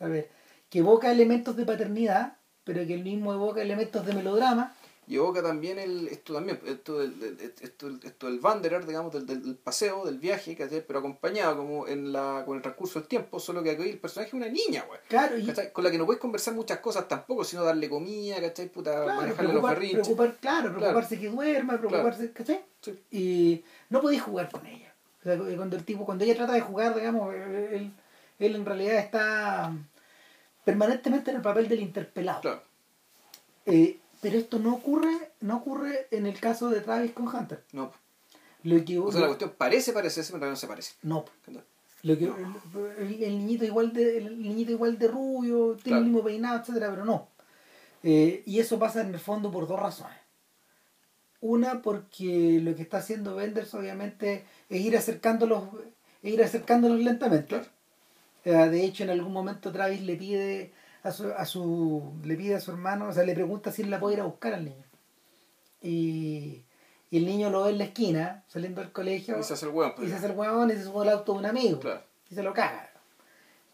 a 0.00 0.06
ver, 0.06 0.30
que 0.70 0.78
evoca 0.78 1.10
elementos 1.12 1.56
de 1.56 1.66
paternidad, 1.66 2.36
pero 2.64 2.86
que 2.86 2.94
el 2.94 3.04
mismo 3.04 3.32
evoca 3.32 3.62
elementos 3.62 4.04
de 4.06 4.14
melodrama. 4.14 4.74
Y 5.08 5.16
evoca 5.16 5.42
también 5.42 5.80
el, 5.80 6.06
esto 6.08 6.32
también, 6.32 6.60
esto 6.64 7.00
del, 7.00 7.36
esto, 7.60 7.90
esto 8.04 8.26
del 8.28 8.38
wanderer, 8.40 8.86
digamos, 8.86 9.12
del, 9.12 9.26
del, 9.26 9.56
paseo, 9.56 10.04
del 10.04 10.18
viaje, 10.18 10.56
pero 10.86 11.00
acompañado 11.00 11.56
como 11.56 11.88
en 11.88 12.12
la, 12.12 12.44
con 12.46 12.56
el 12.56 12.62
transcurso 12.62 13.00
del 13.00 13.08
tiempo, 13.08 13.40
solo 13.40 13.64
que 13.64 13.72
aquí 13.72 13.82
el 13.82 13.98
personaje 13.98 14.28
es 14.28 14.34
una 14.34 14.48
niña, 14.48 14.84
güey. 14.86 15.00
Claro, 15.08 15.36
y. 15.36 15.52
Con 15.72 15.82
la 15.82 15.90
que 15.90 15.98
no 15.98 16.06
puedes 16.06 16.20
conversar 16.20 16.54
muchas 16.54 16.78
cosas 16.78 17.08
tampoco, 17.08 17.42
sino 17.42 17.64
darle 17.64 17.90
comida, 17.90 18.40
¿cachai? 18.40 18.68
Puta, 18.68 18.92
claro, 18.92 19.20
manejarle 19.20 19.54
los 19.54 19.62
berrinches. 19.62 20.08
preocupar- 20.08 20.36
claro, 20.40 20.72
preocuparse 20.72 21.18
que 21.18 21.28
duerma, 21.28 21.78
preocuparse, 21.78 22.32
¿cachai? 22.32 22.60
Sí. 22.80 22.98
Y 23.10 23.64
no 23.90 24.00
podéis 24.00 24.22
jugar 24.22 24.50
con 24.50 24.64
ella. 24.66 24.94
O 25.20 25.24
sea, 25.24 25.36
cuando 25.56 25.76
el 25.76 25.84
tipo, 25.84 26.04
cuando 26.04 26.24
ella 26.24 26.36
trata 26.36 26.52
de 26.52 26.60
jugar, 26.60 26.94
digamos, 26.94 27.34
él, 27.34 27.92
él 28.38 28.56
en 28.56 28.64
realidad 28.64 28.98
está 28.98 29.72
permanentemente 30.64 31.30
en 31.30 31.36
el 31.36 31.42
papel 31.42 31.68
del 31.68 31.80
interpelado. 31.80 32.40
Claro, 32.40 32.62
Eh, 33.66 33.98
pero 34.20 34.38
esto 34.38 34.58
no 34.58 34.74
ocurre, 34.74 35.32
no 35.40 35.56
ocurre 35.56 36.06
en 36.10 36.26
el 36.26 36.38
caso 36.38 36.68
de 36.70 36.80
Travis 36.80 37.12
con 37.12 37.28
Hunter. 37.28 37.64
no. 37.72 37.92
Lo 38.64 38.84
que 38.84 38.96
O 38.96 39.10
sea, 39.10 39.22
la 39.22 39.26
cuestión 39.26 39.52
parece 39.58 39.92
parecerse, 39.92 40.32
pero 40.32 40.46
no 40.48 40.54
se 40.54 40.68
parece. 40.68 40.94
no, 41.02 41.24
lo 42.04 42.16
que 42.18 42.24
el, 42.26 43.22
el 43.24 43.38
niñito 43.38 43.64
igual 43.64 43.92
de 43.92 44.18
el 44.18 44.40
niñito 44.40 44.70
igual 44.70 44.98
de 44.98 45.08
rubio, 45.08 45.72
tiene 45.74 45.82
Claro. 45.82 45.98
el 45.98 46.04
mismo 46.04 46.22
peinado, 46.22 46.60
etcétera, 46.60 46.90
pero 46.90 47.04
no. 47.04 47.26
Eh, 48.04 48.42
y 48.46 48.60
eso 48.60 48.78
pasa 48.78 49.00
en 49.00 49.12
el 49.14 49.18
fondo 49.18 49.50
por 49.50 49.66
dos 49.66 49.80
razones. 49.80 50.16
Una 51.40 51.82
porque 51.82 52.60
lo 52.62 52.76
que 52.76 52.82
está 52.82 52.98
haciendo 52.98 53.34
Benders 53.34 53.74
obviamente 53.74 54.44
es 54.68 54.80
ir 54.80 54.96
acercándolos, 54.96 55.64
es 56.22 56.32
ir 56.32 56.40
acercándolos 56.42 57.00
lentamente. 57.00 57.48
Claro. 57.48 57.66
Eh, 58.44 58.50
de 58.52 58.84
hecho, 58.84 59.04
en 59.04 59.10
algún 59.10 59.32
momento 59.32 59.70
Travis 59.72 60.00
le 60.02 60.16
pide 60.16 60.72
a 61.02 61.10
su, 61.12 61.30
a 61.32 61.44
su 61.44 62.12
le 62.24 62.36
pide 62.36 62.54
a 62.56 62.60
su 62.60 62.70
hermano, 62.72 63.08
o 63.08 63.12
sea, 63.12 63.24
le 63.24 63.34
pregunta 63.34 63.70
si 63.72 63.82
él 63.82 63.90
la 63.90 64.00
puede 64.00 64.14
ir 64.16 64.20
a 64.20 64.24
buscar 64.24 64.54
al 64.54 64.64
niño. 64.64 64.84
Y, 65.80 66.62
y 67.10 67.18
el 67.18 67.26
niño 67.26 67.50
lo 67.50 67.64
ve 67.64 67.70
en 67.70 67.78
la 67.78 67.84
esquina, 67.84 68.44
saliendo 68.48 68.80
del 68.80 68.92
colegio, 68.92 69.38
Y 69.38 69.42
se 69.42 69.54
hace 69.54 69.66
el 69.66 69.72
hueón, 69.72 69.92
y 69.92 69.96
pues. 69.96 70.10
se 70.10 70.16
hace 70.16 70.26
el 70.26 70.32
huevón 70.38 70.70
y 70.70 70.74
se 70.74 70.84
sube 70.84 71.02
al 71.02 71.08
auto 71.18 71.32
de 71.32 71.38
un 71.38 71.46
amigo. 71.46 71.80
Claro. 71.80 72.02
Y 72.30 72.34
se 72.34 72.42
lo 72.42 72.52
caga. 72.54 72.90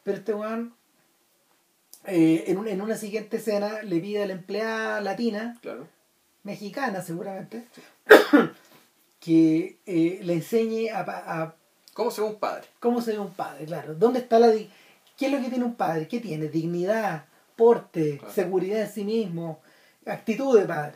Pero 0.05 0.19
este 0.19 0.33
weón, 0.35 0.75
eh, 2.07 2.45
en, 2.47 2.59
un- 2.59 2.69
en 2.69 2.81
una 2.81 2.97
siguiente 2.97 3.37
escena, 3.37 3.83
le 3.83 4.01
pide 4.01 4.23
a 4.23 4.27
la 4.27 4.33
empleada 4.33 5.01
latina, 5.03 5.59
Claro. 5.61 5.87
mexicana 6.45 7.03
seguramente, 7.03 7.67
que 9.21 9.79
eh, 9.87 10.21
le 10.23 10.33
enseñe 10.35 10.91
a, 10.91 11.01
a 11.01 11.55
¿Cómo 11.99 12.13
se 12.13 12.21
ve 12.21 12.29
un 12.29 12.37
padre? 12.39 12.69
cómo 12.79 13.01
se 13.03 13.11
ve 13.11 13.19
un 13.19 13.33
padre, 13.35 13.65
claro. 13.67 13.93
¿Dónde 13.97 14.21
está 14.21 14.39
la 14.39 14.51
di- 14.51 14.71
¿Qué 15.17 15.27
es 15.27 15.33
lo 15.33 15.41
que 15.41 15.49
tiene 15.51 15.65
un 15.65 15.75
padre? 15.75 16.07
¿Qué 16.07 16.21
tiene? 16.21 16.47
Dignidad, 16.47 17.27
porte, 17.57 18.19
Claro. 18.19 18.33
seguridad 18.33 18.83
en 18.83 18.89
sí 18.93 19.03
mismo, 19.05 19.61
actitud 20.07 20.57
de 20.57 20.65
padre. 20.65 20.95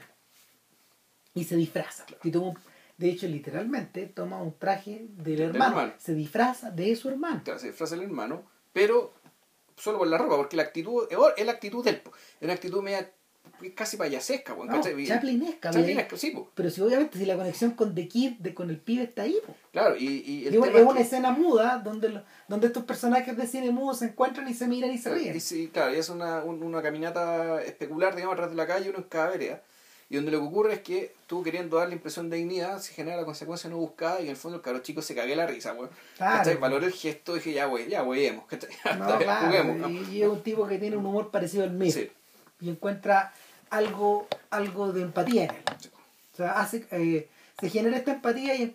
Y 1.35 1.43
se 1.43 1.57
disfraza. 1.57 2.07
Un- 2.23 2.57
de 2.99 3.11
hecho, 3.11 3.27
literalmente, 3.27 4.07
toma 4.07 4.41
un 4.41 4.57
traje 4.57 5.07
del 5.09 5.25
Del 5.39 5.41
hermano. 5.57 5.93
Se 5.99 6.15
disfraza 6.15 6.71
de 6.71 6.95
su 6.95 7.09
hermano. 7.09 7.41
Claro, 7.43 7.59
se 7.59 7.67
disfraza 7.67 7.97
el 7.97 8.03
hermano, 8.03 8.45
pero 8.73 9.13
solo 9.77 9.99
por 9.99 10.07
la 10.07 10.19
ropa, 10.19 10.37
porque 10.37 10.57
la 10.57 10.63
actitud 10.63 11.09
es 11.37 11.45
la 11.45 11.53
actitud 11.53 11.85
del. 11.85 11.97
Es 11.97 12.43
una 12.43 12.53
actitud 12.53 12.81
media 12.81 13.11
casi 13.71 13.97
payasesca, 13.97 14.55
weón, 14.55 14.69
No, 14.69 14.83
chaplinesca, 14.83 15.71
Chaplinesca, 15.71 16.17
sí, 16.17 16.31
po. 16.31 16.51
Pero 16.55 16.71
si 16.71 16.81
obviamente 16.81 17.19
si 17.19 17.25
la 17.25 17.37
conexión 17.37 17.71
con 17.73 17.95
The 17.95 18.09
Kid, 18.09 18.33
de, 18.41 18.53
con 18.55 18.69
el 18.71 18.79
pibe 18.79 19.05
está 19.05 19.23
ahí, 19.23 19.37
po. 19.47 19.55
Claro, 19.73 19.97
y, 19.97 20.07
y 20.27 20.47
el 20.49 20.55
es 20.55 20.61
tema 20.61 20.79
es 20.79 20.85
una 20.85 20.95
que- 20.97 21.03
escena 21.03 21.31
muda 21.31 21.79
donde, 21.79 22.09
lo- 22.11 22.23
donde 22.49 22.67
estos 22.67 22.85
personajes 22.85 23.37
de 23.37 23.47
cine 23.47 23.71
mudo 23.71 23.95
se 23.95 24.07
encuentran 24.07 24.49
y 24.49 24.55
se 24.55 24.67
miran 24.67 24.91
y 24.93 24.99
se 24.99 25.15
ríen. 25.15 25.37
Y 25.37 25.41
sí, 25.41 25.71
claro, 25.73 25.95
y 25.95 25.99
es 25.99 26.09
una, 26.09 26.43
un- 26.45 26.63
una 26.63 26.83
caminata 26.83 27.63
especular, 27.63 28.15
digamos, 28.15 28.35
atrás 28.35 28.51
de 28.51 28.57
la 28.57 28.67
calle, 28.67 28.91
uno 28.91 28.99
en 28.99 29.05
cada 29.05 29.31
vereda. 29.31 29.63
Y 30.11 30.17
donde 30.17 30.31
lo 30.31 30.41
que 30.41 30.47
ocurre 30.47 30.75
es 30.75 30.81
que 30.81 31.15
tú 31.27 31.43
queriendo 31.43 31.79
dar 31.79 31.89
la 31.89 31.95
impresión 31.95 32.29
de 32.29 32.37
dignidad, 32.37 32.79
se 32.81 32.93
genera 32.93 33.17
la 33.17 33.25
consecuencia 33.25 33.71
no 33.71 33.79
buscada 33.79 34.21
y 34.21 34.25
en 34.25 34.31
el 34.31 34.37
fondo 34.37 34.57
el 34.59 34.63
caro 34.63 34.81
chico 34.81 35.01
se 35.01 35.15
cague 35.15 35.35
la 35.35 35.47
risa, 35.47 35.73
weón. 35.73 35.89
Claro. 36.19 36.61
Valoré 36.61 36.85
el 36.89 36.93
gesto 36.93 37.33
y 37.33 37.39
dije, 37.39 37.55
ya, 37.55 37.67
wey, 37.67 37.89
ya, 37.89 38.05
¿cachai? 38.47 38.69
No, 38.99 39.89
y 40.13 40.21
es 40.21 40.29
un 40.29 40.43
tipo 40.43 40.67
que 40.69 40.77
tiene 40.77 40.99
un 40.99 41.07
humor 41.07 41.31
parecido 41.31 41.65
al 41.65 41.71
mío. 41.71 41.91
Sí, 41.91 42.11
Y 42.61 42.69
encuentra 42.69 43.33
algo, 43.73 44.29
algo 44.51 44.93
de 44.93 45.03
empatía 45.03 45.45
en 45.45 45.51
él. 45.51 45.63
O 46.35 46.37
sea, 46.37 46.53
hace, 46.61 46.87
eh, 46.91 47.29
se 47.59 47.71
genera 47.71 47.97
esta 47.97 48.13
empatía 48.13 48.55
y 48.55 48.73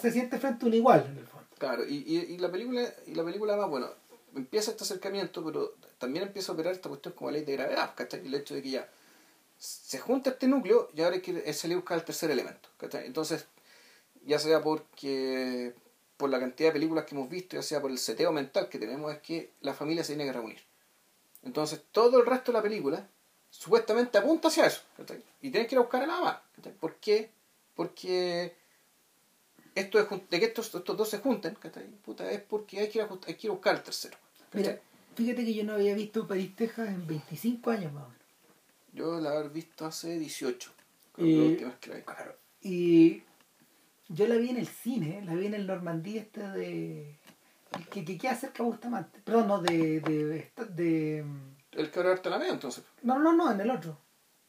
se 0.00 0.10
siente 0.10 0.38
frente 0.38 0.64
a 0.64 0.68
un 0.68 0.74
igual 0.74 1.06
en 1.08 1.18
el 1.18 1.26
fondo. 1.26 1.46
Claro, 1.56 1.86
y, 1.86 1.96
y, 2.06 2.34
y 2.34 2.38
la 2.38 2.50
película, 2.50 2.82
y 3.06 3.14
la 3.14 3.24
película 3.24 3.52
además, 3.52 3.70
bueno, 3.70 3.88
empieza 4.34 4.72
este 4.72 4.84
acercamiento, 4.84 5.44
pero 5.44 5.74
también 5.98 6.24
empieza 6.26 6.50
a 6.50 6.54
operar 6.54 6.72
esta 6.72 6.88
cuestión 6.88 7.14
como 7.14 7.30
ley 7.30 7.44
de 7.44 7.52
gravedad, 7.52 7.94
¿cachai? 7.94 8.26
El 8.26 8.34
hecho 8.34 8.54
de 8.54 8.62
que 8.62 8.70
ya 8.70 8.88
se 9.56 9.98
junta 9.98 10.30
este 10.30 10.48
núcleo 10.48 10.90
y 10.96 11.02
ahora 11.02 11.16
hay 11.16 11.22
que 11.22 11.52
salir 11.52 11.74
a 11.74 11.80
buscar 11.80 11.98
el 11.98 12.04
tercer 12.04 12.30
elemento, 12.30 12.68
¿cachai? 12.76 13.06
Entonces, 13.06 13.46
ya 14.26 14.38
sea 14.38 14.62
porque 14.62 15.74
por 16.16 16.28
la 16.28 16.40
cantidad 16.40 16.70
de 16.70 16.72
películas 16.72 17.04
que 17.04 17.14
hemos 17.14 17.30
visto, 17.30 17.56
ya 17.56 17.62
sea 17.62 17.80
por 17.80 17.90
el 17.90 17.98
seteo 17.98 18.32
mental 18.32 18.68
que 18.68 18.78
tenemos, 18.78 19.12
es 19.12 19.20
que 19.20 19.52
la 19.60 19.74
familia 19.74 20.02
se 20.02 20.14
tiene 20.14 20.24
que 20.24 20.32
reunir. 20.32 20.60
Entonces, 21.44 21.82
todo 21.92 22.18
el 22.18 22.26
resto 22.26 22.50
de 22.52 22.58
la 22.58 22.62
película 22.62 23.06
supuestamente 23.50 24.16
apunta 24.18 24.48
hacia 24.48 24.66
eso, 24.66 24.82
¿cachai? 24.96 25.22
Y 25.42 25.50
tienes 25.50 25.68
que 25.68 25.74
ir 25.74 25.78
a 25.78 25.82
buscar 25.82 26.02
a 26.02 26.06
la 26.06 26.14
mamá, 26.16 26.42
¿cachai? 26.56 26.72
¿Por 26.72 26.94
qué? 26.96 27.30
Porque 27.74 28.54
esto 29.74 29.98
de, 29.98 30.04
jun- 30.04 30.28
de 30.28 30.38
que 30.40 30.46
estos, 30.46 30.74
estos 30.74 30.96
dos 30.96 31.08
se 31.08 31.18
junten, 31.18 31.54
¿cachai? 31.56 31.86
Puta, 32.04 32.30
es 32.30 32.40
porque 32.40 32.80
hay 32.80 32.88
que 32.88 32.98
ir 32.98 33.04
a, 33.04 33.08
hay 33.26 33.34
que 33.34 33.46
ir 33.46 33.50
a 33.50 33.54
buscar 33.54 33.76
el 33.76 33.82
tercero. 33.82 34.16
Mira, 34.52 34.78
fíjate 35.14 35.44
que 35.44 35.54
yo 35.54 35.64
no 35.64 35.74
había 35.74 35.94
visto 35.94 36.26
París, 36.26 36.54
Texas 36.56 36.88
en 36.88 37.06
25 37.06 37.70
años 37.70 37.92
más 37.92 38.04
o 38.04 38.08
menos. 38.08 38.20
Yo 38.92 39.20
la 39.20 39.30
haber 39.30 39.50
visto 39.50 39.86
hace 39.86 40.18
18, 40.18 40.72
creo 41.14 41.26
Y- 41.26 41.32
que 41.32 41.38
la 41.40 41.46
última 41.48 41.68
vez 41.70 41.78
que 41.78 41.90
la 41.90 41.96
vi. 41.96 42.02
Claro. 42.02 42.36
Y 42.62 43.22
yo 44.08 44.26
la 44.26 44.36
vi 44.36 44.50
en 44.50 44.56
el 44.56 44.66
cine, 44.66 45.22
la 45.24 45.34
vi 45.34 45.46
en 45.46 45.54
el 45.54 45.66
Normandí 45.66 46.18
este 46.18 46.40
de... 46.42 47.16
Que, 47.92 48.04
que 48.04 48.18
queda 48.18 48.34
cerca 48.34 48.64
de 48.64 48.68
Bustamante. 48.70 49.20
Perdón, 49.24 49.46
no, 49.48 49.62
de... 49.62 50.00
de, 50.00 50.24
de, 50.24 50.50
de- 50.74 51.24
El 51.72 51.90
que 51.90 51.98
ahora 52.00 52.12
arte 52.12 52.30
la 52.30 52.38
medio, 52.38 52.52
entonces. 52.52 52.84
no, 53.02 53.18
no, 53.18 53.32
no, 53.32 53.50
en 53.52 53.60
el 53.60 53.70
otro. 53.70 53.96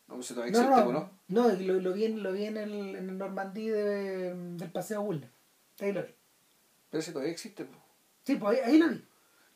No, 0.08 0.16
pues 0.16 0.28
todavía 0.30 0.50
existe, 0.52 0.70
no, 0.70 0.92
¿no? 0.92 1.10
no, 1.30 1.48
lo, 1.50 1.74
lo 1.80 1.94
vi, 1.94 2.06
en, 2.06 2.22
lo 2.24 2.34
vi 2.34 2.46
en, 2.46 2.58
el, 2.58 2.96
en 2.96 3.10
el 3.10 3.18
Normandí 3.18 3.70
de, 3.70 4.34
del 4.34 4.72
Paseo 4.72 5.02
Bulle. 5.04 5.30
Ahí 5.80 5.94
lo 5.94 6.04
vi. 6.04 6.10
Pero 6.90 7.02
si 7.02 7.12
todavía 7.12 7.32
existe. 7.32 7.64
pues. 7.66 7.80
Sí, 8.26 8.36
pues 8.36 8.60
ahí, 8.60 8.72
ahí 8.72 8.78
lo 8.78 8.90
vi. 8.90 9.06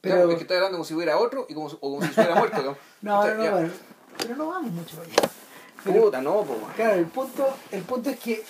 Pero... 0.01 0.15
Pero, 0.15 0.29
es 0.31 0.35
que 0.37 0.41
está 0.43 0.53
hablando 0.55 0.77
como 0.77 0.85
si 0.85 0.93
hubiera 0.93 1.17
otro 1.17 1.45
y 1.49 1.53
como, 1.53 1.67
o 1.67 1.79
como 1.79 2.01
si 2.01 2.07
estuviera 2.09 2.35
muerto. 2.35 2.61
¿no? 2.63 2.77
no, 3.01 3.33
no, 3.35 3.51
bueno, 3.51 3.73
pero 4.17 4.35
no 4.37 4.47
vamos 4.47 4.71
mucho 4.71 4.95
para 4.97 5.09
allá. 5.09 5.29
Pero- 5.83 6.01
Puta, 6.03 6.21
no, 6.21 6.43
pues. 6.43 6.59
Claro, 6.75 6.93
el 6.99 7.05
punto, 7.07 7.57
el 7.71 7.81
punto 7.83 8.09
es 8.11 8.19
que 8.19 8.43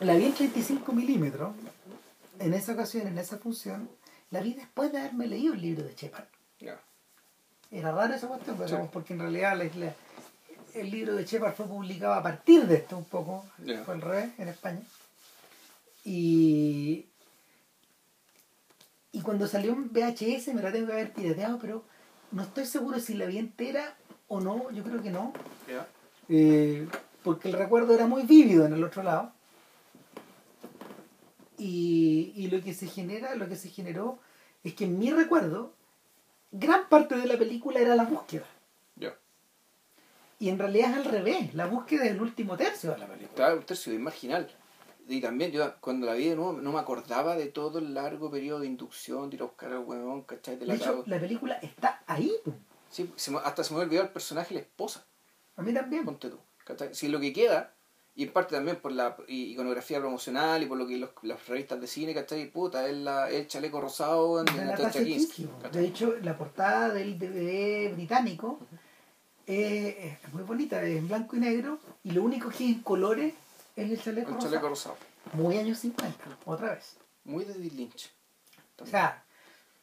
la 0.00 0.14
vi 0.14 0.26
en 0.26 0.34
35 0.34 0.92
milímetros, 0.92 1.54
en 2.38 2.54
esa 2.54 2.72
ocasión, 2.72 3.06
en 3.08 3.18
esa 3.18 3.38
función, 3.38 3.88
la 4.30 4.40
vi 4.40 4.54
después 4.54 4.92
de 4.92 4.98
haberme 5.00 5.26
leído 5.26 5.54
el 5.54 5.60
libro 5.62 5.84
de 5.84 5.94
Shepard. 5.94 6.26
Ya. 6.60 6.80
Era 7.70 7.92
raro 7.92 8.14
esa 8.14 8.28
cuestión, 8.28 8.56
pero 8.56 8.68
Sí. 8.68 8.88
porque 8.92 9.12
en 9.14 9.20
realidad 9.20 9.56
la- 9.56 9.64
la- 9.86 9.94
el 10.74 10.90
libro 10.90 11.14
de 11.14 11.24
Shepard 11.24 11.54
fue 11.54 11.66
publicado 11.66 12.14
a 12.14 12.22
partir 12.22 12.66
de 12.66 12.76
esto 12.76 12.96
un 12.98 13.04
poco, 13.04 13.44
fue 13.84 13.94
al 13.94 14.00
revés, 14.00 14.30
en 14.38 14.48
España. 14.48 14.80
Y, 16.04 17.06
y 19.12 19.20
cuando 19.22 19.46
salió 19.48 19.72
en 19.72 19.90
VHS 19.92 20.52
me 20.54 20.62
la 20.62 20.70
tengo 20.70 20.86
que 20.88 20.92
haber 20.92 21.12
pirateado, 21.12 21.58
pero 21.58 21.82
no 22.30 22.42
estoy 22.42 22.66
seguro 22.66 23.00
si 23.00 23.14
la 23.14 23.26
vi 23.26 23.38
entera 23.38 23.96
o 24.28 24.40
no, 24.40 24.70
yo 24.70 24.82
creo 24.84 25.02
que 25.02 25.10
no. 25.10 25.32
Eh, 26.28 26.86
porque 27.24 27.48
el 27.48 27.54
recuerdo 27.54 27.94
era 27.94 28.06
muy 28.06 28.22
vívido 28.24 28.66
en 28.66 28.74
el 28.74 28.84
otro 28.84 29.02
lado. 29.02 29.32
Y, 31.58 32.32
y 32.36 32.48
lo 32.48 32.62
que 32.62 32.74
se 32.74 32.86
genera, 32.86 33.34
lo 33.34 33.48
que 33.48 33.56
se 33.56 33.70
generó 33.70 34.18
es 34.62 34.74
que 34.74 34.84
en 34.84 34.98
mi 34.98 35.10
recuerdo, 35.10 35.72
gran 36.58 36.88
parte 36.88 37.16
de 37.16 37.26
la 37.26 37.36
película 37.38 37.80
era 37.80 37.94
la 37.96 38.04
búsqueda. 38.04 38.44
Ya. 38.96 39.14
Y 40.38 40.48
en 40.48 40.58
realidad 40.58 40.90
es 40.92 40.96
al 40.98 41.04
revés, 41.04 41.54
la 41.54 41.66
búsqueda 41.66 42.04
es 42.04 42.10
el 42.12 42.20
último 42.20 42.56
tercio 42.56 42.92
de 42.92 42.98
la 42.98 43.06
película. 43.06 43.34
Claro, 43.34 43.56
un 43.56 43.62
tercio 43.64 43.92
es 43.92 43.98
marginal. 44.00 44.48
Y 45.08 45.20
también 45.20 45.52
yo 45.52 45.72
cuando 45.80 46.06
la 46.06 46.14
vi 46.14 46.28
de 46.30 46.36
nuevo 46.36 46.52
no 46.54 46.72
me 46.72 46.80
acordaba 46.80 47.36
de 47.36 47.46
todo 47.46 47.78
el 47.78 47.94
largo 47.94 48.30
periodo 48.30 48.60
de 48.60 48.66
inducción, 48.66 49.30
de 49.30 49.36
ir 49.36 49.42
a 49.42 49.46
buscar 49.46 49.72
al 49.72 49.78
huevón, 49.78 50.22
¿cachai? 50.22 50.54
De 50.56 50.60
De 50.60 50.66
la 50.66 50.74
hecho, 50.74 51.04
la 51.06 51.20
película 51.20 51.54
está 51.62 52.02
ahí. 52.06 52.32
Sí, 52.90 53.12
hasta 53.44 53.62
se 53.62 53.72
me 53.74 53.80
olvidó 53.80 54.02
el 54.02 54.08
personaje 54.08 54.54
la 54.54 54.60
esposa, 54.60 55.06
A 55.56 55.62
mí 55.62 55.72
también. 55.72 56.04
ponte 56.04 56.28
tú. 56.28 56.38
¿cachai? 56.64 56.92
Si 56.94 57.06
lo 57.08 57.20
que 57.20 57.32
queda, 57.32 57.72
y 58.16 58.24
en 58.24 58.32
parte 58.32 58.54
también 58.56 58.76
por 58.76 58.92
la 58.92 59.14
iconografía 59.28 60.00
promocional 60.00 60.62
y 60.62 60.66
por 60.66 60.78
lo 60.78 60.86
que 60.86 60.96
los, 60.96 61.10
las 61.22 61.46
revistas 61.46 61.80
de 61.80 61.86
cine, 61.86 62.14
¿cachai? 62.14 62.46
Puta, 62.50 62.88
es 62.88 62.96
la, 62.96 63.28
el 63.30 63.46
chaleco 63.46 63.80
rosado 63.80 64.40
en 64.40 64.48
en 64.48 64.66
Natasha 64.68 65.04
Kinski. 65.04 65.46
¿cachai? 65.62 65.82
De 65.82 65.88
hecho, 65.88 66.14
la 66.22 66.36
portada 66.38 66.88
del 66.90 67.18
DVD 67.18 67.92
británico 67.94 68.58
eh, 69.46 70.18
es 70.24 70.32
muy 70.32 70.42
bonita, 70.42 70.82
es 70.82 70.96
en 70.96 71.08
blanco 71.08 71.36
y 71.36 71.40
negro, 71.40 71.78
y 72.04 72.10
lo 72.12 72.22
único 72.22 72.48
que 72.48 72.54
es 72.54 72.60
en 72.76 72.80
colores 72.82 73.34
es 73.76 73.90
el 73.90 74.02
chaleco, 74.02 74.28
El 74.30 74.34
rosado. 74.36 74.50
chaleco 74.50 74.68
rosado. 74.70 74.96
Muy 75.34 75.58
años 75.58 75.78
50, 75.78 76.24
otra 76.46 76.70
vez. 76.74 76.96
Muy 77.24 77.44
de 77.44 77.52
David 77.54 77.72
Lynch. 77.72 78.10
O 78.80 78.86
sea, 78.86 79.24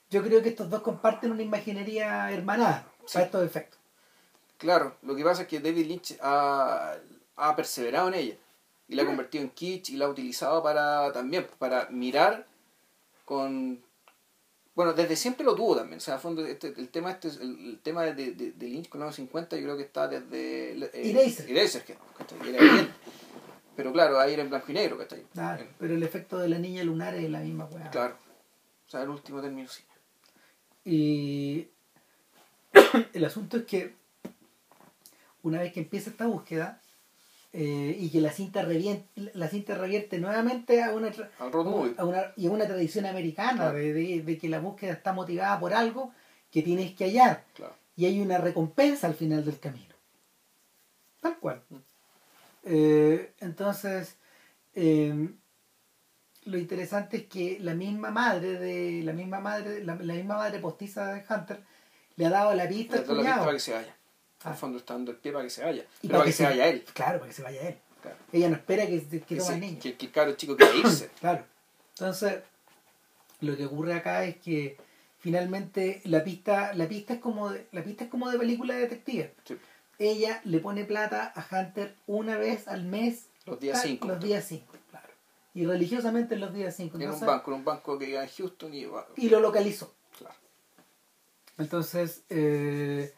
yo 0.09 0.23
creo 0.23 0.41
que 0.41 0.49
estos 0.49 0.69
dos 0.69 0.81
comparten 0.81 1.31
una 1.31 1.43
imaginería 1.43 2.31
hermanada 2.31 2.85
Sí. 3.05 3.13
para 3.13 3.25
estos 3.25 3.45
efectos. 3.45 3.79
Claro, 4.57 4.95
lo 5.01 5.15
que 5.15 5.23
pasa 5.23 5.41
es 5.43 5.47
que 5.49 5.59
David 5.59 5.87
Lynch 5.87 6.17
ha, 6.21 6.95
ha 7.35 7.55
perseverado 7.55 8.07
en 8.09 8.13
ella 8.15 8.35
y 8.87 8.93
Mm. 8.93 8.97
la 8.97 9.03
ha 9.03 9.05
convertido 9.05 9.43
en 9.43 9.49
kitsch 9.49 9.89
y 9.91 9.97
la 9.97 10.05
ha 10.05 10.09
utilizado 10.09 10.61
para 10.61 11.11
también 11.13 11.47
para 11.57 11.87
mirar 11.89 12.45
con 13.25 13.81
bueno 14.75 14.93
desde 14.93 15.15
siempre 15.15 15.45
lo 15.45 15.55
tuvo 15.55 15.75
también 15.75 15.97
o 15.97 16.01
sea 16.01 16.15
a 16.15 16.19
fondo 16.19 16.45
este, 16.45 16.67
el 16.77 16.89
tema 16.89 17.11
este 17.11 17.27
es- 17.29 17.37
el, 17.37 17.51
el 17.69 17.79
tema 17.79 18.03
de, 18.03 18.13
de, 18.33 18.51
de 18.51 18.67
Lynch 18.67 18.89
con 18.89 18.99
los 18.99 19.07
años 19.07 19.15
50 19.15 19.55
yo 19.55 19.63
creo 19.63 19.77
que 19.77 19.83
está 19.83 20.07
desde 20.07 20.71
eh, 20.93 21.11
Eraser. 21.47 21.83
¿cachai? 22.17 22.37
Y 22.45 22.49
era 22.49 22.57
evidente. 22.59 22.93
pero 23.75 23.91
claro 23.93 24.19
ahí 24.19 24.33
era 24.33 24.43
en 24.43 24.49
blanco 24.49 24.71
y 24.71 24.73
negro 24.73 24.97
¿cachai? 24.97 25.23
Claro, 25.33 25.63
Eh, 25.63 25.69
pero 25.79 25.93
el 25.95 26.03
efecto 26.03 26.37
de 26.39 26.49
la 26.49 26.59
niña 26.59 26.83
lunar 26.83 27.15
es 27.15 27.29
la 27.29 27.39
misma 27.39 27.65
weá. 27.65 27.89
claro 27.89 28.17
o 28.85 28.89
sea 28.89 29.01
el 29.03 29.09
último 29.09 29.41
término 29.41 29.69
sí 29.69 29.83
Y 30.85 31.67
el 33.13 33.25
asunto 33.25 33.57
es 33.57 33.65
que 33.65 33.93
una 35.43 35.59
vez 35.61 35.71
que 35.73 35.79
empieza 35.79 36.09
esta 36.09 36.25
búsqueda 36.27 36.81
eh, 37.53 37.95
y 37.99 38.09
que 38.09 38.19
la 38.19 38.31
cinta 38.31 38.63
revierte, 38.63 39.07
la 39.35 39.47
cinta 39.47 39.75
revierte 39.75 40.17
nuevamente 40.19 40.81
a 40.83 40.91
una, 40.93 41.11
al 41.39 41.51
road 41.51 41.93
a 41.97 42.03
una 42.05 42.23
y 42.35 42.47
a 42.47 42.51
una 42.51 42.65
tradición 42.65 43.05
americana 43.05 43.53
Claro. 43.57 43.77
de, 43.77 43.93
de- 43.93 44.21
de 44.23 44.37
que 44.39 44.49
la 44.49 44.59
búsqueda 44.59 44.93
está 44.93 45.13
motivada 45.13 45.59
por 45.59 45.73
algo 45.73 46.11
que 46.51 46.61
tienes 46.63 46.93
que 46.95 47.05
hallar 47.05 47.43
claro 47.55 47.75
y 47.95 48.05
hay 48.05 48.19
una 48.21 48.39
recompensa 48.39 49.05
al 49.05 49.13
final 49.13 49.45
del 49.45 49.59
camino. 49.59 49.93
Tal 51.21 51.37
cual. 51.39 51.61
Mm. 51.69 51.75
Eh, 52.65 53.33
entonces, 53.39 54.17
eh, 54.73 55.29
lo 56.45 56.57
interesante 56.57 57.17
es 57.17 57.23
que 57.27 57.57
la 57.59 57.75
misma 57.75 58.09
madre 58.09 58.57
de 58.57 59.03
la 59.03 59.13
misma 59.13 59.39
madre 59.39 59.83
la, 59.83 59.95
la 59.95 60.13
misma 60.15 60.37
madre 60.37 60.59
postiza 60.59 61.13
de 61.13 61.23
Hunter 61.29 61.61
le 62.15 62.25
ha 62.25 62.29
dado 62.29 62.53
la 62.55 62.67
pista 62.67 62.97
al 62.97 63.05
da 63.05 63.13
la 63.13 63.13
pista 63.13 63.15
cuñado. 63.15 63.41
para 63.45 63.53
que 63.53 63.59
se 63.59 63.73
vaya 63.73 63.95
Ah. 64.43 64.49
al 64.51 64.55
fondo 64.55 64.77
está 64.77 64.93
dando 64.93 65.11
el 65.11 65.17
pie 65.17 65.31
para 65.31 65.43
que 65.45 65.49
se 65.49 65.63
vaya 65.63 65.85
Y 66.01 66.07
pero 66.07 66.19
para 66.19 66.25
que 66.25 66.31
se 66.33 66.43
vaya 66.43 66.67
él 66.67 66.83
Claro, 66.93 67.19
para 67.19 67.29
que 67.29 67.35
se 67.35 67.43
vaya 67.43 67.61
él. 67.69 67.77
claro. 68.01 68.17
Ella 68.31 68.49
no 68.49 68.55
espera 68.55 68.85
que, 68.87 69.01
que 69.07 69.21
que, 69.21 69.35
tome 69.37 69.53
al 69.53 69.59
niño. 69.61 69.79
que, 69.81 69.95
que 69.95 70.05
el 70.07 70.11
cabro 70.11 70.33
chico 70.33 70.55
quiera 70.57 70.75
irse 70.75 71.09
Claro. 71.19 71.45
Entonces, 71.97 72.39
lo 73.41 73.55
que 73.55 73.65
ocurre 73.65 73.93
acá 73.93 74.25
es 74.25 74.37
que 74.37 74.77
finalmente 75.19 76.01
la 76.05 76.23
pista, 76.23 76.73
la 76.73 76.87
pista 76.87 77.13
es 77.13 77.19
como 77.19 77.49
de, 77.51 77.67
la 77.71 77.83
pista 77.83 78.03
es 78.05 78.09
como 78.09 78.29
de 78.29 78.37
película 78.39 78.73
de 78.75 78.81
detective. 78.81 79.33
Sí. 79.45 79.57
Ella 79.99 80.41
le 80.43 80.59
pone 80.59 80.83
plata 80.85 81.31
a 81.35 81.45
Hunter 81.61 81.95
una 82.07 82.37
vez 82.37 82.67
al 82.67 82.83
mes. 82.83 83.27
Los 83.45 83.59
días 83.59 83.79
tal, 83.81 83.89
cinco. 83.89 84.07
Los 84.07 84.19
días 84.21 84.43
5, 84.45 84.73
claro. 84.89 85.07
Y 85.53 85.65
religiosamente 85.65 86.33
en 86.33 86.41
los 86.41 86.53
días 86.53 86.75
5. 86.75 86.97
en 86.99 87.09
un 87.11 87.19
banco, 87.19 87.51
en 87.51 87.57
un 87.57 87.63
banco 87.65 87.99
que 87.99 88.07
queda 88.07 88.23
en 88.23 88.29
Houston 88.29 88.73
y 88.73 88.85
va- 88.85 89.07
Y 89.15 89.29
lo 89.29 89.39
localizó. 89.39 89.93
claro. 90.17 90.35
Entonces, 91.57 92.23
eh, 92.29 93.13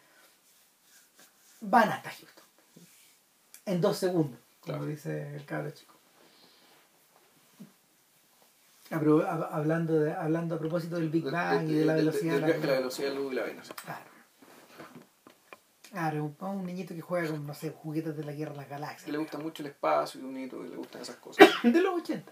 van 1.61 1.89
hasta 1.89 2.09
Houston. 2.11 2.43
En 3.65 3.81
dos 3.81 3.97
segundos, 3.97 4.39
como 4.61 4.77
Claro. 4.77 4.85
dice 4.85 5.35
el 5.35 5.45
cabro 5.45 5.71
chico. 5.71 5.93
Hablando, 8.91 9.99
de, 9.99 10.13
hablando 10.13 10.55
a 10.55 10.59
propósito 10.59 10.95
del 10.97 11.09
Big 11.09 11.23
De- 11.25 11.31
Bang 11.31 11.67
y 11.69 11.73
de 11.73 11.85
la 11.85 11.95
velocidad. 11.95 12.35
de 12.35 12.41
la- 12.41 12.47
de 12.47 12.67
la 12.67 12.73
velocidad 12.73 13.09
de 13.09 13.15
luz 13.15 13.31
y 13.33 13.35
la 13.35 13.45
sí. 13.63 13.73
Claro. 13.83 14.05
Claro, 15.91 16.25
un, 16.25 16.35
un 16.39 16.65
niñito 16.65 16.93
que 16.93 17.01
juega 17.01 17.29
con, 17.29 17.47
no 17.47 17.53
sé, 17.53 17.71
juguetes 17.71 18.15
de 18.17 18.23
la 18.23 18.33
Guerra 18.33 18.51
de 18.51 18.57
las 18.57 18.65
Que 18.67 18.71
Galaxias. 18.73 19.11
le 19.11 19.17
gusta 19.17 19.37
mucho 19.37 19.63
el 19.63 19.67
espacio 19.69 20.21
y 20.21 20.23
un 20.23 20.37
hito, 20.37 20.61
que 20.61 20.69
le 20.69 20.75
gustan 20.75 21.01
esas 21.01 21.15
cosas. 21.15 21.47
de 21.63 21.81
los 21.81 21.95
80. 22.01 22.31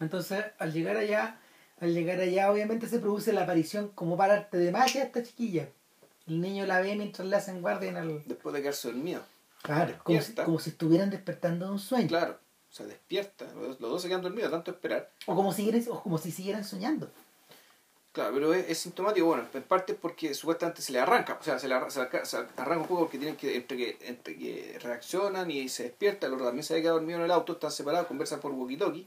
Entonces, 0.00 0.44
al 0.58 0.72
llegar 0.72 0.96
allá, 0.96 1.40
al 1.80 1.92
llegar 1.94 2.20
allá, 2.20 2.50
obviamente 2.52 2.86
se 2.88 2.98
produce 3.00 3.32
la 3.32 3.42
aparición 3.42 3.88
como 3.88 4.16
para 4.16 4.34
arte 4.34 4.58
de 4.58 4.70
magia 4.70 5.02
esta 5.02 5.22
chiquilla. 5.22 5.68
El 6.26 6.40
niño 6.40 6.66
la 6.66 6.80
ve 6.80 6.96
mientras 6.96 7.26
le 7.28 7.36
hacen 7.36 7.60
guardia 7.62 7.90
en 7.90 7.96
el. 7.96 8.22
Después 8.26 8.54
de 8.54 8.60
quedarse 8.62 8.88
dormido. 8.88 9.22
Claro, 9.62 9.94
como 10.04 10.20
si, 10.20 10.34
como 10.34 10.58
si 10.60 10.70
estuvieran 10.70 11.10
despertando 11.10 11.66
de 11.66 11.72
un 11.72 11.78
sueño. 11.78 12.08
Claro, 12.08 12.38
se 12.70 12.84
despierta. 12.86 13.44
Los, 13.54 13.80
los 13.80 13.90
dos 13.90 14.02
se 14.02 14.08
quedan 14.08 14.22
dormidos, 14.22 14.50
tanto 14.50 14.70
esperar. 14.70 15.10
O 15.26 15.34
como 15.34 15.52
si 15.52 15.68
o 15.88 16.02
como 16.02 16.18
si 16.18 16.30
siguieran 16.30 16.64
soñando. 16.64 17.10
Claro, 18.12 18.32
pero 18.32 18.54
es, 18.54 18.70
es 18.70 18.78
sintomático, 18.78 19.26
bueno, 19.26 19.46
en 19.52 19.62
parte 19.62 19.92
porque 19.92 20.32
supuestamente 20.32 20.80
se 20.80 20.90
le 20.92 21.00
arranca, 21.00 21.36
o 21.38 21.44
sea, 21.44 21.58
se 21.58 21.68
le, 21.68 21.74
arra- 21.74 21.90
se 21.90 21.98
le 22.00 22.06
arca- 22.06 22.24
se 22.24 22.38
arranca 22.38 22.78
un 22.78 22.86
poco 22.86 23.00
porque 23.02 23.18
tienen 23.18 23.36
que, 23.36 23.56
entre 23.56 23.76
que, 23.76 23.98
entre 24.00 24.38
que 24.38 24.78
reaccionan 24.82 25.50
y 25.50 25.68
se 25.68 25.82
despierta, 25.82 26.26
el 26.26 26.32
otro 26.32 26.46
también 26.46 26.64
se 26.64 26.72
había 26.72 26.84
quedado 26.84 26.96
dormido 26.98 27.18
en 27.18 27.26
el 27.26 27.30
auto, 27.30 27.52
están 27.52 27.70
separados, 27.70 28.06
conversan 28.06 28.40
por 28.40 28.52
walkie-talkie. 28.52 29.06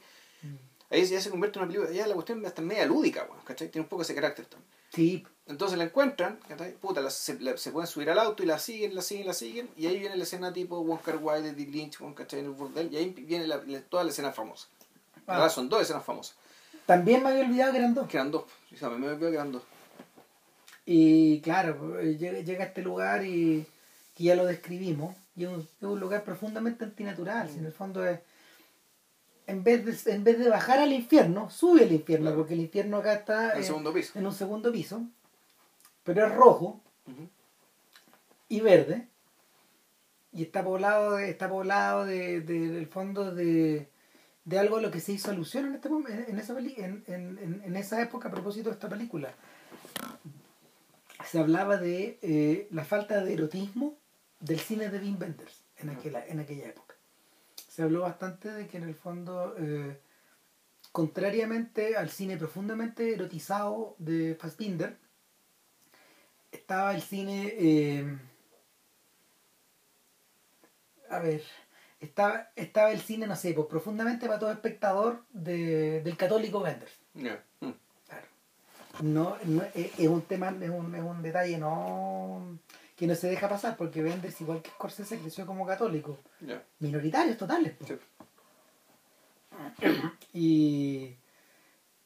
Ahí 0.91 1.05
ya 1.05 1.19
se 1.21 1.31
convierte 1.31 1.57
en 1.57 1.63
una 1.65 1.71
película, 1.73 1.91
ya 1.97 2.05
la 2.05 2.13
cuestión 2.13 2.45
hasta 2.45 2.61
media 2.61 2.85
lúdica, 2.85 3.23
bueno, 3.23 3.41
¿cachai? 3.45 3.69
Tiene 3.69 3.83
un 3.85 3.89
poco 3.89 4.03
ese 4.03 4.13
carácter 4.13 4.45
también. 4.45 4.69
Sí, 4.93 5.25
Entonces 5.47 5.77
la 5.79 5.85
encuentran. 5.85 6.39
Puta, 6.79 7.01
la- 7.01 7.09
se, 7.09 7.39
la- 7.39 7.57
se 7.57 7.71
pueden 7.71 7.87
subir 7.87 8.09
al 8.11 8.19
auto 8.19 8.43
y 8.43 8.45
la 8.45 8.59
siguen, 8.59 8.93
la 8.93 9.01
siguen, 9.01 9.25
la 9.27 9.33
siguen, 9.33 9.67
y 9.77 9.87
ahí 9.87 9.97
viene 9.99 10.15
la 10.15 10.23
escena 10.23 10.53
tipo 10.53 10.79
Wonka 10.79 11.15
Wai 11.17 11.41
de 11.41 11.53
Dick 11.53 11.71
Lynch, 11.73 11.97
¿cachai? 12.15 12.39
En 12.41 12.45
el 12.45 12.51
burdel, 12.51 12.93
y 12.93 12.97
ahí 12.97 13.09
viene 13.09 13.47
la- 13.47 13.59
toda 13.89 14.03
la 14.03 14.11
escena 14.11 14.31
famosa. 14.31 14.67
Ah. 15.25 15.37
Ahora 15.37 15.49
son 15.49 15.67
dos 15.69 15.81
escenas 15.81 16.03
famosas. 16.05 16.35
también 16.85 17.21
me 17.23 17.29
había 17.29 17.45
olvidado 17.45 17.71
que 17.71 17.77
eran 17.79 17.93
dos. 17.95 18.07
Quedan 18.07 18.31
dos, 18.31 18.43
o 18.73 18.77
sea, 18.77 18.89
me 18.89 19.07
olvidó 19.07 19.29
que 19.29 19.35
eran 19.35 19.51
dos. 19.51 19.63
Y 20.85 21.39
claro, 21.41 21.99
eh, 21.99 22.17
llega, 22.17 22.39
llega 22.39 22.63
a 22.63 22.67
este 22.67 22.81
lugar 22.81 23.23
y 23.25 23.65
que 24.15 24.23
ya 24.23 24.35
lo 24.35 24.45
describimos, 24.45 25.15
y 25.35 25.43
es 25.45 25.49
un, 25.49 25.59
es 25.61 25.83
un 25.87 25.99
lugar 25.99 26.23
profundamente 26.23 26.83
antinatural. 26.85 27.49
si 27.49 27.57
en 27.59 27.65
el 27.65 27.71
fondo 27.73 28.05
es, 28.05 28.19
en 29.49 29.63
vez, 29.63 30.03
de, 30.05 30.13
en 30.13 30.23
vez 30.23 30.39
de 30.39 30.49
bajar 30.49 30.79
al 30.79 30.93
infierno, 30.93 31.49
sube 31.49 31.83
al 31.83 31.91
infierno, 31.91 32.25
Claro. 32.25 32.37
porque 32.37 32.53
el 32.53 32.61
infierno 32.61 32.97
acá 32.97 33.13
está 33.13 33.51
En 33.53 33.57
el 33.59 33.63
segundo 33.63 33.93
piso. 33.93 34.17
en 34.17 34.25
un 34.25 34.33
segundo 34.33 34.71
piso, 34.71 35.03
pero 36.03 36.25
es 36.25 36.33
rojo 36.33 36.81
y 38.47 38.61
verde, 38.61 39.07
y 40.31 40.43
está 40.43 40.63
poblado 40.63 41.15
de, 41.15 41.29
está 41.29 41.49
poblado 41.49 42.05
de, 42.05 42.41
de- 42.41 42.69
del 42.69 42.87
fondo 42.87 43.33
de, 43.33 43.89
de 44.45 44.59
algo 44.59 44.77
a 44.77 44.81
lo 44.81 44.91
que 44.91 44.99
se 44.99 45.11
hizo 45.13 45.31
alusión 45.31 45.65
en, 45.67 45.75
este, 45.75 45.89
en, 46.31 46.39
esa, 46.39 46.57
en- 46.59 47.03
en- 47.07 47.61
en 47.65 47.75
esa 47.75 48.01
época 48.01 48.27
a 48.27 48.31
propósito 48.31 48.69
de 48.69 48.73
esta 48.75 48.89
película. 48.89 49.33
Se 51.25 51.39
hablaba 51.39 51.77
de 51.77 52.17
eh, 52.21 52.67
la 52.71 52.83
falta 52.85 53.23
de 53.23 53.33
erotismo 53.33 53.97
del 54.39 54.59
cine 54.59 54.89
de 54.89 54.99
Wim 54.99 55.17
Wenders 55.19 55.63
en 55.77 55.89
aquella, 55.89 56.25
en 56.25 56.39
aquella 56.39 56.67
época. 56.67 56.88
Se 57.79 57.83
habló 57.83 58.01
bastante 58.01 58.51
de 58.51 58.67
que 58.67 58.75
en 58.75 58.83
el 58.83 58.93
fondo, 58.93 59.55
eh, 59.57 60.01
contrariamente 60.91 61.95
al 61.95 62.09
cine 62.09 62.35
profundamente 62.35 63.13
erotizado 63.13 63.95
de 63.99 64.35
Fassbinder, 64.35 64.97
estaba 66.51 66.93
el 66.93 67.01
cine... 67.01 67.53
eh, 67.57 68.19
a 71.09 71.19
ver, 71.19 71.41
estaba, 72.01 72.51
estaba 72.57 72.91
el 72.91 72.99
cine, 72.99 73.27
no 73.27 73.37
sé, 73.37 73.53
pues 73.53 73.67
profundamente 73.67 74.27
para 74.27 74.39
todo 74.39 74.51
espectador 74.51 75.23
de, 75.29 76.01
del 76.01 76.17
católico 76.17 76.59
Wenders. 76.59 76.91
Ya. 77.13 77.41
Mm. 77.61 77.71
Claro. 78.09 78.27
No, 79.03 79.37
no, 79.45 79.63
es, 79.73 79.97
es 79.97 80.07
un 80.09 80.23
tema, 80.23 80.49
es 80.49 80.69
un, 80.69 80.93
es 80.95 81.01
un 81.01 81.21
detalle 81.21 81.57
no 81.57 82.59
que 82.99 83.07
no 83.07 83.15
se 83.15 83.29
deja 83.29 83.47
pasar, 83.47 83.77
porque 83.77 84.03
Wenders, 84.03 84.41
igual 84.41 84.61
que 84.61 84.71
Scorsese, 84.71 85.17
creció 85.19 85.45
como 85.45 85.65
católico. 85.65 86.19
Ya. 86.41 86.61
Minoritarios 86.79 87.37
totales. 87.37 87.73
Sí. 87.87 87.97
Y 90.33 91.15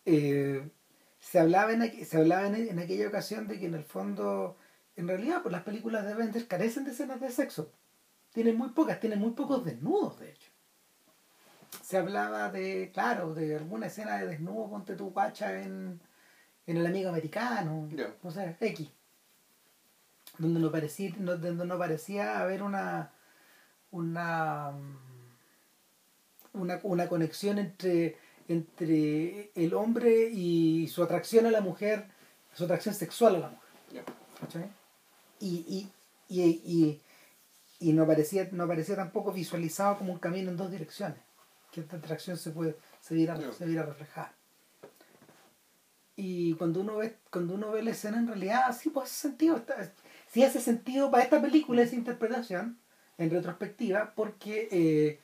eh, 0.06 0.70
se 1.18 1.40
hablaba, 1.40 1.72
en, 1.74 2.06
se 2.06 2.18
hablaba 2.18 2.46
en, 2.46 2.56
en 2.56 2.78
aquella 2.78 3.08
ocasión 3.08 3.48
de 3.48 3.60
que 3.60 3.66
en 3.66 3.74
el 3.74 3.84
fondo, 3.84 4.56
en 4.96 5.08
realidad, 5.08 5.42
pues 5.42 5.52
las 5.52 5.64
películas 5.64 6.06
de 6.06 6.14
Wenders 6.14 6.46
carecen 6.46 6.84
de 6.84 6.92
escenas 6.92 7.20
de 7.20 7.32
sexo. 7.32 7.72
Tienen 8.32 8.56
muy 8.56 8.70
pocas, 8.70 9.00
tienen 9.00 9.18
muy 9.18 9.32
pocos 9.32 9.66
desnudos, 9.66 10.20
de 10.20 10.30
hecho. 10.30 10.52
se 11.82 11.98
hablaba 11.98 12.50
de, 12.50 12.92
claro, 12.94 13.34
de 13.34 13.56
alguna 13.56 13.88
escena 13.88 14.18
de 14.20 14.28
desnudo, 14.28 14.70
ponte 14.70 14.96
tu 14.96 15.12
pacha 15.12 15.60
en, 15.62 16.00
en 16.68 16.78
El 16.78 16.86
Amigo 16.86 17.10
Americano, 17.10 17.90
no 18.22 18.32
sé, 18.32 18.56
X. 18.60 18.90
Donde 20.38 20.60
no 20.60 20.72
parecía, 20.72 21.14
no- 21.20 21.38
donde 21.38 21.66
no 21.66 21.78
parecía 21.78 22.40
haber 22.40 22.64
una, 22.64 23.12
una, 23.92 24.74
una, 26.54 26.80
una 26.84 27.08
conexión 27.08 27.60
entre, 27.60 28.18
entre 28.48 29.52
el 29.56 29.74
hombre 29.74 30.30
y 30.32 30.88
su 30.88 31.04
atracción 31.04 31.46
a 31.46 31.52
la 31.52 31.62
mujer, 31.62 32.06
su 32.54 32.64
atracción 32.66 32.96
sexual 32.96 33.36
a 33.36 33.40
la 33.40 33.50
mujer. 33.50 33.70
¿cachai? 34.40 34.70
Y, 35.40 35.92
y, 36.30 36.42
y, 36.42 36.42
y, 36.42 37.02
y 37.80 37.94
no 37.94 38.08
parecía, 38.08 38.48
no 38.52 38.68
parecía 38.68 38.96
tampoco 38.96 39.32
visualizado 39.32 39.98
como 39.98 40.14
un 40.14 40.20
camino 40.20 40.50
en 40.50 40.58
dos 40.58 40.72
direcciones, 40.72 41.20
que 41.72 41.82
esta 41.82 41.98
atracción 41.98 42.38
se 42.38 42.52
puede, 42.52 42.76
se 43.02 43.14
viera, 43.14 43.38
se 43.54 43.66
viera 43.66 43.84
reflejada. 43.84 44.34
Y 46.16 46.54
cuando 46.54 46.82
uno 46.82 46.98
ve, 46.98 47.18
cuando 47.32 47.56
uno 47.56 47.72
ve 47.72 47.82
la 47.84 47.92
escena 47.92 48.18
en 48.20 48.28
realidad, 48.28 48.76
sí, 48.80 48.90
pues 48.90 49.10
hace 49.10 49.30
sentido. 49.30 49.58
está- 49.58 49.92
sí 50.34 50.44
hace 50.44 50.60
sentido 50.60 51.12
para 51.12 51.24
esta 51.24 51.42
película 51.42 51.84
esa 51.84 51.96
interpretación, 51.96 52.80
en 53.20 53.30
retrospectiva, 53.30 54.14
porque 54.16 54.68
eh, 54.72 55.20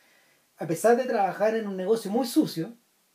a 0.57 0.67
pesar 0.67 0.95
de 0.95 1.05
trabajar 1.05 1.55
en 1.55 1.67
un 1.67 1.75
negocio 1.75 2.11
muy 2.11 2.27
sucio, 2.27 2.67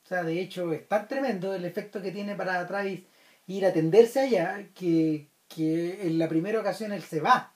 o 0.05 0.09
sea, 0.09 0.25
de 0.25 0.41
hecho 0.41 0.73
es 0.73 0.87
tan 0.89 1.07
tremendo 1.09 1.55
el 1.55 1.65
efecto 1.65 2.03
que 2.03 2.11
tiene 2.11 2.35
para 2.35 2.67
Travis 2.67 3.03
ir 3.47 3.65
a 3.65 3.69
atenderse 3.69 4.21
allá, 4.21 4.67
que, 4.75 5.29
que 5.49 6.07
en 6.07 6.19
la 6.19 6.29
primera 6.29 6.61
ocasión 6.61 6.93
él 6.93 7.03
se 7.03 7.21
va, 7.21 7.53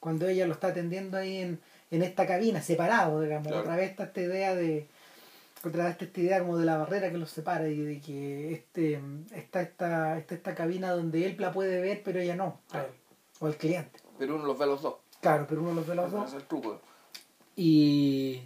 cuando 0.00 0.26
ella 0.26 0.46
lo 0.46 0.54
está 0.54 0.68
atendiendo 0.68 1.18
ahí 1.18 1.36
en, 1.38 1.60
en 1.90 2.02
esta 2.02 2.26
cabina, 2.26 2.62
separado, 2.62 3.20
digamos, 3.20 3.48
Claro. 3.48 3.62
otra 3.62 3.76
vez 3.76 3.90
está 3.90 4.04
esta 4.04 4.20
idea 4.22 4.54
de 4.54 4.88
otra 5.64 5.86
vez 5.86 5.96
esta 6.00 6.20
idea 6.20 6.38
como 6.40 6.58
de 6.58 6.64
la 6.64 6.76
barrera 6.76 7.10
que 7.10 7.18
los 7.18 7.30
separa 7.30 7.68
y 7.68 7.78
de 7.78 8.00
que 8.00 8.52
este 8.52 9.00
está 9.34 9.62
esta, 9.62 10.16
está 10.18 10.34
esta 10.34 10.54
cabina 10.54 10.92
donde 10.92 11.26
él 11.26 11.36
la 11.38 11.50
puede 11.52 11.80
ver 11.80 12.02
pero 12.04 12.20
ella 12.20 12.36
no, 12.36 12.60
él, 12.72 12.86
o 13.40 13.46
al 13.46 13.56
cliente. 13.56 14.00
Pero 14.18 14.36
uno 14.36 14.46
los 14.46 14.58
ve 14.58 14.64
a 14.64 14.68
los 14.68 14.82
dos. 14.82 14.96
Claro, 15.20 15.46
pero 15.48 15.62
uno 15.62 15.74
los 15.74 15.86
ve 15.86 15.92
a 15.92 15.96
los 15.96 16.10
dos. 16.10 16.28
es 16.28 16.34
el 16.34 16.44
truco. 16.44 16.80
Y 17.54 18.42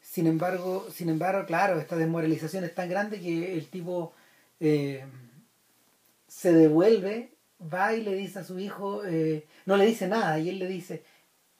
sin 0.00 0.26
embargo, 0.26 0.86
sin 0.90 1.08
embargo, 1.08 1.46
claro, 1.46 1.78
esta 1.78 1.96
desmoralización 1.96 2.64
es 2.64 2.74
tan 2.74 2.88
grande 2.88 3.20
que 3.20 3.54
el 3.54 3.68
tipo 3.68 4.12
eh, 4.60 5.04
se 6.26 6.52
devuelve, 6.52 7.32
va 7.72 7.94
y 7.94 8.02
le 8.02 8.14
dice 8.14 8.40
a 8.40 8.44
su 8.44 8.58
hijo, 8.58 9.04
eh, 9.04 9.46
no 9.66 9.76
le 9.76 9.86
dice 9.86 10.08
nada, 10.08 10.38
y 10.38 10.48
él 10.48 10.58
le 10.58 10.66
dice, 10.66 11.04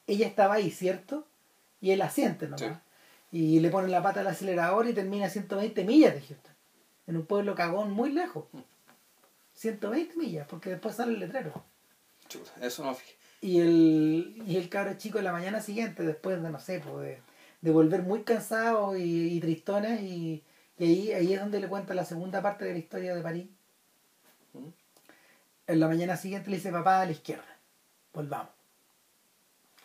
ella 0.07 0.27
estaba 0.27 0.55
ahí, 0.55 0.71
¿cierto? 0.71 1.27
Y 1.81 1.91
él 1.91 2.01
asiente 2.01 2.45
nomás. 2.45 2.61
Sí. 2.61 2.67
Y 3.31 3.59
le 3.59 3.69
pone 3.69 3.87
la 3.87 4.03
pata 4.03 4.19
al 4.19 4.27
acelerador 4.27 4.87
y 4.87 4.93
termina 4.93 5.25
a 5.25 5.29
120 5.29 5.83
millas 5.83 6.13
de 6.13 6.21
Houston. 6.21 6.53
En 7.07 7.17
un 7.17 7.25
pueblo 7.25 7.55
cagón 7.55 7.91
muy 7.91 8.11
lejos. 8.11 8.45
120 9.55 10.15
millas, 10.15 10.47
porque 10.47 10.69
después 10.69 10.95
sale 10.95 11.13
el 11.13 11.19
letrero. 11.19 11.63
Chuta, 12.27 12.51
eso 12.61 12.83
no. 12.83 12.97
Y 13.41 13.59
el, 13.59 14.41
y 14.47 14.57
el 14.57 14.69
cabro 14.69 14.93
chico 14.97 15.17
en 15.17 15.25
la 15.25 15.31
mañana 15.33 15.61
siguiente, 15.61 16.03
después 16.03 16.41
de, 16.41 16.49
no 16.49 16.59
sé, 16.59 16.79
pues, 16.79 17.05
de, 17.05 17.21
de 17.61 17.71
volver 17.71 18.03
muy 18.03 18.23
cansado 18.23 18.95
y, 18.97 19.03
y 19.03 19.39
tristones, 19.39 20.01
y, 20.01 20.43
y 20.77 20.83
ahí, 20.83 21.11
ahí 21.11 21.33
es 21.33 21.39
donde 21.39 21.59
le 21.59 21.67
cuenta 21.67 21.93
la 21.93 22.05
segunda 22.05 22.41
parte 22.41 22.65
de 22.65 22.73
la 22.73 22.79
historia 22.79 23.15
de 23.15 23.21
París. 23.21 23.47
¿Mm? 24.53 24.69
En 25.67 25.79
la 25.79 25.87
mañana 25.87 26.17
siguiente 26.17 26.49
le 26.49 26.57
dice, 26.57 26.71
papá, 26.71 27.01
a 27.01 27.05
la 27.05 27.11
izquierda, 27.11 27.57
volvamos. 28.13 28.51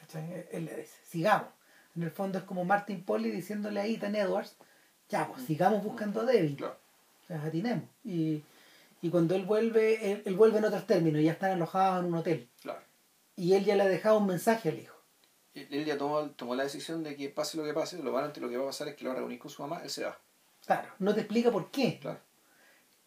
¿Cachai? 0.01 0.47
Él 0.53 0.65
le 0.65 0.77
dice, 0.77 0.97
sigamos. 1.05 1.49
En 1.97 2.03
el 2.05 2.11
fondo 2.11 2.39
es 2.39 2.45
como 2.45 2.65
Martin 2.65 3.03
Polly 3.03 3.31
diciéndole 3.31 3.81
a 3.81 3.87
Ethan 3.87 4.15
Edwards, 4.15 4.57
ya, 5.09 5.27
pues 5.27 5.43
sigamos 5.43 5.83
buscando 5.83 6.21
a 6.21 6.25
Debbie. 6.25 6.55
Claro. 6.57 6.77
O 7.23 7.27
sea, 7.27 7.43
atinemos. 7.43 7.85
Y, 8.05 8.43
y 9.01 9.11
cuando 9.11 9.35
él 9.35 9.45
vuelve, 9.45 10.13
él, 10.13 10.23
él 10.25 10.35
vuelve 10.35 10.59
en 10.59 10.65
otros 10.65 10.87
términos, 10.87 11.23
ya 11.23 11.33
están 11.33 11.53
alojados 11.53 12.01
en 12.01 12.13
un 12.13 12.19
hotel. 12.19 12.49
Claro. 12.61 12.81
Y 13.37 13.55
él 13.55 13.65
ya 13.65 13.77
le 13.77 13.85
ha 13.85 13.89
dejado 13.89 14.19
un 14.19 14.27
mensaje 14.27 14.71
al 14.71 14.79
hijo. 14.79 14.97
Él 15.55 15.85
ya 15.85 15.99
tomó, 15.99 16.31
tomó 16.31 16.55
la 16.55 16.65
decisión 16.65 17.03
de 17.03 17.17
que 17.17 17.29
pase 17.29 17.57
lo 17.57 17.65
que 17.65 17.73
pase, 17.73 18.03
lo, 18.03 18.13
van, 18.13 18.33
lo 18.37 18.49
que 18.49 18.57
va 18.57 18.65
a 18.65 18.69
pasar 18.69 18.89
es 18.89 18.95
que 18.95 19.05
lo 19.05 19.11
va 19.11 19.17
a 19.17 19.19
reunir 19.21 19.39
con 19.39 19.51
su 19.51 19.63
mamá, 19.63 19.81
él 19.83 19.91
se 19.91 20.05
va. 20.05 20.19
Claro, 20.65 20.89
no 20.99 21.15
te 21.15 21.21
explica 21.21 21.51
por 21.51 21.71
qué. 21.71 21.99
Claro. 22.01 22.21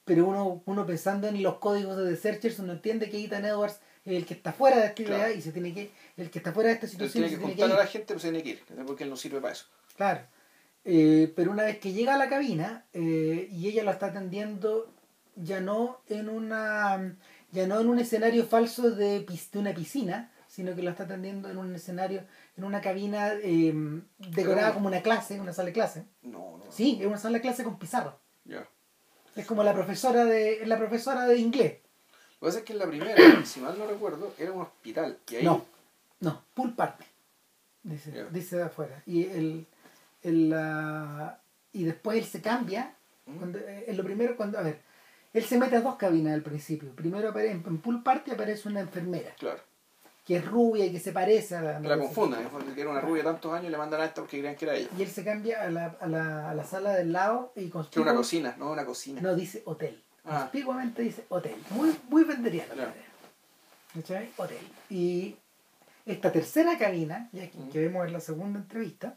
Pero 0.04 0.26
uno, 0.26 0.64
uno 0.66 0.86
pensando 0.86 1.28
en 1.28 1.42
los 1.42 1.60
códigos 1.60 1.96
de 1.98 2.10
The 2.10 2.18
Searchers, 2.18 2.60
uno 2.60 2.74
entiende 2.74 3.10
que 3.10 3.24
Ethan 3.24 3.46
Edwards 3.46 3.80
es 4.04 4.14
el 4.18 4.26
que 4.26 4.34
está 4.34 4.52
fuera 4.52 4.78
de 4.78 4.88
esta 4.88 5.02
idea 5.04 5.32
y 5.32 5.42
se 5.42 5.52
tiene 5.52 5.74
que, 5.74 5.92
el 6.18 6.32
que 6.32 6.40
está 6.40 6.52
fuera 6.52 6.70
de 6.70 6.76
esta 6.76 6.88
Él 6.88 6.92
situación 6.92 7.24
tiene 7.24 7.28
que 7.28 7.36
se 7.36 7.38
tiene 7.40 7.54
que 7.54 7.60
contarle 7.60 7.82
a 7.82 7.86
la 7.86 7.90
gente, 7.90 8.08
pero 8.08 8.20
se 8.20 8.32
tiene 8.32 8.44
que 8.44 8.50
ir, 8.50 8.86
porque 8.86 9.04
él 9.04 9.10
no 9.10 9.16
sirve 9.16 9.40
para 9.40 9.54
eso. 9.54 9.66
Claro. 9.96 10.22
Eh, 10.84 11.32
pero 11.36 11.52
una 11.52 11.64
vez 11.64 11.78
que 11.78 11.94
llega 11.94 12.16
a 12.16 12.18
la 12.18 12.28
cabina 12.28 12.86
eh, 12.94 13.48
y 13.52 13.68
ella 13.68 13.84
lo 13.84 13.92
está 13.92 14.08
atendiendo 14.08 14.92
ya 15.36 15.60
no 15.60 16.02
en 16.10 16.30
una 16.30 17.16
ya 17.52 17.68
no 17.68 17.80
en 17.80 17.90
un 17.90 17.99
escenario 17.99 18.45
falso 18.45 18.91
de, 18.91 19.22
de 19.26 19.60
una 19.60 19.74
piscina, 19.74 20.32
sino 20.48 20.74
que 20.76 20.82
lo 20.84 20.90
está 20.91 21.03
atendiendo 21.03 21.49
en 21.49 21.58
un 21.58 21.74
escenario, 21.76 22.24
en 22.58 22.64
una 22.64 22.80
cabina 22.82 23.34
eh, 23.34 23.74
decorada 24.18 24.74
como 24.74 24.88
una 24.88 25.02
clase, 25.02 25.40
una 25.40 25.52
sala 25.53 25.68
de 25.68 25.74
clase. 25.74 26.06
No, 26.22 26.58
no. 26.58 26.72
Sí, 26.72 26.98
es 27.02 27.08
una 27.08 27.18
sala 27.18 27.38
de 27.38 27.41
clase 27.41 27.64
con 27.64 27.78
pizarra. 27.78 28.18
Ya. 28.45 28.66
Es 29.36 29.45
como 29.45 29.64
la 29.64 29.74
profesora 29.74 30.26
de 30.26 30.66
la 30.66 30.78
profesora 30.78 31.26
de 31.26 31.38
inglés. 31.38 31.74
Lo 32.40 32.48
que 32.48 32.49
pasa 32.49 32.60
es 32.60 32.66
que 32.66 32.74
en 32.74 32.80
la 32.80 32.88
primera, 32.88 33.16
si 33.45 33.60
mal 33.60 33.78
no 33.78 33.86
recuerdo, 33.86 34.34
era 34.38 34.52
un 34.52 34.62
hospital. 34.62 35.18
Y 35.30 35.36
ahí, 35.38 35.44
No, 35.45 35.66
no, 36.22 36.44
pool 36.53 36.74
party. 36.74 37.03
Dice, 37.84 38.26
dice 38.32 38.58
de 38.58 38.64
afuera. 38.64 39.02
Y 39.06 39.26
el, 39.26 39.68
el, 40.24 40.49
la- 40.49 41.40
y 41.74 41.84
después 41.84 42.18
él 42.18 42.26
se 42.26 42.41
cambia. 42.41 42.95
¿Mm? 43.26 43.38
Cuando, 43.38 43.58
eh, 43.60 43.86
en 43.88 43.98
lo 43.98 44.03
primero, 44.03 44.36
cuando, 44.38 44.58
a 44.58 44.62
ver, 44.62 44.80
él 45.34 45.44
se 45.45 45.58
mete 45.58 45.76
a 45.78 45.82
dos 45.82 45.95
cabinas 45.95 46.34
al 46.34 46.41
principio. 46.41 46.91
Primero 46.95 47.34
apare- 47.34 47.52
en, 47.52 47.62
pool 47.80 48.03
party 48.03 48.32
aparece 48.32 48.68
una 48.70 48.82
enfermera, 48.82 49.34
Claro. 49.40 49.60
que 50.26 50.38
es 50.38 50.45
rubia 50.45 50.86
y 50.86 50.91
que 50.91 50.99
se 50.99 51.12
parece 51.12 51.56
a 51.56 51.62
la. 51.62 51.80
La 51.80 51.98
confunden, 51.98 52.40
que 52.76 52.82
era 52.82 52.90
una 52.90 53.02
rubia 53.02 53.24
tantos 53.24 53.52
años 53.53 53.68
y 53.68 53.70
le 53.70 53.78
mandan 53.78 54.02
a 54.02 54.06
esta 54.06 54.22
porque 54.22 54.40
creían 54.40 54.56
que 54.56 54.66
era 54.66 54.76
ella. 54.76 54.90
Y 54.98 55.02
él 55.03 55.10
se 55.10 55.24
cambia 55.24 55.62
a 55.64 55.70
la, 55.70 55.98
a 55.99 56.08
la, 56.08 56.49
a 56.52 56.53
la 56.56 56.64
sala 56.66 56.94
del 56.94 57.12
lado 57.14 57.53
y 57.56 57.70
Que 57.70 57.78
era 57.94 58.02
una 58.02 58.16
cocina, 58.16 58.56
no 58.60 58.72
una 58.72 58.86
cocina. 58.86 59.22
No, 59.22 59.36
dice 59.36 59.62
hotel. 59.66 60.02
Ah. 60.26 60.41
Conspicuamente 60.41 61.02
dice 61.02 61.26
hotel. 61.30 61.56
Muy, 61.72 61.95
muy 62.10 62.24
venderiana 62.24 62.70
la 62.76 62.84
Claro. 62.84 62.94
¿Cachai? 63.95 64.30
Hotel. 64.38 64.58
Y 64.90 65.36
esta 66.06 66.32
tercera 66.32 66.78
cabina, 66.78 67.30
ya 67.32 67.49
que, 67.49 67.58
Mm. 67.58 67.70
que 67.72 67.80
vemos 67.80 68.06
en 68.08 68.14
la 68.14 68.20
segunda 68.20 68.60
entrevista, 68.60 69.16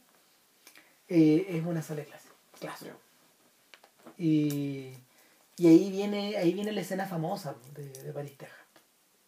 eh, 1.08 1.46
es 1.48 1.64
una 1.64 1.82
sala 1.82 2.00
de 2.00 2.06
clase. 2.06 2.28
clase. 2.58 2.92
Y, 4.16 4.92
y 5.56 5.66
ahí 5.68 5.90
viene 5.90 6.36
ahí 6.36 6.52
viene 6.52 6.72
la 6.72 6.80
escena 6.80 7.06
famosa 7.06 7.54
de, 7.74 7.88
de 7.88 8.12
París, 8.12 8.36
Texas. 8.36 8.58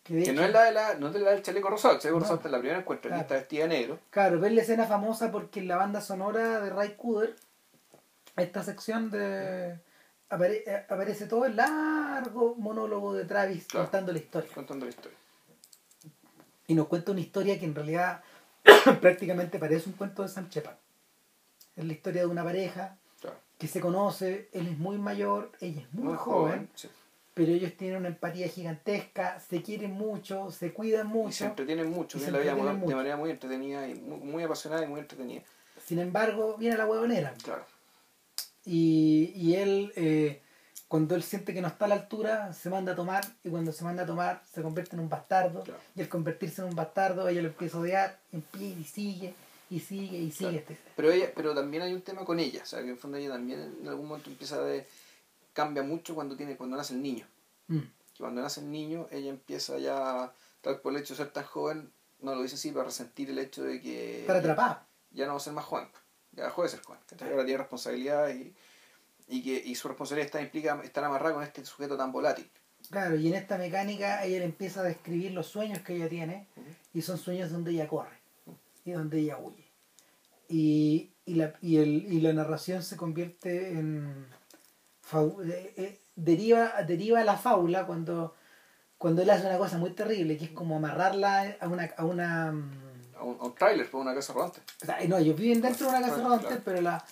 Que, 0.02 0.14
de 0.14 0.22
Que 0.24 0.32
no 0.32 0.44
es 0.44 0.52
la, 0.52 0.62
de 0.64 0.72
la, 0.72 0.94
no 0.94 1.08
es 1.08 1.14
la 1.16 1.30
del 1.32 1.42
chaleco 1.42 1.68
rosado, 1.68 1.94
el 1.94 2.00
chaleco 2.00 2.20
No. 2.20 2.24
rosado 2.26 2.40
en 2.46 2.52
la 2.52 2.58
primera 2.58 2.78
encuentro, 2.80 3.08
Claro. 3.08 3.22
está 3.22 3.34
vestida 3.34 3.62
de 3.64 3.68
negro. 3.68 3.98
Claro, 4.10 4.38
ves 4.40 4.52
la 4.52 4.62
escena 4.62 4.86
famosa 4.86 5.32
porque 5.32 5.60
en 5.60 5.68
la 5.68 5.76
banda 5.76 6.00
sonora 6.00 6.60
de 6.60 6.70
Ray 6.70 6.94
Cooder, 6.96 7.34
esta 8.36 8.62
sección 8.62 9.10
de 9.10 9.78
apare- 10.30 10.62
eh, 10.66 10.84
aparece 10.88 11.26
todo 11.26 11.44
el 11.46 11.56
largo 11.56 12.54
monólogo 12.56 13.14
de 13.14 13.24
Travis 13.24 13.66
Claro. 13.66 13.86
contando 13.86 14.12
la 14.12 14.18
historia. 14.18 14.50
contando 14.54 14.84
la 14.86 14.90
historia. 14.90 15.18
Y 16.68 16.74
nos 16.74 16.86
cuenta 16.88 17.12
una 17.12 17.20
historia 17.20 17.58
que 17.58 17.64
en 17.64 17.74
realidad 17.74 18.22
prácticamente 19.00 19.58
parece 19.58 19.88
un 19.88 19.94
cuento 19.96 20.22
de 20.22 20.28
Sam 20.28 20.48
Shepard. 20.48 20.76
Es 21.76 21.84
la 21.84 21.92
historia 21.92 22.22
de 22.22 22.26
una 22.26 22.42
pareja. 22.44 22.96
Que 23.58 23.68
se 23.68 23.80
conoce, 23.80 24.48
él 24.52 24.66
es 24.68 24.78
muy 24.78 24.98
mayor, 24.98 25.50
ella 25.60 25.80
es 25.82 25.92
muy, 25.94 26.14
joven, 26.16 26.68
sí. 26.74 26.88
pero 27.34 27.52
ellos 27.52 27.72
tienen 27.76 27.98
una 27.98 28.08
empatía 28.08 28.48
gigantesca, 28.48 29.40
se 29.40 29.62
quieren 29.62 29.92
mucho, 29.92 30.50
se 30.50 30.72
cuidan 30.72 31.06
Y 31.08 31.10
mucho. 31.10 31.32
se 31.32 31.46
entretienen 31.46 31.90
mucho, 31.90 32.18
Y 32.18 32.20
se 32.20 32.26
ven 32.30 32.34
la 32.46 32.54
vida 32.54 32.72
mo- 32.74 32.86
de 32.88 32.94
manera 32.94 33.16
muy 33.16 33.30
entretenida 33.30 33.88
y 33.88 33.94
muy, 33.94 34.18
muy 34.18 34.42
apasionada 34.42 34.84
y 34.84 34.88
muy 34.88 35.00
entretenida. 35.00 35.42
Sin 35.84 35.98
embargo, 35.98 36.56
viene 36.58 36.76
la 36.76 36.86
huevonera. 36.86 37.32
Claro. 37.42 37.64
Y, 38.64 39.32
y 39.36 39.54
él, 39.56 39.92
eh, 39.96 40.42
cuando 40.88 41.14
él 41.14 41.22
siente 41.22 41.54
que 41.54 41.60
no 41.62 41.68
está 41.68 41.84
a 41.84 41.88
la 41.88 41.94
altura, 41.94 42.52
se 42.52 42.68
manda 42.70 42.92
a 42.92 42.96
tomar, 42.96 43.24
y 43.44 43.48
cuando 43.50 43.72
se 43.72 43.84
manda 43.84 44.02
a 44.02 44.06
tomar, 44.06 44.42
se 44.52 44.62
convierte 44.62 44.96
en 44.96 45.00
un 45.00 45.08
bastardo. 45.08 45.62
Claro. 45.62 45.80
Y 45.94 46.00
al 46.02 46.08
convertirse 46.08 46.62
en 46.62 46.68
un 46.68 46.74
bastardo, 46.74 47.28
ella 47.28 47.42
lo 47.42 47.48
empieza 47.48 47.76
a 47.78 47.80
odiar, 47.80 48.18
en 48.32 48.42
pie, 48.42 48.68
y 48.78 48.84
sigue, 48.84 49.34
y 49.70 49.80
sigue, 49.80 50.18
y 50.18 50.30
sigue. 50.30 50.50
Claro. 50.50 50.56
Este, 50.72 50.78
Pero 50.96 51.10
ella, 51.12 51.32
pero 51.34 51.54
también 51.54 51.82
hay 51.82 51.92
un 51.92 52.02
tema 52.02 52.24
con 52.24 52.38
ella, 52.38 52.62
o 52.62 52.66
sea 52.66 52.78
que 52.80 52.84
en 52.86 52.90
el 52.92 52.96
fondo 52.98 53.16
ella 53.16 53.30
también 53.30 53.76
en 53.80 53.88
algún 53.88 54.06
momento 54.08 54.30
empieza 54.30 54.60
de 54.62 54.86
cambia 55.52 55.82
mucho 55.82 56.14
cuando 56.14 56.36
tiene, 56.36 56.56
cuando 56.56 56.76
nace 56.76 56.94
el 56.94 57.02
niño. 57.02 57.26
Mm, 57.68 57.80
cuando 58.18 58.42
nace 58.42 58.60
el 58.60 58.70
niño, 58.70 59.08
ella 59.10 59.30
empieza 59.30 59.78
ya, 59.78 60.32
tal 60.60 60.80
por 60.80 60.92
el 60.94 61.00
hecho 61.00 61.14
de 61.14 61.18
ser 61.24 61.32
tan 61.32 61.44
joven, 61.44 61.90
no 62.20 62.34
lo 62.34 62.42
dice 62.42 62.54
así 62.54 62.70
para 62.70 62.84
resentir 62.84 63.30
el 63.30 63.38
hecho 63.38 63.64
de 63.64 63.80
que 63.80 64.20
Estar 64.20 64.36
atrapado. 64.36 64.80
ya 65.10 65.26
no 65.26 65.32
va 65.32 65.36
a 65.38 65.40
ser 65.40 65.52
más 65.52 65.64
joven, 65.64 65.88
ya 66.32 66.44
dejó 66.44 66.62
de 66.62 66.68
ser 66.68 66.82
joven, 66.82 67.00
¿cachai? 67.08 67.30
ahora 67.30 67.44
tiene 67.44 67.58
responsabilidad 67.58 68.28
y, 68.30 68.54
y 69.28 69.42
que 69.42 69.62
y 69.68 69.74
su 69.74 69.88
responsabilidad 69.88 70.26
está 70.26 70.40
implica 70.40 70.80
estar 70.84 71.02
amarrada 71.04 71.34
con 71.34 71.42
este 71.42 71.64
sujeto 71.64 71.96
tan 71.96 72.12
volátil. 72.12 72.48
Claro, 72.90 73.16
y 73.16 73.26
en 73.28 73.34
esta 73.34 73.58
mecánica 73.58 74.24
ella 74.24 74.38
le 74.38 74.44
empieza 74.44 74.80
a 74.80 74.84
describir 74.84 75.32
los 75.32 75.46
sueños 75.48 75.80
que 75.80 75.96
ella 75.96 76.08
tiene, 76.08 76.46
y 76.94 77.02
son 77.02 77.18
sueños 77.18 77.50
donde 77.50 77.72
ella 77.72 77.88
corre, 77.88 78.16
y 78.86 78.92
donde 78.92 79.18
ella 79.18 79.36
huye. 79.38 79.64
Y, 80.48 81.10
y 81.26 81.34
la, 81.34 81.54
y 81.60 81.78
el, 81.78 82.06
y 82.12 82.20
la 82.20 82.32
narración 82.32 82.82
se 82.82 82.96
convierte 82.96 83.70
en 83.72 84.26
fau- 85.08 85.42
eh, 85.44 85.74
eh, 85.76 86.00
deriva, 86.14 86.82
deriva 86.86 87.20
a 87.20 87.24
la 87.24 87.36
fábula 87.36 87.84
cuando, 87.86 88.34
cuando 88.96 89.22
él 89.22 89.30
hace 89.30 89.46
una 89.46 89.58
cosa 89.58 89.76
muy 89.78 89.90
terrible, 89.90 90.38
que 90.38 90.44
es 90.46 90.50
como 90.52 90.76
amarrarla 90.76 91.56
a 91.60 91.68
una, 91.68 91.90
a 91.96 92.04
una 92.04 92.48
A 92.48 93.22
un, 93.24 93.36
a 93.40 93.44
un 93.44 93.54
trailer, 93.56 93.86
fue 93.86 94.00
una 94.00 94.14
casa 94.14 94.32
rodante. 94.32 94.60
o 94.82 94.86
sea, 94.86 94.98
no, 95.08 95.18
ellos 95.18 95.36
viven 95.36 95.60
dentro 95.60 95.90
de 95.90 95.96
una 95.98 96.06
casa 96.08 96.22
rodante, 96.22 96.46
claro. 96.46 96.62
pero 96.64 96.80
la, 96.80 97.04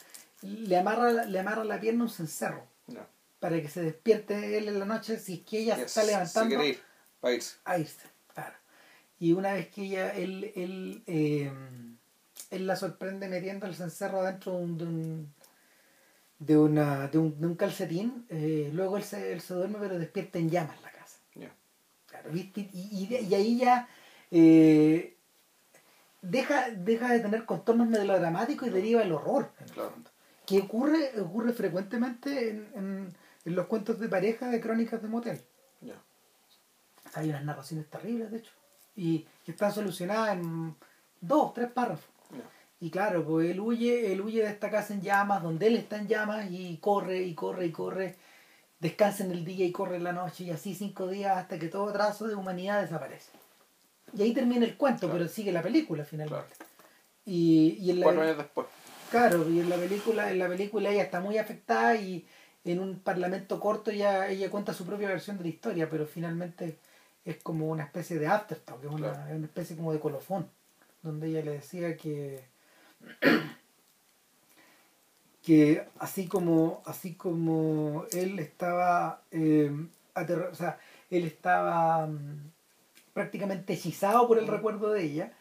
le 0.42 0.76
amarra 0.78 1.10
la- 1.10 1.24
le 1.24 1.38
amarra 1.40 1.64
la 1.64 1.80
pierna 1.80 2.02
a 2.02 2.06
un 2.06 2.10
cencerro 2.12 2.64
Ya. 2.86 3.04
para 3.40 3.60
que 3.60 3.68
se 3.68 3.82
despierte 3.82 4.58
él 4.58 4.68
en 4.68 4.78
la 4.78 4.84
noche 4.84 5.18
si 5.18 5.34
es 5.34 5.40
que 5.40 5.58
ella 5.58 5.74
se 5.74 5.80
Yes, 5.82 5.86
está 5.88 6.00
Si 6.02 6.06
levantando 6.06 6.48
quiere 6.54 6.68
ir, 6.68 6.80
va 7.24 7.28
a 7.30 7.32
irse. 7.32 7.56
a 7.64 7.78
irse. 7.78 8.13
Y 9.18 9.32
una 9.32 9.52
vez 9.54 9.68
que 9.68 9.82
ella, 9.84 10.10
él, 10.14 10.52
él, 10.54 11.02
eh, 11.06 11.50
él 12.50 12.66
la 12.66 12.76
sorprende 12.76 13.28
metiendo 13.28 13.66
el 13.66 13.74
cencerro 13.74 14.22
dentro 14.22 14.52
de 14.52 14.64
un, 14.64 14.76
de 14.78 14.84
un, 14.84 15.34
de 16.38 16.58
una, 16.58 17.08
de 17.08 17.18
un, 17.18 17.40
de 17.40 17.46
un 17.46 17.54
calcetín, 17.54 18.26
eh, 18.28 18.70
luego 18.72 18.96
él 18.96 19.04
se, 19.04 19.32
él 19.32 19.40
se 19.40 19.54
duerme 19.54 19.78
pero 19.80 19.98
despierta 19.98 20.38
en 20.38 20.50
llamas 20.50 20.80
la 20.82 20.90
casa. 20.90 21.18
Claro, 22.06 22.30
¿viste? 22.30 22.68
Y, 22.72 23.08
y, 23.10 23.34
ahí 23.34 23.58
ya 23.58 23.88
eh, 24.30 25.16
deja, 26.22 26.70
deja 26.70 27.12
de 27.12 27.18
tener 27.20 27.44
contornos 27.44 27.88
melodramáticos 27.88 28.68
y 28.68 28.70
deriva 28.70 29.02
el 29.02 29.10
horror. 29.12 29.50
en 29.58 29.64
el 29.64 29.70
Claro. 29.72 29.90
fondo. 29.90 30.10
Que 30.46 30.60
ocurre, 30.60 31.20
ocurre 31.20 31.52
frecuentemente 31.52 32.50
en, 32.50 32.68
en, 32.76 33.14
en 33.46 33.54
los 33.56 33.66
cuentos 33.66 33.98
de 33.98 34.08
pareja 34.08 34.48
de 34.48 34.60
crónicas 34.60 35.02
de 35.02 35.08
motel. 35.08 35.40
Ya. 35.80 35.94
Hay 37.14 37.30
unas 37.30 37.44
narraciones 37.44 37.88
terribles, 37.90 38.30
de 38.30 38.38
hecho. 38.38 38.52
Y 38.96 39.26
que 39.44 39.52
están 39.52 39.72
solucionadas 39.72 40.34
en 40.36 40.74
dos, 41.20 41.52
tres 41.54 41.70
párrafos. 41.70 42.08
Y 42.80 42.90
claro, 42.90 43.24
pues 43.24 43.50
él 43.50 43.60
huye, 43.60 44.12
él 44.12 44.20
huye 44.20 44.42
de 44.42 44.50
esta 44.50 44.70
casa 44.70 44.92
en 44.94 45.00
llamas, 45.00 45.42
donde 45.42 45.66
él 45.68 45.76
está 45.76 45.96
en 45.96 46.06
llamas, 46.06 46.50
y 46.50 46.76
corre, 46.78 47.22
y 47.22 47.34
corre, 47.34 47.66
y 47.66 47.70
corre. 47.72 48.16
Descansa 48.78 49.24
en 49.24 49.30
el 49.32 49.44
día 49.44 49.64
y 49.64 49.72
corre 49.72 49.96
en 49.96 50.04
la 50.04 50.12
noche, 50.12 50.44
y 50.44 50.50
así 50.50 50.74
cinco 50.74 51.08
días 51.08 51.36
hasta 51.38 51.58
que 51.58 51.68
todo 51.68 51.90
trazo 51.92 52.26
de 52.26 52.34
humanidad 52.34 52.82
desaparece. 52.82 53.30
Y 54.16 54.22
ahí 54.22 54.34
termina 54.34 54.64
el 54.66 54.76
cuento, 54.76 55.06
Claro. 55.06 55.14
pero 55.14 55.28
sigue 55.28 55.50
la 55.52 55.62
película 55.62 56.04
finalmente. 56.04 56.44
Claro. 56.56 56.70
Y, 57.24 57.78
y 57.80 57.90
en 57.90 58.00
la, 58.00 58.04
Cuatro 58.04 58.22
años 58.22 58.36
después. 58.36 58.66
Claro, 59.10 59.48
y 59.50 59.60
en 59.60 59.70
la 59.70 59.76
película, 59.76 60.30
en 60.30 60.38
la 60.38 60.48
película 60.48 60.90
ella 60.90 61.04
está 61.04 61.20
muy 61.20 61.38
afectada 61.38 61.94
y 61.96 62.26
en 62.64 62.80
un 62.80 62.98
parlamento 62.98 63.60
corto 63.60 63.90
ya 63.92 64.28
ella 64.28 64.50
cuenta 64.50 64.74
su 64.74 64.84
propia 64.84 65.08
versión 65.08 65.38
de 65.38 65.44
la 65.44 65.48
historia, 65.50 65.88
pero 65.88 66.06
finalmente 66.06 66.78
es 67.24 67.42
como 67.42 67.68
una 67.68 67.84
especie 67.84 68.18
de 68.18 68.26
aftertalk, 68.26 68.82
es 68.84 68.90
una, 68.90 69.12
Claro. 69.12 69.30
es 69.30 69.36
una 69.36 69.46
especie 69.46 69.76
como 69.76 69.92
de 69.92 70.00
colofón, 70.00 70.48
donde 71.02 71.28
ella 71.28 71.42
le 71.42 71.52
decía 71.52 71.96
que 71.96 72.44
que 75.42 75.84
así 75.98 76.26
como 76.26 76.82
así 76.86 77.14
como 77.14 78.06
él 78.12 78.38
estaba 78.38 79.22
eh, 79.30 79.70
aterro- 80.14 80.50
o 80.50 80.54
sea, 80.54 80.78
él 81.10 81.24
estaba 81.26 82.06
mm, 82.06 82.50
prácticamente 83.12 83.74
hechizado 83.74 84.26
por 84.26 84.38
el 84.38 84.46
recuerdo 84.46 84.90
de 84.92 85.02
ella, 85.04 85.32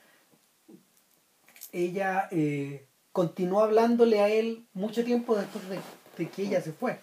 ella 1.72 2.28
eh, 2.32 2.86
continuó 3.14 3.62
hablándole 3.64 4.20
a 4.22 4.28
él 4.30 4.66
mucho 4.74 5.04
tiempo 5.06 5.36
después 5.36 5.68
de, 5.70 5.80
de 6.18 6.30
que 6.30 6.44
ella 6.44 6.62
se 6.62 6.74
fue. 6.74 7.00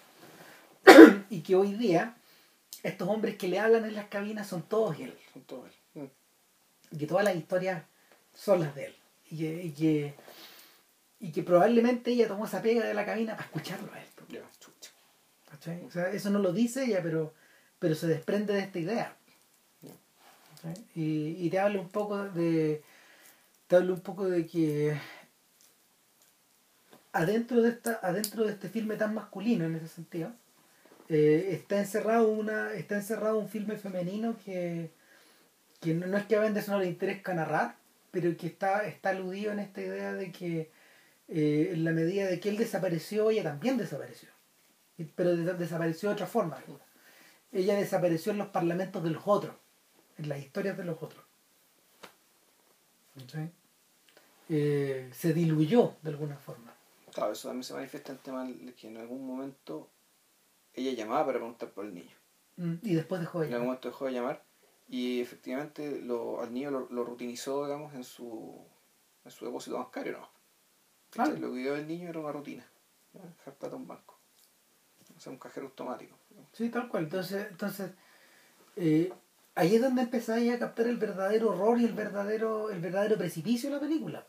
y 1.29 1.41
que 1.41 1.55
hoy 1.55 1.73
día 1.73 2.15
estos 2.83 3.07
hombres 3.07 3.37
que 3.37 3.47
le 3.47 3.59
hablan 3.59 3.85
en 3.85 3.95
las 3.95 4.07
cabinas 4.07 4.47
son 4.47 4.63
todos 4.63 4.99
él. 4.99 5.17
Son 5.33 5.41
todos 5.43 5.69
él. 5.95 6.03
Mm. 6.03 6.95
Y 6.95 6.97
que 6.97 7.07
todas 7.07 7.23
las 7.23 7.35
historias 7.35 7.83
son 8.33 8.61
las 8.61 8.75
de 8.75 8.85
él. 8.85 8.95
Y 9.29 9.37
que, 9.37 9.63
y 9.63 9.71
que, 9.71 10.13
y 11.19 11.31
que 11.31 11.43
probablemente 11.43 12.11
ella 12.11 12.27
tomó 12.27 12.45
esa 12.45 12.61
pega 12.61 12.85
de 12.85 12.93
la 12.93 13.05
cabina 13.05 13.33
para 13.33 13.45
escucharlo 13.45 13.91
a 13.93 13.99
él. 13.99 14.07
¿cachai? 15.49 15.83
O 15.85 15.91
sea, 15.91 16.09
eso 16.11 16.29
no 16.29 16.39
lo 16.39 16.53
dice 16.53 16.85
ella, 16.85 17.01
pero, 17.03 17.33
pero 17.79 17.95
se 17.95 18.07
desprende 18.07 18.53
de 18.53 18.59
esta 18.59 18.79
idea. 18.79 19.17
Y, 20.95 21.45
y 21.45 21.49
te 21.49 21.59
habla 21.59 21.81
un 21.81 21.89
poco 21.89 22.23
de. 22.23 22.83
Te 23.67 23.77
habla 23.77 23.93
un 23.93 24.01
poco 24.01 24.29
de 24.29 24.45
que 24.45 24.95
adentro 27.13 27.61
de 27.61 27.69
esta, 27.69 27.99
adentro 28.03 28.43
de 28.45 28.53
este 28.53 28.69
filme 28.69 28.95
tan 28.95 29.13
masculino 29.13 29.65
en 29.65 29.75
ese 29.75 29.87
sentido, 29.87 30.31
eh, 31.11 31.49
está 31.53 31.77
encerrado 31.79 32.27
una, 32.29 32.73
está 32.73 32.95
encerrado 32.95 33.37
un 33.37 33.49
filme 33.49 33.75
femenino 33.77 34.35
que, 34.43 34.89
que 35.81 35.93
no, 35.93 36.07
no 36.07 36.17
es 36.17 36.25
que 36.25 36.35
a 36.35 36.39
Bendes 36.39 36.67
no 36.69 36.79
le 36.79 36.87
interesa 36.87 37.33
narrar, 37.33 37.75
pero 38.11 38.35
que 38.37 38.47
está, 38.47 38.85
está 38.87 39.09
aludido 39.09 39.51
en 39.51 39.59
esta 39.59 39.81
idea 39.81 40.13
de 40.13 40.31
que 40.31 40.71
eh, 41.27 41.71
en 41.73 41.83
la 41.83 41.91
medida 41.91 42.27
de 42.27 42.39
que 42.39 42.49
él 42.49 42.57
desapareció, 42.57 43.29
ella 43.29 43.43
también 43.43 43.77
desapareció. 43.77 44.29
Pero 45.15 45.35
des- 45.35 45.57
desapareció 45.59 46.09
de 46.09 46.13
otra 46.15 46.27
forma. 46.27 46.57
Ella 47.51 47.75
desapareció 47.75 48.31
en 48.31 48.37
los 48.37 48.47
parlamentos 48.49 49.03
de 49.03 49.09
los 49.11 49.23
otros, 49.25 49.55
en 50.17 50.29
las 50.29 50.39
historias 50.39 50.77
de 50.77 50.83
los 50.85 51.01
otros. 51.01 51.23
Eh, 54.49 55.09
se 55.13 55.33
diluyó 55.33 55.95
de 56.01 56.09
alguna 56.09 56.35
forma. 56.37 56.73
Claro, 57.13 57.33
eso 57.33 57.47
también 57.49 57.63
se 57.63 57.73
manifiesta 57.73 58.11
en 58.11 58.17
tema 58.19 58.45
de 58.45 58.73
que 58.73 58.87
en 58.87 58.97
algún 58.97 59.25
momento 59.25 59.89
ella 60.73 60.91
llamaba 60.93 61.25
para 61.25 61.39
preguntar 61.39 61.69
por 61.71 61.85
el 61.85 61.93
niño. 61.93 62.15
Mm, 62.57 62.75
Y 62.83 62.95
después 62.95 63.21
dejó 63.21 63.41
de 63.41 63.47
En 63.47 63.53
algún 63.53 63.67
llamar. 63.67 63.67
momento 63.67 63.89
dejó 63.89 64.05
de 64.05 64.11
llamar 64.13 64.43
y 64.87 65.21
efectivamente 65.21 66.01
lo, 66.01 66.41
al 66.41 66.53
niño 66.53 66.69
lo, 66.71 66.87
lo 66.89 67.03
rutinizó, 67.03 67.65
digamos, 67.65 67.93
en 67.93 68.03
su, 68.03 68.63
en 69.25 69.31
su 69.31 69.45
depósito 69.45 69.77
bancario, 69.77 70.13
¿no? 70.17 70.29
Claro. 71.11 71.31
Lo 71.37 71.51
que 71.53 71.59
dio 71.59 71.75
el 71.75 71.87
niño 71.87 72.09
era 72.09 72.19
una 72.19 72.31
rutina. 72.31 72.65
¿no? 73.13 73.21
Dejar 73.21 73.53
plata 73.55 73.75
un 73.75 73.87
banco. 73.87 74.17
O 75.15 75.19
sea, 75.19 75.31
un 75.31 75.37
cajero 75.39 75.67
automático. 75.67 76.15
¿no? 76.35 76.45
Sí, 76.53 76.69
tal 76.69 76.87
cual. 76.87 77.03
Entonces, 77.03 77.47
entonces 77.49 77.91
eh, 78.77 79.11
ahí 79.55 79.75
es 79.75 79.81
donde 79.81 80.03
empezáis 80.03 80.51
a 80.53 80.59
captar 80.59 80.87
el 80.87 80.97
verdadero 80.97 81.51
horror 81.51 81.79
y 81.79 81.85
el 81.85 81.93
verdadero, 81.93 82.69
el 82.69 82.79
verdadero 82.79 83.17
precipicio 83.17 83.69
de 83.69 83.75
la 83.75 83.81
película. 83.81 84.25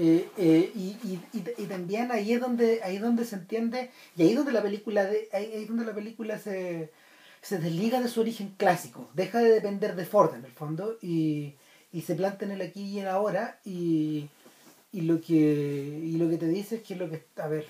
Eh, 0.00 0.28
eh, 0.36 0.70
y, 0.76 0.96
y, 1.02 1.20
y, 1.32 1.44
y 1.58 1.66
también 1.66 2.12
ahí 2.12 2.32
es 2.32 2.40
donde 2.40 2.80
ahí 2.84 2.96
es 2.96 3.02
donde 3.02 3.24
se 3.24 3.34
entiende 3.34 3.90
y 4.16 4.22
ahí 4.22 4.30
es 4.30 4.36
donde 4.36 4.52
la 4.52 4.62
película 4.62 5.04
de, 5.04 5.28
ahí, 5.32 5.46
ahí 5.52 5.62
es 5.62 5.68
donde 5.68 5.84
la 5.84 5.92
película 5.94 6.38
se, 6.38 6.92
se 7.42 7.58
desliga 7.58 8.00
de 8.00 8.06
su 8.08 8.20
origen 8.20 8.54
clásico 8.56 9.10
deja 9.14 9.40
de 9.40 9.50
depender 9.50 9.96
de 9.96 10.06
Ford 10.06 10.34
en 10.36 10.44
el 10.44 10.52
fondo 10.52 10.98
y, 11.02 11.54
y 11.92 12.02
se 12.02 12.14
planta 12.14 12.44
en 12.44 12.52
el 12.52 12.60
aquí 12.62 12.82
y 12.84 13.00
el 13.00 13.08
ahora 13.08 13.58
y, 13.64 14.28
y 14.92 15.00
lo 15.00 15.20
que 15.20 15.34
y 16.04 16.16
lo 16.16 16.28
que 16.30 16.36
te 16.36 16.46
dice 16.46 16.76
es 16.76 16.82
que 16.84 16.94
lo 16.94 17.10
que 17.10 17.24
a 17.36 17.48
ver 17.48 17.66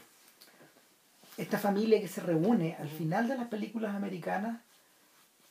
esta 1.39 1.59
familia 1.59 2.01
que 2.01 2.09
se 2.09 2.21
reúne 2.21 2.77
al 2.79 2.89
final 2.89 3.29
de 3.29 3.37
las 3.37 3.49
películas 3.49 3.95
americanas 3.95 4.61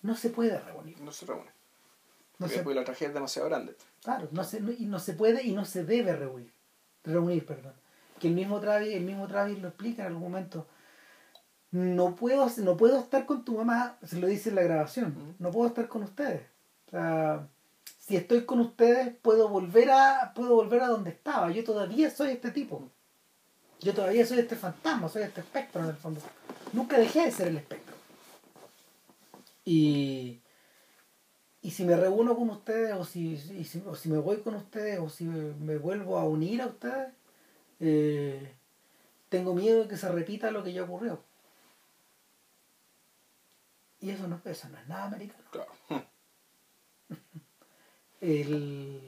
no 0.03 0.15
se 0.15 0.29
puede 0.29 0.59
reunir 0.59 0.99
No 1.01 1.11
se 1.11 1.25
reúne. 1.25 1.45
no 1.45 1.51
porque 2.39 2.55
se, 2.55 2.61
porque 2.63 2.75
la 2.79 2.85
tragedia 2.85 3.07
es 3.07 3.13
demasiado 3.15 3.47
grande. 3.47 3.75
Claro, 4.03 4.27
no 4.31 4.43
se, 4.43 4.59
no- 4.61 4.71
y 4.71 4.85
no 4.85 4.99
se 4.99 5.13
puede 5.13 5.43
y 5.43 5.53
no 5.53 5.65
se 5.65 5.83
debe 5.83 6.15
reunir, 6.15 6.51
reunir, 7.07 7.45
perdón. 7.45 7.73
Que 8.19 8.27
el 8.27 8.33
mismo 8.33 8.59
Travis, 8.59 8.93
el 8.93 9.03
mismo 9.03 9.27
Travis 9.27 9.59
lo 9.59 9.69
explica 9.69 10.03
en 10.03 10.07
algún 10.09 10.23
momento. 10.23 10.67
No 11.71 12.15
puedo, 12.15 12.47
no 12.57 12.77
puedo 12.77 12.99
estar 12.99 13.25
con 13.25 13.43
tu 13.43 13.57
mamá, 13.57 13.97
se 14.03 14.19
lo 14.19 14.27
dice 14.27 14.49
en 14.49 14.55
la 14.55 14.63
grabación, 14.63 15.35
no 15.37 15.51
puedo 15.51 15.67
estar 15.67 15.87
con 15.87 16.03
ustedes. 16.03 16.41
O 16.87 16.91
sea, 16.91 17.47
si 17.99 18.15
estoy 18.15 18.45
con 18.45 18.61
ustedes, 18.61 19.15
puedo 19.21 19.49
volver 19.49 19.91
a, 19.91 20.31
puedo 20.33 20.55
volver 20.55 20.81
a 20.81 20.87
donde 20.87 21.09
estaba. 21.09 21.51
Yo 21.51 21.63
todavía 21.63 22.09
soy 22.09 22.29
este 22.29 22.51
tipo. 22.51 22.89
Yo 23.81 23.93
todavía 23.93 24.25
soy 24.25 24.39
este 24.39 24.55
fantasma, 24.55 25.09
soy 25.09 25.23
este 25.23 25.41
espectro 25.41 25.83
en 25.83 25.89
el 25.89 25.95
fondo. 25.95 26.21
Nunca 26.73 26.97
dejé 26.97 27.25
de 27.25 27.31
ser 27.31 27.47
el 27.49 27.57
espectro. 27.57 27.95
Y, 29.65 30.41
y 31.61 31.71
si 31.71 31.83
me 31.85 31.95
reúno 31.95 32.35
con 32.35 32.49
ustedes, 32.49 32.93
o 32.95 33.03
si, 33.05 33.33
y 33.33 33.63
si- 33.65 33.83
o 33.85 33.95
si 33.95 34.09
me 34.09 34.17
voy 34.19 34.37
con 34.41 34.55
ustedes, 34.55 34.99
o 34.99 35.09
si 35.09 35.25
me, 35.25 35.77
vuelvo 35.77 36.17
a 36.17 36.25
unir 36.25 36.61
a 36.61 36.67
ustedes, 36.67 37.09
eh, 37.79 38.53
tengo 39.29 39.53
miedo 39.55 39.83
de 39.83 39.89
que 39.89 39.97
se 39.97 40.09
repita 40.11 40.51
lo 40.51 40.63
que 40.63 40.73
ya 40.73 40.83
ocurrió. 40.83 41.23
Y 43.99 44.09
eso 44.09 44.27
no, 44.27 44.41
eso 44.45 44.69
no 44.69 44.77
es 44.79 44.87
nada 44.87 45.05
americano. 45.05 45.43
Claro. 45.51 45.71
El, 48.21 49.01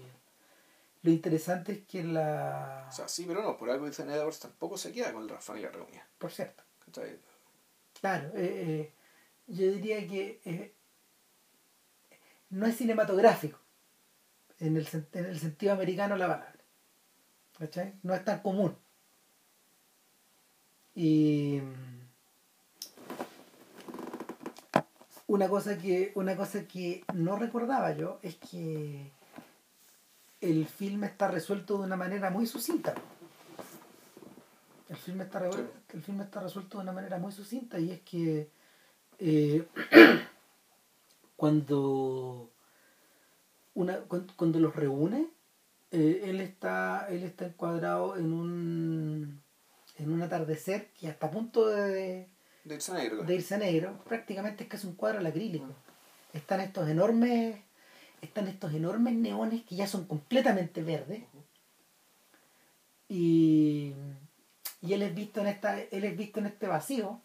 lo 1.01 1.11
interesante 1.11 1.71
es 1.73 1.79
que 1.87 2.03
la... 2.03 2.87
O 2.89 2.91
sea, 2.91 3.07
sí, 3.07 3.25
pero 3.27 3.41
no, 3.43 3.57
por 3.57 3.69
algo 3.69 3.87
Ethan 3.87 4.09
Edwards 4.09 4.39
tampoco 4.39 4.77
se 4.77 4.91
queda 4.91 5.13
con 5.13 5.27
la 5.27 5.39
familia 5.39 5.71
reunida. 5.71 6.07
Por 6.17 6.31
cierto. 6.31 6.63
Claro, 7.99 8.29
eh, 8.35 8.63
eh, 8.81 8.93
yo 9.47 9.71
diría 9.71 10.07
que 10.07 10.41
no 12.49 12.65
es 12.65 12.77
cinematográfico 12.77 13.59
en 14.59 14.77
el, 14.77 14.87
en 15.13 15.25
el 15.25 15.39
sentido 15.39 15.73
americano 15.73 16.15
la 16.15 16.27
palabra. 16.27 16.55
¿Cachai? 17.57 17.93
No 18.03 18.13
es 18.13 18.23
tan 18.23 18.39
común. 18.39 18.75
Y 20.95 21.61
una 25.27 25.47
cosa 25.47 25.77
que, 25.77 26.11
una 26.15 26.35
cosa 26.35 26.67
que 26.67 27.03
no 27.13 27.37
recordaba 27.37 27.95
yo 27.95 28.19
es 28.21 28.35
que 28.35 29.11
el 30.41 30.65
filme 30.65 31.07
está 31.07 31.27
resuelto 31.27 31.77
de 31.77 31.83
una 31.83 31.97
manera 31.97 32.29
muy 32.29 32.47
sucinta. 32.47 32.95
El 34.89 34.97
filme 34.97 35.25
está, 35.25 35.39
el 35.93 36.01
filme 36.01 36.23
está 36.23 36.39
resuelto 36.39 36.77
de 36.77 36.83
una 36.83 36.93
manera 36.93 37.19
muy 37.19 37.31
sucinta 37.31 37.77
y 37.79 37.91
es 37.91 38.01
que 38.01 38.49
eh, 39.19 39.67
cuando, 41.39 42.51
una, 43.73 43.97
cuan- 44.01 44.27
cuando 44.35 44.59
los 44.59 44.75
reúne, 44.75 45.27
eh, 45.91 46.23
él, 46.25 46.41
está, 46.41 47.07
él 47.09 47.23
está 47.23 47.45
encuadrado 47.45 48.17
en 48.17 48.33
un, 48.33 49.41
en 49.97 50.11
un 50.11 50.21
atardecer 50.21 50.89
que 50.99 51.07
hasta 51.07 51.27
a 51.27 51.31
punto 51.31 51.65
de, 51.67 52.27
De 52.65 52.75
irse 52.75 52.91
negro. 52.93 53.23
de 53.23 53.35
irse 53.35 53.57
negro, 53.57 53.97
prácticamente 54.05 54.65
es 54.65 54.69
casi 54.69 54.85
un 54.85 54.95
cuadro 54.95 55.19
al 55.19 55.25
acrílico. 55.27 55.67
Están 56.33 56.59
estos 56.59 56.89
enormes, 56.89 57.55
están 58.21 58.49
estos 58.49 58.73
enormes 58.73 59.13
neones 59.15 59.63
que 59.63 59.75
ya 59.77 59.87
son 59.87 60.05
completamente 60.05 60.83
verdes. 60.83 61.23
Y, 63.07 63.93
y 64.81 64.93
él 64.93 65.01
es 65.03 65.15
visto 65.15 65.39
en 65.39 65.47
esta, 65.47 65.79
él 65.79 66.03
es 66.03 66.17
visto 66.17 66.39
en 66.39 66.47
este 66.47 66.67
vacío. 66.67 67.21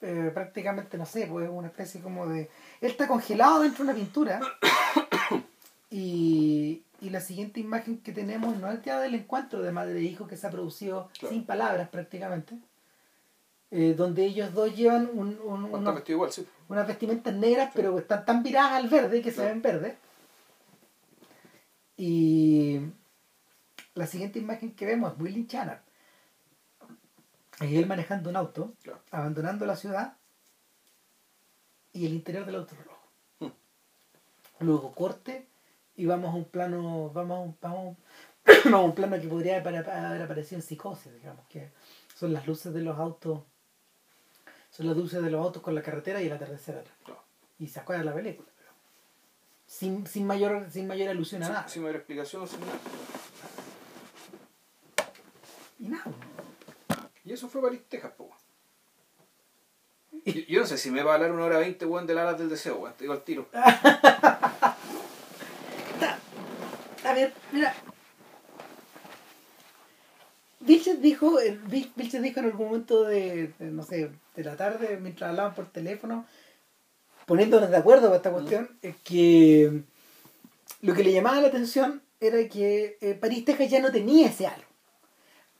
Eh, 0.00 0.30
prácticamente 0.32 0.96
no 0.98 1.06
sé, 1.06 1.26
pues 1.26 1.48
una 1.50 1.68
especie 1.68 2.00
como 2.00 2.26
de. 2.26 2.42
Él 2.80 2.90
está 2.90 3.06
congelado 3.08 3.60
dentro 3.60 3.84
de 3.84 3.90
una 3.90 3.98
pintura. 3.98 4.40
y, 5.90 6.82
y 7.00 7.10
la 7.10 7.20
siguiente 7.20 7.60
imagen 7.60 7.98
que 8.00 8.12
tenemos 8.12 8.56
no 8.58 8.70
es 8.70 8.82
ya 8.82 9.00
del 9.00 9.14
encuentro 9.14 9.62
de 9.62 9.72
madre 9.72 9.98
e 9.98 10.02
hijo 10.02 10.26
que 10.26 10.36
se 10.36 10.46
ha 10.46 10.50
producido 10.50 11.08
Claro. 11.18 11.34
sin 11.34 11.44
palabras 11.46 11.88
prácticamente. 11.88 12.56
eh, 13.70 13.94
donde 13.96 14.24
ellos 14.24 14.54
dos 14.54 14.74
llevan 14.74 15.10
un, 15.12 15.38
un- 15.44 15.64
Está 15.66 15.76
unos- 15.78 15.94
vestido 15.96 16.16
igual, 16.16 16.32
sí. 16.32 16.46
unas 16.68 16.86
vestimentas 16.86 17.34
negras, 17.34 17.70
pero 17.74 17.98
están 17.98 18.24
tan 18.24 18.42
viradas 18.42 18.72
al 18.72 18.88
verde 18.88 19.20
que 19.20 19.30
se 19.30 19.44
ven 19.44 19.60
verdes. 19.62 19.94
Y 21.96 22.80
la 23.94 24.06
siguiente 24.06 24.38
imagen 24.38 24.72
que 24.74 24.86
vemos 24.86 25.12
es 25.12 25.18
muy 25.18 25.30
linchana. 25.32 25.82
Es 27.60 27.72
él 27.72 27.86
manejando 27.86 28.30
un 28.30 28.36
auto, 28.36 28.72
Claro. 28.82 29.00
abandonando 29.10 29.66
la 29.66 29.76
ciudad 29.76 30.16
y 31.92 32.06
el 32.06 32.12
interior 32.14 32.44
del 32.46 32.56
auto 32.56 32.76
rojo. 32.76 33.52
Luego 34.60 34.92
corte 34.92 35.46
y 35.96 36.06
vamos 36.06 36.32
a 36.32 36.36
un 36.36 36.44
plano, 36.44 37.10
vamos 37.10 37.36
a 37.36 37.40
un, 37.40 37.56
vamos, 37.60 37.96
a 38.72 38.78
un- 38.78 38.94
plano 38.94 39.20
que 39.20 39.28
podría 39.28 39.56
haber 39.58 39.88
haber 39.88 40.22
aparecido 40.22 40.58
en 40.60 40.62
psicosis, 40.62 41.12
digamos, 41.14 41.46
que 41.48 41.70
son 42.16 42.32
las 42.32 42.46
luces 42.46 42.72
de 42.72 42.80
los 42.82 42.98
autos, 42.98 43.42
son 44.70 44.86
las 44.86 44.96
luces 44.96 45.22
de 45.22 45.30
los 45.30 45.40
autos 45.44 45.62
con 45.62 45.74
la 45.74 45.82
carretera 45.82 46.20
y 46.22 46.26
el 46.26 46.32
atardecer 46.32 46.76
atrás. 46.78 46.96
Claro. 47.04 47.22
Y 47.58 47.66
se 47.68 47.80
acuerda 47.80 48.04
la 48.04 48.14
película. 48.14 48.48
Sin, 49.66 50.06
sin 50.06 50.26
mayor, 50.26 50.70
sin 50.70 50.86
mayor 50.86 51.08
alusión 51.10 51.42
a 51.42 51.46
Sin, 51.46 51.54
nada. 51.54 51.68
sin 51.68 51.82
mayor 51.82 51.96
explicación, 51.96 52.46
sin 52.48 52.60
nada. 52.60 52.78
Y 55.80 55.88
nada. 55.88 56.04
Y 57.28 57.32
eso 57.34 57.48
fue 57.48 57.60
París, 57.60 57.80
Texas, 57.88 58.12
po. 58.16 58.30
Yo, 60.24 60.32
yo 60.48 60.60
no 60.60 60.66
sé 60.66 60.78
si 60.78 60.90
me 60.90 61.02
va 61.02 61.12
a 61.12 61.14
hablar 61.16 61.32
una 61.32 61.44
hora 61.44 61.58
veinte, 61.58 61.84
weón, 61.84 62.06
del 62.06 62.16
alas 62.18 62.38
del 62.38 62.48
deseo, 62.48 62.76
weón. 62.78 62.94
Te 62.94 63.04
digo 63.04 63.12
al 63.12 63.22
tiro. 63.22 63.46
A 67.04 67.12
ver, 67.14 67.32
mira. 67.52 67.74
Vilches 70.60 71.00
dijo, 71.00 71.38
eh, 71.40 71.58
Vil- 71.68 71.92
Vilches 71.96 72.20
dijo 72.22 72.40
en 72.40 72.46
algún 72.46 72.66
momento 72.66 73.04
de, 73.04 73.52
de, 73.58 73.66
no 73.70 73.82
sé, 73.82 74.10
de 74.34 74.44
la 74.44 74.56
tarde, 74.56 74.98
mientras 75.00 75.30
hablaban 75.30 75.54
por 75.54 75.66
teléfono, 75.70 76.26
poniéndonos 77.26 77.70
de 77.70 77.76
acuerdo 77.76 78.08
con 78.08 78.16
esta 78.16 78.30
cuestión, 78.32 78.76
es 78.82 78.96
que 79.04 79.82
lo 80.82 80.94
que 80.94 81.04
le 81.04 81.12
llamaba 81.12 81.40
la 81.40 81.48
atención 81.48 82.02
era 82.20 82.36
que 82.48 82.98
eh, 83.00 83.14
París, 83.14 83.44
Texas 83.44 83.70
ya 83.70 83.80
no 83.80 83.92
tenía 83.92 84.28
ese 84.28 84.46
halo. 84.46 84.64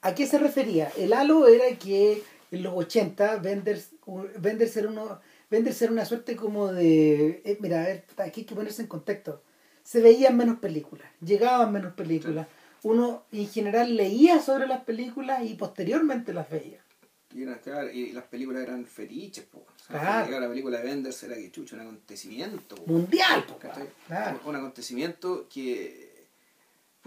¿A 0.02 0.14
qué 0.14 0.26
se 0.26 0.38
refería? 0.38 0.90
El 0.96 1.12
halo 1.12 1.46
era 1.48 1.76
que 1.78 2.22
en 2.50 2.62
los 2.62 2.74
80 2.74 3.40
Wenders, 3.44 3.90
Wenders, 4.06 4.76
era, 4.76 4.88
uno, 4.88 5.20
Wenders 5.50 5.82
era 5.82 5.92
una 5.92 6.04
suerte 6.04 6.36
como 6.36 6.72
de... 6.72 7.42
eh, 7.44 7.58
mira, 7.60 7.82
a 7.82 7.86
ver, 7.86 8.04
aquí 8.18 8.40
hay 8.40 8.46
que 8.46 8.54
ponerse 8.54 8.82
en 8.82 8.88
contexto. 8.88 9.42
Se 9.82 10.00
veían 10.00 10.36
menos 10.36 10.58
películas, 10.58 11.08
llegaban 11.20 11.72
menos 11.72 11.94
películas. 11.94 12.46
Uno 12.82 13.24
en 13.32 13.48
general 13.48 13.96
leía 13.96 14.40
sobre 14.40 14.66
las 14.68 14.84
películas 14.84 15.42
y 15.44 15.54
posteriormente 15.54 16.32
las 16.32 16.48
veía. 16.48 16.80
Y, 17.34 17.44
claro, 17.62 17.90
y 17.90 18.12
las 18.12 18.24
películas 18.24 18.62
eran 18.62 18.86
fetiches, 18.86 19.44
po. 19.44 19.58
O 19.58 19.92
sea, 19.92 20.24
Claro. 20.26 20.40
la 20.40 20.48
película 20.48 20.78
de 20.78 20.84
Benders 20.84 21.22
era 21.24 21.34
que 21.34 21.50
chucho, 21.50 21.74
un 21.76 21.82
acontecimiento, 21.82 22.76
po. 22.76 22.86
Mundial, 22.86 23.44
po, 23.46 23.58
claro. 23.58 24.40
Un 24.46 24.56
acontecimiento 24.56 25.46
que, 25.52 26.07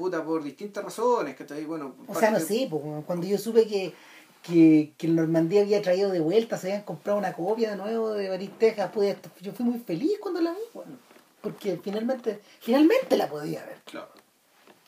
puta, 0.02 0.24
por 0.24 0.44
distintas 0.44 0.84
razones, 0.84 1.36
¿cachai? 1.36 1.64
Bueno, 1.66 1.94
O 2.08 2.16
sea, 2.16 2.32
no 2.32 2.40
sé, 2.40 2.68
po, 2.70 3.04
cuando 3.06 3.28
yo 3.28 3.38
supe 3.38 3.68
que, 3.68 3.94
que, 4.42 4.94
que 4.98 5.08
Normandía 5.08 5.62
había 5.62 5.82
traído 5.82 6.10
de 6.10 6.20
vuelta, 6.20 6.58
se 6.58 6.68
habían 6.68 6.84
comprado 6.84 7.20
una 7.20 7.34
copia 7.34 7.70
de 7.72 7.78
nuevo 7.78 8.12
de 8.14 8.28
París, 8.28 8.50
Texas, 8.58 8.90
pues, 8.92 9.16
yo 9.42 9.52
fui 9.52 9.64
muy 9.64 9.80
feliz 9.80 10.14
cuando 10.20 10.42
la 10.42 10.52
vi, 10.54 10.60
weón. 10.74 10.98
porque 11.42 11.80
finalmente, 11.84 12.40
finalmente 12.60 13.16
la 13.16 13.30
podía 13.30 13.64
ver. 13.64 13.78
Claro. 13.86 14.10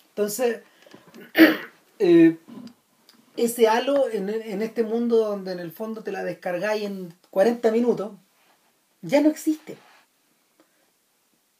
Entonces, 0.10 0.62
eh, 2.00 2.38
ese 3.38 3.68
halo 3.68 4.10
en, 4.10 4.30
en 4.30 4.62
este 4.64 4.82
mundo 4.82 5.18
donde 5.18 5.52
en 5.52 5.60
el 5.60 5.72
fondo 5.72 6.02
te 6.02 6.12
la 6.12 6.24
descargáis 6.24 6.86
en 6.86 7.14
40 7.30 7.72
minutos, 7.72 8.14
ya 9.04 9.22
no 9.22 9.30
existe. 9.30 9.78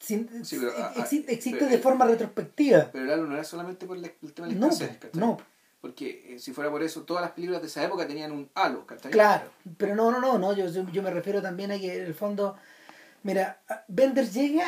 Sin- 0.04 0.44
Sí, 0.44 0.58
pero, 0.60 0.74
ah, 0.78 0.92
ah, 0.98 1.00
existe 1.02 1.52
pero, 1.52 1.68
de 1.68 1.76
eh, 1.76 1.80
forma 1.80 2.06
retrospectiva. 2.06 2.90
Pero 2.92 3.14
el 3.14 3.30
no 3.30 3.34
era 3.36 3.44
solamente 3.46 3.86
por 3.86 3.98
la- 3.98 4.12
el 4.22 4.34
tema 4.34 4.50
de 4.50 4.56
la 4.56 4.60
No, 4.60 4.68
¿cachai? 4.70 5.00
no, 5.14 5.38
Porque 5.80 6.34
eh, 6.36 6.40
si 6.40 6.52
fuera 6.52 6.70
por 6.70 6.84
eso, 6.84 7.04
todas 7.04 7.22
las 7.24 7.32
películas 7.32 7.62
de 7.62 7.68
esa 7.68 7.84
época 7.86 8.06
tenían 8.06 8.34
un 8.34 8.50
halo, 8.54 8.86
¿cachai? 8.86 9.12
claro. 9.14 9.50
Pero 9.78 9.96
no, 9.96 10.12
no, 10.12 10.20
no, 10.20 10.38
no 10.38 10.54
yo, 10.54 10.68
yo, 10.68 10.86
yo 10.90 11.02
me 11.02 11.10
refiero 11.10 11.42
también 11.42 11.72
a 11.72 11.80
que 11.80 11.96
en 12.02 12.04
el 12.06 12.14
fondo, 12.14 12.58
mira, 13.24 13.62
Bender 13.88 14.30
llega, 14.30 14.66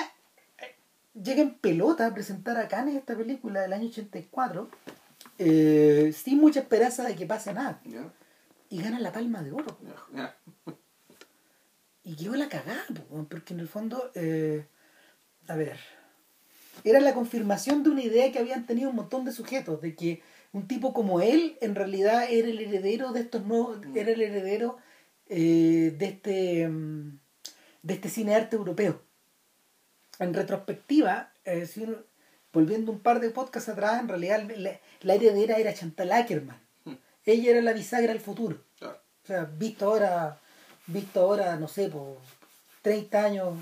llega 1.21 1.41
en 1.41 1.55
pelota 1.55 2.07
a 2.07 2.13
presentar 2.13 2.55
a 2.57 2.69
Cannes 2.69 2.95
esta 2.95 3.13
película 3.15 3.59
del 3.61 3.73
año 3.73 3.87
84, 3.89 4.69
eh, 5.37 6.13
sin 6.15 6.39
mucha 6.39 6.61
esperanza 6.61 7.03
de 7.03 7.13
que 7.15 7.25
pase 7.25 7.53
nada. 7.53 7.81
Y 8.69 8.81
gana 8.81 8.99
la 9.01 9.11
palma 9.11 9.41
de 9.43 9.51
oro. 9.51 9.77
Y 12.05 12.15
quedó 12.15 12.35
la 12.35 12.47
cagada, 12.47 12.85
porque 13.29 13.53
en 13.53 13.59
el 13.59 13.67
fondo, 13.67 14.11
eh, 14.15 14.65
a 15.47 15.55
ver, 15.55 15.77
era 16.83 16.99
la 16.99 17.13
confirmación 17.13 17.83
de 17.83 17.89
una 17.89 18.03
idea 18.03 18.31
que 18.31 18.39
habían 18.39 18.65
tenido 18.65 18.89
un 18.89 18.95
montón 18.95 19.25
de 19.25 19.31
sujetos, 19.31 19.81
de 19.81 19.95
que 19.95 20.21
un 20.53 20.67
tipo 20.67 20.93
como 20.93 21.21
él 21.21 21.57
en 21.61 21.75
realidad 21.75 22.25
era 22.29 22.47
el 22.47 22.59
heredero 22.59 23.11
de 23.11 23.21
estos 23.21 23.45
nuevos, 23.45 23.79
era 23.95 24.11
el 24.11 24.21
heredero 24.21 24.77
eh, 25.27 25.93
de 25.97 26.05
este 26.05 26.67
mm, 26.67 27.19
de 27.83 27.93
este 27.93 28.09
cine 28.09 28.35
arte 28.35 28.55
europeo. 28.55 29.01
En 30.19 30.33
retrospectiva, 30.33 31.31
eh, 31.43 31.65
si 31.65 31.81
uno- 31.81 31.97
volviendo 32.53 32.91
un 32.91 32.99
par 32.99 33.19
de 33.19 33.29
podcasts 33.31 33.69
atrás, 33.69 33.99
en 33.99 34.07
realidad 34.07 34.43
la, 34.55 34.79
la 35.01 35.13
heredera 35.13 35.57
era 35.57 35.73
Chantal 35.73 36.11
Ackerman. 36.11 36.57
Mm. 36.85 36.93
Ella 37.25 37.51
era 37.51 37.61
la 37.61 37.73
bisagra 37.73 38.13
del 38.13 38.21
futuro. 38.21 38.57
O 39.23 39.27
sea, 39.27 39.43
visto 39.45 39.85
ahora, 39.87 40.39
visto 40.87 41.19
ahora, 41.21 41.55
no 41.57 41.67
sé, 41.67 41.89
por 41.89 42.17
30 42.81 43.23
años 43.25 43.57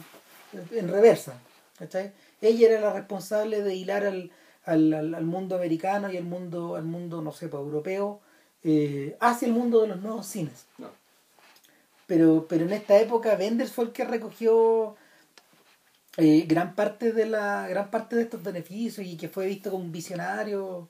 en 0.71 0.87
reversa. 0.89 1.39
¿Cachai? 1.77 2.13
Ella 2.41 2.69
era 2.69 2.81
la 2.81 2.93
responsable 2.93 3.61
de 3.63 3.75
hilar 3.75 4.05
al, 4.05 4.31
al, 4.65 4.93
al- 4.93 5.15
al 5.15 5.25
mundo 5.25 5.55
americano 5.55 6.11
y 6.11 6.17
al 6.17 6.23
mundo, 6.25 6.75
al 6.75 6.83
mundo, 6.85 7.21
no 7.21 7.31
sé, 7.31 7.47
pues, 7.49 7.61
europeo, 7.61 8.21
eh, 8.63 9.17
hacia 9.19 9.47
el 9.47 9.53
mundo 9.53 9.81
de 9.81 9.87
los 9.89 10.01
nuevos 10.01 10.25
cines. 10.27 10.65
No. 10.77 10.89
Pero, 12.07 12.45
pero 12.47 12.65
en 12.65 12.73
esta 12.73 12.97
época 12.99 13.35
Benders 13.35 13.71
fue 13.71 13.85
el 13.85 13.91
que 13.91 14.03
recogió 14.05 14.95
eh, 16.17 16.45
gran 16.47 16.75
parte 16.75 17.11
de 17.11 17.25
la, 17.25 17.67
gran 17.67 17.89
parte 17.89 18.15
de 18.15 18.23
estos 18.23 18.43
beneficios 18.43 19.05
y 19.05 19.17
que 19.17 19.29
fue 19.29 19.47
visto 19.47 19.71
como 19.71 19.83
un 19.83 19.91
visionario 19.91 20.89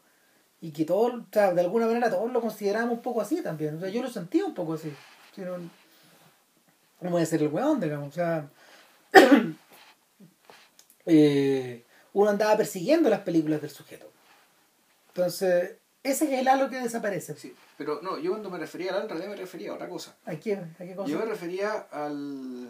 y 0.61 0.71
que 0.71 0.85
todos, 0.85 1.13
o 1.15 1.25
sea, 1.31 1.53
de 1.53 1.61
alguna 1.61 1.87
manera 1.87 2.09
todos 2.09 2.31
lo 2.31 2.41
consideramos 2.41 2.93
un 2.95 3.01
poco 3.01 3.21
así 3.21 3.41
también. 3.43 3.77
O 3.77 3.79
sea, 3.81 3.89
yo 3.89 4.01
lo 4.03 4.09
sentía 4.09 4.45
un 4.45 4.53
poco 4.55 4.73
así. 4.73 4.91
No 7.01 7.09
voy 7.11 7.21
a 7.21 7.25
ser 7.25 7.41
el 7.43 7.49
weón, 7.49 7.79
digamos. 7.79 8.09
O 8.09 8.11
sea, 8.11 8.49
eh, 11.05 11.83
uno 12.13 12.29
andaba 12.29 12.57
persiguiendo 12.57 13.09
las 13.09 13.21
películas 13.21 13.61
del 13.61 13.71
sujeto. 13.71 14.09
Entonces, 15.09 15.75
ese 16.03 16.25
es 16.25 16.39
el 16.39 16.47
halo 16.47 16.69
que 16.69 16.79
desaparece. 16.79 17.35
Sí, 17.35 17.55
pero 17.77 18.01
no, 18.01 18.17
yo 18.17 18.31
cuando 18.31 18.49
me 18.49 18.57
refería 18.57 18.89
al 18.91 18.95
halo, 18.95 19.03
en 19.03 19.09
realidad 19.09 19.29
me 19.29 19.35
refería 19.35 19.71
a 19.71 19.75
otra 19.75 19.87
cosa. 19.87 20.15
¿A 20.25 20.35
qué, 20.35 20.55
a 20.55 20.77
qué 20.77 20.95
cosa? 20.95 21.09
Yo 21.09 21.19
me 21.19 21.25
refería 21.25 21.87
al, 21.91 22.69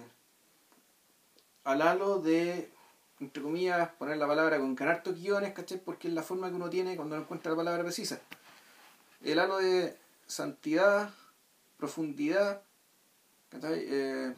al 1.63 1.81
halo 1.81 2.19
de, 2.19 2.69
entre 3.19 3.41
comillas, 3.41 3.89
poner 3.97 4.17
la 4.17 4.27
palabra 4.27 4.59
con 4.59 4.75
hartos 4.81 5.15
guiones, 5.15 5.53
¿cachai? 5.53 5.79
Porque 5.79 6.09
es 6.09 6.13
la 6.13 6.23
forma 6.23 6.49
que 6.49 6.55
uno 6.55 6.69
tiene 6.69 6.95
cuando 6.95 7.15
no 7.15 7.23
encuentra 7.23 7.51
la 7.51 7.57
palabra 7.57 7.83
precisa. 7.83 8.19
El 9.23 9.39
halo 9.39 9.57
de 9.57 9.95
santidad, 10.27 11.09
profundidad, 11.77 12.61
¿cachai? 13.49 13.85
Eh, 13.87 14.33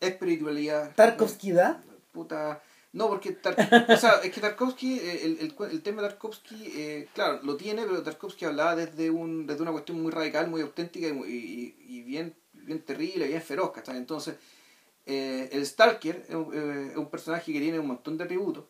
espiritualidad. 0.00 0.92
Tarkovskidad. 0.94 1.82
Puta, 2.12 2.62
No, 2.94 3.08
porque 3.08 3.32
Tar- 3.32 3.56
o 3.90 3.96
sea, 3.96 4.12
es 4.22 4.30
que 4.32 4.40
Tarkovsky, 4.40 4.98
eh, 5.00 5.20
el, 5.26 5.38
el, 5.40 5.54
el 5.72 5.82
tema 5.82 6.00
de 6.02 6.08
Tarkovsky, 6.08 6.72
eh, 6.76 7.08
claro, 7.12 7.40
lo 7.42 7.56
tiene, 7.56 7.82
pero 7.82 8.02
Tarkovsky 8.02 8.44
hablaba 8.46 8.76
desde 8.76 9.10
un 9.10 9.46
desde 9.46 9.62
una 9.62 9.72
cuestión 9.72 10.00
muy 10.00 10.12
radical, 10.12 10.48
muy 10.48 10.62
auténtica 10.62 11.08
y, 11.08 11.12
muy- 11.12 11.28
y, 11.28 11.74
y 11.98 12.02
bien, 12.02 12.34
bien 12.52 12.80
terrible, 12.82 13.26
bien 13.26 13.42
feroz, 13.42 13.72
¿cachai? 13.72 13.96
Entonces, 13.96 14.36
eh, 15.06 15.48
el 15.52 15.66
Stalker 15.66 16.24
es 16.28 16.34
un, 16.34 16.50
eh, 16.54 16.92
un 16.96 17.10
personaje 17.10 17.52
que 17.52 17.60
tiene 17.60 17.78
un 17.78 17.88
montón 17.88 18.16
de 18.16 18.24
atributos, 18.24 18.64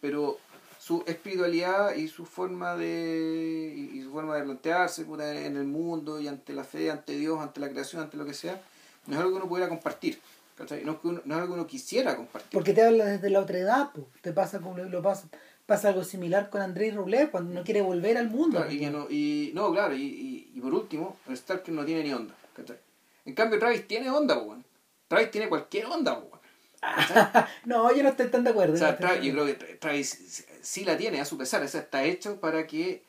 pero 0.00 0.38
su 0.78 1.02
espiritualidad 1.06 1.94
y 1.96 2.08
su 2.08 2.24
forma 2.26 2.76
de 2.76 3.74
y, 3.94 4.02
su 4.02 4.10
forma 4.12 4.36
de 4.36 4.44
plantearse 4.44 5.02
en 5.46 5.56
el 5.56 5.64
mundo 5.64 6.20
y 6.20 6.28
ante 6.28 6.52
la 6.52 6.64
fe, 6.64 6.90
ante 6.90 7.16
Dios, 7.16 7.40
ante 7.40 7.60
la 7.60 7.70
creación, 7.70 8.02
ante 8.02 8.16
lo 8.16 8.24
que 8.24 8.34
sea, 8.34 8.62
no 9.06 9.14
es 9.14 9.18
algo 9.20 9.32
que 9.32 9.36
uno 9.38 9.48
pudiera 9.48 9.68
compartir, 9.68 10.18
¿cachai? 10.56 10.84
No 10.84 11.00
no 11.02 11.18
es 11.18 11.40
algo 11.40 11.46
que 11.48 11.60
uno 11.60 11.66
quisiera 11.66 12.16
compartir. 12.16 12.50
Porque 12.52 12.72
te 12.72 12.82
habla 12.82 13.06
desde 13.06 13.30
la 13.30 13.40
otra 13.40 13.58
edad, 13.58 13.90
pues. 13.94 14.06
Te 14.22 14.32
pasa 14.32 14.60
como 14.60 14.78
lo 14.78 15.02
pasa, 15.02 15.28
pasa 15.66 15.88
algo 15.88 16.04
similar 16.04 16.50
con 16.50 16.60
Andrei 16.62 16.90
Rublev 16.90 17.30
cuando 17.30 17.54
no 17.54 17.64
quiere 17.64 17.80
volver 17.82 18.16
al 18.18 18.28
mundo. 18.30 18.58
Claro, 18.58 18.72
y, 18.72 18.78
que 18.78 18.90
no, 18.90 19.06
y 19.10 19.52
no, 19.54 19.72
claro, 19.72 19.94
y, 19.94 20.02
y, 20.02 20.52
y 20.54 20.60
por 20.60 20.74
último, 20.74 21.16
el 21.28 21.36
Stalker 21.36 21.74
no 21.74 21.84
tiene 21.84 22.04
ni 22.04 22.12
onda. 22.12 22.34
¿cachai? 22.54 22.78
En 23.24 23.34
cambio, 23.34 23.58
Travis 23.58 23.86
tiene 23.86 24.10
onda, 24.10 24.38
weón. 24.38 24.64
Travis 25.08 25.30
tiene 25.30 25.48
cualquier 25.48 25.86
onda, 25.86 26.14
weón. 26.14 26.34
no, 27.64 27.94
yo 27.94 28.02
no 28.02 28.10
estoy 28.10 28.28
tan 28.28 28.44
de 28.44 28.50
acuerdo. 28.50 28.74
O 28.74 28.76
sea, 28.76 28.92
no 28.92 28.98
Travis, 28.98 29.24
yo 29.24 29.32
creo 29.32 29.46
que 29.46 29.58
Tra- 29.58 29.78
Travis 29.78 30.46
sí 30.60 30.84
la 30.84 30.96
tiene 30.96 31.20
a 31.20 31.24
su 31.24 31.38
pesar, 31.38 31.62
o 31.62 31.68
sea, 31.68 31.80
está 31.80 32.04
hecho 32.04 32.38
para 32.40 32.66
que, 32.66 33.02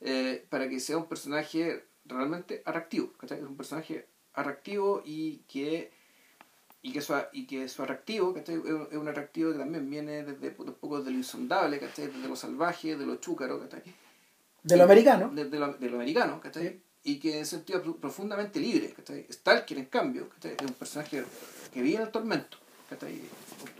eh, 0.00 0.44
para 0.50 0.68
que 0.68 0.80
sea 0.80 0.98
un 0.98 1.06
personaje 1.06 1.84
realmente 2.04 2.62
atractivo, 2.66 3.12
¿cachai? 3.18 3.38
Es 3.38 3.44
un 3.44 3.56
personaje 3.56 4.06
atractivo 4.34 5.02
y 5.04 5.38
que 5.48 5.90
y 6.86 6.92
que 6.92 7.00
su, 7.00 7.14
y 7.32 7.46
que 7.48 7.68
su 7.68 7.82
atractivo, 7.82 8.32
¿cachai? 8.32 8.54
Es 8.54 8.92
es 8.92 8.96
un 8.96 9.08
atractivo 9.08 9.50
que 9.50 9.58
también 9.58 9.90
viene 9.90 10.22
desde 10.22 10.54
un 10.56 10.74
poco 10.74 11.02
de 11.02 11.10
lo 11.10 11.16
insondable, 11.16 11.80
¿cachai? 11.80 12.06
Desde 12.06 12.28
lo 12.28 12.36
salvaje, 12.36 12.96
de 12.96 13.04
lo 13.04 13.16
chúcaro, 13.16 13.58
¿cachai? 13.58 13.82
De 14.62 14.76
lo 14.76 14.84
americano. 14.84 15.28
de, 15.34 15.46
de 15.46 15.58
lo, 15.58 15.72
de 15.72 15.90
lo 15.90 15.96
americano, 15.96 16.40
¿cachai? 16.40 16.80
Y 17.02 17.18
que 17.18 17.34
en 17.34 17.42
ese 17.42 17.56
sentido 17.56 17.80
es 17.80 17.96
profundamente 18.00 18.60
libre, 18.60 18.92
¿cachai? 18.92 19.26
Stalker, 19.28 19.78
en 19.78 19.86
cambio, 19.86 20.28
¿cachai? 20.28 20.52
Es 20.52 20.62
un 20.62 20.74
personaje 20.74 21.24
que 21.74 21.82
vive 21.82 21.96
en 21.96 22.02
el 22.02 22.10
tormento, 22.12 22.56
¿cachai? 22.88 23.20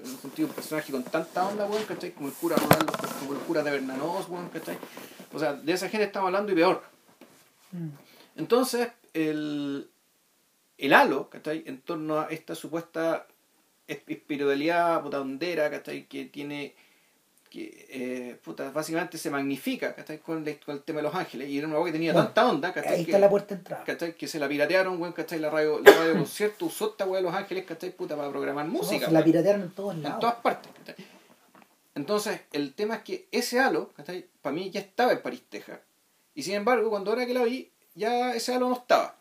En 0.03 0.11
un 0.11 0.19
sentido, 0.19 0.49
un 0.49 0.55
personaje 0.55 0.91
con 0.91 1.05
tanta 1.05 1.47
onda, 1.47 1.65
weón, 1.66 1.85
¿cachai? 1.85 2.11
Como 2.11 2.27
el 2.27 2.35
cura 2.35 2.57
Rolando, 2.57 2.93
como 3.20 3.35
el 3.35 3.39
cura 3.47 3.62
de 3.62 3.70
Bernanos, 3.70 4.28
weón, 4.28 4.49
¿cachai? 4.49 4.78
O 5.33 5.39
sea, 5.39 5.53
de 5.53 5.73
esa 5.73 5.89
gente 5.89 6.07
estamos 6.07 6.27
hablando 6.27 6.51
y 6.51 6.57
peor. 6.57 6.83
Mm. 7.70 7.89
Entonces, 8.35 8.89
el, 9.15 9.89
el 10.78 10.93
halo, 10.93 11.31
¿cachai? 11.31 11.62
En 11.66 11.81
torno 11.81 12.20
a 12.20 12.27
esta 12.31 12.55
supuesta 12.55 13.27
esp- 13.89 14.03
espiritualidad 14.09 15.03
puta 15.03 15.20
hondera, 15.20 15.70
¿cachai? 15.70 16.05
Que 16.07 16.27
tiene, 16.27 16.74
que 17.51 17.86
eh, 17.89 18.39
puta, 18.44 18.70
básicamente 18.70 19.16
se 19.19 19.31
magnifica, 19.31 19.94
¿cachai? 19.94 20.19
Con, 20.19 20.47
el- 20.47 20.61
con 20.61 20.74
el 20.77 20.82
tema 20.82 20.98
de 20.98 21.05
los 21.05 21.15
ángeles. 21.15 21.48
Y 21.48 21.59
era 21.59 21.66
una 21.66 21.78
voz 21.78 21.86
que 21.86 21.93
tenía 21.93 22.12
Bueno, 22.12 22.27
tanta 22.28 22.48
onda, 22.51 22.73
¿cachai? 22.73 22.94
Ahí 22.94 23.05
que, 23.05 23.11
está 23.12 23.19
la 23.19 23.31
puerta 23.31 23.55
de 23.55 23.59
entrada. 23.61 23.85
¿cachai? 23.85 24.15
Que 24.15 24.27
se 24.28 24.39
la 24.39 24.48
piratearon, 24.48 25.01
weón, 25.01 25.12
¿cachai? 25.15 25.39
La 25.39 25.48
radio, 25.51 25.81
la 25.81 25.93
radio 25.93 26.12
concierto 26.19 26.66
usó 26.66 26.90
esta 26.90 27.07
weá 27.07 27.20
de 27.20 27.27
los 27.27 27.35
ángeles, 27.35 27.65
¿cachai? 27.65 27.90
Puta, 27.90 28.16
para 28.16 28.28
programar 28.31 28.66
No, 28.66 28.73
música. 28.73 29.07
se 29.07 29.12
la 29.12 29.19
weón 29.20 29.24
piratearon 29.24 29.62
en 29.62 29.70
todos 29.70 29.94
en 29.94 30.03
lados. 30.03 30.20
todas 30.20 30.35
partes. 30.36 30.70
¿cachai? 30.85 31.05
Entonces, 31.94 32.40
el 32.53 32.74
tema 32.74 32.97
es 32.97 33.03
que 33.03 33.27
ese 33.32 33.59
halo, 33.61 33.90
¿cachai? 33.97 34.27
para 34.43 34.55
mí 34.55 34.70
ya 34.70 34.81
estaba 34.81 35.12
en 35.12 35.23
París, 35.23 35.43
Texas. 35.48 35.81
Y 36.35 36.43
sin 36.43 36.55
embargo, 36.55 36.90
cuando 36.90 37.11
ahora 37.11 37.24
que 37.24 37.32
la 37.32 37.44
vi, 37.44 37.70
ya 37.94 38.35
ese 38.35 38.53
halo 38.55 38.69
no 38.69 38.74
estaba. 38.74 39.15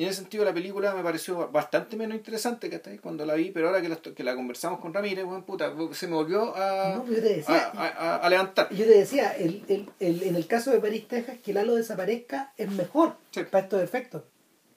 Y 0.00 0.04
en 0.04 0.08
ese 0.08 0.22
sentido 0.22 0.46
la 0.46 0.54
película 0.54 0.94
me 0.94 1.02
pareció 1.02 1.50
bastante 1.50 1.94
menos 1.94 2.16
interesante, 2.16 2.70
¿cachai? 2.70 2.96
Cuando 3.00 3.26
la 3.26 3.34
vi, 3.34 3.50
pero 3.50 3.66
ahora 3.68 3.82
que 3.82 3.88
la, 3.90 3.96
que 3.96 4.24
la 4.24 4.34
conversamos 4.34 4.80
con 4.80 4.94
Ramírez, 4.94 5.26
bueno, 5.26 5.44
puta, 5.44 5.74
se 5.92 6.06
me 6.06 6.14
volvió 6.14 6.56
a, 6.56 6.94
No, 6.96 7.06
yo 7.06 7.20
te 7.20 7.34
a, 7.34 7.36
decía, 7.36 7.66
a- 7.74 7.86
a- 7.88 8.16
a 8.16 8.30
levantar. 8.30 8.70
yo 8.70 8.86
te 8.86 8.92
decía 8.96 9.32
el, 9.36 9.62
el, 9.68 9.90
el- 10.00 10.22
en 10.22 10.36
el 10.36 10.46
caso 10.46 10.70
de 10.70 10.80
París, 10.80 11.06
Texas, 11.06 11.36
que 11.44 11.50
el 11.50 11.58
halo 11.58 11.74
desaparezca 11.74 12.54
es 12.56 12.70
mejor 12.70 13.16
Sí. 13.30 13.42
para 13.50 13.64
estos 13.64 13.82
efectos. 13.82 14.22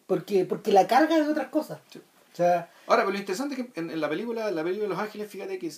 Porque, 0.08 0.44
porque 0.44 0.74
la 0.74 0.88
carga 0.88 1.18
es 1.18 1.26
de 1.26 1.32
otras 1.32 1.48
cosas. 1.48 1.80
Sí. 1.90 2.00
O 2.00 2.36
sea, 2.36 2.70
Ahora, 2.88 3.04
pero 3.04 3.12
lo 3.14 3.18
interesante 3.20 3.56
es 3.56 3.66
que 3.68 3.80
en, 3.80 3.91
en 3.91 4.02
la 4.02 4.10
película, 4.10 4.50
en 4.50 4.56
la 4.56 4.64
película 4.64 4.90
de 4.90 4.94
Los 4.94 5.00
Ángeles, 5.00 5.30
fíjate 5.30 5.58
que 5.58 5.72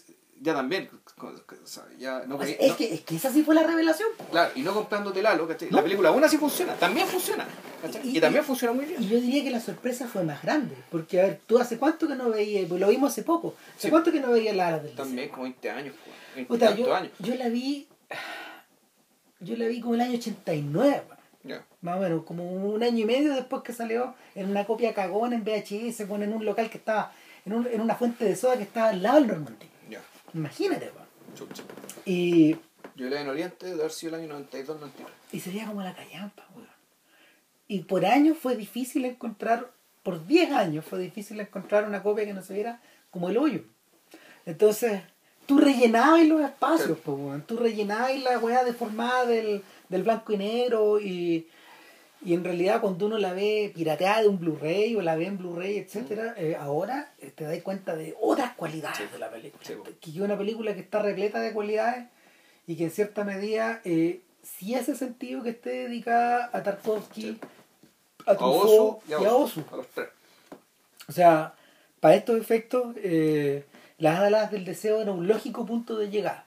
ya 0.46 0.54
también, 0.54 0.90
o 1.18 1.68
sea, 1.68 1.84
ya 1.98 2.24
no, 2.28 2.42
es, 2.44 2.58
no- 2.70 2.78
que, 2.78 2.94
es 2.94 3.02
que 3.02 3.16
esa 3.16 3.32
sí 3.34 3.44
fue 3.44 3.56
la 3.56 3.64
revelación. 3.64 4.08
Claro, 4.32 4.52
y 4.56 4.62
no 4.62 4.74
comprándote 4.74 5.20
el 5.20 5.26
halo, 5.26 5.48
¿cachai? 5.48 5.70
La 5.72 5.82
película 5.82 6.10
aún 6.10 6.24
así 6.24 6.38
funciona, 6.38 6.74
también 6.76 7.08
funciona. 7.08 7.46
Y- 8.04 8.18
Y, 8.18 8.22
también 8.22 8.44
funciona 8.46 8.74
muy 8.74 8.86
bien. 8.86 9.02
Y 9.02 9.08
yo 9.10 9.20
diría 9.20 9.44
que 9.44 9.50
la 9.52 9.60
sorpresa 9.60 10.08
fue 10.08 10.24
más 10.24 10.42
grande. 10.44 10.76
Porque, 10.92 11.20
a 11.20 11.24
ver, 11.26 11.42
tú 11.48 11.58
hace 11.60 11.78
cuánto 11.78 12.08
que 12.08 12.16
no 12.16 12.30
veías, 12.30 12.68
pues 12.70 12.80
lo 12.80 12.88
vimos 12.88 13.12
hace 13.12 13.24
poco. 13.24 13.56
¿Hace 13.76 13.88
Sí. 13.88 13.90
cuánto 13.90 14.12
que 14.12 14.20
no 14.22 14.32
veías 14.32 14.56
la 14.56 14.68
ala 14.70 14.80
del? 14.80 14.96
También 14.96 15.30
como 15.30 15.44
20 15.44 15.70
años, 15.72 15.96
pues, 16.04 16.16
20 16.36 16.48
Puta, 16.48 16.68
tantos 16.68 16.86
yo, 16.86 16.96
años. 16.96 17.12
yo 17.20 17.36
la 17.36 17.50
vi. 17.50 17.88
Yo 19.40 19.58
la 19.58 19.66
vi 19.68 19.82
como 19.82 19.96
el 19.96 20.02
año 20.02 20.18
89, 20.18 21.04
weón. 21.08 21.16
Ya. 21.44 21.64
más 21.82 21.98
o 21.98 22.00
menos, 22.00 22.24
como 22.24 22.44
un 22.52 22.82
año 22.82 23.00
y 23.04 23.06
medio 23.06 23.36
después 23.36 23.62
que 23.62 23.72
salió 23.72 24.16
en 24.34 24.50
una 24.50 24.66
copia 24.66 24.96
cagón 24.96 25.32
en 25.34 25.44
VHS, 25.44 26.08
con 26.08 26.24
en 26.24 26.34
un 26.34 26.44
local 26.44 26.72
que 26.72 26.80
estaba, 26.80 27.12
en, 27.46 27.54
un- 27.54 27.68
en 27.68 27.82
una 27.82 27.94
fuente 27.96 28.26
de 28.26 28.36
soda 28.36 28.58
que 28.58 28.64
estaba 28.64 28.90
al 28.90 29.04
lado 29.04 29.18
del 29.20 29.28
Normandí. 29.28 29.68
Imagínate, 30.36 30.91
weón. 30.91 31.49
Y, 32.06 32.53
Yo 32.95 33.10
leí 33.10 33.22
en 33.22 33.30
Oriente 33.30 33.66
de 33.66 33.74
haber 33.74 33.91
sido 33.91 34.16
el 34.16 34.22
año 34.24 34.34
92, 34.34 34.80
93. 34.80 35.14
y 35.32 35.40
sería 35.40 35.66
como 35.66 35.82
la 35.82 35.95
callampa, 35.95 36.45
weón. 36.56 36.68
Y 37.68 37.80
por 37.82 38.06
años 38.06 38.38
fue 38.40 38.56
difícil 38.56 39.06
encontrar, 39.06 39.72
por 40.03 40.28
10 40.28 40.52
años 40.52 40.86
fue 40.86 40.99
difícil 40.99 41.40
encontrar 41.40 41.88
una 41.88 42.03
copia 42.03 42.26
que 42.26 42.34
no 42.34 42.44
se 42.44 42.53
viera 42.53 42.80
como 43.10 43.30
el 43.30 43.38
hoyo. 43.38 43.62
Entonces, 44.45 45.02
tú 45.48 45.57
rellenabas 45.57 46.24
los 46.26 46.41
espacios, 46.41 46.90
Sí. 46.98 47.02
po, 47.03 47.14
weón. 47.14 47.41
Tú 47.44 47.57
rellenabas 47.57 48.20
la 48.20 48.38
weá 48.40 48.64
deformada 48.64 49.26
del, 49.26 49.64
del 49.90 50.03
blanco 50.03 50.34
y 50.34 50.38
negro 50.38 50.99
y, 50.99 51.48
y 52.24 52.34
en 52.36 52.44
realidad 52.44 52.82
cuando 52.82 53.07
uno 53.07 53.18
la 53.18 53.34
ve 53.34 53.72
pirateada 53.74 54.22
de 54.22 54.28
un 54.28 54.40
Blu-ray 54.40 54.95
o 54.95 55.02
la 55.02 55.16
ve 55.16 55.26
en 55.26 55.38
Blu-ray, 55.40 55.78
etcétera, 55.78 56.36
eh, 56.38 56.56
ahora 56.60 57.12
te 57.36 57.44
das 57.44 57.62
cuenta 57.62 57.95
de 57.95 58.16
otras 58.22 58.56
cualidades 58.56 58.98
Sí. 58.98 59.03
de 59.12 59.20
la 59.20 59.30
película. 59.30 59.64
Sí, 59.64 59.74
que 60.02 60.10
es 60.12 60.18
una 60.18 60.38
película 60.38 60.74
que 60.74 60.80
está 60.82 61.02
repleta 61.02 61.40
de 61.40 61.53
cualidades 61.53 62.07
y 62.68 62.76
que 62.76 62.86
en 62.86 62.91
cierta 62.91 63.24
medida 63.24 63.82
eh, 63.84 64.22
sí 64.44 64.76
hace 64.76 64.95
sentido 64.95 65.44
que 65.44 65.49
esté 65.49 65.70
dedicada 65.88 66.49
a 66.53 66.64
Tarkovsky, 66.64 67.22
Sí. 67.22 67.40
a 68.26 68.36
Truffaut 68.36 69.03
y 69.10 69.14
a 69.14 69.20
Osu. 69.20 69.64
A 69.72 69.76
los 69.78 69.88
tres. 69.90 70.07
O 71.07 71.12
sea, 71.12 71.53
para 71.99 72.16
estos 72.16 72.40
efectos, 72.40 72.95
eh, 72.98 73.66
las 73.99 74.20
alas 74.20 74.49
del 74.52 74.66
deseo 74.66 75.02
era 75.02 75.12
un 75.12 75.28
lógico 75.28 75.66
punto 75.66 75.98
de 75.98 76.10
llegada. 76.10 76.45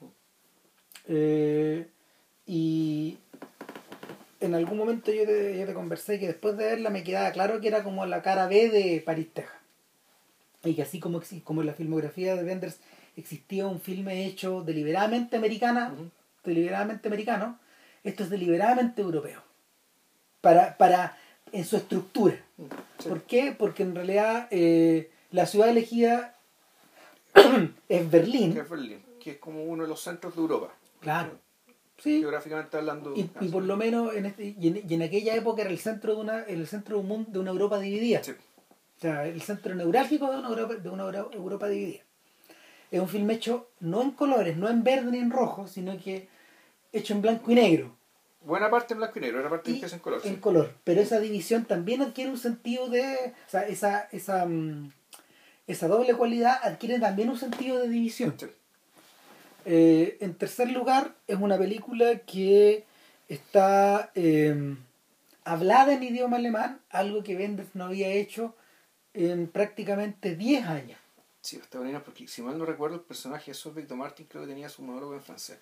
Eh, 1.07 1.87
y 2.47 3.19
en 4.41 4.55
algún 4.55 4.79
momento 4.79 5.13
yo 5.13 5.25
te, 5.25 5.59
yo 5.59 5.67
te 5.67 5.75
conversé 5.75 6.19
que 6.19 6.27
después 6.29 6.57
de 6.57 6.65
verla 6.67 6.91
me 6.91 7.03
quedaba 7.05 7.31
claro 7.33 7.61
que 7.61 7.69
era 7.69 7.83
como 7.85 8.05
la 8.07 8.23
cara 8.23 8.47
B 8.47 8.69
de 8.71 9.03
París, 9.05 9.29
Texas. 9.33 9.55
Y 10.65 10.75
que 10.75 10.83
así 10.83 10.99
como, 10.99 11.21
como 11.45 11.61
en 11.61 11.67
la 11.67 11.75
filmografía 11.75 12.35
de 12.35 12.43
Benders 12.43 12.79
existía 13.17 13.67
un 13.67 13.81
filme 13.81 14.27
hecho 14.27 14.63
deliberadamente 14.63 15.37
americana, 15.37 15.95
deliberadamente 16.45 17.09
americano, 17.09 17.59
esto 18.05 18.25
es 18.25 18.31
deliberadamente 18.31 19.03
europeo. 19.03 19.43
Para, 20.41 20.77
para, 20.77 21.17
en 21.53 21.65
su 21.65 21.77
estructura. 21.77 22.37
Sí. 22.99 23.09
¿Por 23.09 23.23
qué? 23.23 23.55
Porque 23.57 23.83
en 23.83 23.95
realidad 23.95 24.49
eh, 24.51 25.11
la 25.31 25.47
ciudad 25.47 25.69
elegida 25.69 26.37
es 27.89 28.11
Berlín. 28.11 28.55
Que 28.55 28.61
es 28.61 28.69
Berlín, 28.69 29.03
que 29.21 29.31
es 29.33 29.39
como 29.39 29.65
uno 29.65 29.83
de 29.83 29.89
los 29.89 30.01
centros 30.01 30.35
de 30.35 30.41
Europa. 30.41 30.73
Claro. 31.01 31.39
Sí. 31.99 32.21
Geográficamente 32.21 32.77
hablando. 32.77 33.15
Y, 33.17 33.29
y 33.41 33.49
por 33.49 33.65
lo 33.65 33.77
menos 33.77 34.15
en, 34.15 34.27
este, 34.27 34.55
y 34.59 34.69
en, 34.69 34.83
y 34.89 34.95
en 34.95 35.03
aquella 35.03 35.35
época 35.35 35.63
era 35.63 35.71
el 35.71 35.79
centro 35.79 36.15
de 36.15 36.21
una, 36.21 36.43
el 36.45 36.67
centro 36.69 36.97
de 36.97 37.03
un 37.03 37.09
mundo, 37.09 37.31
de 37.33 37.39
una 37.41 37.51
Europa 37.51 37.79
dividida. 37.81 38.23
Sí. 38.23 38.33
O 38.99 39.01
sea, 39.01 39.27
el 39.27 39.41
centro 39.43 39.75
neurálgico 39.77 40.31
de 40.31 40.39
una 40.39 40.49
Europa, 40.49 40.75
de 40.75 40.89
una 40.89 41.05
Euro- 41.05 41.31
Europa 41.33 41.69
dividida. 41.69 42.03
Es 42.91 43.01
un 43.01 43.09
film 43.09 43.31
hecho 43.31 43.69
no 43.81 44.03
en 44.03 44.11
colores, 44.11 44.57
no 44.57 44.69
en 44.69 44.83
verde 44.83 45.11
ni 45.13 45.19
en 45.19 45.31
rojo, 45.31 45.69
sino 45.69 45.97
que 46.03 46.29
hecho 46.93 47.15
en 47.15 47.23
blanco 47.23 47.51
y 47.53 47.55
negro. 47.55 47.97
Buena 48.41 48.71
parte 48.71 48.95
en 48.95 48.99
blanco 48.99 49.19
y 49.19 49.23
negro, 49.23 49.39
otra 49.39 49.51
parte 49.51 49.71
y 49.71 49.75
empieza 49.75 49.95
en 49.97 50.03
color. 50.03 50.21
sí. 50.23 50.29
en 50.29 50.37
color. 50.37 50.75
Pero 50.85 51.01
esa 51.01 51.21
división 51.21 51.65
también 51.65 52.03
adquiere 52.03 52.31
un 52.31 52.39
sentido 52.39 52.89
de. 52.89 53.35
O 53.47 53.51
sea, 53.51 53.63
esa, 53.69 54.09
esa, 54.11 54.47
mm, 54.47 54.91
esa 55.69 55.87
doble 55.87 56.15
cualidad 56.15 56.59
adquiere 56.63 56.99
también 56.99 57.29
un 57.29 57.39
sentido 57.39 57.79
de 57.79 57.89
división. 57.89 58.35
Sí. 58.39 58.47
Eh, 59.65 60.17
en 60.21 60.35
tercer 60.35 60.71
lugar, 60.73 61.15
es 61.27 61.37
una 61.39 61.59
película 61.59 62.19
que 62.21 62.85
está 63.29 64.11
eh, 64.15 64.77
hablada 65.45 65.93
en 65.93 66.03
idioma 66.03 66.39
alemán, 66.39 66.81
algo 66.91 67.23
que 67.23 67.37
Benders 67.37 67.75
no 67.75 67.85
había 67.85 68.09
hecho 68.09 68.55
en 69.27 69.49
prácticamente 69.49 70.37
10 70.37 70.67
años. 70.67 70.99
Sí, 71.41 71.57
está 71.57 71.79
bonita 71.79 72.03
porque 72.03 72.27
si 72.29 72.43
mal 72.43 72.59
no 72.59 72.65
recuerdo 72.65 72.97
el 72.97 73.03
personaje 73.03 73.51
de 73.51 73.55
Solveig 73.55 73.91
Martin 73.93 74.27
creo 74.29 74.43
que 74.43 74.49
tenía 74.49 74.69
su 74.69 74.83
monólogo 74.83 75.15
en 75.15 75.23
francés. 75.23 75.59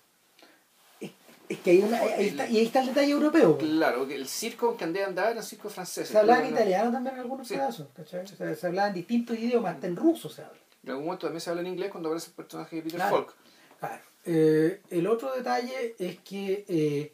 Es, 0.99 1.11
es 1.49 1.59
que 1.59 1.71
hay 1.71 1.79
una, 1.79 1.99
ahí 1.99 2.27
está, 2.27 2.47
y 2.49 2.57
ahí 2.57 2.65
está 2.65 2.81
el 2.81 2.87
detalle 2.87 3.11
europeo. 3.11 3.57
Claro, 3.57 4.07
que 4.07 4.15
el 4.15 4.27
circo 4.27 4.75
que 4.75 4.83
andé 4.83 5.03
andaba 5.03 5.31
era 5.31 5.39
el 5.39 5.45
circo 5.45 5.69
francés. 5.69 6.09
Se 6.09 6.17
hablaba 6.17 6.43
en 6.45 6.53
italiano 6.53 6.91
también 6.91 7.15
en 7.15 7.21
algunos 7.21 7.47
Sí. 7.47 7.53
pedazos, 7.55 7.87
¿cachai? 7.95 8.23
O 8.25 8.27
sea, 8.27 8.55
se 8.55 8.67
hablaba 8.67 8.89
en 8.89 8.93
distintos 8.95 9.37
idiomas, 9.37 9.75
hasta 9.75 9.87
en 9.87 9.95
ruso 9.95 10.29
se 10.29 10.41
habla. 10.43 10.59
En 10.83 10.89
algún 10.91 11.05
momento 11.05 11.27
también 11.27 11.41
se 11.41 11.49
habla 11.49 11.61
en 11.61 11.67
inglés 11.67 11.91
cuando 11.91 12.09
aparece 12.09 12.29
el 12.29 12.35
personaje 12.35 12.75
de 12.77 12.81
Peter 12.81 12.99
Claro. 12.99 13.15
Falk. 13.17 13.35
Claro. 13.79 14.01
Eh, 14.25 14.81
el 14.89 15.07
otro 15.07 15.33
detalle 15.33 15.95
es 15.99 16.19
que 16.19 16.65
eh, 16.67 17.13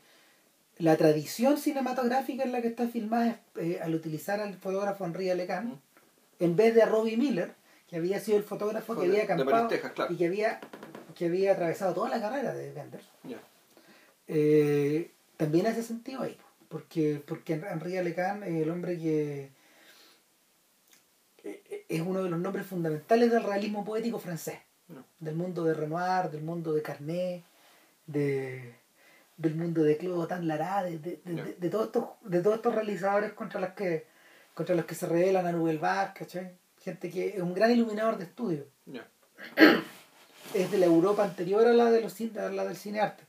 la 0.80 0.98
tradición 0.98 1.58
cinematográfica 1.58 2.44
en 2.44 2.52
la 2.52 2.62
que 2.62 2.70
está 2.70 2.88
filmada 2.88 3.30
es, 3.56 3.64
eh, 3.64 3.80
al 3.84 3.94
utilizar 3.94 4.40
al 4.40 4.56
fotógrafo 4.56 5.06
Henri 5.06 5.30
Mm. 5.30 5.74
En 6.46 6.56
vez 6.56 6.74
de 6.76 6.86
Robbie 6.86 7.18
Miller, 7.18 7.54
que 7.88 7.98
había 7.98 8.20
sido 8.20 8.38
el 8.38 8.44
fotógrafo 8.44 8.96
que 9.00 9.06
había 9.08 9.24
acampado 9.24 9.68
Texas, 9.68 9.92
claro. 9.94 10.14
y 10.14 10.18
que 10.18 10.26
había, 10.28 10.60
que 11.16 11.26
había 11.26 11.54
atravesado 11.54 11.94
toda 11.94 12.10
la 12.10 12.20
carrera 12.22 12.54
de 12.54 12.72
Benders, 12.74 13.08
Ya. 13.24 13.38
eh, 14.28 15.12
también 15.38 15.68
hace 15.68 15.84
sentido 15.84 16.22
ahí, 16.22 16.38
porque, 16.70 17.22
porque 17.26 17.54
Henri 17.54 18.02
Lecan 18.02 18.44
es 18.44 18.62
el 18.62 18.70
hombre 18.70 18.98
que 18.98 19.52
eh, 21.44 21.86
es 21.90 22.02
uno 22.02 22.24
de 22.24 22.30
los 22.30 22.40
nombres 22.40 22.66
fundamentales 22.66 23.32
del 23.32 23.44
realismo 23.44 23.84
poético 23.84 24.20
francés, 24.20 24.60
No. 24.88 25.04
del 25.20 25.36
mundo 25.36 25.64
de 25.66 25.74
Renoir, 25.74 26.30
del 26.32 26.42
mundo 26.44 26.74
de 26.74 26.82
Carnet, 26.82 27.44
de, 28.08 28.76
del 29.38 29.56
mundo 29.56 29.84
de 29.84 29.98
Claude 29.98 30.28
Tan 30.28 30.48
Lara, 30.48 30.84
de, 30.84 30.98
de- 31.00 31.56
de 31.58 31.70
todos 31.70 31.88
estos, 31.88 32.06
de 32.24 32.42
todos 32.42 32.58
estos 32.58 32.76
realizadores 32.76 33.34
contra 33.34 33.60
los 33.60 33.72
que 33.72 34.06
contra 34.54 34.76
los 34.76 34.86
que 34.86 34.96
se 34.96 35.08
rebelan 35.08 35.46
a 35.46 35.52
Nouvelle 35.52 35.80
Vague, 35.80 36.14
¿cachai? 36.16 36.58
Gente 36.82 37.10
que 37.10 37.30
es 37.30 37.42
un 37.42 37.54
gran 37.54 37.72
iluminador 37.72 38.18
de 38.18 38.26
estudio 38.26 38.68
Ya. 38.86 39.08
es 40.54 40.72
de 40.72 40.78
la 40.78 40.86
Europa 40.86 41.24
anterior 41.24 41.66
a 41.68 41.74
la 41.74 41.92
de 41.92 42.02
los 42.02 42.20
a 42.38 42.50
la 42.50 42.66
del 42.66 42.76
cinearte. 42.78 43.24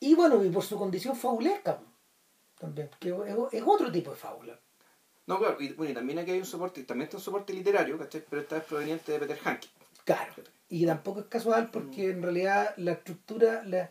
Y 0.00 0.14
bueno, 0.14 0.44
y 0.44 0.50
por 0.50 0.62
su 0.62 0.78
condición 0.78 1.16
fabulesca 1.16 1.78
po, 1.78 1.84
también, 2.58 2.88
que 3.00 3.08
es, 3.10 3.16
es 3.52 3.62
otro 3.66 3.90
tipo 3.90 4.10
de 4.10 4.16
fábula. 4.16 4.58
No, 5.26 5.38
claro, 5.38 5.60
y, 5.60 5.72
bueno, 5.74 5.92
y 5.92 5.94
también 5.94 6.18
aquí 6.20 6.30
hay 6.30 6.38
un 6.38 6.46
soporte, 6.46 6.82
también 6.84 7.06
está 7.06 7.18
un 7.18 7.22
soporte 7.22 7.52
literario, 7.52 7.98
¿cachai? 7.98 8.24
Pero 8.30 8.42
esta 8.42 8.58
es 8.58 8.64
proveniente 8.64 9.12
de 9.12 9.18
Peter 9.18 9.38
Hanke. 9.44 9.68
Claro. 10.04 10.32
Y 10.70 10.86
tampoco 10.86 11.20
es 11.20 11.26
casual 11.26 11.70
porque 11.70 12.10
en 12.10 12.22
realidad 12.22 12.74
la 12.78 12.92
estructura, 12.92 13.62
la 13.64 13.90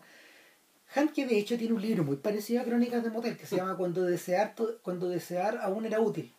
Hanke 0.98 1.26
de 1.28 1.38
hecho 1.38 1.58
tiene 1.58 1.74
un 1.74 1.82
libro 1.82 2.04
muy 2.04 2.18
parecido 2.18 2.62
a 2.62 2.66
Crónicas 2.66 3.04
de 3.04 3.10
Motel 3.10 3.38
que 3.38 3.46
se 3.46 3.56
llama 3.58 3.78
Cuando 3.78 4.02
desear 4.04 4.54
cuando 4.82 5.08
desear 5.10 5.60
aún 5.62 5.86
era 5.86 6.00
útil. 6.00 6.34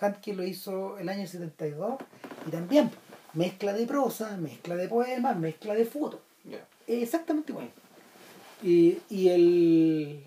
Hanke 0.00 0.34
lo 0.34 0.42
hizo 0.44 0.98
el 0.98 1.08
año 1.08 1.26
72 1.26 1.96
y 2.46 2.50
también 2.50 2.90
mezcla 3.34 3.72
de 3.72 3.86
prosa, 3.86 4.36
mezcla 4.36 4.76
de 4.76 4.88
poemas, 4.88 5.36
mezcla 5.36 5.74
de 5.74 5.84
fotos. 5.84 6.20
Es 6.86 7.02
exactamente 7.02 7.52
igual. 7.52 7.70
Y, 8.62 8.98
y 9.10 9.28
el 9.28 10.24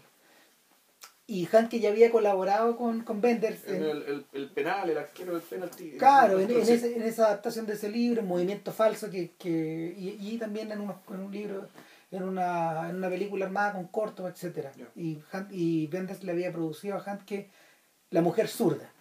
y 1.29 1.45
Hanke 1.51 1.79
ya 1.81 1.89
había 1.89 2.09
colaborado 2.09 2.77
con, 2.77 3.01
con 3.03 3.19
Benders 3.19 3.67
en- 3.67 3.83
el, 3.83 4.01
el- 4.03 4.25
el 4.31 4.49
penal, 4.51 4.89
el 4.89 4.97
arquero 4.97 5.33
del 5.33 5.41
penalti. 5.41 5.91
Claro, 5.97 6.39
en, 6.39 6.49
en 6.51 6.61
ese- 6.73 6.95
en 6.95 7.01
esa 7.01 7.25
adaptación 7.27 7.65
de 7.65 7.73
ese 7.73 7.89
libro, 7.89 8.21
en 8.21 8.27
Movimiento 8.27 8.71
Falso, 8.71 9.09
que, 9.11 9.31
que, 9.37 9.93
y, 9.97 10.17
y 10.21 10.37
también 10.37 10.71
en, 10.71 10.79
unos- 10.79 10.95
en 11.13 11.19
un 11.19 11.31
libro, 11.31 11.67
en 12.11 12.23
una, 12.23 12.89
en 12.89 12.95
una 12.97 13.09
película 13.09 13.45
armada 13.45 13.73
con 13.73 13.87
cortos, 13.87 14.29
etcétera 14.29 14.71
Ya. 14.75 14.89
Y, 14.95 15.17
Hunt- 15.31 15.49
y 15.51 15.87
Benders 15.87 16.23
le 16.23 16.31
había 16.31 16.51
producido 16.51 16.95
a 16.97 17.03
Hunt 17.03 17.23
que 17.23 17.49
La 18.11 18.21
Mujer 18.21 18.47
Zurda, 18.47 18.91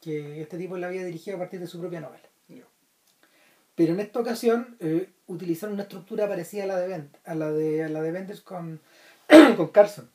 que 0.00 0.42
este 0.42 0.58
tipo 0.58 0.76
le 0.76 0.86
había 0.86 1.04
dirigido 1.04 1.36
a 1.36 1.40
partir 1.40 1.60
de 1.60 1.66
su 1.66 1.78
propia 1.80 2.00
novela. 2.00 2.24
Pero 3.74 3.94
en 3.94 4.00
esta 4.00 4.20
ocasión 4.20 4.76
eh, 4.80 5.08
utilizaron 5.26 5.74
una 5.74 5.84
estructura 5.84 6.28
parecida 6.28 6.64
a 6.64 6.66
la 6.66 6.76
de 6.78 6.88
Bend, 6.88 7.16
a 7.24 7.34
la 7.34 7.50
de, 7.50 7.84
a 7.84 7.88
la 7.88 8.02
de 8.02 8.12
Benders 8.12 8.42
con, 8.42 8.80
con 9.56 9.68
Carson. 9.68 10.10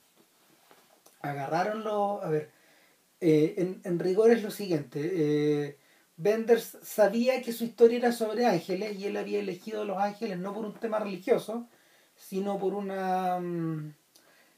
Agarraron 1.21 1.83
lo. 1.83 2.21
A 2.21 2.29
ver, 2.29 2.51
eh, 3.21 3.55
en, 3.57 3.81
en 3.83 3.99
rigor 3.99 4.31
es 4.31 4.43
lo 4.43 4.51
siguiente. 4.51 4.99
Eh, 5.13 5.77
Benders 6.17 6.77
sabía 6.83 7.41
que 7.41 7.53
su 7.53 7.63
historia 7.65 7.97
era 7.97 8.11
sobre 8.11 8.45
ángeles 8.45 8.97
y 8.97 9.05
él 9.07 9.17
había 9.17 9.39
elegido 9.39 9.81
a 9.81 9.85
los 9.85 9.97
ángeles 9.97 10.37
no 10.37 10.53
por 10.53 10.65
un 10.65 10.73
tema 10.75 10.99
religioso, 10.99 11.67
sino 12.17 12.57
por 12.59 12.73
una. 12.73 13.39
mm, 13.39 13.93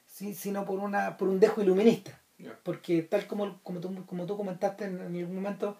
sino 0.05 0.65
por 0.65 0.79
una 0.79 1.17
por 1.17 1.27
un 1.27 1.39
dejo 1.39 1.61
iluminista. 1.61 2.19
Porque 2.63 3.01
tal 3.01 3.25
como, 3.27 3.59
como, 3.63 3.79
tú, 3.79 4.05
como 4.05 4.25
tú 4.25 4.37
comentaste 4.37 4.85
en, 4.85 4.99
en 5.01 5.15
algún 5.17 5.35
momento, 5.35 5.77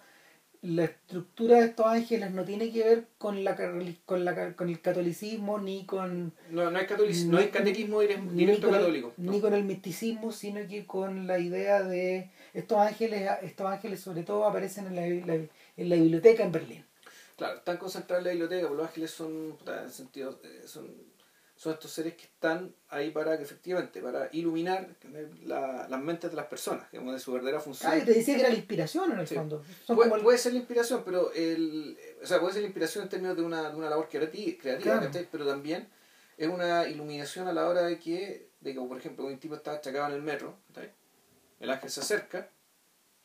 la 0.64 0.86
estructura 0.86 1.58
de 1.60 1.66
estos 1.66 1.86
ángeles 1.86 2.32
no 2.32 2.44
tiene 2.44 2.72
que 2.72 2.84
ver 2.84 3.08
con 3.20 3.44
la 3.44 3.56
con, 4.06 4.26
la, 4.26 4.54
con 4.56 4.70
el 4.70 4.82
catolicismo 4.82 5.60
ni 5.60 5.86
con 5.86 6.34
No, 6.50 6.72
no 6.72 6.80
hay, 6.80 6.88
catolicismo, 6.88 7.34
no 7.34 7.38
hay 7.38 7.50
catequismo 7.50 8.02
ni 8.02 8.46
con, 8.60 8.74
el, 8.74 8.80
católico. 8.80 9.14
no. 9.18 9.32
ni 9.32 9.40
con 9.40 9.54
el 9.54 9.64
misticismo 9.66 10.32
sino 10.32 10.68
que 10.68 10.88
con 10.88 11.28
la 11.28 11.38
idea 11.38 11.84
de 11.84 12.32
estos 12.56 12.80
ángeles 12.80 13.30
estos 13.44 13.68
ángeles 13.68 14.00
sobre 14.02 14.24
todo 14.24 14.46
aparecen 14.46 14.88
en 14.88 14.96
la, 14.96 15.02
la- 15.36 15.36
en 15.78 15.90
la 15.90 15.96
biblioteca 15.96 16.44
en 16.44 16.52
Berlín 16.52 16.86
Claro, 17.38 17.60
están 17.60 17.78
concentrados 17.78 18.22
en 18.22 18.26
la 18.26 18.32
biblioteca, 18.32 18.68
porque 18.68 18.82
los 18.82 18.88
ángeles 18.90 19.12
son, 19.12 19.56
en 19.84 19.92
sentido, 19.92 20.40
eh, 20.44 20.64
son, 20.66 20.88
son 21.58 21.74
estos 21.74 21.92
seres 21.92 22.14
que 22.14 22.24
están 22.26 22.74
ahí 22.90 23.10
para 23.10 23.36
que 23.36 23.44
efectivamente, 23.44 24.00
para 24.00 24.30
iluminar 24.32 24.88
la- 25.44 25.88
las 25.90 26.00
mentes 26.02 26.30
de 26.30 26.38
las 26.38 26.46
personas, 26.46 26.90
digamos, 26.92 27.14
de 27.16 27.20
su 27.20 27.34
verdadera 27.34 27.60
función. 27.60 27.92
ah, 27.92 27.98
yo 27.98 28.06
te 28.06 28.14
decía 28.14 28.36
que 28.36 28.42
era 28.42 28.50
la 28.50 28.56
inspiración 28.56 29.12
en 29.12 29.20
el 29.20 29.28
Sí. 29.28 29.34
fondo 29.36 29.64
puede, 29.88 30.02
como 30.10 30.16
el- 30.18 30.22
puede 30.24 30.38
ser 30.38 30.54
la 30.54 30.60
inspiración, 30.60 31.02
pero 31.04 31.32
el, 31.34 31.98
o 32.22 32.26
sea, 32.28 32.40
puede 32.40 32.54
ser 32.54 32.62
la 32.62 32.68
inspiración 32.68 33.04
en 33.06 33.10
términos 33.10 33.36
de 33.36 33.42
una, 33.44 33.70
de 33.72 33.76
una 33.76 33.90
labor 33.90 34.08
creati- 34.08 34.58
creativa, 34.60 35.00
Claro. 35.00 35.28
pero 35.32 35.46
también 35.48 35.90
es 36.38 36.48
una 36.48 36.88
iluminación 36.88 37.48
a 37.48 37.54
la 37.54 37.68
hora 37.68 37.82
de 37.82 37.98
que, 38.00 38.50
de 38.62 38.74
que 38.74 38.80
por 38.80 38.98
ejemplo, 38.98 39.26
un 39.26 39.40
tipo 39.40 39.56
está 39.56 39.72
achacado 39.74 40.08
en 40.10 40.14
el 40.14 40.22
metro, 40.22 40.58
el 41.60 41.70
ángel 41.72 41.90
se 41.90 42.02
acerca, 42.02 42.50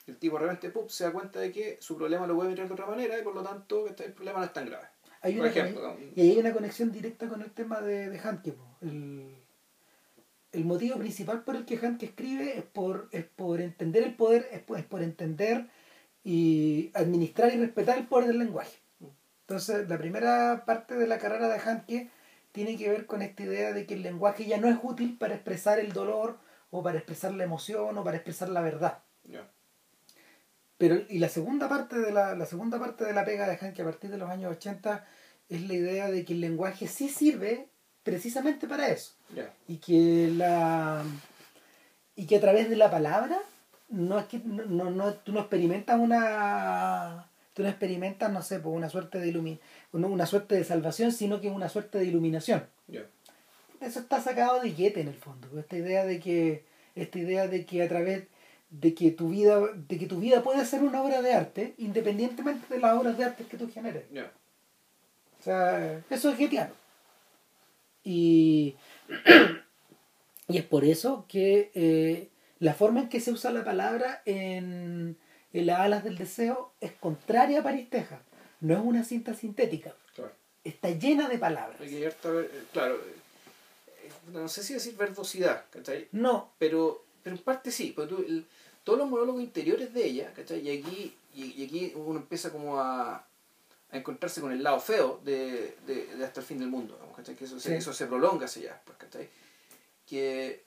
el 0.06 0.16
tipo 0.16 0.38
de 0.38 0.44
repente 0.46 0.70
¡pup! 0.70 0.88
se 0.88 1.04
da 1.04 1.12
cuenta 1.12 1.38
de 1.38 1.52
que 1.52 1.76
su 1.82 1.96
problema 1.98 2.26
lo 2.26 2.34
puede 2.34 2.48
mirar 2.48 2.66
de 2.66 2.72
otra 2.72 2.86
manera 2.86 3.18
y 3.18 3.22
por 3.22 3.34
lo 3.34 3.42
tanto 3.42 3.86
el 3.86 4.12
problema 4.14 4.38
no 4.38 4.46
es 4.46 4.52
tan 4.54 4.64
grave. 4.66 4.88
Hay 5.22 5.38
una 5.38 5.48
ejemplo, 5.48 5.96
y 6.14 6.20
hay 6.20 6.38
una 6.38 6.52
conexión 6.52 6.92
directa 6.92 7.28
con 7.28 7.42
el 7.42 7.50
tema 7.50 7.80
de, 7.80 8.10
de 8.10 8.18
Handke 8.18 8.52
po. 8.52 8.64
el, 8.82 9.36
el 10.52 10.64
motivo 10.64 10.98
principal 10.98 11.42
por 11.44 11.56
el 11.56 11.64
que 11.64 11.78
Handke 11.78 12.06
escribe 12.06 12.58
es 12.58 12.64
por 12.64 13.08
es 13.12 13.24
por 13.24 13.60
entender 13.60 14.02
el 14.02 14.14
poder 14.14 14.48
es 14.52 14.60
por, 14.60 14.78
es 14.78 14.84
por 14.84 15.02
entender 15.02 15.68
y 16.24 16.90
administrar 16.94 17.52
y 17.54 17.58
respetar 17.58 17.98
el 17.98 18.06
poder 18.06 18.28
del 18.28 18.38
lenguaje 18.38 18.78
Entonces, 19.42 19.88
la 19.88 19.98
primera 19.98 20.64
parte 20.64 20.94
de 20.94 21.06
la 21.06 21.18
carrera 21.18 21.48
de 21.48 21.58
Handke 21.58 22.10
tiene 22.52 22.76
que 22.76 22.90
ver 22.90 23.06
con 23.06 23.22
esta 23.22 23.42
idea 23.42 23.72
de 23.72 23.86
que 23.86 23.94
el 23.94 24.02
lenguaje 24.02 24.44
ya 24.44 24.58
no 24.58 24.68
es 24.68 24.76
útil 24.82 25.16
para 25.18 25.34
expresar 25.34 25.80
el 25.80 25.92
dolor 25.92 26.38
o 26.70 26.82
para 26.82 26.98
expresar 26.98 27.32
la 27.32 27.44
emoción 27.44 27.96
o 27.96 28.04
para 28.04 28.18
expresar 28.18 28.48
la 28.50 28.60
verdad. 28.60 28.98
Pero 30.82 31.00
y 31.08 31.20
la 31.20 31.28
segunda 31.28 31.68
parte 31.68 31.96
de 31.96 32.10
la, 32.10 32.34
la 32.34 32.44
segunda 32.44 32.80
parte 32.80 33.04
de 33.04 33.12
la 33.12 33.24
pega 33.24 33.46
de 33.48 33.56
Handke 33.60 33.82
a 33.82 33.84
partir 33.84 34.10
de 34.10 34.18
los 34.18 34.28
años 34.28 34.50
80 34.56 35.06
es 35.48 35.68
la 35.68 35.74
idea 35.74 36.10
de 36.10 36.24
que 36.24 36.32
el 36.32 36.40
lenguaje 36.40 36.88
sí 36.88 37.08
sirve 37.08 37.68
precisamente 38.02 38.66
para 38.66 38.88
eso 38.88 39.12
Ya. 39.32 39.48
y 39.68 39.76
que 39.76 40.28
la 40.36 41.04
y 42.16 42.26
que 42.26 42.36
a 42.36 42.40
través 42.40 42.68
de 42.68 42.74
la 42.74 42.90
palabra 42.90 43.38
no 43.90 44.18
es 44.18 44.24
que 44.26 44.40
no, 44.44 44.90
no, 44.90 45.14
tú 45.14 45.30
no 45.32 45.38
experimentas 45.38 46.00
una 46.00 47.28
tú 47.54 47.62
no 47.62 47.68
experimentas 47.68 48.32
no 48.32 48.42
sé 48.42 48.58
pues 48.58 48.74
una 48.74 48.88
suerte 48.88 49.20
de 49.20 49.32
ilumi- 49.32 49.60
una 49.92 50.26
suerte 50.26 50.56
de 50.56 50.64
salvación 50.64 51.12
sino 51.12 51.40
que 51.40 51.48
una 51.48 51.68
suerte 51.68 51.98
de 51.98 52.06
iluminación 52.06 52.66
Ya. 52.88 53.02
eso 53.80 54.00
está 54.00 54.20
sacado 54.20 54.60
de 54.60 54.72
Goethe 54.72 55.00
en 55.02 55.08
el 55.08 55.14
fondo 55.16 55.46
esta 55.60 55.76
idea 55.76 56.04
de 56.04 56.18
que 56.18 56.64
esta 56.96 57.18
idea 57.20 57.46
de 57.46 57.64
que 57.66 57.84
a 57.84 57.88
través 57.88 58.24
de 58.72 58.94
que 58.94 59.10
tu 59.10 59.28
vida 59.28 59.60
de 59.74 59.98
que 59.98 60.06
tu 60.06 60.18
vida 60.18 60.42
puede 60.42 60.64
ser 60.64 60.82
una 60.82 61.02
obra 61.02 61.20
de 61.22 61.32
arte 61.34 61.74
independientemente 61.78 62.72
de 62.74 62.80
las 62.80 62.96
obras 62.98 63.16
de 63.18 63.24
arte 63.24 63.44
que 63.44 63.56
tú 63.58 63.70
generes 63.70 64.04
o 65.40 65.42
sea, 65.44 66.02
eso 66.08 66.30
es 66.30 66.38
Goetheano. 66.38 66.72
Y, 68.04 68.76
y 70.48 70.56
es 70.58 70.64
por 70.64 70.84
eso 70.84 71.26
que 71.28 71.70
eh, 71.74 72.28
la 72.60 72.74
forma 72.74 73.00
en 73.00 73.08
que 73.08 73.20
se 73.20 73.32
usa 73.32 73.50
la 73.52 73.64
palabra 73.64 74.22
en, 74.24 75.16
en 75.52 75.66
las 75.66 75.80
alas 75.80 76.04
del 76.04 76.16
deseo 76.16 76.72
es 76.80 76.92
contraria 76.92 77.60
a 77.60 77.62
París, 77.62 77.90
Texas. 77.90 78.20
No 78.60 78.74
es 78.74 78.80
una 78.84 79.02
cinta 79.04 79.34
sintética. 79.34 79.94
Claro. 80.14 80.32
Está 80.64 80.90
llena 80.90 81.28
de 81.28 81.38
palabras. 81.38 81.80
Eh, 81.80 82.12
claro, 82.72 82.94
eh, 82.94 84.10
no 84.32 84.46
sé 84.48 84.62
si 84.62 84.74
decir 84.74 84.96
verdosidad, 84.96 85.64
¿cachai? 85.70 86.08
No, 86.12 86.52
pero 86.58 87.04
pero 87.24 87.36
en 87.36 87.42
parte 87.42 87.70
sí 87.70 87.92
porque 87.94 88.14
tú- 88.14 88.24
el- 88.26 88.46
todos 88.84 88.98
los 88.98 89.08
monólogos 89.08 89.42
interiores 89.42 89.92
de 89.94 90.04
ella 90.04 90.32
¿cachai? 90.34 90.60
y 90.66 90.78
aquí 90.78 91.16
y, 91.34 91.44
y 91.62 91.64
aquí 91.66 91.92
uno 91.96 92.18
empieza 92.20 92.50
como 92.50 92.80
a, 92.80 93.14
a 93.16 93.96
encontrarse 93.96 94.40
con 94.40 94.52
el 94.52 94.62
lado 94.62 94.80
feo 94.80 95.20
de, 95.24 95.76
de, 95.86 96.06
de 96.16 96.24
hasta 96.24 96.40
el 96.40 96.46
fin 96.46 96.58
del 96.58 96.68
mundo 96.68 96.98
¿cachai? 97.16 97.34
que 97.36 97.44
eso, 97.44 97.58
se- 97.60 97.68
Sí. 97.70 97.74
eso 97.76 97.92
se 97.92 98.06
prolonga 98.06 98.46
hacia 98.46 98.70
allá 98.72 98.82
pues, 98.84 98.98
¿cachai? 98.98 99.28
que 100.06 100.64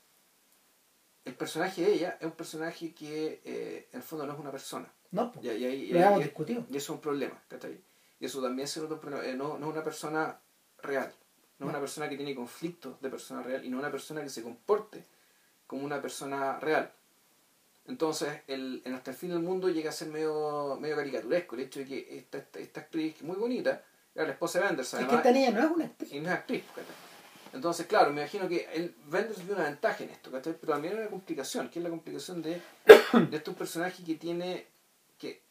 el 1.26 1.34
personaje 1.34 1.82
de 1.82 1.94
ella 1.94 2.18
es 2.20 2.26
un 2.26 2.32
personaje 2.34 2.94
que 2.94 3.42
eh, 3.44 3.88
en 3.92 3.98
el 3.98 4.04
fondo 4.04 4.26
no 4.28 4.34
es 4.34 4.40
una 4.40 4.52
persona 4.52 4.92
no, 5.12 5.32
pues, 5.32 5.46
y, 5.46 5.50
y- 5.50 5.66
y- 5.66 5.88
lo 5.92 6.00
hemos 6.00 6.20
y- 6.22 6.24
discutido. 6.24 6.62
y 6.70 6.78
eso 6.78 6.94
es 6.94 6.98
un 6.98 7.02
problema 7.02 7.42
¿cachai? 7.48 7.80
y 8.20 8.26
eso 8.26 8.42
también 8.42 8.68
se 8.68 8.80
nota 8.80 8.94
un 8.96 9.00
problema 9.00 9.26
eh, 9.26 9.36
no, 9.36 9.58
no 9.58 9.68
es 9.68 9.72
una 9.74 9.84
persona 9.84 10.40
real 10.82 11.12
no 11.60 11.68
es 11.68 11.70
una 11.70 11.80
persona 11.80 12.10
que 12.10 12.18
tiene 12.18 12.36
conflictos 12.36 13.00
de 13.02 13.10
persona 13.10 13.42
real 13.42 13.64
y 13.66 13.70
no 13.70 13.78
es 13.78 13.82
una 13.84 13.92
persona 13.92 14.22
que 14.24 14.30
se 14.30 14.44
comporte 14.44 15.06
como 15.68 15.84
una 15.86 16.00
persona 16.02 16.60
real. 16.60 16.92
Entonces, 17.88 18.42
el, 18.48 18.82
en 18.86 18.94
Hasta 18.96 19.12
el 19.12 19.18
fin 19.18 19.30
del 19.30 19.40
mundo 19.40 19.70
llega 19.70 19.90
a 19.90 19.94
ser 19.94 20.08
medio, 20.08 20.78
medio 20.82 20.96
caricaturesco 20.96 21.56
el 21.56 21.62
hecho 21.62 21.80
de 21.82 21.86
que 21.86 22.18
esta, 22.18 22.40
esta, 22.40 22.60
esta 22.60 22.80
actriz 22.82 23.14
que 23.14 23.20
es 23.20 23.26
muy 23.26 23.36
bonita, 23.38 23.84
Era 24.16 24.26
la 24.26 24.32
esposa 24.34 24.60
de 24.60 24.66
Benders, 24.66 24.88
Es 24.88 24.94
además. 24.96 25.12
que 25.12 25.18
esta 25.18 25.32
niña 25.32 25.52
no 25.52 25.60
es 25.66 25.72
una 25.76 25.86
actriz. 25.86 26.12
y 26.14 26.20
no 26.20 26.30
es 26.30 26.36
actriz. 26.36 26.64
Entonces, 27.54 27.86
claro, 27.86 28.12
me 28.12 28.22
imagino 28.22 28.50
que 28.50 28.68
el 28.74 28.94
Benders 29.08 29.46
vio 29.46 29.56
una 29.56 29.64
ventaja 29.66 30.04
en 30.04 30.10
esto, 30.10 30.30
¿cachai? 30.32 30.56
pero 30.60 30.74
también 30.74 30.94
hay 30.96 31.00
una 31.02 31.10
complicación, 31.10 31.70
que 31.70 31.80
es 31.80 31.84
la 31.84 31.90
complicación 31.90 32.42
de, 32.42 32.62
de 33.30 33.38
este 33.38 33.50
un 33.50 33.56
personaje 33.56 34.04
que 34.04 34.16
tiene, 34.16 34.66
que 35.18 35.42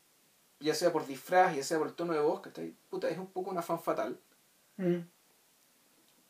ya 0.60 0.74
sea 0.74 0.92
por 0.92 1.06
disfraz, 1.06 1.54
ya 1.56 1.62
sea 1.62 1.78
por 1.78 1.86
el 1.86 1.94
tono 1.94 2.12
de 2.12 2.20
voz, 2.20 2.40
¿cachai? 2.40 2.74
Puta, 2.90 3.08
es 3.08 3.16
un 3.16 3.28
poco 3.28 3.50
una 3.50 3.62
fan 3.62 3.80
fatal, 3.80 4.18
Mm. 4.76 4.98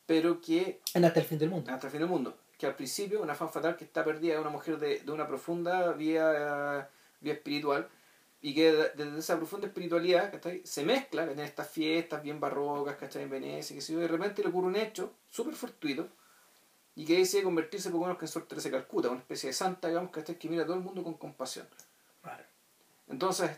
pero 0.05 0.39
que 0.39 0.79
En 0.93 1.03
Hasta 1.03 1.19
el 1.19 1.25
fin 1.25 1.39
del 1.39 1.49
mundo. 1.49 1.71
hasta 1.71 1.87
el 1.87 1.91
fin 1.91 1.99
del 2.01 2.09
mundo. 2.09 2.37
Que 2.57 2.65
al 2.67 2.75
principio 2.75 3.21
una 3.21 3.35
fan 3.35 3.49
fatal 3.49 3.75
que 3.75 3.83
está 3.83 4.03
perdida 4.03 4.35
es 4.35 4.39
una 4.39 4.49
mujer 4.49 4.77
de, 4.77 4.99
de 4.99 5.11
una 5.11 5.27
profunda 5.27 5.91
vía, 5.93 6.89
vía 7.19 7.33
espiritual 7.33 7.87
y 8.41 8.53
que 8.53 8.71
de- 8.71 8.89
desde 8.95 9.19
esa 9.19 9.37
profunda 9.37 9.67
espiritualidad 9.67 10.31
¿cachai? 10.31 10.61
se 10.65 10.83
mezcla 10.83 11.23
en 11.23 11.39
estas 11.39 11.67
fiestas 11.69 12.21
bien 12.23 12.39
barrocas 12.39 12.95
¿cachai? 12.97 13.23
en 13.23 13.29
Venecia, 13.29 13.75
que 13.75 13.81
si 13.81 13.93
de 13.95 14.07
repente 14.07 14.41
le 14.43 14.49
ocurre 14.49 14.67
un 14.67 14.75
hecho 14.75 15.13
súper 15.29 15.55
fortuito 15.55 16.07
y 16.95 17.03
que 17.05 17.17
decide 17.17 17.43
convertirse 17.43 17.89
poco 17.89 18.03
menos 18.05 18.17
que 18.17 18.25
en 18.25 18.29
Sor 18.31 18.43
Teresa 18.47 18.69
de 18.69 18.73
Calcuta, 18.75 19.09
una 19.09 19.19
especie 19.19 19.47
de 19.49 19.53
santa 19.53 19.87
digamos, 19.89 20.11
¿cachai? 20.11 20.37
que 20.37 20.47
mira 20.47 20.63
a 20.63 20.65
todo 20.65 20.75
el 20.77 20.81
mundo 20.83 21.03
con 21.03 21.15
compasión. 21.15 21.67
Entonces, 23.07 23.51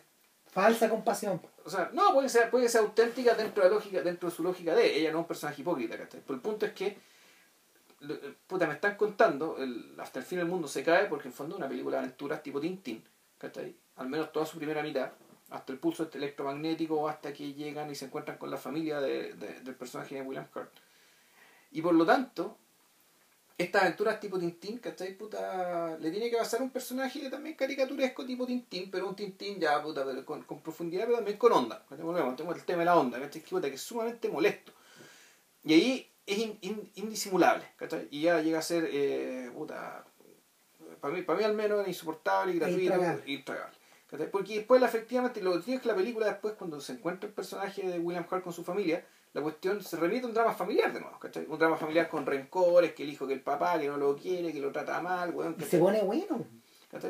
Falsa 0.52 0.90
compasión. 0.90 1.40
o 1.66 1.70
sea, 1.70 1.92
no, 1.94 2.14
puede 2.14 2.30
ser, 2.30 2.50
puede 2.50 2.68
ser 2.68 2.82
auténtica 2.82 3.36
dentro 3.36 3.64
de 3.64 3.70
la 3.70 3.76
lógica, 3.76 4.02
dentro 4.02 4.30
de 4.30 4.36
su 4.36 4.42
lógica 4.42 4.74
de 4.74 4.98
ella, 4.98 5.12
no 5.12 5.20
un 5.20 5.28
personaje 5.28 5.62
hipócrita, 5.62 5.98
¿cachai? 5.98 6.22
Pero 6.22 6.34
el 6.36 6.42
punto 6.42 6.66
es 6.66 6.72
que, 6.74 6.98
puta, 8.48 8.68
me 8.68 8.74
están 8.74 8.96
contando, 8.96 9.58
hasta 9.98 10.20
el 10.20 10.26
fin 10.26 10.38
del 10.40 10.48
mundo 10.48 10.68
se 10.68 10.84
cae, 10.84 11.06
porque 11.08 11.28
en 11.28 11.34
fondo 11.34 11.56
es 11.56 11.60
una 11.60 11.68
película 11.70 11.98
de 11.98 12.04
aventuras 12.04 12.44
tipo 12.44 12.60
Tintín, 12.60 13.04
¿cachai? 13.38 13.76
Al 13.96 14.08
menos 14.10 14.32
toda 14.32 14.46
su 14.46 14.58
primera 14.58 14.84
mitad, 14.84 15.12
hasta 15.50 15.74
el 15.74 15.80
pulso 15.80 16.04
este 16.04 16.18
electromagnético, 16.18 17.08
hasta 17.10 17.34
que 17.34 17.54
llegan 17.54 17.90
y 17.90 17.96
se 17.96 18.06
encuentran 18.06 18.38
con 18.38 18.52
la 18.52 18.58
familia 18.58 19.00
de- 19.00 19.34
de- 19.34 19.62
del 19.62 19.76
personaje 19.76 20.16
de 20.16 20.22
William 20.22 20.48
Hurt. 20.54 20.72
Y 21.72 21.82
por 21.82 21.94
lo 21.96 22.06
tanto, 22.06 22.58
estas 23.58 23.82
aventuras 23.82 24.20
tipo 24.20 24.38
Tintín, 24.38 24.78
¿cachai? 24.78 25.18
Puta, 25.18 25.98
le 25.98 26.12
tiene 26.12 26.30
que 26.30 26.38
pasar 26.38 26.62
un 26.62 26.70
personaje 26.70 27.28
también 27.30 27.56
caricaturesco 27.56 28.24
tipo 28.26 28.46
Tintín, 28.46 28.92
pero 28.92 29.08
un 29.10 29.16
Tintín 29.16 29.60
ya, 29.60 29.82
puta, 29.82 30.06
con, 30.24 30.44
profundidad, 30.62 31.06
pero 31.06 31.16
también 31.18 31.38
con 31.38 31.52
onda. 31.52 31.84
Volvemos, 31.90 32.36
tenemos 32.36 32.58
el 32.58 32.66
tema 32.66 32.80
de 32.80 32.86
la 32.86 32.96
onda, 32.98 33.20
¿cachai? 33.20 33.42
Que, 33.42 33.50
puta, 33.50 33.68
que 33.70 33.76
es 33.76 33.82
sumamente 33.82 34.30
molesto. 34.30 34.72
Y 35.64 35.74
ahí 35.74 36.12
es 36.28 36.38
in- 36.38 36.58
in- 36.62 36.92
indisimulable, 36.96 37.64
¿cachai? 37.78 38.08
Y 38.12 38.22
ya 38.22 38.40
llega 38.42 38.60
a 38.60 38.62
ser, 38.62 38.88
eh, 38.92 39.50
puta, 39.56 40.06
para 41.02 41.14
mí, 41.14 41.22
para 41.24 41.40
mí 41.40 41.46
al 41.46 41.56
menos 41.56 41.88
insoportable 41.88 42.54
y 42.54 42.60
gratuito 42.60 42.80
e 43.26 43.32
intragable. 43.32 43.78
¿cachai? 44.10 44.30
Porque 44.32 44.56
después, 44.58 44.82
efectivamente, 44.84 45.42
lo 45.42 45.54
que 45.54 45.60
tiene 45.60 45.76
es 45.78 45.82
que 45.82 45.88
la 45.90 45.96
película 45.96 46.28
después, 46.28 46.54
cuando 46.54 46.80
se 46.80 46.94
encuentra 46.94 47.28
el 47.28 47.34
personaje 47.34 47.82
de 47.88 48.00
William 48.00 48.26
Hart 48.30 48.44
con 48.44 48.54
su 48.54 48.64
familia, 48.64 49.04
la 49.34 49.42
cuestión 49.42 49.84
se 49.84 49.98
remite 49.98 50.26
a 50.26 50.28
un 50.30 50.34
drama 50.34 50.54
familiar 50.54 50.92
de 50.94 51.00
nuevo, 51.02 51.20
¿cachai? 51.20 51.46
Un 51.48 51.60
drama 51.60 51.78
familiar 51.78 52.10
con 52.10 52.26
rencores, 52.26 52.94
que 52.94 53.04
el 53.04 53.10
hijo, 53.10 53.28
que 53.28 53.34
el 53.34 53.42
papá, 53.42 53.80
que 53.80 53.88
no 53.88 53.98
lo 53.98 54.16
quiere, 54.16 54.52
que 54.54 54.60
lo 54.60 54.72
trata 54.72 55.02
mal, 55.02 55.32
weón, 55.34 55.56
se 55.66 55.78
pone 55.80 56.02
bueno. 56.02 56.46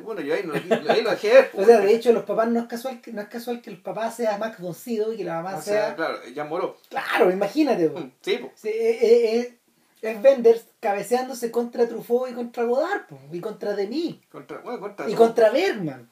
Bueno, 0.04 0.22
yo 0.22 0.34
ahí, 0.34 0.41
no, 0.44 0.54
ahí 0.54 1.02
lo 1.04 1.12
dejé 1.12 1.49
O 1.54 1.64
sea, 1.64 1.80
de 1.80 1.94
hecho, 1.94 2.12
los 2.12 2.24
papás 2.24 2.49
no 2.49 2.60
es 2.60 2.66
casual 2.66 2.99
que, 2.99 3.12
no 3.14 3.22
es 3.22 3.28
casual 3.28 3.62
que 3.62 3.70
el 3.70 3.82
papá 3.82 4.10
sea 4.12 4.38
von 4.60 4.74
Sydow 4.74 5.14
y 5.14 5.18
que 5.18 5.24
la 5.24 5.36
mamá 5.41 5.58
o 5.58 5.62
sea, 5.62 5.88
sea. 5.88 5.95
claro, 5.95 6.18
ya 6.34 6.44
moró. 6.45 6.78
Claro, 6.90 7.32
imagínate. 7.32 7.90
po. 7.90 7.99
Sí, 8.22 8.38
pues. 8.38 8.52
Sí, 8.56 8.70
eh, 8.70 8.98
eh, 9.02 9.40
eh, 9.40 9.58
es 10.02 10.22
Benders 10.22 10.66
cabeceándose 10.80 11.52
contra 11.52 11.88
Truffaut 11.88 12.30
y 12.30 12.34
contra 12.34 12.64
Godard, 12.64 13.08
po, 13.08 13.20
y 13.32 13.40
contra 13.40 13.76
Denis, 13.76 14.18
Contra, 14.32 14.60
bueno, 14.60 14.80
contra 14.80 15.10
y 15.10 15.14
contra 15.14 15.52
Bergman. 15.52 16.10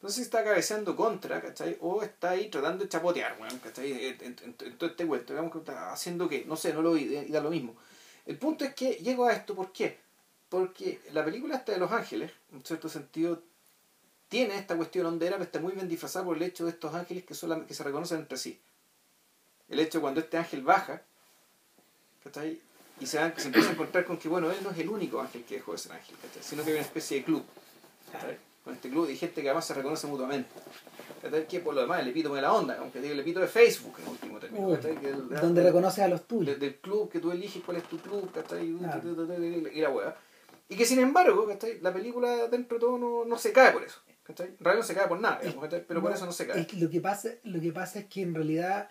No 0.00 0.08
sé 0.08 0.16
si 0.16 0.22
está 0.22 0.44
cabeceando 0.44 0.94
contra, 0.94 1.40
¿cachai? 1.40 1.76
O 1.80 2.02
está 2.04 2.30
ahí 2.30 2.48
tratando 2.50 2.84
de 2.84 2.88
chapotear, 2.88 3.36
weón, 3.40 3.58
¿cachai? 3.58 4.16
En, 4.20 4.36
en- 4.44 4.76
todo 4.78 4.90
este 4.90 5.04
vuelto, 5.04 5.32
digamos 5.32 5.50
que 5.52 5.58
está 5.58 5.92
haciendo 5.92 6.28
qué, 6.28 6.44
no 6.46 6.54
sé, 6.56 6.72
no 6.72 6.82
lo 6.82 6.92
vi, 6.92 7.02
y 7.02 7.32
da 7.32 7.40
lo 7.40 7.50
mismo. 7.50 7.74
El 8.24 8.38
punto 8.38 8.64
es 8.64 8.74
que 8.74 8.92
llego 8.94 9.26
a 9.26 9.32
esto, 9.32 9.56
¿por 9.56 9.72
qué? 9.72 9.98
Porque 10.48 11.00
la 11.12 11.24
película 11.24 11.56
esta 11.56 11.72
de 11.72 11.78
Los 11.78 11.92
Ángeles, 11.92 12.32
en 12.52 12.62
cierto 12.64 12.88
sentido, 12.88 13.42
tiene 14.28 14.56
esta 14.56 14.76
cuestión 14.76 15.06
hondera, 15.06 15.32
pero 15.36 15.44
está 15.44 15.60
muy 15.60 15.72
bien 15.72 15.88
disfrazada 15.88 16.24
por 16.24 16.36
el 16.36 16.42
hecho 16.42 16.64
de 16.64 16.70
estos 16.70 16.94
ángeles 16.94 17.24
que, 17.24 17.34
solamente, 17.34 17.68
que 17.68 17.74
se 17.74 17.84
reconocen 17.84 18.18
entre 18.20 18.38
sí. 18.38 18.58
El 19.68 19.80
hecho 19.80 19.98
de 19.98 20.02
cuando 20.02 20.20
este 20.20 20.36
ángel 20.38 20.62
baja, 20.62 21.02
¿cachai? 22.24 22.60
Y 23.00 23.06
se, 23.06 23.18
dan- 23.18 23.34
se 23.36 23.46
empieza 23.48 23.68
a 23.68 23.72
encontrar 23.72 24.04
con 24.04 24.16
que, 24.18 24.28
bueno, 24.28 24.50
él 24.50 24.56
no 24.62 24.70
es 24.70 24.78
el 24.78 24.88
único 24.88 25.20
ángel 25.20 25.44
que 25.44 25.56
dejó 25.56 25.72
de 25.72 25.78
ser 25.78 25.92
ángel, 25.92 26.16
¿cachai? 26.20 26.42
Sino 26.42 26.62
que 26.64 26.70
hay 26.70 26.76
una 26.76 26.84
especie 26.86 27.18
de 27.18 27.24
club. 27.24 27.44
¿cachai? 28.12 28.38
Con 28.64 28.74
este 28.74 28.90
club 28.90 29.06
de 29.06 29.16
gente 29.16 29.40
que 29.42 29.48
además 29.48 29.66
se 29.66 29.74
reconoce 29.74 30.06
mutuamente. 30.06 30.50
¿cachai? 31.22 31.46
Que 31.46 31.60
por 31.60 31.74
lo 31.74 31.82
demás 31.82 32.00
el 32.00 32.08
epítome 32.08 32.36
de 32.36 32.42
la 32.42 32.52
onda, 32.52 32.76
aunque 32.80 33.00
digo 33.00 33.12
el 33.14 33.20
epítome 33.20 33.46
de 33.46 33.52
Facebook 33.52 33.94
en 34.02 34.08
último 34.08 34.38
término. 34.38 34.66
Donde 35.40 35.62
reconoces 35.62 36.04
a 36.04 36.08
los 36.08 36.26
tuyos. 36.26 36.58
del 36.58 36.76
club 36.76 37.10
que 37.10 37.20
tú 37.20 37.30
eliges 37.32 37.62
cuál 37.64 37.76
es 37.78 37.84
tu 37.84 37.98
club, 37.98 38.30
¿cachai? 38.32 38.66
Y, 38.66 39.78
y 39.78 39.80
la 39.80 39.90
weá. 39.90 40.16
Y 40.68 40.76
que 40.76 40.84
sin 40.84 40.98
embargo, 40.98 41.46
¿cachai? 41.46 41.80
La 41.80 41.92
película 41.92 42.46
dentro 42.48 42.76
de 42.76 42.80
todo 42.80 42.98
no, 42.98 43.24
no 43.24 43.38
se 43.38 43.52
cae 43.52 43.72
por 43.72 43.82
eso. 43.84 44.00
¿cachai? 44.22 44.48
En 44.48 44.58
realidad 44.58 44.82
no 44.82 44.86
se 44.86 44.94
cae 44.94 45.08
por 45.08 45.18
nada, 45.20 45.38
digamos, 45.40 45.64
¿cachai? 45.64 45.84
pero 45.88 46.00
por 46.02 46.10
No, 46.10 46.16
eso 46.16 46.26
no 46.26 46.32
se 46.32 46.46
cae. 46.46 46.60
es 46.60 46.66
que 46.66 46.76
lo, 46.76 46.90
que 46.90 47.00
pasa, 47.00 47.30
lo 47.44 47.60
que 47.60 47.72
pasa 47.72 48.00
es 48.00 48.04
que 48.06 48.20
en 48.22 48.34
realidad 48.34 48.90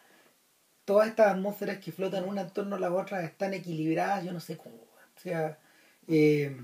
todas 0.86 1.08
estas 1.10 1.28
atmósferas 1.34 1.78
que 1.78 1.92
flotan 1.92 2.28
una 2.28 2.42
en 2.42 2.50
torno 2.50 2.76
a 2.76 2.80
las 2.80 2.92
otras 2.92 3.24
están 3.24 3.54
equilibradas, 3.54 4.24
yo 4.26 4.32
no 4.34 4.40
sé 4.40 4.58
cómo. 4.58 4.76
O 4.78 5.20
sea, 5.20 5.60
eh, 6.08 6.56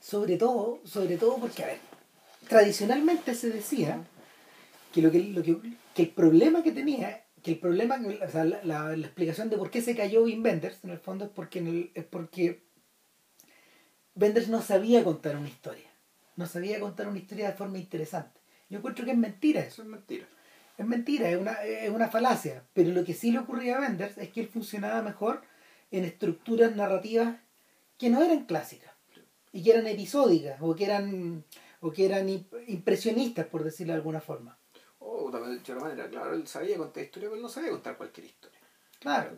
sobre 0.00 0.36
todo, 0.36 0.80
sobre 0.84 1.16
todo 1.16 1.38
porque, 1.38 1.62
a 1.64 1.66
ver, 1.68 1.78
tradicionalmente 2.48 3.34
se 3.34 3.50
decía 3.50 4.02
que 4.92 5.02
lo 5.02 5.10
que, 5.10 5.20
lo 5.20 5.42
que, 5.42 5.56
que 5.94 6.02
el 6.02 6.08
problema 6.10 6.62
que 6.62 6.72
tenía, 6.72 7.24
que 7.42 7.52
el 7.52 7.58
problema, 7.58 7.98
o 8.26 8.30
sea, 8.30 8.44
la, 8.44 8.60
la- 8.64 8.96
la 8.96 9.06
explicación 9.06 9.48
de 9.50 9.56
por 9.56 9.70
qué 9.70 9.80
se 9.82 9.94
cayó 9.96 10.24
Wim 10.24 10.42
Wenders, 10.44 10.82
en 10.84 10.90
el 10.90 10.98
fondo 10.98 11.24
es 11.26 11.30
porque, 11.30 11.60
en 11.60 11.66
el- 11.68 11.90
es 11.94 12.04
porque 12.04 12.62
Wenders 14.20 14.48
no 14.48 14.60
sabía 14.62 15.02
contar 15.04 15.36
una 15.36 15.48
historia. 15.48 15.88
No 16.36 16.46
sabía 16.46 16.80
contar 16.80 17.08
una 17.08 17.18
historia 17.18 17.48
de 17.48 17.56
forma 17.56 17.78
interesante. 17.78 18.40
Yo 18.68 18.78
encuentro 18.78 19.04
que 19.04 19.12
es 19.12 19.16
mentira 19.16 19.60
eso. 19.60 19.68
Eso 19.70 19.82
es 19.82 19.88
mentira. 19.88 20.26
Es 20.78 20.86
mentira, 20.86 21.28
es 21.30 21.38
una, 21.38 21.52
es 21.64 21.90
una 21.90 22.08
falacia. 22.08 22.64
Pero 22.72 22.90
lo 22.90 23.04
que 23.04 23.14
sí 23.14 23.30
le 23.32 23.38
ocurría 23.40 23.76
a 23.76 23.80
Wenders 23.80 24.16
es 24.18 24.30
que 24.30 24.40
él 24.40 24.48
funcionaba 24.48 25.02
mejor 25.02 25.42
en 25.90 26.04
estructuras 26.04 26.74
narrativas 26.76 27.36
que 27.98 28.10
no 28.10 28.22
eran 28.22 28.44
clásicas 28.46 28.92
y 29.52 29.62
que 29.62 29.70
eran 29.72 29.86
episódicas 29.86 30.58
o 30.60 30.74
que 30.74 30.84
eran 30.84 31.44
o 31.80 31.90
que 31.90 32.04
eran 32.06 32.28
imp- 32.28 32.64
impresionistas 32.68 33.46
por 33.46 33.64
decirlo 33.64 33.92
de 33.94 33.98
alguna 33.98 34.20
forma. 34.20 34.56
Oh, 35.00 35.30
también 35.30 35.54
de 35.54 35.60
otra 35.60 35.80
manera, 35.80 36.08
claro, 36.08 36.34
él 36.34 36.46
sabía 36.46 36.76
contar 36.76 37.02
historia, 37.02 37.28
pero 37.28 37.36
él 37.36 37.42
no 37.42 37.48
sabía 37.48 37.70
contar 37.70 37.96
cualquier 37.96 38.26
historia. 38.26 38.58
Claro. 38.98 39.34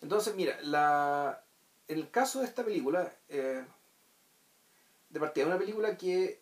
Entonces, 0.00 0.34
mira, 0.34 0.60
la, 0.62 1.44
en 1.88 1.98
el 1.98 2.10
caso 2.10 2.40
de 2.40 2.46
esta 2.46 2.64
película, 2.64 3.12
eh, 3.28 3.64
de 5.10 5.20
partida, 5.20 5.46
una 5.46 5.58
película 5.58 5.96
que 5.96 6.40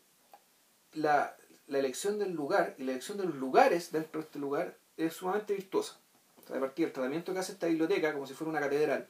la, 0.92 1.36
la 1.66 1.78
elección 1.78 2.18
del 2.18 2.32
lugar 2.32 2.74
y 2.78 2.84
la 2.84 2.92
elección 2.92 3.18
de 3.18 3.24
los 3.24 3.34
lugares 3.34 3.92
dentro 3.92 4.20
de 4.20 4.26
este 4.26 4.38
lugar 4.38 4.76
es 4.96 5.14
sumamente 5.14 5.54
virtuosa. 5.54 5.98
O 6.36 6.42
sea, 6.42 6.54
de 6.54 6.60
partida, 6.60 6.86
el 6.86 6.92
tratamiento 6.92 7.32
que 7.32 7.38
hace 7.38 7.52
esta 7.52 7.66
biblioteca 7.66 8.12
como 8.12 8.26
si 8.26 8.34
fuera 8.34 8.50
una 8.50 8.60
catedral. 8.60 9.08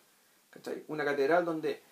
¿cachai? 0.51 0.85
Una 0.89 1.05
catedral 1.05 1.45
donde 1.45 1.83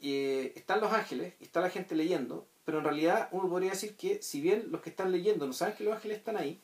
eh, 0.00 0.52
están 0.56 0.80
los 0.80 0.92
ángeles 0.92 1.34
y 1.40 1.44
está 1.44 1.60
la 1.60 1.70
gente 1.70 1.94
leyendo, 1.94 2.46
pero 2.64 2.78
en 2.78 2.84
realidad 2.84 3.28
uno 3.32 3.48
podría 3.48 3.70
decir 3.70 3.96
que 3.96 4.22
si 4.22 4.40
bien 4.40 4.70
los 4.70 4.80
que 4.80 4.90
están 4.90 5.12
leyendo 5.12 5.46
no 5.46 5.52
saben 5.52 5.74
que 5.74 5.84
los 5.84 5.94
ángeles 5.94 6.18
están 6.18 6.36
ahí, 6.36 6.60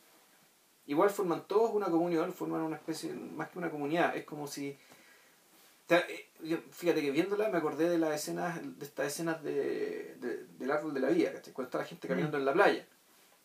igual 0.85 1.09
forman 1.09 1.47
todos 1.47 1.71
una 1.73 1.87
comunión, 1.87 2.33
forman 2.33 2.61
una 2.61 2.75
especie, 2.75 3.13
más 3.13 3.49
que 3.49 3.59
una 3.59 3.69
comunidad, 3.69 4.15
es 4.15 4.25
como 4.25 4.47
si... 4.47 4.77
eh, 5.89 6.25
Fíjate 6.71 7.01
que 7.01 7.11
viéndola 7.11 7.49
me 7.49 7.57
acordé 7.57 7.89
de 7.89 7.97
las 7.97 8.15
escenas, 8.21 8.59
de 8.63 8.85
estas 8.85 9.07
escenas 9.07 9.43
de, 9.43 10.15
de- 10.19 10.45
del 10.57 10.71
árbol 10.71 10.93
de 10.93 10.99
la 11.01 11.09
vida, 11.09 11.33
¿cachai? 11.33 11.51
Cuando 11.53 11.67
está 11.67 11.77
la 11.79 11.83
gente 11.85 12.07
caminando 12.07 12.37
en 12.37 12.45
la 12.45 12.53
playa. 12.53 12.85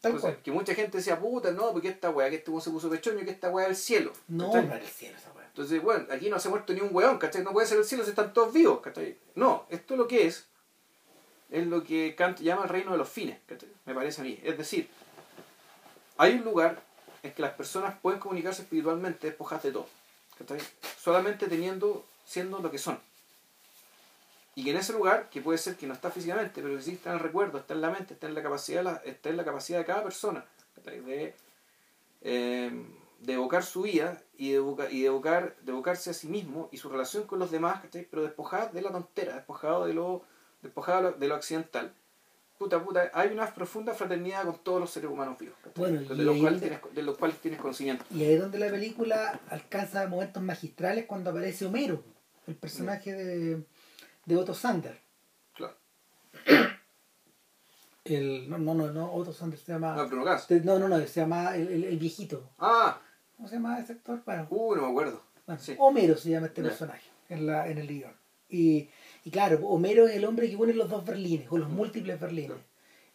Entonces, 0.03 0.37
que 0.45 0.53
mucha 0.53 0.75
gente 0.75 0.99
decía, 0.99 1.19
puta, 1.19 1.51
no, 1.51 1.73
porque 1.73 1.89
esta 1.89 2.11
weá, 2.11 2.29
que 2.29 2.37
este 2.37 2.51
weón 2.51 2.61
se 2.63 2.71
puso 2.71 2.91
pechoño, 2.91 3.25
que 3.25 3.31
esta 3.31 3.49
weá 3.51 3.65
es 3.67 3.71
el 3.71 3.77
cielo. 3.77 4.13
No, 4.29 4.47
¿cachai? 4.53 4.67
no 4.69 4.75
era 4.75 4.85
el 4.85 4.91
cielo 4.91 5.17
esa 5.17 5.33
weá. 5.33 5.47
Entonces, 5.47 5.83
bueno, 5.83 6.07
aquí 6.11 6.29
no 6.29 6.39
se 6.39 6.49
ha 6.49 6.51
muerto 6.51 6.73
ni 6.75 6.81
un 6.83 6.91
weón, 6.95 7.17
¿cachai? 7.19 7.43
No 7.43 7.53
puede 7.53 7.67
ser 7.67 7.79
el 7.79 7.85
cielo 7.87 8.05
si 8.05 8.11
están 8.11 8.33
todos 8.35 8.53
vivos, 8.53 8.81
¿cachai? 8.81 9.17
No, 9.35 9.67
esto 9.71 9.97
lo 9.97 10.07
que 10.07 10.27
es, 10.27 10.47
es 11.51 11.67
lo 11.67 11.83
que 11.83 12.15
Kant 12.17 12.41
llama 12.41 12.65
el 12.65 12.69
reino 12.69 12.93
de 12.93 12.99
los 12.99 13.09
fines, 13.09 13.39
¿cachai? 13.47 13.71
Me 13.87 13.95
parece 13.95 14.21
a 14.21 14.25
mí. 14.25 14.39
Es 14.45 14.59
decir, 14.59 14.89
hay 16.19 16.35
un 16.35 16.45
lugar 16.45 16.83
en 17.23 17.33
que 17.33 17.41
las 17.43 17.53
personas 17.55 17.97
pueden 18.01 18.21
comunicarse 18.21 18.63
espiritualmente 18.63 19.27
despojadas 19.29 19.65
de 19.65 19.73
todo, 19.73 19.89
¿cachai? 20.39 20.59
Solamente 21.01 21.47
teniendo, 21.49 22.05
siendo 22.25 22.59
lo 22.61 22.71
que 22.71 22.79
son. 22.79 22.99
Y 24.57 24.63
que 24.65 24.71
en 24.71 24.77
ese 24.77 24.93
lugar, 24.93 25.31
que 25.31 25.41
puede 25.41 25.59
ser 25.59 25.77
que 25.77 25.87
no 25.87 25.95
está 25.95 26.11
físicamente, 26.11 26.63
pero 26.63 26.77
que 26.77 26.83
sí 26.83 26.93
está 26.93 27.11
en 27.11 27.17
el 27.17 27.23
recuerdo, 27.23 27.59
está 27.59 27.75
en 27.75 27.81
la 27.81 27.91
mente, 27.91 28.15
está 28.15 28.29
en 28.29 28.35
la 28.35 28.43
capacidad 28.43 28.79
de, 28.81 28.85
la- 28.85 29.03
está 29.05 29.29
en 29.31 29.37
la 29.37 29.45
capacidad 29.45 29.79
de 29.81 29.85
cada 29.85 30.03
persona. 30.05 30.45
De, 30.85 31.35
eh, 32.23 32.87
de 33.21 33.33
evocar 33.33 33.65
su 33.65 33.83
vida 33.83 34.21
y 34.37 34.53
de, 34.53 34.59
y 34.91 35.01
de, 35.01 35.07
evocar, 35.07 35.57
de 35.63 35.73
evocarse 35.73 36.11
a 36.11 36.15
sí 36.15 36.29
mismo 36.29 36.69
y 36.73 36.77
su 36.77 36.89
relación 36.89 37.25
con 37.25 37.39
los 37.39 37.51
demás, 37.51 37.81
pero 38.11 38.23
despojada 38.23 38.67
de 38.69 38.83
la 38.83 38.91
tontera, 38.93 39.35
despojado 39.35 39.87
de 39.87 39.95
lo, 39.95 40.23
despojado 40.63 40.99
de 40.99 41.03
lo, 41.11 41.13
de 41.19 41.29
lo 41.29 41.35
accidental. 41.35 41.93
puta, 42.59 42.83
puta, 42.85 43.11
hay 43.15 43.31
una 43.31 43.53
profunda 43.55 43.95
fraternidad 43.95 44.45
con 44.45 44.59
todos 44.59 44.81
los 44.81 44.91
seres 44.91 45.11
humanos 45.11 45.39
vivos. 45.39 45.57
de, 45.75 46.17
los 46.17 46.37
cuales 46.39 46.61
tienes, 46.61 46.81
de 46.93 47.03
los 47.03 47.17
cuales 47.19 47.39
tienes 47.39 47.61
conocimiento. 47.61 48.05
Y 48.15 48.23
ahí 48.25 48.35
es 48.35 48.41
donde 48.41 48.59
la 48.59 48.71
película 48.71 49.41
alcanza 49.49 50.07
momentos 50.07 50.43
magistrales 50.43 51.07
cuando 51.07 51.31
aparece 51.31 51.65
Homero, 51.67 52.03
el 52.47 52.55
personaje 52.57 53.13
de, 53.15 53.63
de 54.27 54.37
Otto 54.37 54.55
Sander. 54.55 54.99
Claro. 55.55 55.75
El, 58.05 58.51
no, 58.51 58.59
no, 58.59 58.75
no, 58.75 58.93
no, 58.93 59.13
Otto 59.15 59.33
Sander 59.33 59.59
se 59.59 59.73
llama... 59.73 59.95
No, 59.97 60.07
Bruno. 60.09 60.25
No, 60.65 60.79
no, 60.79 60.89
no, 60.89 60.99
se 61.07 61.21
llama 61.21 61.57
el, 61.57 61.69
el- 61.69 61.85
el 61.85 61.99
viejito. 61.99 62.51
Ah, 62.59 63.01
¿Cómo 63.37 63.49
se 63.49 63.55
llama 63.57 63.79
ese 63.81 63.95
actor? 63.95 64.23
Bueno, 64.27 64.47
uh, 64.51 64.77
no 64.77 64.83
me 64.83 64.89
acuerdo. 64.89 65.23
bueno, 65.47 65.61
sí. 65.61 65.75
Homero 65.79 66.17
se 66.17 66.31
llama 66.31 66.47
este 66.49 66.63
personaje 66.63 67.09
en, 67.31 67.47
la, 67.47 67.67
en 67.69 67.79
el 67.79 67.89
guion. 67.89 68.13
Y, 68.51 68.91
y 69.25 69.31
claro, 69.31 69.59
Homero 69.67 70.07
es 70.07 70.15
el 70.17 70.25
hombre 70.27 70.49
que 70.51 70.57
une 70.57 70.75
los 70.75 70.91
dos 70.91 71.05
Berlines, 71.05 71.47
o 71.51 71.57
los 71.59 71.71
múltiples 71.71 72.21
Berlines, 72.21 72.59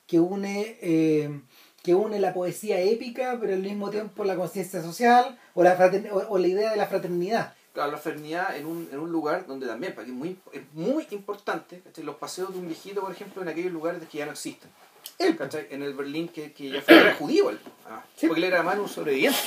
que 0.08 0.20
une, 0.20 0.78
eh, 0.82 1.40
que 1.84 1.94
une 1.94 2.20
la 2.20 2.34
poesía 2.34 2.82
épica, 2.82 3.38
pero 3.40 3.54
al 3.54 3.62
mismo 3.62 3.92
tiempo 3.92 4.24
la 4.26 4.36
conciencia 4.36 4.82
social 4.82 5.38
o 5.54 5.64
la, 5.64 5.78
o, 6.12 6.18
o 6.34 6.38
la 6.40 6.48
idea 6.48 6.72
de 6.72 6.78
la 6.78 6.88
fraternidad. 6.88 7.54
Claro, 7.74 7.92
la 7.92 7.98
fraternidad 7.98 8.56
en 8.58 8.66
un, 8.66 8.90
en 8.92 9.00
un 9.00 9.12
lugar 9.12 9.46
donde 9.46 9.68
también, 9.68 9.94
para 9.94 10.06
que 10.06 10.12
es 10.12 10.18
muy, 10.18 10.38
es 10.52 10.62
muy 10.74 11.06
importante, 11.12 11.82
¿cachai? 11.82 12.04
los 12.04 12.16
paseos 12.16 12.52
de 12.52 12.60
un 12.60 12.68
viejito, 12.68 13.02
por 13.02 13.12
ejemplo, 13.12 13.42
en 13.42 13.48
aquellos 13.50 13.72
lugares 13.72 14.02
que 14.10 14.18
ya 14.18 14.26
no 14.26 14.32
existen. 14.32 14.70
¿cachai? 15.38 15.68
En 15.70 15.84
el 15.84 15.94
Berlín 15.94 16.28
que, 16.30 16.52
que 16.52 16.70
ya 16.72 16.82
fue, 16.82 16.98
era 17.00 17.14
judío 17.16 17.52
ah, 17.88 18.04
porque 18.20 18.40
él 18.40 18.44
era 18.46 18.58
además 18.58 18.80
un 18.80 18.90
sobreviviente. 18.90 19.38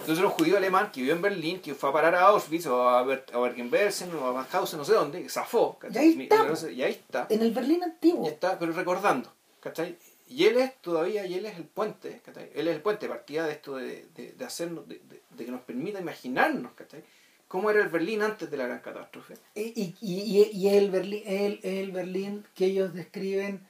Entonces 0.00 0.24
un 0.24 0.30
judío 0.32 0.56
alemán 0.56 0.90
que 0.92 1.00
vivió 1.00 1.14
en 1.14 1.22
Berlín, 1.22 1.60
que 1.60 1.74
fue 1.74 1.88
a 1.90 1.92
parar 1.92 2.14
a 2.16 2.22
Auschwitz 2.22 2.66
o 2.66 2.88
a, 2.88 3.02
Ber- 3.04 3.24
a 3.32 3.38
Bergen-Belsen 3.38 4.12
o 4.16 4.26
a 4.26 4.32
Mauthausen, 4.32 4.78
no 4.78 4.84
sé 4.84 4.94
dónde, 4.94 5.22
que 5.22 5.28
zafó. 5.28 5.78
Y 5.92 5.96
ahí 5.98 6.22
está. 6.22 6.70
Y 6.72 6.82
ahí 6.82 6.90
está. 6.92 7.26
en 7.30 7.40
el 7.42 7.52
Berlín 7.52 7.84
antiguo. 7.84 8.26
Está, 8.28 8.58
pero 8.58 8.72
recordando, 8.72 9.32
¿cachai? 9.60 9.96
Y 10.28 10.44
él 10.46 10.56
es 10.56 10.76
todavía, 10.80 11.24
y 11.26 11.34
él 11.34 11.46
es 11.46 11.56
el 11.56 11.64
puente, 11.64 12.20
¿cachai? 12.24 12.50
Él 12.54 12.66
es 12.66 12.74
el 12.76 12.82
puente 12.82 13.06
partida 13.08 13.46
de 13.46 13.52
esto 13.52 13.76
de, 13.76 14.06
de, 14.16 14.32
de 14.32 14.44
hacernos, 14.44 14.88
de, 14.88 15.00
de- 15.36 15.44
que 15.44 15.50
nos 15.50 15.60
permita 15.62 16.00
imaginarnos, 16.00 16.72
¿cachai? 16.72 17.02
Cómo 17.48 17.70
era 17.70 17.82
el 17.82 17.88
Berlín 17.90 18.22
antes 18.22 18.50
de 18.50 18.56
la 18.56 18.66
gran 18.66 18.80
catástrofe. 18.80 19.34
Y, 19.54 19.94
y, 20.00 20.50
y, 20.52 20.68
el 20.68 20.90
Berlín, 20.90 21.22
el, 21.26 21.60
el 21.62 21.92
Berlín 21.92 22.44
que 22.54 22.66
ellos 22.66 22.94
describen 22.94 23.60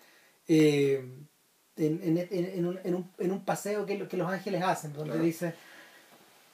eh, 0.46 1.04
en, 1.76 2.00
en, 2.02 2.28
en, 2.30 2.66
un, 2.66 2.78
en, 2.84 2.94
un, 2.94 3.10
en 3.18 3.32
un 3.32 3.44
paseo 3.44 3.84
que, 3.86 4.06
que 4.06 4.16
los 4.16 4.30
ángeles 4.30 4.62
hacen, 4.62 4.92
donde 4.92 5.10
Claro. 5.12 5.24
dice, 5.24 5.54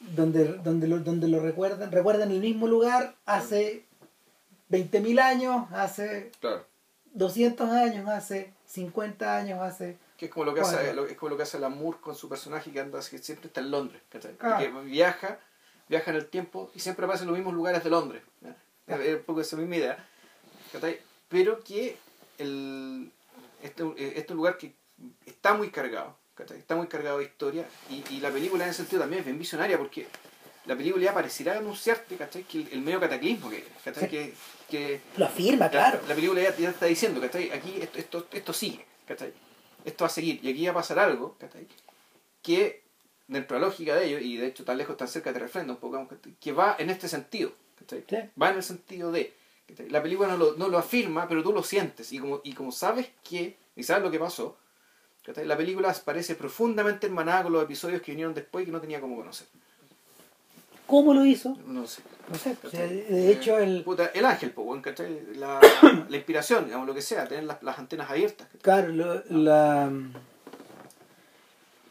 donde, 0.01 0.45
donde, 0.59 0.89
lo, 0.89 1.01
donde 1.01 1.29
lo 1.29 1.41
recuerdan, 1.41 1.91
recuerdan 1.93 2.31
el 2.31 2.41
mismo 2.41 2.67
lugar 2.67 3.17
hace 3.27 3.85
20.000 4.71 5.19
años, 5.21 5.67
hace 5.73 6.31
Claro. 6.41 6.65
200 7.15 7.69
años, 7.71 8.09
hace 8.09 8.53
50 8.67 9.37
años, 9.37 9.61
hace... 9.61 9.97
Que 10.19 10.27
es 10.27 10.31
como 10.33 10.45
lo 10.45 10.53
que 10.53 10.61
hace, 10.61 10.93
lo- 10.93 11.07
es 11.07 11.17
como 11.17 11.31
lo 11.31 11.37
que 11.39 11.45
hace 11.45 11.59
Lamour 11.59 12.01
con 12.01 12.15
su 12.15 12.29
personaje 12.29 12.71
que 12.73 12.81
anda 12.81 12.99
que 13.09 13.19
siempre 13.19 13.47
está 13.47 13.61
en 13.61 13.71
Londres. 13.71 14.03
Claro. 14.11 14.59
Que 14.59 14.69
viaja, 14.83 15.39
viaja 15.89 16.11
en 16.11 16.17
el 16.17 16.27
tiempo 16.27 16.71
y 16.75 16.81
siempre 16.81 17.05
aparece 17.07 17.23
en 17.25 17.29
los 17.31 17.39
mismos 17.39 17.55
lugares 17.55 17.83
de 17.85 17.89
Londres. 17.91 18.23
Claro. 18.87 19.03
Es 19.03 19.17
un 19.17 19.23
poco 19.23 19.41
esa 19.41 19.57
misma 19.57 19.77
idea. 19.77 20.05
¿cachai? 20.73 20.99
Pero 21.29 21.63
que 21.63 21.97
el, 22.39 23.11
este, 23.63 23.85
este 24.19 24.35
lugar 24.35 24.59
que 24.59 24.75
está 25.25 25.55
muy 25.55 25.71
cargado, 25.71 26.17
¿cachai? 26.35 26.59
Está 26.59 26.75
muy 26.77 26.89
cargado 26.89 27.19
de 27.19 27.25
historia 27.25 27.67
y, 27.89 28.03
y 28.11 28.21
la 28.21 28.31
película 28.31 28.65
en 28.65 28.71
ese 28.71 28.79
sentido 28.79 29.01
también 29.03 29.21
es 29.21 29.27
bien 29.27 29.39
visionaria 29.39 29.79
porque 29.79 30.09
la 30.67 30.77
película 30.77 31.05
ya 31.05 31.15
pareciera 31.15 31.57
anunciarte, 31.57 32.17
¿cachai? 32.17 32.43
Que 32.43 32.59
el, 32.63 32.69
el 32.73 32.81
medio 32.83 32.99
cataclismo 33.01 33.49
que, 33.51 33.65
¿cachai? 33.85 34.09
Que, 34.11 34.35
que 34.69 35.01
Lo 35.17 35.27
afirma, 35.27 35.71
claro. 35.71 36.01
la 36.09 36.15
película 36.15 36.43
ya, 36.43 36.57
ya 36.57 36.71
está 36.71 36.87
diciendo, 36.87 37.21
¿cachai? 37.21 37.51
Aquí 37.53 37.79
esto, 37.81 37.99
esto, 37.99 38.27
esto 38.33 38.53
sigue, 38.53 38.85
¿cachai? 39.07 39.33
Esto 39.89 40.05
va 40.05 40.09
a 40.09 40.11
seguir 40.11 40.41
y 40.43 40.51
aquí 40.51 40.67
va 40.67 40.73
a 40.73 40.75
pasar 40.75 40.99
algo, 40.99 41.37
¿cachai? 41.39 41.67
Que 42.43 42.83
dentro 43.27 43.57
de 43.57 43.61
la 43.61 43.69
lógica 43.69 43.97
de 43.97 44.07
ello, 44.07 44.19
y 44.19 44.37
de 44.37 44.47
hecho 44.47 44.65
tan 44.65 44.77
lejos, 44.77 44.97
tan 44.97 45.09
cerca 45.09 45.33
te 45.33 45.39
refrenda 45.39 45.73
un 45.73 45.81
poco, 45.81 46.07
que 46.39 46.53
va 46.53 46.77
en 46.79 46.91
este 46.91 47.09
sentido. 47.09 47.53
Va 48.41 48.51
en 48.51 48.57
el 48.57 48.63
sentido 48.63 49.11
de, 49.11 49.35
¿cachai? 49.67 49.89
La 49.89 50.03
película 50.03 50.29
no 50.29 50.37
lo, 50.37 50.57
no 50.57 50.69
lo 50.69 50.77
afirma, 50.77 51.27
pero 51.27 51.43
tú 51.43 51.53
lo 51.53 51.63
sientes 51.63 52.13
y 52.13 52.19
como, 52.19 52.43
y 52.45 52.53
como 52.53 52.71
sabes 52.71 53.09
que, 53.25 53.57
y 53.77 53.83
sabes 53.83 54.03
lo 54.03 54.11
que 54.11 54.19
pasó, 54.19 54.59
¿cachai? 55.25 55.47
La 55.47 55.57
película 55.57 55.97
parece 56.05 56.35
profundamente 56.35 57.07
hermanada 57.07 57.45
con 57.45 57.53
los 57.55 57.63
episodios 57.63 58.03
que 58.03 58.13
vinieron 58.13 58.35
después 58.35 58.63
y 58.63 58.67
que 58.67 58.73
no 58.73 58.81
tenía 58.81 59.01
como 59.01 59.17
conocer. 59.17 59.47
¿Cómo 60.87 61.15
lo 61.15 61.25
hizo? 61.25 61.57
No 61.67 61.87
sé. 61.87 62.03
No 62.31 62.35
sé. 62.37 62.57
o 62.63 62.69
sea, 62.71 62.87
de 62.87 63.31
hecho, 63.33 63.59
el, 63.59 63.83
Puta, 63.85 64.11
el 64.15 64.25
ángel, 64.25 64.51
pues, 64.51 64.67
weón, 64.67 64.83
¿cachai? 64.83 65.21
La, 65.37 65.61
la 66.09 66.17
inspiración, 66.17 66.67
digamos, 66.67 66.87
lo 66.87 66.95
que 66.95 67.03
sea, 67.03 67.27
tener 67.27 67.45
las, 67.45 67.63
las 67.63 67.79
antenas 67.79 68.11
abiertas. 68.11 68.47
Claro, 68.63 68.89
lo- 68.89 69.23
la 69.31 69.91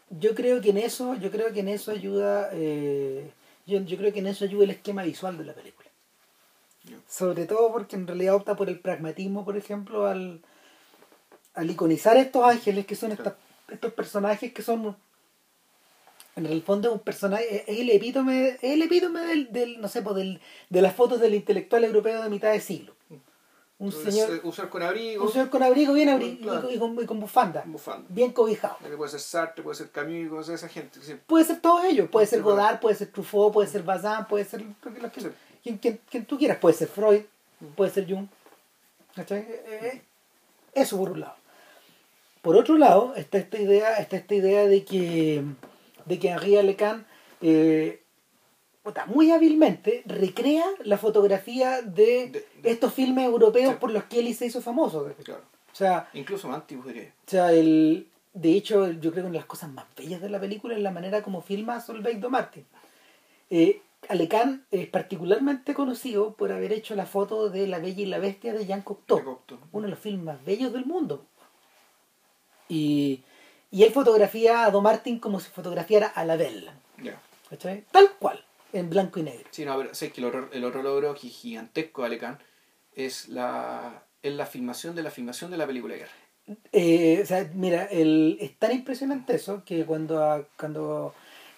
yo 0.09 0.33
creo 0.35 0.61
que 0.61 0.69
en 0.69 0.77
eso, 0.77 1.15
yo 1.15 1.31
creo 1.31 1.51
que 1.51 1.59
en 1.59 1.67
eso 1.67 1.91
ayuda, 1.91 2.49
eh, 2.53 3.29
yo, 3.65 3.81
yo 3.81 3.97
creo 3.97 4.13
que 4.13 4.19
en 4.19 4.27
eso 4.27 4.45
ayuda 4.45 4.63
el 4.63 4.69
esquema 4.71 5.03
visual 5.03 5.37
de 5.37 5.43
la 5.45 5.53
película. 5.53 5.89
Sobre 7.09 7.45
todo 7.45 7.71
porque 7.73 7.97
en 7.97 8.07
realidad 8.07 8.35
opta 8.35 8.55
por 8.55 8.69
el 8.69 8.79
pragmatismo, 8.79 9.43
por 9.43 9.57
ejemplo, 9.57 10.05
al, 10.07 10.41
al 11.53 11.69
iconizar 11.69 12.15
estos 12.15 12.45
ángeles 12.45 12.85
que 12.85 12.95
son 12.95 13.11
estas- 13.11 13.33
estos 13.69 13.91
personajes 13.93 14.53
que 14.53 14.61
son 14.61 14.95
en 16.37 16.45
el 16.45 16.61
fondo 16.61 16.87
es 16.89 16.93
un 16.93 16.99
personaje, 17.01 17.63
es 17.71 17.79
el 17.79 17.89
epítome, 17.89 18.49
es 18.61 18.63
el 18.63 18.81
epítome 18.81 19.21
del, 19.21 19.51
del 19.51 19.81
no 19.81 19.87
sé, 19.87 20.01
pues, 20.01 20.15
del, 20.15 20.39
de 20.69 20.81
las 20.81 20.95
fotos 20.95 21.19
del 21.19 21.33
intelectual 21.33 21.83
europeo 21.83 22.21
de 22.23 22.29
mitad 22.29 22.51
de 22.51 22.59
siglo. 22.61 22.93
Un 23.79 23.89
Entonces, 23.89 24.15
señor, 24.15 24.31
eh, 24.33 24.39
usar 24.43 24.69
con 24.69 24.81
abrigo, 24.81 25.23
un 25.25 25.31
señor 25.31 25.49
con 25.51 25.61
abrigo 25.61 25.93
bien 25.93 26.09
abrigo 26.09 26.41
Claro. 26.41 26.71
y, 26.71 26.79
con, 26.79 26.97
y 26.99 27.05
con 27.05 27.19
bufanda 27.19 27.63
bien 28.09 28.31
cobijado. 28.31 28.77
Puede 28.97 29.11
ser 29.11 29.19
Sartre, 29.19 29.63
puede 29.63 29.75
ser 29.77 29.91
Camus, 29.91 30.29
puede 30.29 30.43
ser 30.45 30.55
esa 30.55 30.67
gente. 30.67 30.99
sí. 31.01 31.15
Puede 31.27 31.45
ser 31.45 31.59
todos 31.61 31.83
ellos, 31.85 32.09
puede 32.09 32.25
ser. 32.25 32.41
Godard, 32.41 32.79
puede 32.79 32.95
ser 32.95 33.11
Truffaut, 33.11 33.53
puede 33.53 33.67
ser 33.67 33.83
Bazin, 33.83 34.25
puede 34.27 34.45
ser 34.45 34.63
que- 35.13 35.21
Sí. 35.21 35.27
quien, 35.61 35.77
quien- 35.77 35.99
quien 36.09 36.25
tú 36.25 36.39
quieras, 36.39 36.57
puede 36.57 36.75
ser 36.75 36.87
Freud, 36.87 37.21
puede 37.75 37.91
ser 37.91 38.07
Jung. 38.11 38.27
¿Cachai? 39.15 39.41
Eh, 39.41 39.79
eh, 39.93 40.01
Eso 40.73 40.97
por 40.97 41.11
un 41.11 41.19
lado. 41.19 41.35
Por 42.41 42.55
otro 42.55 42.77
lado, 42.77 43.13
está 43.15 43.37
esta 43.37 43.59
idea, 43.59 43.97
está 43.97 44.15
esta 44.17 44.33
idea 44.35 44.65
de 44.65 44.85
que, 44.85 45.43
de 46.07 46.19
que 46.19 46.29
Henri 46.29 46.57
Alecan 46.57 47.05
eh, 47.41 48.01
muy 49.07 49.31
hábilmente 49.31 50.01
recrea 50.05 50.65
la 50.83 50.97
fotografía 50.97 51.81
de, 51.81 52.29
De- 52.29 52.45
de- 52.61 52.71
estos 52.71 52.93
filmes 52.93 53.25
europeos 53.25 53.73
Sí. 53.73 53.77
por 53.79 53.91
los 53.91 54.05
que 54.05 54.19
él 54.19 54.33
se 54.33 54.45
hizo 54.45 54.61
famoso. 54.61 55.13
Claro. 55.23 55.41
O 55.71 55.75
sea, 55.75 56.09
Incluso 56.13 56.47
más 56.47 56.61
antiguo, 56.61 56.85
diría. 56.85 57.13
O 57.27 57.29
sea, 57.29 57.51
el, 57.51 58.07
de 58.33 58.51
hecho, 58.53 58.89
yo 58.91 59.11
creo 59.11 59.13
que 59.13 59.19
una 59.21 59.29
de 59.31 59.37
las 59.39 59.45
cosas 59.45 59.69
más 59.71 59.85
bellas 59.95 60.21
de 60.21 60.29
la 60.29 60.39
película 60.39 60.75
es 60.75 60.81
la 60.81 60.91
manera 60.91 61.21
como 61.21 61.41
filma 61.41 61.81
Solveig 61.81 62.25
Martin. 62.29 62.65
Eh, 63.49 63.81
Alecan 64.09 64.65
es 64.71 64.87
particularmente 64.87 65.73
conocido 65.73 66.33
por 66.33 66.51
haber 66.53 66.71
hecho 66.71 66.95
la 66.95 67.05
foto 67.05 67.49
de 67.49 67.67
La 67.67 67.79
Bella 67.79 68.01
y 68.03 68.05
la 68.05 68.19
Bestia 68.19 68.53
de 68.53 68.65
Jean 68.65 68.81
Cocteau, 68.83 69.17
De 69.19 69.25
Cocteau. 69.25 69.59
uno 69.73 69.83
de 69.85 69.89
los 69.91 69.99
filmes 69.99 70.23
más 70.23 70.45
bellos 70.45 70.71
del 70.71 70.85
mundo. 70.85 71.25
Y, 72.69 73.21
y 73.71 73.83
él 73.83 73.91
fotografía 73.91 74.65
a 74.65 74.71
Do 74.71 74.81
Martin 74.81 75.19
como 75.19 75.39
si 75.39 75.49
fotografiara 75.49 76.07
a 76.07 76.23
la 76.25 76.35
Belle, 76.37 76.71
Ya. 77.03 77.19
¿cachai? 77.49 77.83
Tal 77.91 78.11
cual, 78.19 78.43
en 78.73 78.89
blanco 78.89 79.19
y 79.19 79.23
negro. 79.23 79.47
Sí, 79.51 79.65
no, 79.65 79.77
pero 79.77 79.93
sé 79.93 80.11
que 80.11 80.21
el 80.21 80.27
otro, 80.27 80.49
el 80.51 80.63
otro 80.63 80.83
logro 80.83 81.13
gi- 81.15 81.29
gigantesco 81.29 82.01
de 82.01 82.07
Alecan 82.07 82.39
es 82.95 83.27
la, 83.29 84.03
es 84.23 84.33
la 84.33 84.45
filmación 84.45 84.95
de 84.95 85.03
la 85.03 85.11
filmación 85.11 85.51
de 85.51 85.57
la 85.57 85.67
película 85.67 85.93
de 85.93 85.99
guerra. 86.01 86.11
Eh, 86.71 87.19
o 87.21 87.25
sea, 87.25 87.49
mira, 87.53 87.83
el, 87.85 88.37
es 88.39 88.57
tan 88.57 88.71
impresionante 88.71 89.35
eso 89.35 89.63
que 89.65 89.85
cuando, 89.85 90.23
a- 90.23 90.45
cuando 90.57 91.13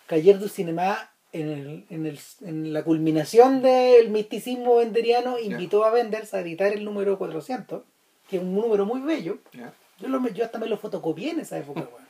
Cayer 0.08 0.40
du 0.40 0.48
Cinema, 0.50 1.12
en, 1.32 1.48
el, 1.50 1.86
en, 1.92 2.06
el, 2.08 2.20
en 2.42 2.74
la 2.74 2.84
culminación 2.84 3.62
del 3.62 4.10
misticismo 4.10 4.78
benderiano, 4.78 5.38
invitó 5.38 5.86
a 5.86 5.94
Wenders 5.94 6.34
a 6.34 6.40
editar 6.42 6.74
el 6.74 6.84
número 6.84 7.20
400, 7.20 7.84
que 8.28 8.38
es 8.38 8.42
un 8.42 8.56
número 8.56 8.88
muy 8.88 9.02
bello. 9.02 9.38
¿Ya? 9.54 9.72
Yo, 10.00 10.08
lo, 10.08 10.28
yo 10.30 10.46
hasta 10.46 10.58
me 10.60 10.68
lo 10.68 10.78
fotocopié 10.78 11.32
en 11.32 11.40
esa 11.42 11.58
época. 11.58 11.82
weón. 11.82 12.10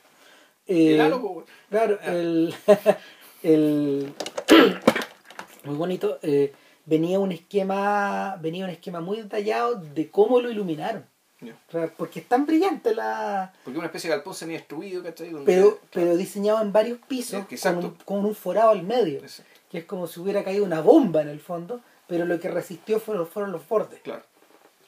Eh. 0.66 0.94
Claro, 0.96 1.98
Ya. 2.00 2.12
el, 2.12 2.54
el 3.42 4.12
muy 5.64 5.74
bonito. 5.76 6.18
eh, 6.22 6.52
venía 6.86 7.18
un 7.18 7.32
esquema, 7.32 8.36
venía 8.40 8.64
un 8.64 8.70
esquema 8.70 9.00
muy 9.00 9.18
detallado 9.22 9.76
de 9.76 10.10
cómo 10.10 10.40
lo 10.40 10.50
iluminaron. 10.50 11.04
Ya. 11.40 11.56
O 11.68 11.72
sea, 11.72 11.88
porque 11.96 12.20
es 12.20 12.28
tan 12.28 12.46
brillante 12.46 12.94
la, 12.94 13.52
Porque 13.64 13.78
una 13.78 13.86
especie 13.86 14.10
de 14.10 14.16
galpón 14.16 14.34
semi-destruido, 14.34 15.02
¿cachai? 15.02 15.30
Pero, 15.30 15.44
claro. 15.44 15.78
pero 15.92 16.16
diseñado 16.16 16.60
en 16.62 16.70
varios 16.72 16.98
pisos 17.08 17.44
con 17.62 17.76
un, 17.78 17.90
con 18.04 18.24
un 18.24 18.34
forado 18.34 18.70
al 18.70 18.82
medio, 18.82 19.20
Exacto. 19.20 19.50
que 19.70 19.78
es 19.78 19.84
como 19.86 20.06
si 20.06 20.20
hubiera 20.20 20.44
caído 20.44 20.64
una 20.64 20.82
bomba 20.82 21.22
en 21.22 21.28
el 21.28 21.40
fondo, 21.40 21.80
pero 22.06 22.26
lo 22.26 22.38
que 22.38 22.48
resistió 22.50 23.00
fueron, 23.00 23.26
fueron 23.26 23.52
los 23.52 23.66
bordes. 23.66 24.00
Claro. 24.02 24.22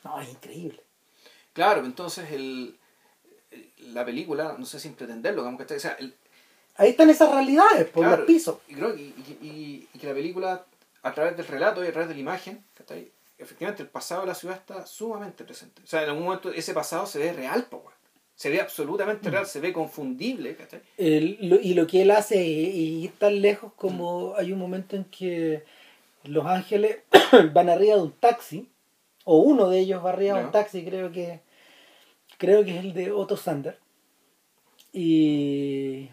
No, 0.04 0.20
es 0.20 0.28
increíble. 0.28 0.80
Claro, 1.54 1.84
entonces 1.86 2.30
el- 2.32 2.76
la 3.92 4.04
película, 4.04 4.56
no 4.58 4.64
sé 4.66 4.78
sin 4.80 4.94
pretenderlo, 4.94 5.42
digamos, 5.42 5.60
¿cachai? 5.60 5.76
O 5.76 5.80
sea, 5.80 5.96
el, 5.98 6.14
Ahí 6.76 6.90
están 6.90 7.10
esas 7.10 7.30
realidades, 7.30 7.86
por 7.88 8.02
Claro, 8.04 8.16
los 8.18 8.26
pisos. 8.26 8.56
Y, 8.68 8.74
creo 8.74 8.94
que, 8.94 9.02
y, 9.02 9.14
y- 9.42 9.88
y 9.92 9.98
que 9.98 10.06
la 10.06 10.14
película, 10.14 10.64
a 11.02 11.12
través 11.12 11.36
del 11.36 11.46
relato 11.46 11.84
y 11.84 11.88
a 11.88 11.92
través 11.92 12.08
de 12.08 12.14
la 12.14 12.20
imagen, 12.20 12.64
¿cachai? 12.74 13.10
efectivamente 13.38 13.82
el 13.82 13.88
pasado 13.88 14.20
de 14.20 14.28
la 14.28 14.34
ciudad 14.36 14.56
está 14.56 14.86
sumamente 14.86 15.42
presente. 15.42 15.82
O 15.82 15.86
sea, 15.86 16.04
en 16.04 16.10
algún 16.10 16.24
momento 16.24 16.52
ese 16.52 16.72
pasado 16.74 17.06
se 17.06 17.18
ve 17.18 17.32
real, 17.32 17.64
po. 17.64 17.82
Se 18.36 18.48
ve 18.50 18.60
absolutamente 18.60 19.30
real, 19.30 19.46
se 19.46 19.58
ve 19.60 19.72
confundible, 19.72 20.54
¿cachai? 20.54 20.80
El- 20.96 21.38
lo- 21.42 21.60
y 21.60 21.74
lo 21.74 21.86
que 21.88 22.02
él 22.02 22.12
hace 22.12 22.42
y 22.42 23.04
ir 23.04 23.12
tan 23.18 23.40
lejos 23.42 23.72
como 23.74 24.34
hay 24.36 24.52
un 24.52 24.58
momento 24.60 24.94
en 24.96 25.04
que 25.04 25.64
los 26.24 26.46
ángeles 26.46 26.98
van 27.52 27.68
arriba 27.68 27.96
de 27.96 28.02
un 28.02 28.12
taxi 28.12 28.68
o 29.24 29.38
uno 29.38 29.68
de 29.68 29.80
ellos 29.80 30.04
va 30.04 30.10
arriba 30.10 30.38
de 30.38 30.44
un 30.46 30.52
taxi 30.52 30.84
creo 30.84 31.10
que 31.12 31.40
creo 32.42 32.64
que 32.64 32.76
es 32.76 32.84
el 32.84 32.92
de 32.92 33.12
Otto 33.12 33.36
Sander 33.36 33.78
y 34.92 36.10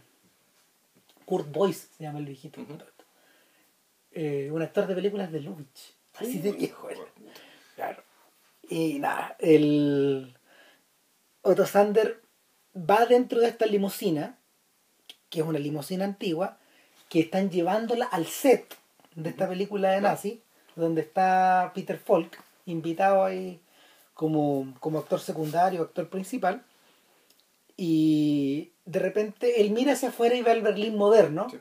Kurt 1.25 1.51
Boyce 1.51 1.87
se 1.97 2.03
llama 2.03 2.19
el 2.19 2.25
viejito. 2.25 2.61
Eh, 4.11 4.51
un 4.51 4.61
actor 4.61 4.85
de 4.85 4.93
películas 4.93 5.31
de 5.31 5.41
Lubitsch 5.41 5.95
así 6.19 6.37
de 6.37 6.51
viejo 6.51 6.85
weón. 6.85 7.07
Claro. 7.75 8.03
Y 8.69 8.99
nada, 8.99 9.37
el 9.39 10.37
Otto 11.41 11.65
Sander 11.65 12.21
va 12.75 13.07
dentro 13.07 13.39
de 13.39 13.47
esta 13.47 13.65
limusina, 13.65 14.37
que 15.31 15.39
es 15.39 15.45
una 15.47 15.57
limusina 15.57 16.05
antigua, 16.05 16.59
que 17.09 17.21
están 17.21 17.49
llevándola 17.49 18.05
al 18.05 18.27
set 18.27 18.75
de 19.15 19.31
esta 19.31 19.49
película 19.49 19.93
de 19.93 20.01
nazi, 20.01 20.43
donde 20.75 21.01
está 21.01 21.71
Peter 21.73 21.97
Falk, 21.97 22.39
invitado 22.67 23.23
ahí 23.23 23.59
como, 24.19 24.73
como 24.81 24.99
actor 24.99 25.21
secundario, 25.21 25.81
actor 25.81 26.09
principal. 26.09 26.61
Y 27.77 28.71
de 28.83 28.99
repente 28.99 29.61
él 29.61 29.71
mira 29.71 29.93
hacia 29.93 30.09
afuera 30.09 30.35
y 30.35 30.41
ve 30.41 30.51
el 30.51 30.61
Berlín 30.61 30.97
moderno. 30.97 31.47
Sí. 31.49 31.57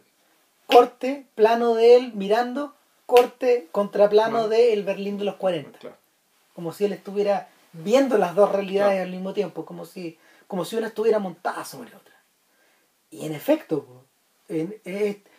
Corte, 0.67 1.27
plano 1.37 1.75
de 1.75 1.95
él 1.95 2.13
mirando, 2.15 2.75
corte, 3.07 3.69
contraplano 3.71 4.33
Bueno. 4.39 4.49
de 4.49 4.73
el 4.73 4.83
Berlín 4.83 5.19
de 5.19 5.25
los 5.25 5.37
40 5.37 5.79
Claro. 5.79 5.97
como 6.53 6.73
si 6.73 6.85
él 6.85 6.93
estuviera 6.93 7.49
viendo 7.73 8.19
las 8.19 8.35
dos 8.35 8.51
realidades 8.51 8.95
Claro. 8.95 9.05
al 9.05 9.11
mismo 9.13 9.33
tiempo, 9.35 9.65
como 9.65 9.87
si, 9.87 10.19
como 10.49 10.65
si 10.65 10.75
una 10.75 10.89
estuviera 10.89 11.21
montada 11.21 11.65
sobre 11.65 11.95
otra. 11.95 12.15
Y 13.13 13.25
en 13.25 13.35
efecto, 13.35 14.05
en- 14.49 14.75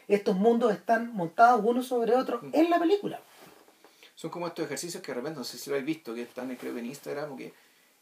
estos 0.08 0.36
mundos 0.38 0.72
están 0.72 1.14
montados 1.14 1.62
uno 1.66 1.84
sobre 1.84 2.16
otro 2.16 2.40
Mm. 2.42 2.52
en 2.54 2.70
la 2.70 2.80
película. 2.80 3.20
Son 4.20 4.30
como 4.30 4.48
estos 4.48 4.66
ejercicios 4.66 5.02
que 5.02 5.14
de 5.14 5.16
repente, 5.16 5.38
no 5.40 5.46
sé 5.46 5.58
si 5.58 5.70
lo 5.70 5.78
habéis 5.78 5.86
visto, 5.86 6.14
que 6.14 6.24
están 6.24 6.54
creo 6.58 6.74
que 6.74 6.80
en 6.82 6.88
Instagram 6.88 7.32
o 7.32 7.38
que 7.38 7.54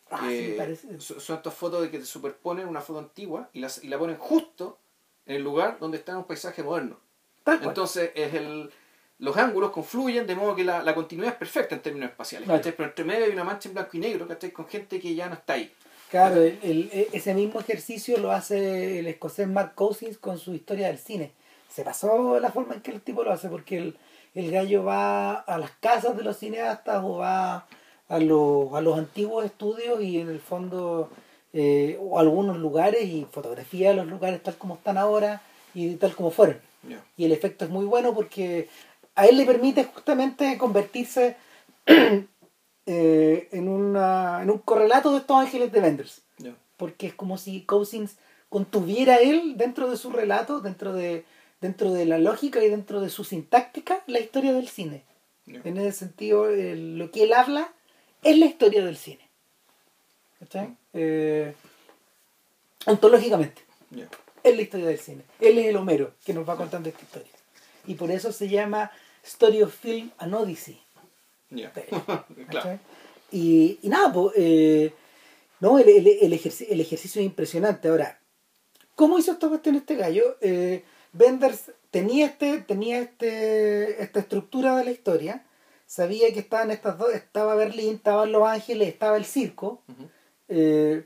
Ah, 0.10 0.26
que 0.28 0.76
sí, 0.82 0.88
son 1.00 1.20
son 1.20 1.36
estas 1.36 1.54
fotos 1.54 1.82
de 1.84 1.92
que 1.92 2.00
te 2.00 2.06
superponen 2.06 2.66
una 2.68 2.82
foto 2.82 2.98
antigua 3.00 3.50
y, 3.54 3.60
las, 3.60 3.84
y 3.84 3.88
la 3.90 4.00
ponen 4.00 4.16
justo 4.18 4.80
en 5.28 5.36
el 5.36 5.44
lugar 5.44 5.78
donde 5.80 5.98
está 5.98 6.18
un 6.18 6.24
paisaje 6.24 6.64
moderno. 6.64 6.98
Tal 7.44 7.58
cual. 7.60 7.70
Entonces 7.70 8.12
es 8.16 8.34
el, 8.34 8.72
los 9.20 9.38
ángulos 9.38 9.70
confluyen 9.72 10.26
de 10.26 10.34
modo 10.34 10.56
que 10.56 10.64
la, 10.64 10.82
la 10.82 10.96
continuidad 10.96 11.34
es 11.34 11.38
perfecta 11.38 11.76
en 11.76 11.82
términos 11.82 12.10
espaciales. 12.10 12.48
¿cachai? 12.48 12.72
Pero 12.76 12.90
entre 12.90 13.06
medio 13.06 13.26
hay 13.26 13.32
una 13.32 13.44
mancha 13.44 13.68
en 13.70 13.76
blanco 13.76 13.92
y 13.94 14.00
negro 14.00 14.28
¿cachai? 14.28 14.50
con 14.52 14.66
gente 14.68 15.00
que 15.00 15.14
ya 15.14 15.28
no 15.28 15.36
está 15.36 15.54
ahí. 15.54 15.72
Claro, 16.10 16.42
el- 16.42 16.58
el- 16.64 16.90
e- 16.94 17.10
ese 17.12 17.34
mismo 17.36 17.60
ejercicio 17.60 18.18
lo 18.18 18.32
hace 18.32 19.00
el 19.00 19.08
escocés 19.08 19.48
Mark 19.48 19.76
Cousins 19.76 20.18
con 20.18 20.40
su 20.40 20.54
historia 20.56 20.88
del 20.88 20.98
cine. 20.98 21.34
Se 21.70 21.84
pasó 21.84 22.40
la 22.40 22.50
forma 22.50 22.76
en 22.76 22.82
que 22.82 22.92
el 22.92 23.02
tipo 23.02 23.24
lo 23.24 23.32
hace, 23.34 23.50
porque 23.50 23.78
el, 23.78 23.98
el 24.40 24.52
gallo 24.52 24.84
va 24.84 25.34
a 25.34 25.58
las 25.58 25.72
casas 25.80 26.16
de 26.16 26.24
los 26.24 26.38
cineastas 26.38 27.04
o 27.04 27.18
va 27.18 27.66
a 28.08 28.20
los, 28.20 28.74
a 28.74 28.82
los 28.82 28.98
antiguos 28.98 29.44
estudios 29.46 30.02
y 30.02 30.20
en 30.20 30.30
el 30.30 30.40
fondo, 30.40 31.10
eh, 31.54 31.98
o 32.00 32.18
a 32.18 32.22
algunos 32.22 32.58
lugares 32.58 33.04
y 33.06 33.26
fotografía 33.32 33.94
los 33.94 34.08
lugares 34.08 34.42
tal 34.44 34.56
como 34.56 34.76
están 34.76 34.98
ahora 34.98 35.42
y 35.74 35.96
tal 35.96 36.16
como 36.16 36.32
fueron. 36.32 36.58
Y 37.18 37.26
el 37.26 37.32
efecto 37.32 37.66
es 37.66 37.72
muy 37.72 37.86
bueno 37.86 38.14
porque 38.14 38.70
a 39.16 39.26
él 39.26 39.38
le 39.38 39.46
permite 39.46 39.84
justamente 39.86 40.58
convertirse 40.58 41.36
eh, 42.86 43.50
en, 43.52 43.68
una, 43.68 44.42
en 44.42 44.50
un 44.50 44.60
correlato 44.60 45.12
de 45.12 45.18
estos 45.20 45.38
ángeles 45.38 45.72
de 45.72 45.82
Vendors 45.82 46.22
Ya. 46.38 46.54
porque 46.78 47.08
es 47.08 47.14
como 47.14 47.38
si 47.38 47.62
Cousins 47.62 48.18
contuviera 48.50 49.18
él 49.18 49.56
dentro 49.58 49.90
de 49.90 49.98
su 49.98 50.12
relato, 50.12 50.62
dentro 50.62 50.94
de, 50.94 51.26
dentro 51.62 51.92
de 51.94 52.06
la 52.06 52.18
lógica 52.20 52.64
y 52.64 52.70
dentro 52.70 53.02
de 53.02 53.10
su 53.10 53.24
sintáctica, 53.24 54.04
la 54.08 54.20
historia 54.20 54.54
del 54.54 54.68
cine. 54.68 55.04
Ya. 55.46 55.62
En 55.64 55.78
ese 55.78 55.92
sentido, 56.00 56.48
lo 56.52 57.10
que 57.12 57.24
él 57.24 57.34
habla 57.34 57.72
es 58.24 58.38
la 58.38 58.46
historia 58.46 58.84
del 58.84 58.98
cine. 58.98 59.28
¿Cachai? 60.40 60.76
Eh, 60.94 61.54
ontológicamente, 62.86 63.62
es 64.44 64.56
la 64.56 64.62
historia 64.62 64.88
del 64.88 65.00
cine. 65.00 65.24
Él 65.40 65.58
es 65.58 65.66
el 65.68 65.76
Homero 65.78 66.14
que 66.26 66.34
nos 66.34 66.48
va 66.48 66.56
contando 66.58 66.90
esta 66.90 67.02
historia. 67.02 67.32
Y 67.86 67.96
por 67.96 68.12
eso 68.12 68.32
se 68.32 68.50
llama 68.50 68.92
Story 69.24 69.62
of 69.62 69.74
Film 69.74 70.12
and 70.18 70.34
Odyssey. 70.36 70.80
Ya. 71.50 71.72
claro. 72.50 72.80
Y, 73.32 73.80
y 73.82 73.90
nada, 73.90 74.12
pues, 74.14 74.34
eh, 74.38 74.94
no, 75.60 75.80
el, 75.80 75.90
el, 75.90 76.08
el, 76.08 76.34
ejerci- 76.34 76.68
el 76.70 76.80
ejercicio 76.82 77.22
es 77.22 77.26
impresionante. 77.26 77.88
Ahora, 77.88 78.20
¿cómo 78.96 79.18
hizo 79.18 79.32
esta 79.32 79.48
cuestión 79.50 79.76
este 79.76 79.96
gallo? 79.96 80.38
Eh, 80.42 80.84
Benders 81.18 81.72
tenía, 81.92 82.26
este, 82.28 82.60
tenía 82.62 83.00
este, 83.00 84.02
esta 84.04 84.20
estructura 84.20 84.76
de 84.78 84.86
la 84.86 84.92
historia, 84.92 85.44
sabía 85.86 86.32
que 86.34 86.40
estaban 86.40 86.72
estas 86.72 86.98
dos, 86.98 87.14
estaba 87.14 87.56
Berlín, 87.56 87.96
estaban 87.96 88.32
Los 88.32 88.48
Ángeles, 88.48 88.88
estaba 88.90 89.18
el 89.18 89.26
circo, 89.26 89.82
eh, 90.50 91.06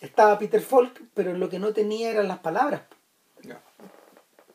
estaba 0.00 0.38
Peter 0.38 0.60
Falk, 0.60 1.02
pero 1.14 1.32
lo 1.34 1.48
que 1.48 1.58
no 1.58 1.72
tenía 1.72 2.10
eran 2.10 2.28
las 2.28 2.38
palabras. 2.38 2.82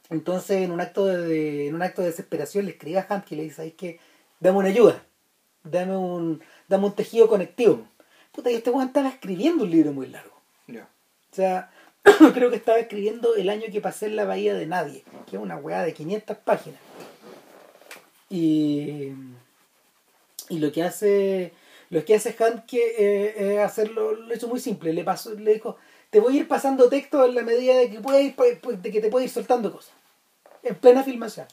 Entonces, 0.09 0.57
en 0.63 0.71
un 0.71 0.81
acto 0.81 1.05
de, 1.05 1.17
de- 1.27 1.67
en 1.67 1.75
un 1.75 1.81
acto 1.81 2.01
de 2.01 2.09
desesperación, 2.09 2.65
le 2.65 2.71
escribe 2.71 2.99
a 2.99 3.07
Hunt 3.09 3.25
que 3.25 3.35
le 3.35 3.43
dice, 3.43 3.55
¿sabes 3.57 3.73
qué? 3.75 3.99
Dame 4.39 4.57
una 4.59 4.69
ayuda, 4.69 5.03
dame 5.63 5.97
un, 5.97 6.41
dame 6.67 6.85
un 6.85 6.93
tejido 6.93 7.27
conectivo. 7.27 7.87
Puta, 8.31 8.51
y 8.51 8.55
este 8.55 8.69
weón 8.69 8.87
estaba 8.87 9.09
escribiendo 9.09 9.63
un 9.63 9.71
libro 9.71 9.91
muy 9.91 10.07
largo. 10.07 10.39
O 11.31 11.35
sea, 11.35 11.71
creo 12.33 12.49
que 12.49 12.55
estaba 12.57 12.79
escribiendo 12.79 13.35
el 13.35 13.49
año 13.49 13.63
que 13.71 13.81
pasé 13.81 14.07
en 14.07 14.15
la 14.15 14.25
Bahía 14.25 14.53
de 14.55 14.65
Nadie, 14.65 15.03
que 15.29 15.37
es 15.37 15.41
una 15.41 15.57
weá 15.57 15.83
de 15.83 15.93
500 15.93 16.37
páginas. 16.37 16.79
Y, 18.29 19.11
y 20.49 20.59
lo 20.59 20.71
que 20.71 20.83
hace 20.83 21.53
lo 21.89 22.03
que 22.03 22.15
hace 22.15 22.35
que 22.67 22.95
eh, 22.97 23.53
es 23.55 23.59
hacerlo 23.59 24.13
lo 24.13 24.33
hecho 24.33 24.47
muy 24.47 24.59
simple 24.59 24.91
le 24.93 25.03
pasó 25.03 25.35
le 25.35 25.53
dijo 25.53 25.77
te 26.09 26.19
voy 26.19 26.35
a 26.35 26.39
ir 26.39 26.47
pasando 26.47 26.89
texto 26.89 27.23
en 27.25 27.35
la 27.35 27.43
medida 27.43 27.77
de 27.77 27.89
que 27.91 27.95
ir 27.97 28.35
pa- 28.35 28.43
pa- 28.61 28.71
de 28.71 28.91
que 28.91 28.99
te 29.01 29.09
pueda 29.09 29.25
ir 29.25 29.29
soltando 29.29 29.71
cosas 29.71 29.93
en 30.63 30.73
plena 30.75 31.03
filmación 31.03 31.45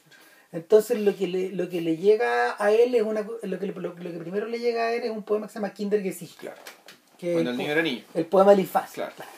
entonces 0.53 0.99
lo 1.01 1.15
que 1.15 1.27
le, 1.27 1.51
lo 1.51 1.69
que 1.69 1.83
le 1.83 1.99
llega 1.99 2.57
a 2.59 2.73
él 2.73 2.95
es 2.95 3.03
una 3.03 3.21
lo 3.43 3.59
que, 3.59 3.67
lo, 3.67 3.81
lo 3.81 3.95
que 3.95 4.19
primero 4.19 4.47
le 4.47 4.59
llega 4.61 4.85
a 4.87 4.93
él 4.95 5.03
es 5.03 5.11
un 5.11 5.23
poema 5.23 5.47
que 5.49 5.53
se 5.53 5.59
llama 5.59 5.75
Kindergesicht 5.75 6.39
Claro. 6.39 6.57
que 7.19 7.33
Cuando 7.35 7.51
es 7.51 7.55
el 7.55 7.57
po- 7.57 7.63
niño 7.63 7.73
era 7.73 7.83
niño. 7.83 8.05
el 8.15 8.25
poema 8.27 8.51
de 8.53 8.57
la 8.57 8.63
infancia 8.63 8.95
Claro. 9.15 9.31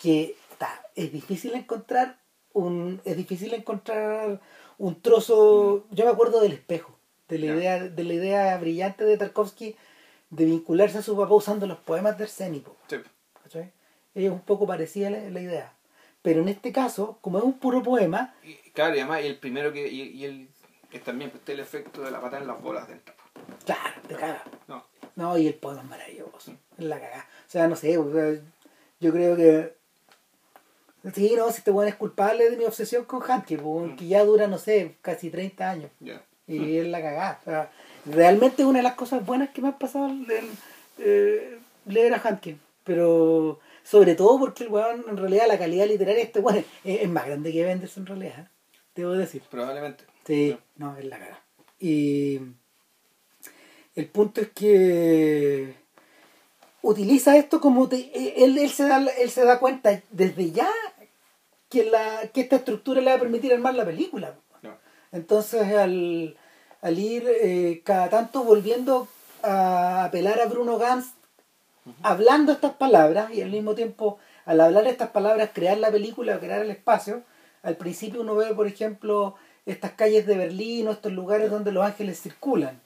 Que 0.00 0.36
está, 0.50 0.82
es 0.94 1.12
difícil 1.12 1.54
encontrar 1.54 2.18
un 2.52 3.00
es 3.04 3.16
difícil 3.16 3.52
encontrar 3.54 4.40
un 4.78 5.00
trozo 5.02 5.84
yo 5.90 6.04
me 6.04 6.10
acuerdo 6.10 6.40
del 6.40 6.52
espejo 6.52 6.96
de 7.28 7.38
la 7.38 7.46
idea 7.46 7.78
de 7.84 8.04
la 8.04 8.12
idea 8.14 8.56
brillante 8.58 9.04
de 9.04 9.16
Tarkovsky 9.18 9.76
de 10.30 10.44
vincularse 10.44 10.98
a 10.98 11.02
su 11.02 11.16
papá 11.16 11.34
usando 11.34 11.66
los 11.66 11.78
poemas 11.78 12.16
de 12.18 12.24
Arsénico 12.24 12.76
Sí. 12.88 13.60
es 14.14 14.30
un 14.30 14.40
poco 14.40 14.66
parecida 14.66 15.10
la, 15.10 15.18
la 15.30 15.40
idea 15.40 15.72
pero 16.22 16.40
en 16.42 16.48
este 16.48 16.72
caso 16.72 17.18
como 17.20 17.38
es 17.38 17.44
un 17.44 17.58
puro 17.58 17.82
poema 17.82 18.34
Y, 18.42 18.54
claro, 18.72 18.94
y 18.96 19.00
además 19.00 19.20
el 19.22 19.38
primero 19.38 19.72
que. 19.72 19.86
Y, 19.88 20.02
y 20.02 20.24
el, 20.24 20.48
que 20.90 20.98
también 21.00 21.30
pues, 21.30 21.40
está 21.42 21.52
el 21.52 21.60
efecto 21.60 22.02
de 22.02 22.10
la 22.10 22.20
patada 22.20 22.42
en 22.42 22.48
las 22.48 22.60
bolas 22.62 22.88
dentro. 22.88 23.14
claro 23.64 23.94
te 24.06 24.14
caga 24.14 24.42
No. 24.66 24.84
no 25.16 25.36
y 25.38 25.46
el 25.46 25.54
poema 25.54 25.82
es 25.82 25.88
maravilloso 25.88 26.52
es 26.78 26.84
la 26.84 26.98
cagada 27.00 27.26
o 27.46 27.50
sea 27.50 27.68
no 27.68 27.76
sé 27.76 27.96
o 27.98 28.10
sea, 28.12 28.40
yo 29.00 29.12
creo 29.12 29.36
que 29.36 29.77
sí 31.14 31.34
no 31.36 31.50
si 31.50 31.58
este 31.58 31.70
weón 31.70 31.88
es 31.88 31.94
culpable 31.96 32.50
de 32.50 32.56
mi 32.56 32.64
obsesión 32.64 33.04
con 33.04 33.22
Handke 33.28 33.56
Mm. 33.58 33.96
que 33.96 34.06
ya 34.06 34.24
dura 34.24 34.46
no 34.46 34.58
sé 34.58 34.96
casi 35.02 35.30
30 35.30 35.70
años 35.70 35.90
y 36.46 36.78
es 36.78 36.86
la 36.86 37.00
cagada. 37.02 37.38
O 37.42 37.44
sea, 37.44 37.70
realmente 38.06 38.62
es 38.62 38.68
una 38.68 38.78
de 38.78 38.82
las 38.84 38.94
cosas 38.94 39.24
buenas 39.26 39.50
que 39.50 39.60
me 39.62 39.68
han 39.68 39.78
pasado 39.78 40.08
en, 40.08 40.26
eh, 40.98 41.58
leer 41.86 42.14
a 42.14 42.20
Handke. 42.24 42.56
Pero 42.84 43.60
sobre 43.84 44.14
todo 44.14 44.38
porque 44.38 44.64
el 44.64 44.70
weón, 44.70 45.04
en 45.08 45.16
realidad, 45.18 45.46
la 45.46 45.58
calidad 45.58 45.86
literaria 45.86 46.20
de 46.22 46.26
este 46.26 46.40
weón 46.40 46.58
es, 46.84 47.02
es 47.02 47.08
más 47.08 47.26
grande 47.26 47.52
que 47.52 47.64
Benders 47.64 47.96
en 47.98 48.06
realidad. 48.06 48.38
¿eh? 48.38 48.48
Debo 48.94 49.12
decir. 49.12 49.42
Probablemente. 49.50 50.04
Sí, 50.26 50.56
no, 50.76 50.96
es 50.96 51.04
la 51.04 51.18
cagada. 51.18 51.42
Y 51.78 52.40
el 53.94 54.06
punto 54.06 54.40
es 54.40 54.48
que 54.48 55.74
utiliza 56.82 57.36
esto 57.36 57.60
como 57.60 57.88
te- 57.88 58.10
él, 58.44 58.56
él 58.58 58.70
se 58.70 58.84
da 58.84 58.98
él 59.18 59.30
se 59.30 59.44
da 59.44 59.58
cuenta 59.58 60.00
desde 60.10 60.50
ya 60.52 60.68
que 61.68 61.84
la 61.84 62.28
que 62.32 62.40
esta 62.42 62.56
estructura 62.56 63.00
le 63.00 63.10
va 63.10 63.16
a 63.16 63.20
permitir 63.20 63.52
armar 63.52 63.74
la 63.74 63.84
película. 63.84 64.34
No. 64.62 64.76
entonces 65.12 65.74
al, 65.74 66.36
al 66.80 66.98
ir 66.98 67.24
eh, 67.28 67.82
cada 67.84 68.08
tanto 68.08 68.44
volviendo 68.44 69.08
a 69.42 70.04
apelar 70.04 70.40
a 70.40 70.46
Bruno 70.46 70.78
Gans 70.78 71.12
hablando 72.02 72.52
estas 72.52 72.74
palabras 72.74 73.32
y 73.32 73.40
al 73.40 73.50
mismo 73.50 73.74
tiempo 73.74 74.18
al 74.44 74.60
hablar 74.60 74.86
estas 74.86 75.10
palabras 75.10 75.50
crear 75.52 75.78
la 75.78 75.90
película 75.90 76.40
crear 76.40 76.62
el 76.62 76.70
espacio 76.70 77.22
al 77.62 77.76
principio 77.76 78.20
uno 78.20 78.34
ve 78.34 78.54
por 78.54 78.66
ejemplo 78.66 79.36
estas 79.64 79.92
calles 79.92 80.26
de 80.26 80.36
Berlín 80.36 80.88
o 80.88 80.92
estos 80.92 81.12
lugares 81.12 81.50
donde 81.50 81.72
los 81.72 81.84
ángeles 81.84 82.20
circulan 82.20 82.80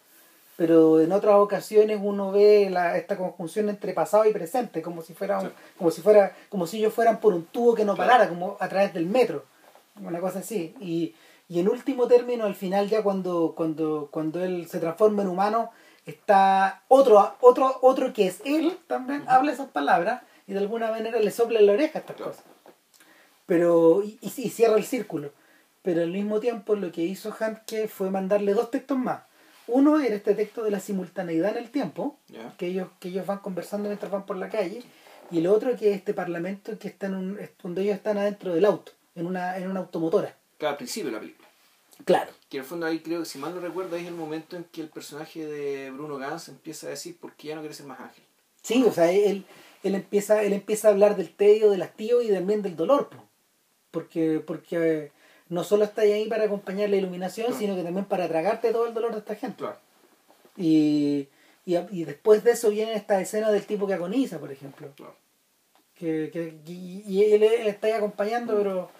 pero 0.62 1.00
en 1.00 1.10
otras 1.10 1.34
ocasiones 1.34 1.98
uno 2.00 2.30
ve 2.30 2.68
la, 2.70 2.96
esta 2.96 3.16
conjunción 3.16 3.68
entre 3.68 3.92
pasado 3.94 4.24
y 4.26 4.32
presente, 4.32 4.80
como 4.80 5.02
si 5.02 5.12
fuera 5.12 5.40
un- 5.40 5.48
Sí. 5.48 5.54
como 5.76 5.90
si 5.90 6.02
fuera, 6.02 6.36
como 6.48 6.68
si 6.68 6.78
ellos 6.78 6.94
fueran 6.94 7.18
por 7.18 7.34
un 7.34 7.46
tubo 7.46 7.74
que 7.74 7.84
no 7.84 7.96
parara, 7.96 8.28
como 8.28 8.56
a 8.60 8.68
través 8.68 8.94
del 8.94 9.06
metro, 9.06 9.44
una 10.00 10.20
cosa 10.20 10.38
así. 10.38 10.72
Y, 10.78 11.16
y 11.48 11.58
en 11.58 11.68
último 11.68 12.06
término, 12.06 12.44
al 12.44 12.54
final 12.54 12.88
ya 12.88 13.02
cuando, 13.02 13.54
cuando, 13.56 14.06
cuando 14.12 14.44
él 14.44 14.68
se 14.68 14.78
transforma 14.78 15.22
en 15.22 15.28
humano, 15.30 15.70
está 16.06 16.82
otro, 16.86 17.34
otro, 17.40 17.78
otro 17.82 18.12
que 18.12 18.28
es 18.28 18.40
él 18.44 18.78
también, 18.86 19.24
habla 19.26 19.50
esas 19.50 19.68
palabras 19.68 20.22
y 20.46 20.52
de 20.52 20.60
alguna 20.60 20.92
manera 20.92 21.18
le 21.18 21.32
sopla 21.32 21.58
en 21.58 21.66
la 21.66 21.72
oreja 21.72 21.98
estas 21.98 22.14
Claro. 22.14 22.30
cosas. 22.30 22.44
Pero, 23.46 24.04
y, 24.04 24.16
y 24.22 24.30
cierra 24.50 24.76
el 24.76 24.84
círculo. 24.84 25.32
Pero 25.82 26.02
al 26.02 26.12
mismo 26.12 26.38
tiempo 26.38 26.76
lo 26.76 26.92
que 26.92 27.02
hizo 27.02 27.34
Handke 27.36 27.88
fue 27.88 28.10
mandarle 28.12 28.54
dos 28.54 28.70
textos 28.70 28.96
más. 28.96 29.22
Uno 29.68 30.00
era 30.00 30.14
este 30.14 30.34
texto 30.34 30.64
de 30.64 30.70
la 30.70 30.80
simultaneidad 30.80 31.56
en 31.56 31.64
el 31.64 31.70
tiempo, 31.70 32.18
que 32.58 32.66
ellos, 32.66 32.88
que 32.98 33.08
ellos 33.08 33.26
van 33.26 33.38
conversando 33.38 33.88
mientras 33.88 34.10
van 34.10 34.26
por 34.26 34.36
la 34.36 34.48
calle, 34.48 34.82
y 35.30 35.38
el 35.38 35.46
otro 35.46 35.76
que 35.76 35.90
es 35.90 35.96
este 35.96 36.14
parlamento 36.14 36.78
que 36.78 36.88
está 36.88 37.06
en 37.06 37.14
un, 37.14 37.38
donde 37.62 37.82
ellos 37.82 37.96
están 37.96 38.18
adentro 38.18 38.54
del 38.54 38.64
auto, 38.64 38.92
en 39.14 39.26
una, 39.26 39.56
en 39.56 39.70
una 39.70 39.80
automotora. 39.80 40.36
Claro, 40.58 40.72
al 40.72 40.76
principio 40.76 41.10
de 41.10 41.12
la 41.12 41.20
película. 41.20 41.48
Claro. 42.04 42.32
Que 42.48 42.56
en 42.56 42.62
el 42.62 42.68
fondo 42.68 42.86
ahí 42.86 43.00
creo 43.00 43.20
que 43.20 43.26
si 43.26 43.38
mal 43.38 43.54
no 43.54 43.60
recuerdo 43.60 43.96
ahí 43.96 44.02
es 44.02 44.08
el 44.08 44.14
momento 44.14 44.56
en 44.56 44.64
que 44.64 44.80
el 44.80 44.88
personaje 44.88 45.46
de 45.46 45.90
Bruno 45.90 46.18
Gans 46.18 46.48
empieza 46.48 46.88
a 46.88 46.90
decir 46.90 47.16
por 47.16 47.34
qué 47.34 47.48
ya 47.48 47.54
no 47.54 47.60
quiere 47.60 47.74
ser 47.74 47.86
más 47.86 48.00
ángel. 48.00 48.24
Sí, 48.62 48.82
o 48.86 48.92
sea, 48.92 49.10
él, 49.10 49.44
él 49.82 49.94
empieza, 49.94 50.42
él 50.42 50.52
empieza 50.52 50.88
a 50.88 50.90
hablar 50.90 51.16
del 51.16 51.30
tedio, 51.30 51.70
del 51.70 51.82
hastío 51.82 52.22
y 52.22 52.28
también 52.28 52.62
del 52.62 52.76
dolor, 52.76 53.08
po. 53.08 53.24
porque, 53.90 54.42
porque 54.44 55.12
no 55.52 55.64
solo 55.64 55.84
está 55.84 56.02
ahí 56.02 56.26
para 56.28 56.44
acompañar 56.44 56.88
la 56.90 56.96
iluminación, 56.96 57.48
Claro. 57.48 57.60
sino 57.60 57.76
que 57.76 57.82
también 57.82 58.06
para 58.06 58.26
tragarte 58.28 58.72
todo 58.72 58.86
el 58.86 58.94
dolor 58.94 59.12
de 59.12 59.18
esta 59.18 59.34
gente. 59.34 59.58
Claro. 59.58 59.76
Y, 60.56 61.28
y, 61.66 61.76
y 61.90 62.04
después 62.04 62.42
de 62.44 62.52
eso 62.52 62.70
viene 62.70 62.94
esta 62.94 63.20
escena 63.20 63.50
del 63.50 63.66
tipo 63.66 63.86
que 63.86 63.94
agoniza, 63.94 64.38
por 64.38 64.50
ejemplo. 64.50 64.88
Claro. 64.96 65.14
Que, 65.94 66.30
que- 66.32 66.58
y, 66.66 67.02
y 67.06 67.34
él, 67.34 67.42
él 67.42 67.66
está 67.66 67.86
ahí 67.88 67.92
acompañando, 67.92 68.56
pero 68.56 68.90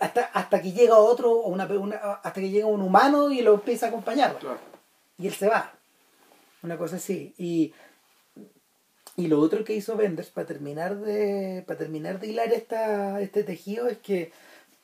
hasta, 0.00 0.24
hasta 0.26 0.60
que 0.62 0.72
llega 0.72 0.96
otro, 0.98 1.32
o 1.32 1.48
una, 1.48 1.64
una- 1.66 1.96
hasta 1.96 2.32
que 2.40 2.50
llega 2.50 2.66
un 2.66 2.82
humano 2.82 3.30
y 3.32 3.40
lo 3.42 3.54
empieza 3.54 3.86
a 3.86 3.88
acompañar. 3.88 4.36
Y 5.18 5.26
él 5.26 5.34
se 5.34 5.48
va. 5.48 5.72
Una 6.62 6.76
cosa 6.76 6.96
así. 6.96 7.34
Y, 7.38 7.72
y 9.16 9.26
lo 9.28 9.40
otro 9.40 9.64
que 9.64 9.74
hizo 9.74 9.96
Benders 9.96 10.28
para 10.28 10.46
terminar 10.46 10.96
de. 10.96 11.64
para 11.66 11.78
terminar 11.78 12.20
de 12.20 12.26
hilar 12.28 12.52
esta, 12.52 13.20
este 13.20 13.44
tejido 13.44 13.88
es 13.88 13.98
que 13.98 14.30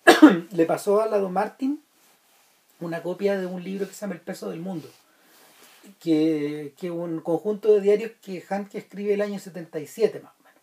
le 0.52 0.66
pasó 0.66 1.00
a 1.00 1.06
Lado 1.06 1.28
Martin 1.28 1.82
una 2.80 3.02
copia 3.02 3.38
de 3.38 3.46
un 3.46 3.62
libro 3.62 3.86
que 3.88 3.94
se 3.94 4.00
llama 4.02 4.14
El 4.14 4.20
peso 4.20 4.50
del 4.50 4.60
mundo. 4.60 4.88
Que, 6.00 6.74
que 6.78 6.90
un 6.90 7.20
conjunto 7.20 7.72
de 7.72 7.80
diarios 7.80 8.12
que 8.20 8.44
Hanke 8.48 8.78
escribe 8.78 9.14
el 9.14 9.20
año 9.22 9.38
77 9.38 10.20
más 10.20 10.32
o 10.40 10.42
menos. 10.42 10.60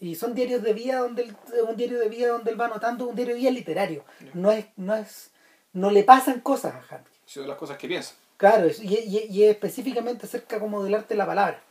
Y 0.00 0.14
son 0.14 0.34
diarios 0.34 0.62
de 0.62 0.72
vida 0.72 0.98
donde 1.00 1.22
él, 1.24 1.36
un 1.68 1.76
diario 1.76 1.98
de 2.00 2.08
vida 2.08 2.28
donde 2.28 2.50
él 2.50 2.60
va 2.60 2.66
anotando 2.66 3.06
un 3.06 3.14
diario 3.14 3.34
de 3.34 3.40
vida 3.40 3.50
literario. 3.50 4.04
No 4.32 4.50
es, 4.50 4.66
no 4.76 4.94
es, 4.94 5.30
no 5.74 5.90
le 5.90 6.04
pasan 6.04 6.40
cosas 6.40 6.74
a 6.74 6.78
Hanke. 6.96 7.10
Son 7.26 7.46
las 7.46 7.56
cosas 7.58 7.76
que 7.78 7.86
piensa. 7.86 8.14
Claro, 8.38 8.66
es- 8.66 8.82
y, 8.82 8.94
y- 8.98 9.26
y 9.30 9.44
es 9.44 9.50
específicamente 9.50 10.26
acerca 10.26 10.58
como 10.58 10.82
del 10.82 10.94
arte 10.94 11.14
de 11.14 11.18
la 11.18 11.26
palabra. 11.26 11.62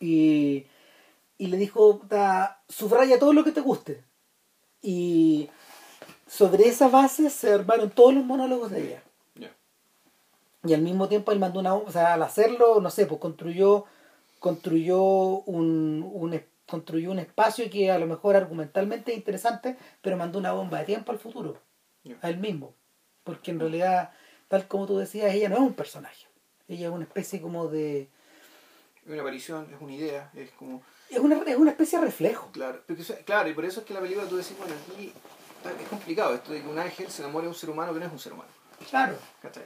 Y, 0.00 0.66
y 1.38 1.46
le 1.48 1.56
dijo, 1.56 2.00
"Ta, 2.08 2.60
subraya 2.68 3.18
todo 3.18 3.32
lo 3.32 3.42
que 3.44 3.52
te 3.52 3.60
guste. 3.60 4.02
Y 4.86 5.48
sobre 6.26 6.68
esa 6.68 6.88
base 6.88 7.30
se 7.30 7.52
armaron 7.54 7.88
todos 7.90 8.12
los 8.14 8.24
monólogos 8.24 8.70
de 8.70 8.86
ella. 8.86 9.02
Y 10.66 10.72
al 10.74 10.82
mismo 10.82 11.08
tiempo 11.08 11.32
él 11.32 11.38
mandó 11.38 11.60
una, 11.60 11.74
o 11.74 11.90
sea, 11.90 12.14
al 12.14 12.22
hacerlo, 12.22 12.80
no 12.80 12.90
sé, 12.90 13.06
pues 13.06 13.20
construyó, 13.20 13.84
construyó 14.40 15.02
un, 15.02 16.08
un 16.12 16.40
construyó 16.66 17.10
un 17.10 17.18
espacio 17.18 17.68
que 17.70 17.90
a 17.90 17.98
lo 17.98 18.06
mejor 18.06 18.36
argumentalmente 18.36 19.12
es 19.12 19.18
interesante, 19.18 19.76
pero 20.00 20.16
mandó 20.16 20.38
una 20.38 20.52
bomba 20.52 20.78
de 20.78 20.84
tiempo 20.86 21.12
al 21.12 21.18
futuro, 21.18 21.58
Ya. 22.02 22.16
a 22.22 22.28
él 22.30 22.38
mismo. 22.38 22.74
Porque 23.24 23.50
en 23.50 23.60
realidad, 23.60 24.10
tal 24.48 24.66
como 24.68 24.86
tú 24.86 24.96
decías, 24.98 25.34
ella 25.34 25.48
no 25.48 25.56
es 25.56 25.62
un 25.62 25.74
personaje. 25.74 26.26
Ella 26.68 26.88
es 26.88 26.92
una 26.94 27.04
especie 27.04 27.40
como 27.40 27.68
de... 27.68 28.08
Es 29.04 29.10
una 29.10 29.20
aparición, 29.20 29.68
es 29.74 29.80
una 29.80 29.92
idea, 29.92 30.30
es 30.34 30.50
como. 30.52 30.82
Es 31.10 31.18
una, 31.18 31.42
es 31.42 31.56
una 31.56 31.70
especie 31.70 31.98
de 31.98 32.06
reflejo. 32.06 32.50
Claro, 32.52 32.82
porque, 32.86 33.02
claro, 33.24 33.48
y 33.48 33.52
por 33.52 33.64
eso 33.64 33.80
es 33.80 33.86
que 33.86 33.94
la 33.94 34.00
película 34.00 34.26
tú 34.26 34.36
decís, 34.36 34.56
bueno, 34.58 34.74
aquí 34.88 35.12
es 35.82 35.88
complicado 35.88 36.34
esto 36.34 36.52
de 36.52 36.62
que 36.62 36.68
un 36.68 36.78
ángel 36.78 37.10
se 37.10 37.22
enamore 37.22 37.44
de 37.44 37.50
un 37.50 37.54
ser 37.54 37.70
humano 37.70 37.92
que 37.92 38.00
no 38.00 38.06
es 38.06 38.12
un 38.12 38.18
ser 38.18 38.32
humano. 38.32 38.50
Claro. 38.88 39.16
¿cachai? 39.40 39.64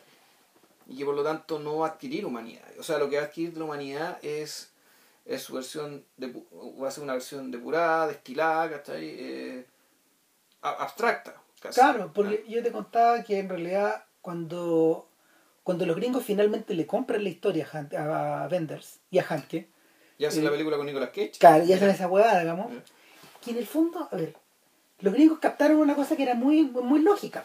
Y 0.86 0.97
que 0.97 1.05
por 1.05 1.15
lo 1.15 1.23
tanto 1.23 1.59
no 1.59 1.78
va 1.78 1.89
a 1.89 1.90
adquirir 1.90 2.24
humanidad. 2.24 2.65
O 2.78 2.82
sea, 2.82 2.98
lo 2.98 3.09
que 3.09 3.16
va 3.16 3.23
a 3.23 3.27
adquirir 3.27 3.52
de 3.52 3.59
la 3.59 3.65
humanidad 3.65 4.19
es, 4.23 4.73
es 5.24 5.43
su 5.43 5.55
versión, 5.55 6.05
de, 6.16 6.32
va 6.81 6.89
a 6.89 6.90
ser 6.90 7.05
una 7.05 7.15
versión 7.15 7.51
depurada, 7.51 8.06
destilada, 8.06 8.70
¿cachai? 8.70 9.05
Eh, 9.05 9.66
abstracta. 10.62 11.35
casi. 11.60 11.81
Claro, 11.81 12.12
porque 12.15 12.44
yo 12.48 12.62
te 12.62 12.73
contaba 12.73 13.23
que 13.23 13.39
en 13.39 13.48
realidad 13.48 14.05
cuando, 14.20 15.09
cuando 15.62 15.86
los 15.86 15.97
gringos 15.97 16.24
finalmente 16.24 16.74
le 16.74 16.86
compran 16.86 17.23
la 17.23 17.28
historia 17.28 17.69
a, 17.73 18.48
Benders 18.51 19.01
y 19.10 19.19
a 19.19 19.27
Hanke, 19.28 19.69
Ya 20.18 20.28
hace 20.28 20.40
eh, 20.40 20.42
la 20.44 20.50
película 20.50 20.76
con 20.76 20.86
Nicolas 20.86 21.10
Cage. 21.10 21.32
claro, 21.38 21.64
y 21.64 21.72
hacen 21.72 21.90
esa 21.90 22.08
hueá, 22.08 22.40
digamos, 22.40 22.72
Ya. 22.72 22.82
que 23.42 23.50
en 23.52 23.58
el 23.58 23.66
fondo, 23.66 24.08
a 24.10 24.16
ver, 24.16 24.34
los 25.00 25.14
gringos 25.14 25.38
captaron 25.38 25.78
una 25.78 25.94
cosa 25.94 26.16
que 26.16 26.22
era 26.24 26.34
muy, 26.34 26.64
muy 26.64 27.00
lógica, 27.00 27.44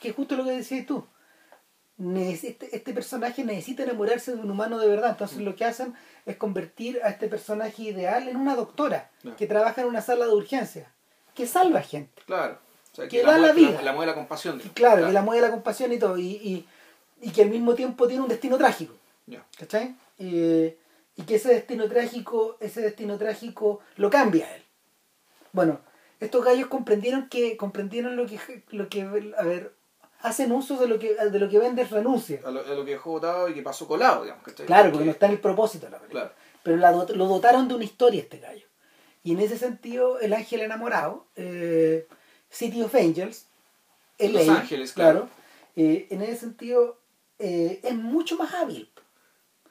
que 0.00 0.08
es 0.10 0.14
justo 0.14 0.36
lo 0.36 0.44
que 0.44 0.50
decías 0.52 0.86
tú. 0.86 1.06
Este, 2.16 2.58
este 2.76 2.92
personaje 2.92 3.44
necesita 3.44 3.84
enamorarse 3.84 4.34
de 4.34 4.40
un 4.40 4.50
humano 4.50 4.78
de 4.80 4.88
verdad, 4.88 5.10
entonces 5.10 5.38
lo 5.38 5.54
que 5.54 5.64
hacen 5.64 5.94
es 6.26 6.36
convertir 6.36 7.00
a 7.04 7.08
este 7.08 7.28
personaje 7.28 7.82
ideal 7.84 8.26
en 8.28 8.36
una 8.36 8.56
doctora 8.56 9.10
Ya. 9.22 9.36
que 9.36 9.46
trabaja 9.46 9.82
en 9.82 9.86
una 9.86 10.02
sala 10.02 10.26
de 10.26 10.32
urgencia, 10.32 10.90
que 11.34 11.46
salva 11.46 11.82
gente. 11.82 12.20
Claro. 12.26 12.58
O 12.92 12.96
sea, 12.96 13.08
Que 13.08 13.22
da 13.22 13.38
la 13.38 13.52
vida. 13.52 13.80
La, 13.82 13.92
mueve 13.92 14.10
la 14.10 14.14
compasión. 14.16 14.60
Claro, 14.74 15.06
que 15.06 15.12
la 15.12 15.22
mueve 15.22 15.40
la 15.42 15.50
compasión 15.52 15.92
y 15.92 15.98
todo, 15.98 16.18
y, 16.18 16.26
y, 16.32 16.68
y 17.22 17.30
que 17.30 17.42
al 17.42 17.50
mismo 17.50 17.74
tiempo 17.74 18.06
tiene 18.08 18.22
un 18.22 18.28
destino 18.28 18.58
trágico, 18.58 18.94
Ya. 19.26 19.44
¿cachai? 19.56 19.94
Eh, 20.18 20.76
y 21.16 21.22
que 21.22 21.36
ese 21.36 21.48
destino 21.52 21.88
trágico, 21.88 22.56
ese 22.60 22.80
destino 22.80 23.18
trágico 23.18 23.80
lo 23.96 24.10
cambia 24.10 24.46
a 24.46 24.56
él. 24.56 24.62
Bueno, 25.52 25.80
estos 26.20 26.44
gallos 26.44 26.68
comprendieron 26.68 27.28
que, 27.28 27.56
comprendieron 27.56 28.16
lo 28.16 28.26
que, 28.26 28.38
lo 28.70 28.88
que, 28.88 29.02
a 29.02 29.42
ver, 29.44 29.72
hacen 30.20 30.52
uso 30.52 30.76
de 30.76 30.88
lo 30.88 30.98
que, 30.98 31.14
de 31.14 31.38
lo 31.38 31.48
que 31.48 31.58
Benders 31.58 31.90
renuncia. 31.90 32.40
A 32.44 32.50
lo, 32.50 32.60
a 32.60 32.74
lo 32.74 32.84
que 32.84 32.92
dejó 32.92 33.12
votado 33.12 33.48
y 33.48 33.54
que 33.54 33.62
pasó 33.62 33.86
colado, 33.86 34.22
digamos. 34.22 34.42
¿cachai? 34.42 34.66
Claro, 34.66 34.90
porque 34.90 35.04
no 35.04 35.12
está 35.12 35.26
en 35.26 35.32
el 35.32 35.40
propósito 35.40 35.86
de 35.86 35.92
la 35.92 35.98
película. 35.98 36.22
Claro. 36.22 36.34
Pero 36.62 36.76
la 36.78 36.92
lo 36.92 37.28
dotaron 37.28 37.68
de 37.68 37.74
una 37.74 37.84
historia 37.84 38.22
este 38.22 38.38
gallo. 38.38 38.66
Y 39.22 39.32
en 39.32 39.40
ese 39.40 39.58
sentido, 39.58 40.18
El 40.18 40.32
Ángel 40.32 40.62
Enamorado, 40.62 41.26
eh, 41.36 42.06
City 42.50 42.82
of 42.82 42.94
Angels, 42.94 43.46
Los 44.18 44.46
LA, 44.46 44.54
Ángeles, 44.54 44.92
claro. 44.92 45.28
eh, 45.76 46.06
en 46.10 46.22
ese 46.22 46.36
sentido 46.36 46.98
eh, 47.38 47.80
es 47.82 47.94
mucho 47.94 48.36
más 48.36 48.52
hábil. 48.54 48.90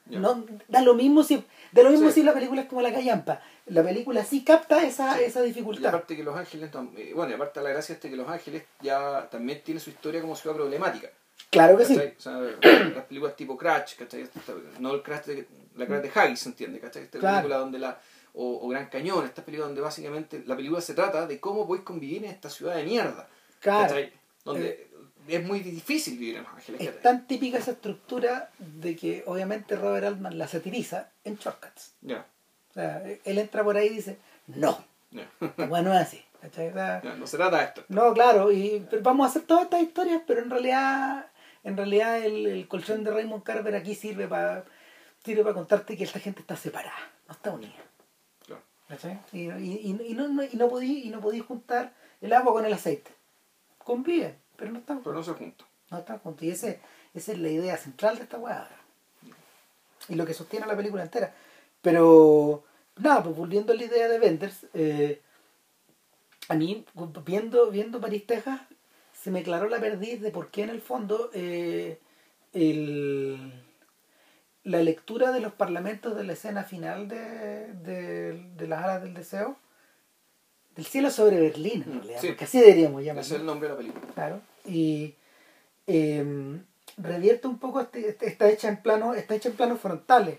Ya. 0.06 0.18
No, 0.18 0.44
da 0.68 0.82
lo 0.82 0.94
mismo 0.94 1.22
si 1.22 1.42
da 1.72 1.82
lo 1.82 1.90
mismo 1.90 2.08
Sí. 2.08 2.16
si 2.16 2.22
la 2.22 2.34
película 2.34 2.60
es 2.62 2.68
como 2.68 2.82
la 2.82 2.92
callampa. 2.92 3.40
La 3.66 3.82
película 3.82 4.22
sí 4.24 4.44
capta 4.44 4.82
esa, 4.84 5.18
esa 5.20 5.42
Y 5.42 5.48
dificultad. 5.48 5.86
aparte 5.88 6.14
que 6.16 6.22
Los 6.22 6.36
Ángeles, 6.36 6.70
eh, 6.96 7.12
bueno, 7.14 7.30
y 7.32 7.34
aparte 7.34 7.62
la 7.62 7.70
gracia 7.70 7.94
es 7.94 8.00
que 8.00 8.10
Los 8.14 8.28
Ángeles 8.28 8.64
ya 8.82 9.28
también 9.30 9.62
tiene 9.64 9.80
su 9.80 9.88
historia 9.90 10.20
como 10.20 10.36
ciudad 10.36 10.54
problemática. 10.56 11.08
Claro 11.50 11.76
que 11.78 11.84
sí. 11.86 11.94
¿cachai? 11.94 12.14
O 12.18 12.20
sea, 12.20 12.32
las 12.94 13.04
películas 13.06 13.34
tipo 13.36 13.56
Crash, 13.56 13.96
¿cachai? 13.96 14.28
No 14.78 14.92
el 14.94 15.02
Crash 15.02 15.24
de, 15.24 15.46
la 15.76 15.86
Crash 15.86 16.02
de 16.02 16.10
Haggis, 16.14 16.40
¿se 16.40 16.48
entiende? 16.50 16.80
¿cachai? 16.80 17.04
Esta 17.04 17.18
Claro. 17.18 17.36
película 17.38 17.58
donde 17.58 17.78
la, 17.78 17.98
o, 18.34 18.58
o 18.66 18.68
Gran 18.68 18.88
Cañón, 18.90 19.24
esta 19.24 19.42
película 19.44 19.66
donde 19.66 19.80
básicamente 19.80 20.42
la 20.46 20.54
película 20.56 20.80
se 20.82 20.92
trata 20.94 21.26
de 21.26 21.40
cómo 21.40 21.66
podéis 21.66 21.84
convivir 21.86 22.24
en 22.24 22.30
esta 22.30 22.50
ciudad 22.50 22.74
de 22.76 22.84
mierda. 22.84 23.26
Claro. 23.60 23.82
¿cachai? 23.88 24.12
Donde 24.44 24.88
es 25.28 25.44
muy 25.44 25.60
difícil 25.60 26.18
vivir 26.18 26.36
en 26.36 26.42
Los 26.44 26.52
Ángeles. 26.52 26.80
Es 26.80 27.02
tan 27.02 27.26
típica 27.26 27.58
esa 27.58 27.72
estructura 27.72 28.50
de 28.58 28.96
que 28.96 29.22
obviamente 29.26 29.76
Robert 29.76 30.06
Altman 30.06 30.38
la 30.38 30.48
satiriza 30.48 31.10
en 31.24 31.36
Shortcuts. 31.36 31.92
Ya, 32.02 32.26
O 32.70 32.74
sea, 32.74 33.02
él 33.24 33.38
entra 33.38 33.64
por 33.64 33.76
ahí 33.76 33.86
y 33.86 33.96
dice, 33.96 34.18
no, 34.46 34.84
bueno, 35.68 35.90
no 35.90 35.94
es 35.94 36.00
así. 36.00 36.24
¿cachai? 36.40 36.68
O 36.68 36.72
sea, 36.74 37.02
ya, 37.02 37.14
no 37.14 37.26
se 37.26 37.36
trata 37.36 37.58
de 37.58 37.64
esto. 37.64 37.84
No, 37.88 38.12
claro, 38.12 38.52
y 38.52 38.86
vamos 39.02 39.26
a 39.26 39.30
hacer 39.30 39.42
todas 39.42 39.64
estas 39.64 39.82
historias, 39.82 40.22
pero 40.26 40.42
en 40.42 40.50
realidad, 40.50 41.26
en 41.62 41.76
realidad 41.76 42.18
el, 42.22 42.46
el 42.46 42.68
colchón 42.68 43.02
de 43.04 43.10
Raymond 43.10 43.42
Carver 43.42 43.74
aquí 43.74 43.94
sirve 43.94 44.28
para 44.28 44.64
sirve 45.24 45.42
para 45.42 45.54
contarte 45.54 45.96
que 45.96 46.04
esta 46.04 46.20
gente 46.20 46.40
está 46.40 46.54
separada, 46.56 47.10
no 47.26 47.32
está 47.32 47.50
unida. 47.50 47.72
Claro. 48.46 48.62
Y, 49.32 49.38
y, 49.38 49.50
y, 49.50 49.98
y 50.10 50.14
no, 50.14 50.28
no, 50.28 50.42
y 50.42 50.54
no 50.56 50.68
podí, 50.68 51.04
y 51.04 51.08
no 51.08 51.20
podí 51.20 51.40
juntar 51.40 51.94
el 52.20 52.32
agua 52.32 52.52
con 52.52 52.66
el 52.66 52.72
aceite. 52.72 53.10
Conviven, 53.78 54.36
pero 54.56 54.70
no 54.72 54.78
están, 54.78 55.02
Pero 55.02 55.14
no 55.14 55.22
se 55.22 55.32
juntan. 55.32 55.66
no 55.90 55.98
están 55.98 56.18
juntos. 56.18 56.42
Y 56.42 56.50
ese, 56.50 56.80
esa 57.14 57.32
es 57.32 57.38
la 57.38 57.48
idea 57.48 57.76
central 57.76 58.16
de 58.16 58.24
esta 58.24 58.38
weá. 58.38 58.68
Y 60.08 60.14
lo 60.14 60.26
que 60.26 60.34
sostiene 60.34 60.66
la 60.66 60.76
película 60.76 61.02
entera. 61.02 61.34
Pero, 61.82 62.64
nada, 62.96 63.22
pues 63.22 63.36
volviendo 63.36 63.72
a 63.72 63.76
la 63.76 63.84
idea 63.84 64.08
de 64.08 64.18
Benders, 64.18 64.66
eh, 64.74 65.20
a 66.48 66.54
mí, 66.54 66.84
viendo, 67.24 67.70
viendo 67.70 68.00
París, 68.00 68.26
Texas, 68.26 68.60
se 69.12 69.30
me 69.30 69.40
aclaró 69.40 69.68
la 69.68 69.80
perdiz 69.80 70.20
de 70.20 70.30
por 70.30 70.50
qué 70.50 70.62
en 70.62 70.70
el 70.70 70.80
fondo 70.82 71.30
eh, 71.32 71.98
el, 72.52 73.52
la 74.62 74.82
lectura 74.82 75.32
de 75.32 75.40
los 75.40 75.52
parlamentos 75.52 76.16
de 76.16 76.24
la 76.24 76.34
escena 76.34 76.64
final 76.64 77.08
de, 77.08 77.72
de, 77.74 78.32
de 78.56 78.68
las 78.68 78.82
alas 78.84 79.02
del 79.02 79.14
deseo, 79.14 79.56
del 80.76 80.84
cielo 80.86 81.10
sobre 81.10 81.40
Berlín, 81.40 81.82
en 81.86 81.90
Mm, 81.96 81.98
realidad, 81.98 82.20
sí. 82.20 82.26
porque 82.28 82.44
así 82.44 82.60
deberíamos 82.60 83.00
Ese 83.00 83.06
llamarlo. 83.06 83.26
es 83.34 83.40
el 83.40 83.46
nombre 83.46 83.68
de 83.68 83.74
la 83.74 83.78
película. 83.78 84.06
Claro. 84.14 84.40
Y 84.66 85.14
eh, 85.86 86.58
revierte 86.96 87.46
un 87.46 87.58
poco, 87.58 87.80
este, 87.80 88.08
este- 88.08 88.26
está 88.26 88.48
hecha 88.48 88.68
en 88.68 88.82
plano, 88.82 89.14
está 89.14 89.34
hecha 89.34 89.48
en 89.50 89.56
planos 89.56 89.80
frontales. 89.80 90.38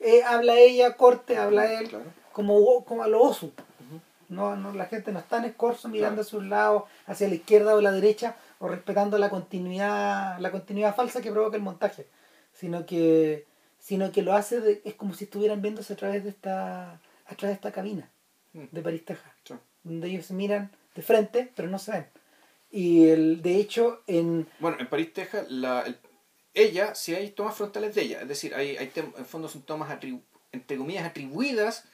Eh, 0.00 0.22
habla 0.22 0.56
ella, 0.58 0.94
corte, 0.96 1.36
habla 1.38 1.72
él, 1.80 1.88
claro. 1.88 2.04
como, 2.32 2.84
como 2.84 3.02
a 3.02 3.08
lo 3.08 3.20
oso. 3.22 3.46
Ujú. 3.46 4.00
No, 4.28 4.54
no, 4.56 4.72
la 4.74 4.84
gente 4.86 5.10
no 5.10 5.18
está 5.18 5.38
en 5.38 5.46
escorzo 5.46 5.88
mirando 5.88 6.16
Claro. 6.16 6.22
hacia 6.26 6.38
un 6.38 6.50
lado, 6.50 6.86
hacia 7.06 7.28
la 7.28 7.34
izquierda 7.34 7.74
o 7.74 7.80
la 7.80 7.90
derecha, 7.92 8.36
o 8.60 8.68
respetando 8.68 9.16
la 9.18 9.30
continuidad, 9.30 10.38
la 10.38 10.50
continuidad 10.50 10.94
falsa 10.94 11.20
que 11.22 11.32
provoca 11.32 11.56
el 11.56 11.62
montaje, 11.62 12.06
sino 12.52 12.84
que, 12.86 13.46
sino 13.78 14.12
que 14.12 14.22
lo 14.22 14.34
hace 14.34 14.60
de- 14.60 14.82
es 14.84 14.94
como 14.94 15.14
si 15.14 15.24
estuvieran 15.24 15.62
viéndose 15.62 15.94
a 15.94 15.96
través 15.96 16.22
de 16.24 16.30
esta, 16.30 16.92
a 16.92 17.34
través 17.36 17.40
de 17.48 17.52
esta 17.54 17.72
cabina 17.72 18.02
Mm. 18.04 18.17
De 18.52 18.82
París, 18.82 19.04
Texas, 19.04 19.30
Sí. 19.44 19.54
donde 19.84 20.08
ellos 20.08 20.26
se 20.26 20.34
miran 20.34 20.70
de 20.94 21.02
frente, 21.02 21.52
pero 21.54 21.68
no 21.68 21.78
se 21.78 21.92
ven. 21.92 22.06
Y 22.70 23.08
el, 23.08 23.40
de 23.42 23.56
hecho, 23.56 24.02
en 24.06 24.46
Bueno, 24.58 24.76
en 24.80 24.88
París, 24.88 25.12
Texas, 25.12 25.46
la, 25.50 25.82
el- 25.82 25.98
ella, 26.54 26.94
si 26.94 27.14
hay 27.14 27.30
tomas 27.30 27.54
frontales 27.54 27.94
de 27.94 28.02
ella, 28.02 28.22
es 28.22 28.28
decir, 28.28 28.54
hay, 28.54 28.76
hay 28.76 28.88
tem- 28.90 29.12
en 29.16 29.24
fondo 29.26 29.48
son 29.48 29.62
tomas 29.62 29.90
atribu- 29.90 30.22
entre 30.52 30.76
comillas 30.76 31.04
atribuidas 31.06 31.84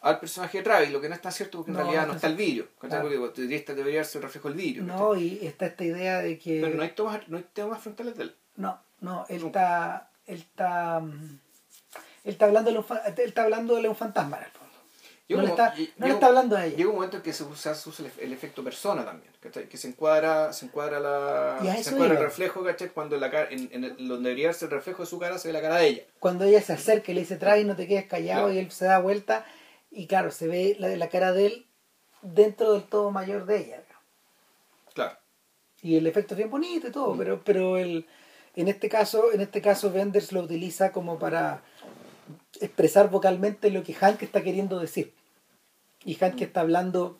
al 0.00 0.18
personaje 0.18 0.58
de 0.58 0.64
Travis, 0.64 0.90
lo 0.90 1.00
que 1.00 1.08
no 1.08 1.14
es 1.14 1.20
tan 1.20 1.30
cierto 1.32 1.58
porque 1.58 1.70
en 1.70 1.76
No, 1.76 1.82
realidad 1.82 2.02
no 2.02 2.08
no 2.08 2.14
está 2.14 2.26
el 2.26 2.36
vidrio. 2.36 2.68
Claro. 2.78 3.02
Porque 3.02 3.42
debería, 3.74 4.02
ser 4.04 4.18
el 4.20 4.22
reflejo 4.24 4.48
del 4.48 4.56
vidrio. 4.56 4.82
no, 4.82 5.14
y 5.14 5.38
está 5.46 5.66
esta 5.66 5.84
idea 5.84 6.20
de 6.20 6.38
que 6.38 6.60
Pero 6.62 6.74
no 6.74 6.82
hay 6.82 6.90
tomas, 6.90 7.28
no 7.28 7.36
hay 7.36 7.44
tomas 7.54 7.80
frontales 7.82 8.16
de 8.16 8.24
él. 8.24 8.36
No, 8.56 8.80
no, 9.00 9.26
él 9.28 9.40
No. 9.42 9.46
está. 9.48 10.10
Él 10.26 10.38
está. 10.38 11.00
mm, 11.00 11.38
Él 12.24 12.32
está 12.32 12.44
hablando 12.46 12.70
de 12.70 12.78
un, 12.78 12.84
él 13.06 13.28
está 13.28 13.42
hablándole 13.44 13.86
a 13.88 13.90
un 13.90 13.96
fantasma 13.96 14.38
el. 14.38 14.59
Llega 15.30 15.42
No, 15.42 15.46
le 15.46 15.52
un 15.54 15.60
está, 15.60 15.70
mo- 15.76 15.80
y- 15.80 15.84
no 15.84 15.86
le 15.86 16.06
llega- 16.06 16.14
está 16.14 16.26
hablando 16.26 16.56
a 16.56 16.66
ella. 16.66 16.76
Llega 16.76 16.88
un 16.88 16.94
momento 16.96 17.16
en 17.18 17.22
que 17.22 17.32
se 17.32 17.44
usa, 17.44 17.72
se 17.74 17.88
usa 17.88 18.04
el, 18.04 18.10
ef- 18.12 18.18
el 18.20 18.32
efecto 18.32 18.64
persona 18.64 19.04
también, 19.04 19.32
¿cachai? 19.38 19.68
Que 19.68 19.76
se 19.76 19.86
encuadra, 19.86 20.52
se 20.52 20.66
encuadra 20.66 20.98
la. 20.98 21.58
Y 21.62 21.82
Se 21.84 21.90
encuadra 21.90 22.14
el 22.14 22.20
reflejo, 22.24 22.64
¿cachai? 22.64 22.88
Cuando 22.90 23.14
en 23.14 23.20
la 23.20 23.30
cara, 23.30 23.48
en, 23.50 23.68
en 23.72 23.84
el- 23.84 23.96
donde 24.08 24.30
debería 24.30 24.48
verse 24.48 24.64
el 24.64 24.72
reflejo 24.72 25.04
de 25.04 25.08
su 25.08 25.18
cara 25.20 25.38
se 25.38 25.46
ve 25.48 25.52
la 25.54 25.60
cara 25.62 25.76
de 25.76 25.86
ella. 25.86 26.02
Cuando 26.18 26.44
ella 26.44 26.60
se 26.60 26.72
acerca 26.72 27.12
y 27.12 27.14
le 27.14 27.20
dice, 27.20 27.36
trae, 27.36 27.64
no 27.64 27.76
te 27.76 27.86
quedes 27.86 28.06
callado, 28.06 28.46
Claro. 28.46 28.52
y 28.54 28.58
él 28.58 28.70
se 28.72 28.86
da 28.86 28.98
vuelta, 28.98 29.46
y 29.92 30.08
claro, 30.08 30.32
se 30.32 30.48
ve 30.48 30.76
la, 30.80 30.88
la 30.88 31.08
cara 31.08 31.32
de 31.32 31.46
él 31.46 31.66
dentro 32.22 32.72
del 32.72 32.82
todo 32.82 33.12
mayor 33.12 33.46
de 33.46 33.58
ella. 33.58 33.82
Claro. 34.94 35.16
Y 35.82 35.96
el 35.96 36.06
efecto 36.08 36.34
es 36.34 36.38
bien 36.38 36.50
bonito 36.50 36.88
y 36.88 36.90
todo, 36.90 37.16
pero, 37.16 37.40
pero 37.44 37.76
el, 37.78 38.04
en 38.56 38.66
este 38.66 38.88
caso, 38.88 39.32
en 39.32 39.40
este 39.40 39.62
caso 39.62 39.92
Benders 39.92 40.32
lo 40.32 40.40
utiliza 40.40 40.90
como 40.92 41.18
para 41.20 41.62
expresar 42.60 43.08
vocalmente 43.10 43.70
lo 43.70 43.82
que 43.82 43.94
Hank 43.94 44.22
está 44.22 44.42
queriendo 44.42 44.78
decir. 44.80 45.14
Y 46.04 46.14
Hank 46.14 46.40
está 46.40 46.60
hablando, 46.62 47.16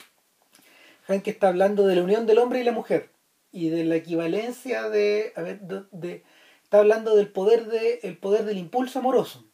Hank 1.07 1.27
está 1.28 1.48
hablando 1.48 1.86
de 1.86 1.97
la 1.97 2.02
unión 2.02 2.27
del 2.27 2.39
hombre 2.39 2.61
y 2.61 2.65
la 2.65 2.73
mujer. 2.73 3.11
Y 3.52 3.69
de 3.69 3.85
la 3.85 3.97
equivalencia 3.97 4.89
de, 4.89 5.32
a 5.36 5.43
ver, 5.43 5.61
de, 5.61 5.82
de- 5.90 6.24
está 6.62 6.78
hablando 6.78 7.16
del 7.16 7.28
poder 7.28 7.66
de, 7.66 8.01
el 8.05 8.16
poder 8.16 8.44
del 8.44 8.59
impulso 8.59 9.01
amoroso. 9.01 9.44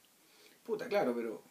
Puta, 0.64 0.86
claro, 0.86 1.14
pero 1.16 1.42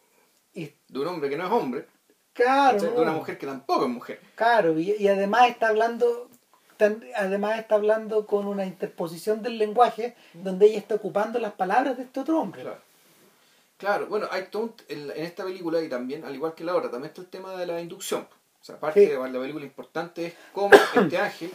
Y 0.54 0.70
de 0.88 0.98
un 1.00 1.06
hombre 1.08 1.28
que 1.28 1.36
no 1.36 1.46
es 1.46 1.52
hombre, 1.52 1.86
claro, 2.32 2.80
de 2.80 2.88
una 3.00 3.12
mujer 3.12 3.36
que 3.36 3.46
tampoco 3.46 3.84
es 3.84 3.90
mujer. 3.90 4.20
Claro, 4.36 4.78
y, 4.78 4.92
y 4.92 5.08
además 5.08 5.48
está 5.50 5.68
hablando 5.68 6.30
además 7.16 7.58
está 7.58 7.76
hablando 7.76 8.26
con 8.26 8.46
una 8.46 8.66
interposición 8.66 9.42
del 9.42 9.56
lenguaje 9.56 10.14
donde 10.34 10.66
ella 10.66 10.78
está 10.78 10.96
ocupando 10.96 11.38
las 11.38 11.54
palabras 11.54 11.96
de 11.96 12.02
este 12.02 12.20
otro 12.20 12.38
hombre. 12.38 12.60
Claro. 12.62 12.80
Claro, 13.76 14.06
bueno, 14.06 14.26
hay 14.30 14.44
todo 14.50 14.62
un- 14.64 14.74
en, 14.88 15.10
en 15.10 15.22
esta 15.24 15.44
película 15.44 15.82
y 15.82 15.88
también, 15.88 16.24
al 16.24 16.34
igual 16.34 16.54
que 16.54 16.64
la 16.64 16.74
otra, 16.74 16.90
también 16.90 17.10
está 17.10 17.20
el 17.20 17.28
tema 17.28 17.54
de 17.56 17.66
la 17.66 17.80
inducción. 17.80 18.22
O 18.60 18.64
sea, 18.66 18.76
aparte 18.76 19.00
Sí. 19.00 19.06
de 19.12 19.16
la 19.18 19.38
película 19.40 19.64
importante 19.64 20.26
es 20.26 20.34
cómo 20.52 20.70
este 21.14 21.18
ángel, 21.18 21.52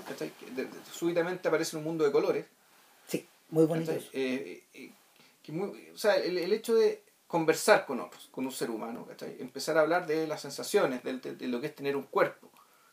de- 0.56 0.66
de- 0.66 0.70
súbitamente 0.92 1.48
aparece 1.48 1.76
en 1.76 1.80
un 1.80 1.86
mundo 1.86 2.04
de 2.06 2.12
colores. 2.12 2.46
Sí, 3.08 3.28
muy 3.50 3.66
bonito. 3.66 3.92
eso. 3.92 4.08
Eh, 4.14 4.64
eh, 4.74 4.92
que 5.44 5.52
muy- 5.52 5.90
o 5.94 5.98
sea, 5.98 6.16
el, 6.16 6.38
el 6.38 6.54
hecho 6.54 6.76
de 6.76 7.02
conversar 7.28 7.86
con 7.86 8.00
otros, 8.02 8.28
con 8.32 8.46
un 8.46 8.52
ser 8.52 8.70
humano, 8.70 9.06
¿cachai? 9.08 9.38
empezar 9.40 9.78
a 9.78 9.82
hablar 9.82 10.06
de 10.06 10.28
las 10.28 10.42
sensaciones, 10.42 11.02
de, 11.04 11.14
de 11.18 11.48
lo 11.48 11.60
que 11.60 11.68
es 11.68 11.76
tener 11.76 11.96
un 11.96 12.04
cuerpo, 12.04 12.50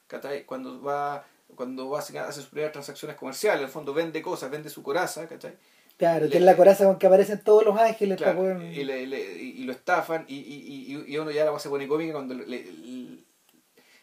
¿cachai? 0.06 0.44
cuando 0.46 0.80
va 0.80 1.24
cuando 1.56 1.88
va 1.88 1.98
a 1.98 2.02
hacer 2.02 2.18
hace 2.18 2.40
sus 2.40 2.50
primeras 2.50 2.72
transacciones 2.72 3.16
comerciales, 3.16 3.60
en 3.60 3.66
el 3.66 3.72
fondo 3.72 3.92
vende 3.94 4.20
cosas, 4.22 4.50
vende 4.50 4.68
su 4.68 4.82
coraza, 4.82 5.26
¿cachai? 5.26 5.56
Claro, 5.98 6.24
le- 6.26 6.30
que 6.30 6.38
es 6.38 6.44
la 6.44 6.56
coraza 6.56 6.84
con 6.86 6.98
que 6.98 7.06
aparecen 7.06 7.42
todos 7.44 7.64
los 7.64 7.76
ángeles 7.78 8.16
Claro, 8.16 8.38
poder- 8.38 8.62
y, 8.72 8.84
le- 8.84 9.06
le- 9.06 9.42
y- 9.42 9.64
lo 9.64 9.72
estafan 9.72 10.24
y, 10.28 10.36
y, 10.36 10.94
y, 10.94 11.12
y 11.12 11.16
uno 11.18 11.30
ya 11.30 11.44
la 11.44 11.58
se 11.58 11.68
pone 11.68 11.86
cómica 11.88 12.12
cuando 12.14 12.34
le, 12.34 12.46
le- 12.46 13.18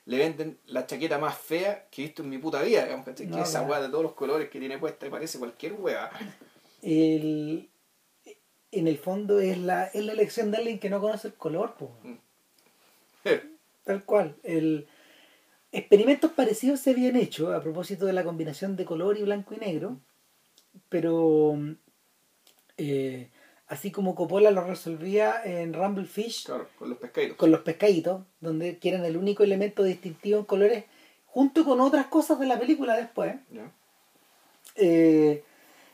le 0.08 0.18
venden 0.18 0.60
la 0.68 0.86
chaqueta 0.86 1.18
más 1.18 1.36
fea 1.38 1.88
que 1.90 2.04
he 2.04 2.06
visto 2.06 2.22
en 2.22 2.30
mi 2.30 2.38
puta 2.38 2.62
vida, 2.62 2.84
digamos, 2.84 3.06
¿cachai? 3.06 3.26
No, 3.28 3.38
que 3.38 3.42
esa 3.44 3.62
weá 3.64 3.80
de 3.82 3.90
todos 3.90 4.04
los 4.04 4.14
colores 4.14 4.50
que 4.50 4.60
tiene 4.60 4.78
puesta 4.78 5.08
y 5.08 5.10
parece 5.10 5.40
cualquier 5.40 5.74
weá. 5.74 6.12
el- 6.84 7.70
en 8.72 8.88
el 8.90 8.98
fondo 8.98 9.40
es 9.40 9.58
la, 9.58 9.86
es 9.86 10.04
la 10.04 10.12
elección 10.12 10.52
de 10.52 10.58
alguien 10.58 10.80
que 10.80 10.90
no 10.90 11.00
conoce 11.00 11.30
el 11.30 11.34
color. 11.36 11.76
po. 11.76 11.92
Tal 13.86 14.04
cual. 14.04 14.36
El, 14.44 14.86
experimentos 15.72 16.32
parecidos 16.32 16.82
se 16.82 16.92
habían 16.92 17.16
hecho 17.16 17.54
a 17.54 17.62
propósito 17.62 18.06
de 18.06 18.14
la 18.14 18.24
combinación 18.26 18.76
de 18.76 18.84
color 18.86 19.18
y 19.18 19.24
blanco 19.24 19.54
y 19.54 19.58
negro, 19.58 19.98
pero 20.90 21.58
eh, 22.78 23.30
así 23.68 23.92
como 23.92 24.16
Coppola 24.16 24.52
lo 24.52 24.64
resolvía 24.64 25.42
en 25.44 25.74
Rumble 25.74 26.06
Fish 26.06 26.46
Claro, 26.46 26.68
con 26.78 26.90
los 26.90 26.98
pescaditos. 27.00 27.38
con 27.38 27.52
los 27.52 27.62
pescaditos, 27.62 28.24
donde 28.40 28.78
que 28.78 28.90
eran 28.90 29.06
el 29.06 29.18
único 29.18 29.44
elemento 29.44 29.84
distintivo 29.84 30.40
en 30.40 30.46
colores, 30.46 30.86
junto 31.26 31.66
con 31.66 31.82
otras 31.82 32.08
cosas 32.08 32.40
de 32.40 32.46
la 32.46 32.60
película 32.60 32.96
después. 32.96 33.36
Eh, 34.76 35.44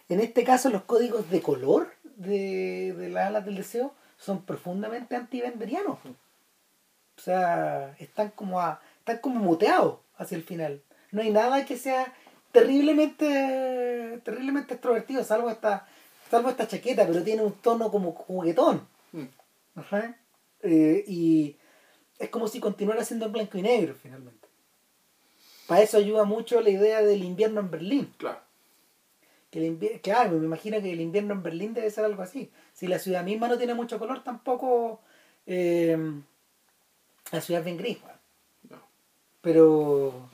en 0.09 0.19
este 0.19 0.43
caso 0.43 0.69
los 0.69 0.83
códigos 0.83 1.29
de 1.29 1.41
color 1.41 1.93
de, 2.03 2.93
de 2.97 3.09
las 3.09 3.27
alas 3.27 3.45
del 3.45 3.55
deseo 3.55 3.93
son 4.17 4.43
profundamente 4.43 5.15
antivenderianos. 5.15 5.97
O 7.17 7.21
sea, 7.21 7.95
están 7.99 8.29
como 8.31 8.59
a, 8.59 8.81
están 8.99 9.19
como 9.19 9.39
muteados 9.39 9.99
hacia 10.17 10.37
el 10.37 10.43
final. 10.43 10.81
No 11.11 11.21
hay 11.21 11.31
nada 11.31 11.65
que 11.65 11.77
sea 11.77 12.13
terriblemente 12.51 14.19
terriblemente 14.23 14.73
extrovertido, 14.73 15.23
salvo 15.23 15.49
esta, 15.49 15.87
salvo 16.31 16.49
esta 16.49 16.67
chaqueta, 16.67 17.05
pero 17.05 17.21
tiene 17.23 17.43
un 17.43 17.51
tono 17.51 17.91
como 17.91 18.13
juguetón. 18.13 18.87
Mm. 19.11 19.25
Ajá. 19.75 20.15
Eh, 20.61 21.03
y 21.07 21.57
es 22.17 22.29
como 22.29 22.47
si 22.47 22.59
continuara 22.59 23.03
siendo 23.03 23.25
en 23.25 23.33
blanco 23.33 23.57
y 23.57 23.61
negro 23.61 23.93
finalmente. 24.01 24.47
Para 25.67 25.81
eso 25.81 25.97
ayuda 25.97 26.23
mucho 26.23 26.59
la 26.61 26.69
idea 26.69 27.01
del 27.01 27.23
invierno 27.23 27.59
en 27.59 27.69
Berlín. 27.69 28.13
Claro. 28.17 28.39
Que 29.51 29.59
el 29.59 29.77
invier- 29.77 30.01
claro, 30.01 30.31
me 30.37 30.45
imagino 30.45 30.81
que 30.81 30.91
el 30.91 31.01
invierno 31.01 31.33
en 31.33 31.43
Berlín 31.43 31.73
debe 31.73 31.91
ser 31.91 32.05
algo 32.05 32.23
así. 32.23 32.49
Si 32.73 32.87
la 32.87 32.99
ciudad 32.99 33.23
misma 33.23 33.47
no 33.49 33.57
tiene 33.57 33.73
mucho 33.73 33.99
color, 33.99 34.23
tampoco 34.23 35.01
eh, 35.45 35.97
la 37.31 37.41
ciudad 37.41 37.59
es 37.59 37.65
bien 37.65 37.77
gris. 37.77 37.97
No. 38.69 38.77
Pero, 39.41 40.29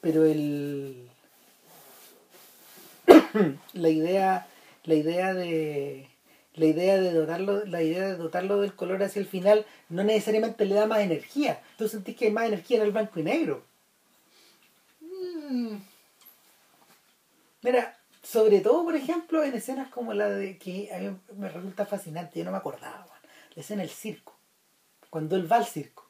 pero 0.00 0.24
el 0.24 1.08
la 3.74 3.88
idea, 3.88 4.46
la 4.84 4.94
idea 4.94 5.34
de 5.34 6.08
la 6.54 6.66
idea 6.66 6.98
de 6.98 7.12
dotarlo, 7.12 7.64
la 7.64 7.82
idea 7.82 8.08
de 8.08 8.16
dotarlo 8.16 8.60
del 8.60 8.74
color 8.74 9.02
hacia 9.02 9.20
el 9.20 9.26
final 9.26 9.64
no 9.88 10.02
necesariamente 10.02 10.64
le 10.64 10.74
da 10.74 10.86
más 10.86 11.00
energía. 11.00 11.62
Tú 11.78 11.88
sentís 11.88 12.16
que 12.16 12.26
hay 12.26 12.32
más 12.32 12.46
energía 12.46 12.78
en 12.78 12.84
el 12.84 12.92
blanco 12.92 13.20
y 13.20 13.22
negro. 13.22 13.64
Mm. 15.00 15.76
Mira, 17.62 17.98
sobre 18.22 18.60
todo, 18.60 18.84
por 18.84 18.96
ejemplo, 18.96 19.42
en 19.42 19.54
escenas 19.54 19.88
como 19.90 20.14
la 20.14 20.28
de 20.28 20.58
que 20.58 20.92
a 20.94 20.98
mí 20.98 21.16
me 21.36 21.48
resulta 21.48 21.86
fascinante, 21.86 22.38
yo 22.38 22.44
no 22.44 22.52
me 22.52 22.58
acordaba, 22.58 23.06
la 23.54 23.60
escena 23.60 23.82
del 23.82 23.90
circo, 23.90 24.38
cuando 25.10 25.36
él 25.36 25.50
va 25.50 25.56
al 25.56 25.66
circo, 25.66 26.08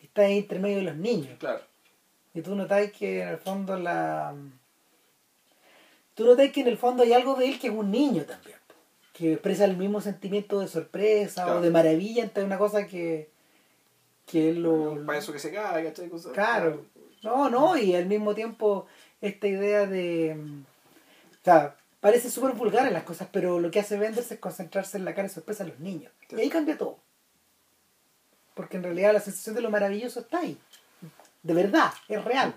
está 0.00 0.22
ahí 0.22 0.38
entre 0.38 0.58
medio 0.58 0.78
de 0.78 0.82
los 0.82 0.96
niños, 0.96 1.38
claro. 1.38 1.62
y 2.34 2.42
tú 2.42 2.54
notas 2.54 2.90
que 2.92 3.22
en 3.22 3.28
el 3.28 3.38
fondo 3.38 3.78
la... 3.78 4.34
Tú 6.20 6.26
notas 6.26 6.52
que 6.52 6.60
en 6.60 6.68
el 6.68 6.76
fondo 6.76 7.02
hay 7.02 7.14
algo 7.14 7.34
de 7.34 7.48
él 7.48 7.58
que 7.58 7.68
es 7.68 7.72
un 7.72 7.90
niño 7.90 8.24
también, 8.24 8.58
que 9.14 9.32
expresa 9.32 9.64
el 9.64 9.78
mismo 9.78 10.02
sentimiento 10.02 10.60
de 10.60 10.68
sorpresa 10.68 11.44
Claro. 11.44 11.60
o 11.60 11.62
de 11.62 11.70
maravilla 11.70 12.24
ante 12.24 12.44
una 12.44 12.58
cosa 12.58 12.86
que, 12.86 13.30
que 14.26 14.50
él 14.50 14.62
lo... 14.62 14.74
Un 14.92 15.06
payaso 15.06 15.32
que 15.32 15.38
se 15.38 15.50
cae, 15.50 15.82
¿cachai? 15.82 16.10
Claro. 16.34 16.84
No, 17.22 17.48
no, 17.48 17.74
y 17.78 17.94
al 17.96 18.04
mismo 18.04 18.34
tiempo 18.34 18.86
esta 19.22 19.46
idea 19.46 19.86
de... 19.86 20.36
O 21.40 21.42
sea, 21.42 21.74
parece 22.00 22.28
súper 22.30 22.52
vulgar 22.52 22.86
en 22.86 22.92
las 22.92 23.04
cosas, 23.04 23.26
pero 23.32 23.58
lo 23.58 23.70
que 23.70 23.80
hace 23.80 23.96
Benders 23.96 24.30
es 24.30 24.38
concentrarse 24.38 24.98
en 24.98 25.06
la 25.06 25.14
cara 25.14 25.26
de 25.28 25.32
sorpresa 25.32 25.64
de 25.64 25.70
los 25.70 25.80
niños. 25.80 26.12
Sí. 26.28 26.36
Y 26.36 26.40
ahí 26.42 26.50
cambia 26.50 26.76
todo. 26.76 26.98
Porque 28.52 28.76
en 28.76 28.82
realidad 28.82 29.14
la 29.14 29.20
sensación 29.20 29.54
de 29.54 29.62
lo 29.62 29.70
maravilloso 29.70 30.20
está 30.20 30.40
ahí. 30.40 30.58
De 31.42 31.54
verdad, 31.54 31.94
es 32.08 32.22
real. 32.22 32.54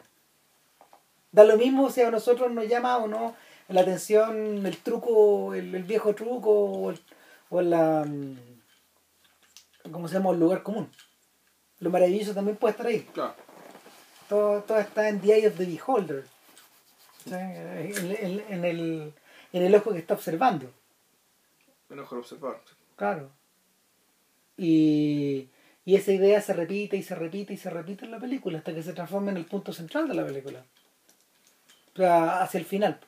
Da 1.32 1.46
lo 1.46 1.56
mismo 1.56 1.90
si 1.90 2.02
a 2.02 2.12
nosotros 2.12 2.52
nos 2.52 2.68
llama 2.68 2.98
o 2.98 3.08
no 3.08 3.36
la 3.70 3.82
atención 3.82 4.66
el 4.66 4.78
truco, 4.78 5.54
el, 5.54 5.74
el 5.74 5.84
viejo 5.84 6.14
truco 6.16 6.52
o 6.52 6.90
el, 6.92 7.00
o 7.50 7.62
la 7.62 8.04
mm, 8.06 8.38
¿cómo 9.92 10.08
se 10.08 10.16
llama? 10.16 10.32
el 10.32 10.40
lugar 10.40 10.64
común. 10.64 10.90
Lo 11.80 11.90
maravilloso 11.90 12.34
también 12.34 12.58
puede 12.58 12.72
estar 12.72 12.88
ahí. 12.88 13.02
Claro. 13.14 13.36
Todo, 14.30 14.62
todo 14.64 14.80
está 14.80 15.10
en 15.10 15.20
the 15.22 15.34
eye 15.36 15.48
of 15.48 15.58
the 15.58 15.66
beholder. 15.66 16.26
En, 17.26 17.36
en- 17.36 18.44
en 18.50 18.66
el, 18.66 19.14
en 19.54 19.64
el 19.64 19.76
ojo 19.76 19.92
que 19.94 20.00
está 20.00 20.14
observando. 20.14 20.72
Mejor 21.90 22.20
observar. 22.20 22.60
Claro. 22.96 23.30
Y, 24.58 25.50
y 25.86 25.96
esa 25.96 26.12
idea 26.12 26.42
se 26.42 26.54
repite 26.54 26.96
y 26.98 27.04
se 27.04 27.16
repite 27.16 27.54
y 27.54 27.58
se 27.58 27.70
repite 27.70 28.06
en 28.06 28.12
la 28.12 28.20
película 28.20 28.58
hasta 28.60 28.74
que 28.74 28.84
se 28.84 28.94
transforma 28.94 29.32
en 29.32 29.38
el 29.38 29.46
punto 29.46 29.74
central 29.74 30.08
de 30.08 30.16
la 30.16 30.26
película. 30.26 30.66
O 31.94 31.98
sea, 31.98 32.42
hacia 32.44 32.60
el 32.60 32.66
final. 32.66 33.00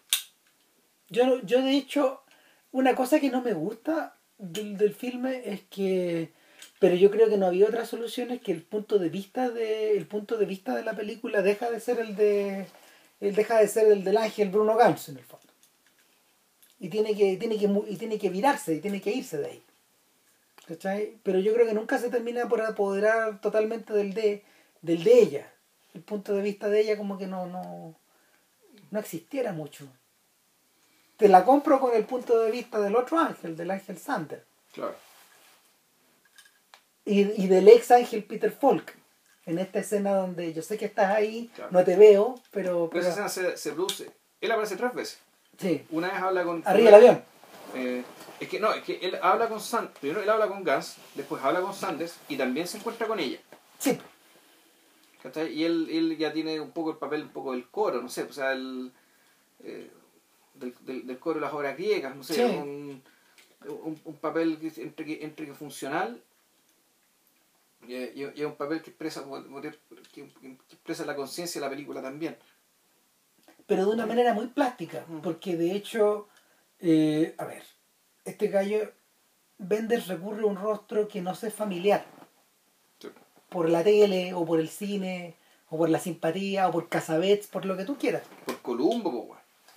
Yo, 1.10 1.42
yo 1.44 1.62
de 1.62 1.76
hecho, 1.76 2.24
una 2.72 2.96
cosa 2.96 3.20
que 3.20 3.30
no 3.30 3.42
me 3.42 3.54
gusta 3.54 4.18
del, 4.38 4.78
del 4.78 4.94
filme 4.94 5.42
es 5.46 5.62
que 5.70 6.34
pero 6.80 6.96
yo 6.96 7.10
creo 7.10 7.30
que 7.30 7.38
no 7.38 7.48
había 7.48 7.68
otra 7.68 7.86
solución 7.86 8.32
es 8.32 8.42
que 8.42 8.52
el 8.52 8.62
punto 8.62 9.00
de 9.00 9.10
vista 9.10 9.50
de 9.50 9.98
el 9.98 10.08
punto 10.08 10.38
de 10.38 10.46
vista 10.46 10.76
de 10.76 10.84
la 10.84 10.94
película 10.94 11.42
deja 11.42 11.72
de 11.72 11.80
ser 11.80 12.00
el 12.00 12.16
de 12.16 12.68
él 13.22 13.36
deja 13.36 13.60
de 13.60 13.68
ser 13.68 13.92
el 13.92 14.04
del 14.04 14.18
ángel 14.18 14.50
Bruno 14.50 14.76
Gantz 14.76 15.10
en 15.10 15.18
el 15.18 15.24
fondo. 15.24 15.46
Y 16.80 16.90
tiene 16.90 17.16
que 17.16 17.38
tiene 17.38 17.58
que 17.58 17.70
y 17.88 17.96
tiene 17.98 18.20
que 18.20 18.30
virarse 18.30 18.76
y 18.76 18.82
tiene 18.82 19.02
que 19.02 19.12
irse 19.12 19.38
de 19.38 19.48
ahí. 19.48 19.64
¿cachai? 20.68 21.18
pero 21.24 21.40
yo 21.40 21.54
creo 21.54 21.68
que 21.68 21.74
nunca 21.74 21.98
se 22.00 22.10
termina 22.10 22.50
por 22.50 22.62
apoderar 22.62 23.40
totalmente 23.40 23.94
del 23.94 24.14
de 24.14 24.44
del 24.82 25.04
de 25.04 25.20
ella. 25.20 25.54
El 25.94 26.02
punto 26.02 26.34
de 26.34 26.42
vista 26.42 26.68
de 26.70 26.82
ella 26.82 26.98
como 26.98 27.18
que 27.18 27.28
no 27.28 27.46
no 27.48 27.96
no 28.92 29.00
existiera 29.00 29.54
mucho 29.54 29.88
te 31.18 31.28
la 31.30 31.44
compro 31.46 31.80
con 31.80 31.94
el 31.96 32.06
punto 32.06 32.40
de 32.40 32.52
vista 32.52 32.80
del 32.80 32.96
otro 32.96 33.18
ángel 33.20 33.56
del 33.56 33.72
ángel 33.72 33.98
Sander 33.98 34.44
Claro. 34.74 34.96
y, 37.06 37.44
y 37.44 37.48
del 37.48 37.68
ex 37.68 37.92
ángel 37.92 38.24
Peter 38.24 38.52
Falk 38.52 38.96
en 39.46 39.60
esta 39.60 39.80
escena 39.80 40.16
donde 40.16 40.54
yo 40.54 40.62
sé 40.62 40.78
que 40.78 40.86
estás 40.86 41.12
ahí 41.16 41.50
Claro. 41.56 41.72
no 41.72 41.84
te 41.84 41.96
veo 41.96 42.36
pero, 42.52 42.90
Pero 42.92 43.02
esa 43.02 43.10
escena 43.12 43.30
se, 43.30 43.58
se 43.58 43.72
produce. 43.74 44.12
Él 44.42 44.52
aparece 44.52 44.76
tres 44.76 44.94
veces. 44.94 45.20
sí 45.60 45.86
Una 45.92 46.08
vez 46.12 46.22
habla 46.22 46.44
con. 46.44 46.64
arriba 46.66 46.90
el 46.90 46.96
avión 46.96 47.24
Eh, 47.76 48.04
es 48.40 48.50
que 48.50 48.60
no, 48.60 48.74
es 48.74 48.84
que 48.84 48.98
él 49.02 49.18
habla 49.22 49.48
con 49.48 49.60
Sand, 49.62 49.90
primero 50.00 50.22
él 50.22 50.30
habla 50.30 50.48
con 50.48 50.64
Gans, 50.64 50.96
después 51.14 51.42
habla 51.44 51.62
con 51.62 51.74
Sanders 51.74 52.16
y 52.28 52.36
también 52.38 52.68
se 52.68 52.78
encuentra 52.78 53.08
con 53.08 53.20
ella. 53.20 53.40
sí 53.80 53.98
¿cachai? 55.24 55.52
Y 55.54 55.64
él, 55.64 55.88
él 55.92 56.18
ya 56.18 56.32
tiene 56.34 56.60
un 56.60 56.72
poco 56.72 56.92
el 56.92 56.98
papel, 56.98 57.24
un 57.24 57.30
poco 57.30 57.54
del 57.54 57.68
coro, 57.70 58.00
no 58.02 58.10
sé, 58.10 58.24
o 58.24 58.32
sea, 58.34 58.52
el, 58.52 58.92
eh, 59.64 59.90
del, 60.56 60.74
del, 60.82 61.08
del 61.08 61.20
coro 61.20 61.36
de 61.36 61.42
las 61.46 61.54
obras 61.54 61.76
griegas, 61.78 62.16
no 62.16 62.24
sé, 62.24 62.34
Sí. 62.36 62.42
un, 62.44 63.02
un, 63.68 64.00
un 64.06 64.16
papel 64.16 64.58
que 64.60 64.82
entre 64.82 65.06
que, 65.06 65.24
entre 65.24 65.46
que 65.48 65.54
funcional 65.54 66.22
y, 67.88 67.96
y- 67.96 68.44
un 68.44 68.56
papel 68.56 68.82
que 68.82 68.90
expresa, 68.90 69.24
que, 70.14 70.28
que 70.42 70.48
expresa 70.72 71.06
la 71.06 71.16
conciencia 71.16 71.60
de 71.62 71.66
la 71.68 71.70
película 71.72 72.02
también. 72.02 72.36
pero 73.68 73.86
de 73.86 73.92
una 73.94 74.06
manera 74.06 74.34
muy 74.34 74.48
plástica 74.48 75.06
porque 75.24 75.56
de 75.58 75.72
hecho 75.74 76.28
eh, 76.80 77.34
a 77.38 77.46
ver 77.46 77.64
este 78.24 78.48
gallo 78.48 78.92
Benders 79.58 80.08
recurre 80.08 80.42
a 80.44 80.46
un 80.48 80.58
rostro 80.58 81.08
que 81.08 81.22
no 81.22 81.34
se 81.36 81.48
es 81.48 81.54
familiar 81.54 82.06
Sí. 83.00 83.10
por 83.50 83.70
la 83.70 83.84
tele 83.84 84.34
o 84.34 84.46
por 84.46 84.60
el 84.60 84.70
cine 84.70 85.36
o 85.70 85.78
por 85.78 85.90
la 85.90 86.00
simpatía 86.00 86.68
o 86.68 86.72
por 86.72 86.90
Casabets 86.90 87.48
por 87.48 87.66
lo 87.66 87.76
que 87.78 87.86
tú 87.86 87.98
quieras 87.98 88.24
Por 88.46 88.62
Columbo. 88.62 89.35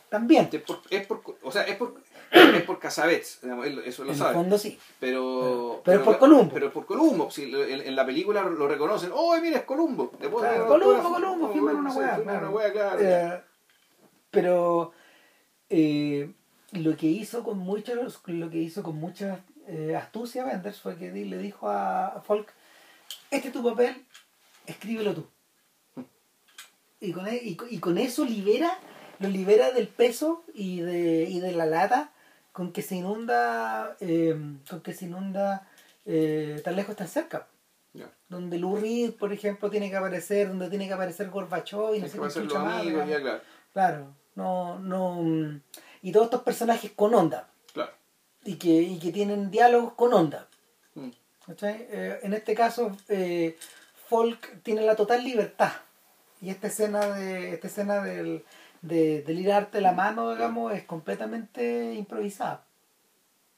También 0.09 0.49
es 0.53 0.63
por, 0.63 0.81
es 0.91 1.07
por, 1.07 1.23
o 1.43 1.53
sea, 1.53 1.63
es 1.63 1.77
por, 1.77 2.01
es 2.31 2.63
por 2.63 2.79
Casabets, 2.79 3.41
eso 3.85 4.05
lo 4.05 4.09
en 4.11 4.15
el 4.15 4.17
sabe. 4.17 4.35
fondo 4.35 4.59
sí 4.59 4.79
Pero, 5.01 5.81
Pero 5.85 5.99
es 6.01 6.05
por 6.05 6.19
Columbo. 6.19 6.51
Pero 6.53 6.67
es 6.67 6.73
por 6.73 6.87
Columbo. 6.87 7.31
Si 7.31 7.45
en, 7.45 7.81
en 7.81 7.97
la 7.97 8.05
película 8.05 8.43
lo 8.43 8.69
reconocen. 8.69 9.11
¡Oh, 9.15 9.37
mira, 9.41 9.59
es 9.59 9.65
Columbo! 9.65 10.11
Ponen 10.11 10.31
Claro, 10.31 10.67
Columbo, 10.67 10.95
autógrafo. 10.97 11.15
Columbo, 11.15 11.53
firman 11.53 11.77
una 11.77 11.91
sí, 11.91 11.99
firman 11.99 12.23
claro. 12.23 12.39
una 12.49 12.51
weá, 12.51 12.73
claro. 12.73 12.99
Eh, 13.01 13.41
pero 14.31 14.93
eh, 15.71 16.31
lo 16.73 16.97
que 16.97 17.07
hizo 17.07 17.43
con 17.45 17.59
muchos 17.59 18.21
lo 18.27 18.51
que 18.51 18.59
hizo 18.59 18.83
con 18.83 18.97
mucha 18.97 19.41
eh, 19.67 19.97
astucia 19.97 20.45
Benders 20.45 20.81
fue 20.81 20.97
que 20.97 21.11
le 21.11 21.39
dijo 21.39 21.69
a, 21.69 22.23
Folk 22.27 22.53
este 23.31 23.49
es 23.49 23.55
tu 23.55 23.63
papel 23.63 24.05
escríbelo 24.67 25.15
tú 25.15 25.27
y 27.01 27.13
con, 27.13 27.27
e- 27.29 27.37
y, 27.43 27.57
y 27.71 27.79
con 27.79 27.97
eso 27.97 28.25
libera 28.25 28.77
lo 29.19 29.29
libera 29.29 29.73
del 29.73 29.89
peso 29.89 30.45
y 30.55 30.81
de, 30.81 31.25
y 31.29 31.41
de 31.41 31.53
la 31.53 31.67
lata 31.67 32.11
con 32.53 32.73
que 32.73 32.83
se 32.83 32.97
inunda 32.97 33.97
eh, 34.01 34.37
con 34.69 34.81
que 34.81 34.93
se 34.95 35.07
inunda 35.07 35.69
eh, 36.07 36.61
tan 36.65 36.77
lejos 36.77 36.97
tan 36.97 37.09
cerca 37.09 37.47
donde 38.29 38.59
Lou 38.59 38.77
Reed, 38.77 39.13
por 39.13 39.33
ejemplo, 39.33 39.71
tiene 39.71 39.91
que 39.91 39.97
aparecer, 39.97 40.49
donde 40.49 40.69
tiene 40.69 40.87
que 40.87 40.93
aparecer 40.93 41.31
Gorbachev 41.31 41.95
y 41.95 42.01
no 42.01 42.09
sé 42.09 42.19
qué 42.41 42.47
claro. 42.47 43.41
Claro, 43.73 44.15
no, 44.35 44.79
no. 44.79 45.23
mm, 45.23 45.61
Y 46.03 46.13
todos 46.13 46.27
estos 46.27 46.43
personajes 46.43 46.93
con 46.95 47.15
onda. 47.15 47.49
Claro. 47.73 47.93
Y 48.45 48.57
que, 48.57 48.69
y 48.69 48.99
que 48.99 49.13
tienen 49.13 49.51
diálogos 49.51 49.95
con 49.95 50.13
onda. 50.13 50.47
Mm. 50.95 51.11
Eh, 51.63 52.21
en 52.23 52.35
este 52.35 52.55
caso, 52.55 52.95
eh, 53.09 53.57
Folk 54.09 54.63
tiene 54.63 54.83
la 54.83 54.97
total 54.97 55.25
libertad. 55.25 55.73
Y 56.41 56.51
esta 56.51 56.67
escena 56.69 57.07
de 57.17 57.55
esta 57.55 57.67
escena 57.67 58.03
del, 58.03 58.45
de, 58.83 59.23
darte 59.47 59.81
la 59.81 59.93
mano, 59.93 60.33
digamos, 60.33 60.73
es 60.73 60.85
completamente 60.85 61.95
improvisada. 61.95 62.65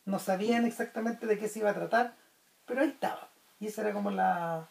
No 0.04 0.18
sabían 0.18 0.64
exactamente 0.66 1.26
de 1.26 1.38
qué 1.38 1.48
se 1.48 1.60
iba 1.60 1.70
a 1.70 1.74
tratar, 1.74 2.14
pero 2.66 2.80
ahí 2.82 2.88
estaba. 2.88 3.28
Y 3.60 3.66
esa 3.66 3.82
era 3.82 3.92
como 3.92 4.10
la 4.10 4.68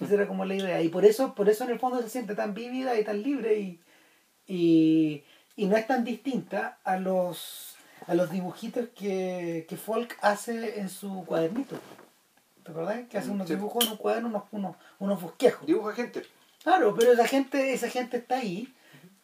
esa 0.00 0.14
era 0.14 0.26
como 0.26 0.44
la 0.44 0.54
idea. 0.54 0.82
Y 0.82 0.88
por 0.88 1.04
eso, 1.04 1.34
por 1.34 1.48
eso 1.48 1.64
en 1.64 1.70
el 1.70 1.78
fondo 1.78 2.02
se 2.02 2.08
siente 2.08 2.34
tan 2.34 2.54
vívida 2.54 2.98
y 2.98 3.04
tan 3.04 3.22
libre 3.22 3.58
y, 3.58 3.80
y, 4.46 5.24
y 5.56 5.66
no 5.66 5.76
es 5.76 5.86
tan 5.86 6.04
distinta 6.04 6.78
a 6.84 6.96
los 6.98 7.76
a 8.06 8.14
los 8.14 8.30
dibujitos 8.30 8.88
que, 8.94 9.64
que 9.68 9.76
Folk 9.78 10.18
hace 10.20 10.80
en 10.80 10.90
su 10.90 11.24
cuadernito. 11.24 11.78
¿Te 12.62 12.70
acordás? 12.70 13.08
Que 13.08 13.16
hace 13.18 13.30
unos 13.30 13.46
Sí. 13.48 13.54
dibujos 13.54 13.84
en 13.84 13.92
un 13.92 13.96
cuaderno, 13.96 14.28
unos, 14.28 14.42
unos, 14.52 14.76
unos 14.98 15.22
bosquejos. 15.22 15.66
Dibuja 15.66 15.92
gente. 15.94 16.22
Claro, 16.62 16.94
pero 16.98 17.12
esa 17.12 17.26
gente, 17.26 17.72
esa 17.72 17.88
gente 17.88 18.18
está 18.18 18.36
ahí, 18.38 18.73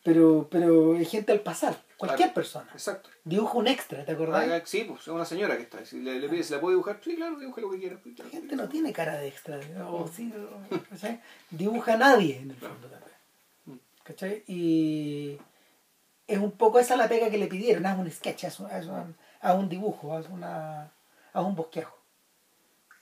pero, 0.02 0.48
pero 0.51 0.94
hay 0.97 1.05
gente 1.05 1.32
al 1.32 1.40
pasar, 1.40 1.77
cualquier 1.97 2.28
Claro. 2.28 2.35
persona. 2.35 2.70
Exacto. 2.72 3.10
Dibuja 3.24 3.59
un 3.59 3.66
extra, 3.68 4.05
¿te 4.05 4.12
acordás? 4.12 4.48
Ah, 4.48 4.62
sí, 4.64 4.85
pues 4.85 5.02
es 5.02 5.09
una 5.09 5.24
señora 5.24 5.56
que 5.56 5.62
está. 5.64 5.85
Si 5.85 6.01
le, 6.01 6.18
le 6.18 6.28
pide 6.28 6.43
si 6.43 6.52
la 6.55 6.60
puede 6.60 6.74
dibujar, 6.74 7.01
sí, 7.02 7.16
claro, 7.16 7.39
dibuja 7.39 7.60
lo 7.60 7.70
que 7.70 7.78
quiera. 7.78 8.01
La 8.18 8.28
gente 8.31 8.56
no 8.56 8.68
tiene 8.68 8.93
cara 8.93 9.18
de 9.18 9.28
extra, 9.28 9.60
o 9.89 10.09
sí, 10.09 10.32
o- 10.35 10.78
¿cachai? 10.90 11.20
dibuja 11.51 11.94
a 11.94 11.98
nadie 11.98 12.39
en 12.39 12.51
el 12.51 12.56
fondo 12.56 12.89
también. 12.89 13.81
¿Cachai? 14.02 14.43
Y 14.47 15.39
es 16.27 16.39
un 16.39 16.52
poco 16.52 16.78
esa 16.78 16.97
la 16.97 17.09
pega 17.09 17.28
que 17.31 17.39
le 17.39 17.47
pidieron, 17.47 17.85
haz 17.86 17.98
un 17.98 18.10
sketch, 18.10 18.44
haz 18.44 18.59
un, 18.60 18.66
haz 18.70 18.86
un- 18.86 19.16
haz 19.40 19.55
un 19.59 19.68
dibujo, 19.68 20.16
haz, 20.16 20.28
una, 20.31 20.90
haz 21.32 21.44
un 21.44 21.55
bosquejo. 21.55 21.97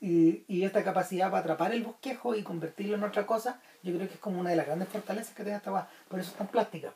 Y, 0.01 0.45
y 0.47 0.65
esta 0.65 0.85
capacidad 0.85 1.29
para 1.31 1.41
atrapar 1.41 1.73
el 1.75 1.83
bosquejo 1.83 2.35
y 2.35 2.43
convertirlo 2.43 2.97
en 2.97 3.03
otra 3.05 3.27
cosa, 3.27 3.61
yo 3.83 3.95
creo 3.95 4.09
que 4.09 4.15
es 4.15 4.21
como 4.21 4.41
una 4.41 4.51
de 4.51 4.57
las 4.57 4.67
grandes 4.67 4.89
fortalezas 4.89 5.35
que 5.35 5.43
tiene 5.43 5.59
esta 5.59 5.71
guay. 5.71 5.85
Por 6.09 6.21
eso 6.21 6.31
es 6.31 6.37
tan 6.37 6.49
plástica. 6.49 6.95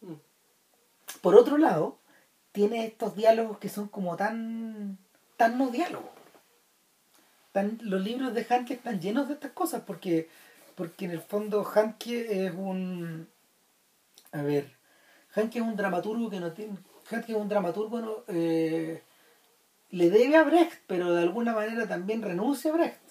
Mm. 0.00 0.14
Por 1.20 1.34
otro 1.34 1.58
lado, 1.58 1.98
tiene 2.52 2.86
estos 2.86 3.16
diálogos 3.16 3.58
que 3.58 3.68
son 3.68 3.88
como 3.88 4.16
tan, 4.16 4.98
tan 5.36 5.58
no 5.58 5.70
diálogos. 5.70 6.10
Tan, 7.52 7.78
los 7.82 8.00
libros 8.00 8.34
de 8.34 8.46
Hanke 8.48 8.74
están 8.74 9.00
llenos 9.00 9.28
de 9.28 9.34
estas 9.34 9.52
cosas 9.52 9.82
porque, 9.86 10.28
porque 10.74 11.04
en 11.04 11.12
el 11.12 11.20
fondo 11.20 11.64
Hanke 11.64 12.46
es 12.46 12.54
un... 12.54 13.28
A 14.32 14.42
ver, 14.42 14.72
Hanke 15.34 15.58
es 15.58 15.64
un 15.64 15.76
dramaturgo 15.76 16.30
que 16.30 16.40
no 16.40 16.52
tiene... 16.52 16.78
Hanke 17.10 17.32
es 17.32 17.38
un 17.38 17.48
dramaturgo 17.48 18.00
no, 18.00 18.24
eh, 18.28 19.02
le 19.90 20.10
debe 20.10 20.36
a 20.36 20.42
Brecht, 20.42 20.82
pero 20.86 21.12
de 21.12 21.22
alguna 21.22 21.54
manera 21.54 21.86
también 21.86 22.22
renuncia 22.22 22.72
a 22.72 22.74
Brecht. 22.74 23.03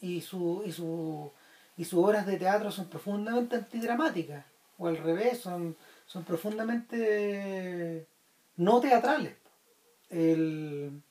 Y, 0.00 0.20
su, 0.20 0.62
y, 0.66 0.72
su, 0.72 1.32
y 1.76 1.84
sus 1.84 2.04
obras 2.04 2.26
de 2.26 2.36
teatro 2.36 2.70
son 2.70 2.86
profundamente 2.88 3.56
antidramáticas, 3.56 4.44
o 4.78 4.88
al 4.88 4.98
revés, 4.98 5.38
son, 5.40 5.76
son 6.06 6.24
profundamente 6.24 8.06
no 8.56 8.80
teatrales. 8.80 9.34
El- 10.10 11.02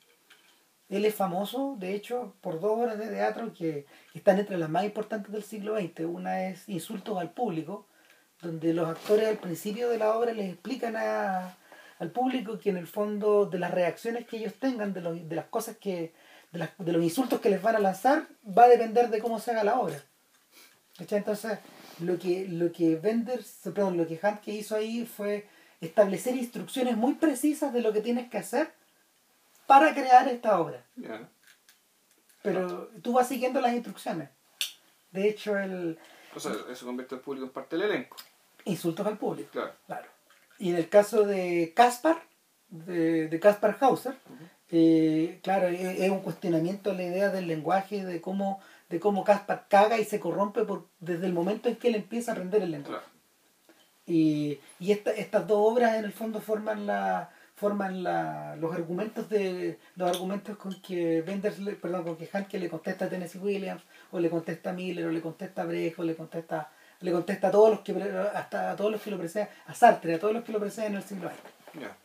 él 0.88 1.04
es 1.04 1.14
famoso, 1.16 1.74
de 1.80 1.94
hecho, 1.94 2.34
por 2.40 2.60
dos 2.60 2.78
obras 2.78 2.96
de 2.98 3.08
teatro 3.08 3.52
que 3.52 3.86
están 4.14 4.38
entre 4.38 4.56
las 4.56 4.70
más 4.70 4.84
importantes 4.84 5.32
del 5.32 5.42
siglo 5.42 5.76
XX. 5.76 6.04
Una 6.06 6.46
es 6.48 6.68
Insultos 6.68 7.18
al 7.18 7.32
público, 7.32 7.86
donde 8.40 8.72
los 8.72 8.88
actores 8.88 9.26
al 9.28 9.38
principio 9.38 9.88
de 9.88 9.98
la 9.98 10.16
obra 10.16 10.32
les 10.32 10.48
explican 10.52 10.94
a- 10.96 11.56
al 11.98 12.10
público 12.12 12.58
que 12.60 12.70
en 12.70 12.76
el 12.76 12.86
fondo 12.86 13.46
de 13.46 13.58
las 13.58 13.72
reacciones 13.72 14.26
que 14.26 14.36
ellos 14.36 14.54
tengan, 14.60 14.92
de, 14.92 15.00
los- 15.00 15.28
de 15.28 15.34
las 15.36 15.46
cosas 15.46 15.76
que, 15.76 16.12
de, 16.56 16.92
los 16.92 17.02
insultos 17.02 17.40
que 17.40 17.50
les 17.50 17.62
van 17.62 17.76
a 17.76 17.80
lanzar, 17.80 18.26
va 18.46 18.64
a 18.64 18.68
depender 18.68 19.10
de 19.10 19.20
cómo 19.20 19.38
se 19.38 19.50
haga 19.50 19.64
la 19.64 19.78
obra. 19.78 20.02
Entonces, 20.98 21.58
lo 22.00 22.18
que, 22.18 22.46
lo 22.48 22.72
que 22.72 22.96
perdón, 23.62 23.96
lo 23.96 24.06
que 24.06 24.18
Handke 24.22 24.52
hizo 24.52 24.76
ahí 24.76 25.06
fue 25.06 25.46
establecer 25.80 26.34
instrucciones 26.36 26.96
muy 26.96 27.14
precisas 27.14 27.72
de 27.72 27.82
lo 27.82 27.92
que 27.92 28.00
tienes 28.00 28.30
que 28.30 28.38
hacer 28.38 28.72
para 29.66 29.94
crear 29.94 30.28
esta 30.28 30.60
obra. 30.60 30.84
Pero 32.42 32.88
tú 33.02 33.12
vas 33.12 33.28
siguiendo 33.28 33.60
las 33.60 33.74
instrucciones. 33.74 34.30
De 35.10 35.28
hecho, 35.28 35.56
el 35.58 35.98
O 36.34 36.40
sea, 36.40 36.52
eso 36.70 36.86
convierte 36.86 37.14
al 37.14 37.20
público 37.20 37.46
en 37.46 37.52
parte 37.52 37.76
del 37.76 37.90
elenco. 37.90 38.16
insultos 38.64 39.06
al 39.06 39.18
público. 39.18 39.50
Claro. 39.52 39.72
Claro. 39.86 40.08
Y 40.58 40.70
en 40.70 40.76
el 40.76 40.88
caso 40.88 41.24
de 41.24 41.72
Caspar, 41.74 42.22
de, 42.68 43.28
de 43.28 43.40
Caspar 43.40 43.76
Hauser, 43.80 44.16
eh, 44.72 45.38
claro, 45.42 45.68
es, 45.68 45.80
es 46.00 46.10
un 46.10 46.20
cuestionamiento 46.20 46.90
a 46.90 46.94
la 46.94 47.02
idea 47.04 47.28
del 47.30 47.46
lenguaje, 47.46 48.04
de 48.04 48.20
cómo, 48.20 48.60
de 48.88 48.98
cómo 49.00 49.24
Caspar 49.24 49.66
caga 49.68 49.98
y 49.98 50.04
se 50.04 50.20
corrompe 50.20 50.64
por, 50.64 50.86
desde 51.00 51.26
el 51.26 51.32
momento 51.32 51.68
en 51.68 51.76
que 51.76 51.88
él 51.88 51.94
empieza 51.96 52.30
a 52.32 52.34
aprender 52.34 52.62
el 52.62 52.70
lenguaje. 52.72 52.98
Claro. 53.04 53.16
Y, 54.06 54.58
y 54.78 54.92
esta- 54.92 55.10
estas 55.12 55.46
dos 55.46 55.58
obras 55.72 55.96
en 55.96 56.04
el 56.04 56.12
fondo 56.12 56.40
forman 56.40 56.86
la 56.86 57.30
forman 57.56 58.02
la, 58.02 58.54
los 58.56 58.74
argumentos 58.74 59.30
de 59.30 59.78
los 59.96 60.10
argumentos 60.10 60.58
con 60.58 60.78
que 60.82 61.22
Benders 61.22 61.58
le- 61.58 61.72
perdón 61.72 62.04
con 62.04 62.16
que 62.16 62.28
Hanke 62.30 62.58
le 62.58 62.68
contesta 62.68 63.06
a 63.06 63.08
Tennessee 63.08 63.38
Williams 63.38 63.82
o 64.12 64.20
le 64.20 64.28
contesta 64.28 64.70
a 64.70 64.72
Miller 64.74 65.06
o 65.06 65.10
le 65.10 65.22
contesta 65.22 65.62
a 65.62 65.64
Brecht 65.64 65.98
o 65.98 66.04
le 66.04 66.14
contesta 66.14 66.70
le 67.00 67.12
contesta 67.12 67.48
a 67.48 67.50
todos 67.50 67.70
los 67.70 67.80
que 67.80 67.92
hasta 68.34 68.72
a 68.72 68.76
todos 68.76 68.92
los 68.92 69.00
que 69.00 69.10
lo 69.10 69.16
preceden 69.18 69.48
a 69.66 69.72
Sartre 69.74 70.14
a 70.14 70.18
todos 70.18 70.34
los 70.34 70.44
que 70.44 70.52
lo 70.52 70.60
preceden 70.60 70.92
en 70.92 70.96
el 70.98 71.02
siglo 71.02 71.30
XX 71.30 71.80
Ya. 71.80 71.96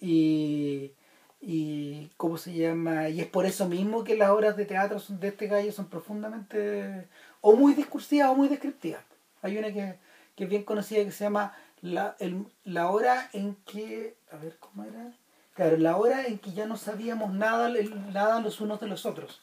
y 0.00 0.92
y 1.40 2.10
cómo 2.16 2.36
se 2.38 2.52
llama 2.54 3.08
y 3.08 3.20
es 3.20 3.26
por 3.26 3.46
eso 3.46 3.66
mismo 3.68 4.04
que 4.04 4.16
las 4.16 4.30
obras 4.30 4.56
de 4.56 4.66
teatro 4.66 5.00
de 5.08 5.28
este 5.28 5.46
gallo 5.46 5.72
son 5.72 5.86
profundamente 5.88 7.08
o 7.40 7.54
muy 7.56 7.74
discursivas 7.74 8.30
o 8.30 8.34
muy 8.34 8.48
descriptivas. 8.48 9.02
Hay 9.42 9.56
una 9.56 9.72
que, 9.72 9.94
que 10.36 10.44
es 10.44 10.50
bien 10.50 10.64
conocida 10.64 11.04
que 11.04 11.12
se 11.12 11.24
llama 11.24 11.54
la, 11.80 12.14
el- 12.18 12.46
la 12.64 12.90
hora 12.90 13.30
en 13.32 13.54
que 13.66 14.16
a 14.30 14.36
ver 14.36 14.56
cómo 14.60 14.84
era 14.84 15.12
claro 15.54 15.76
la 15.78 15.96
hora 15.96 16.26
en 16.26 16.38
que 16.38 16.52
ya 16.52 16.66
no 16.66 16.76
sabíamos 16.76 17.32
nada 17.32 17.70
nada 18.12 18.40
los 18.40 18.60
unos 18.60 18.80
de 18.80 18.86
los 18.88 19.06
otros. 19.06 19.40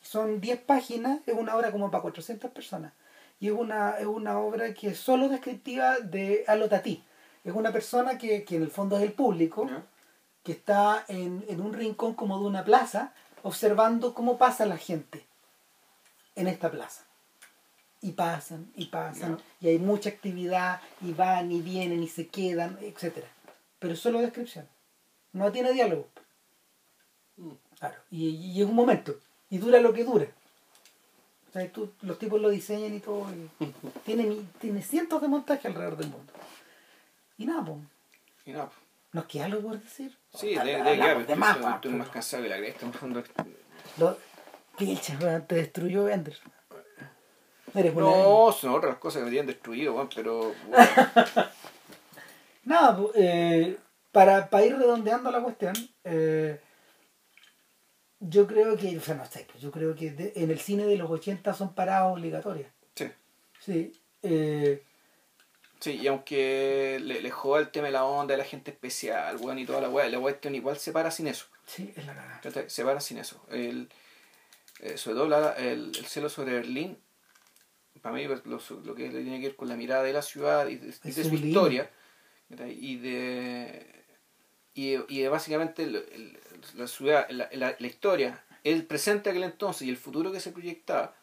Son 0.00 0.40
10 0.40 0.60
páginas 0.60 1.20
es 1.26 1.34
una 1.34 1.56
obra 1.56 1.70
como 1.72 1.90
para 1.90 2.02
400 2.02 2.50
personas. 2.50 2.92
Y 3.40 3.48
es 3.48 3.52
una, 3.52 3.98
es 3.98 4.06
una 4.06 4.38
obra 4.38 4.72
que 4.74 4.88
es 4.88 4.98
solo 4.98 5.28
descriptiva 5.28 5.98
de 5.98 6.44
Alotati 6.46 7.02
es 7.44 7.52
una 7.54 7.72
persona 7.72 8.18
que, 8.18 8.44
que 8.44 8.54
en 8.56 8.62
el 8.62 8.70
fondo 8.70 8.96
es 8.96 9.02
el 9.02 9.12
público. 9.12 9.68
Que 10.42 10.52
está 10.52 11.04
en, 11.08 11.44
en 11.48 11.60
un 11.60 11.72
rincón 11.72 12.14
como 12.14 12.38
de 12.40 12.46
una 12.46 12.64
plaza, 12.64 13.12
observando 13.42 14.14
cómo 14.14 14.38
pasa 14.38 14.66
la 14.66 14.76
gente 14.76 15.24
en 16.34 16.48
esta 16.48 16.70
plaza. 16.70 17.04
Y 18.00 18.12
pasan, 18.12 18.72
y 18.74 18.86
pasan, 18.86 19.38
y 19.60 19.68
hay 19.68 19.78
mucha 19.78 20.10
actividad, 20.10 20.80
y 21.00 21.12
van, 21.12 21.52
y 21.52 21.60
vienen, 21.60 22.02
y 22.02 22.08
se 22.08 22.26
quedan, 22.26 22.76
etc. 22.82 23.24
Pero 23.78 23.94
es 23.94 24.00
solo 24.00 24.20
descripción. 24.20 24.66
No 25.32 25.52
tiene 25.52 25.72
diálogo. 25.72 26.08
Mm. 27.36 27.50
Claro. 27.78 27.96
Y, 28.10 28.28
y 28.30 28.60
es 28.60 28.68
un 28.68 28.74
momento. 28.74 29.14
Y 29.50 29.58
dura 29.58 29.80
lo 29.80 29.92
que 29.92 30.02
dura. 30.04 30.26
O 31.48 31.52
sea, 31.52 31.70
tú- 31.70 31.92
los 32.00 32.18
tipos 32.18 32.40
lo 32.40 32.48
diseñan 32.48 32.92
y 32.94 32.98
todo. 33.00 33.26
y 33.60 33.72
tiene, 34.04 34.36
tiene 34.60 34.82
cientos 34.82 35.22
de 35.22 35.28
montajes 35.28 35.66
alrededor 35.66 35.96
del 35.96 36.08
mundo. 36.08 36.32
Y 37.38 37.46
nada, 37.46 37.64
pues. 37.64 37.78
Y 38.46 38.50
nada. 38.52 38.66
pues. 38.66 38.78
¿Nos 39.12 39.26
queda 39.26 39.44
algo 39.46 39.60
por 39.60 39.80
decir? 39.80 40.16
Sí, 40.34 40.54
de, 40.54 40.82
de, 40.82 41.24
de 41.26 41.36
más, 41.36 41.58
pa, 41.58 41.80
más 41.90 42.08
cansado 42.08 42.42
que 42.42 42.48
la 42.48 42.56
cresta. 42.58 42.86
en. 43.02 43.24
Lo... 43.98 44.16
Pilcha, 44.78 45.18
weón, 45.20 45.46
te 45.46 45.56
destruyó 45.56 46.04
Bender. 46.04 46.38
Eres 47.74 47.94
No, 47.94 48.52
son 48.52 48.74
otras 48.74 48.96
cosas 48.96 49.18
que 49.20 49.24
me 49.24 49.28
habían 49.28 49.46
destruido, 49.46 49.94
weón, 49.94 50.08
pero. 50.14 50.54
bueno, 50.68 50.88
Nada, 52.64 52.98
eh, 53.14 53.76
para, 54.12 54.48
para 54.48 54.64
ir 54.64 54.76
redondeando 54.76 55.30
la 55.30 55.42
cuestión, 55.42 55.74
eh, 56.04 56.60
yo 58.20 58.46
creo 58.46 58.76
que, 58.76 58.96
o 58.96 59.00
sea, 59.00 59.14
no 59.16 59.26
sé, 59.26 59.46
pues 59.50 59.60
yo 59.62 59.70
creo 59.72 59.94
que 59.94 60.10
de- 60.12 60.32
en 60.36 60.50
el 60.50 60.60
cine 60.60 60.84
de 60.86 60.96
los 60.96 61.10
80 61.10 61.52
son 61.54 61.74
paradas 61.74 62.12
obligatorias. 62.12 62.70
sí. 62.94 63.10
Sí. 63.60 63.92
eh, 64.22 64.82
Sí, 65.82 65.98
y 66.00 66.06
aunque 66.06 66.98
le, 67.02 67.20
le 67.20 67.30
joda 67.32 67.60
el 67.60 67.70
tema 67.70 67.86
de 67.86 67.92
la 67.92 68.04
onda, 68.04 68.32
de 68.34 68.38
la 68.38 68.44
gente 68.44 68.70
especial, 68.70 69.36
weón, 69.38 69.58
y 69.58 69.66
toda 69.66 69.80
la 69.80 69.88
weá, 69.90 70.08
la 70.08 70.20
cuestión 70.20 70.54
igual 70.54 70.78
se 70.78 70.92
para 70.92 71.10
sin 71.10 71.26
eso. 71.26 71.46
sí, 71.66 71.92
es 71.96 72.06
la. 72.06 72.40
¿cachai? 72.42 72.70
Se 72.70 72.84
para 72.84 73.00
sin 73.00 73.18
eso. 73.18 73.44
El, 73.50 73.88
eh, 74.80 74.96
sobre 74.96 75.16
todo 75.16 75.28
la- 75.28 75.52
el, 75.54 75.92
el 75.96 76.06
celo 76.06 76.28
sobre 76.28 76.52
Berlín, 76.54 76.96
para 78.00 78.14
mí 78.14 78.26
pues, 78.28 78.46
lo, 78.46 78.60
lo 78.84 78.94
que 78.94 79.08
tiene 79.10 79.40
que 79.40 79.48
ver 79.48 79.56
con 79.56 79.68
la 79.68 79.76
mirada 79.76 80.02
de 80.04 80.12
la 80.12 80.22
ciudad 80.22 80.68
y 80.68 80.76
de, 80.76 80.92
su 80.92 81.34
historia, 81.34 81.90
y 82.48 82.96
de, 82.96 83.86
y 84.74 84.88
de, 84.96 85.04
y 85.08 85.20
de 85.22 85.28
básicamente 85.28 85.82
el- 85.82 85.96
el- 85.96 86.38
la 86.76 86.86
ciudad, 86.86 87.28
la, 87.30 87.48
la, 87.52 87.74
la 87.78 87.86
historia, 87.86 88.44
el 88.64 88.86
presente 88.86 89.24
de 89.24 89.30
aquel 89.38 89.50
entonces 89.50 89.82
y 89.82 89.90
el 89.90 89.96
futuro 89.96 90.30
que 90.30 90.38
se 90.40 90.52
proyectaba, 90.52 91.14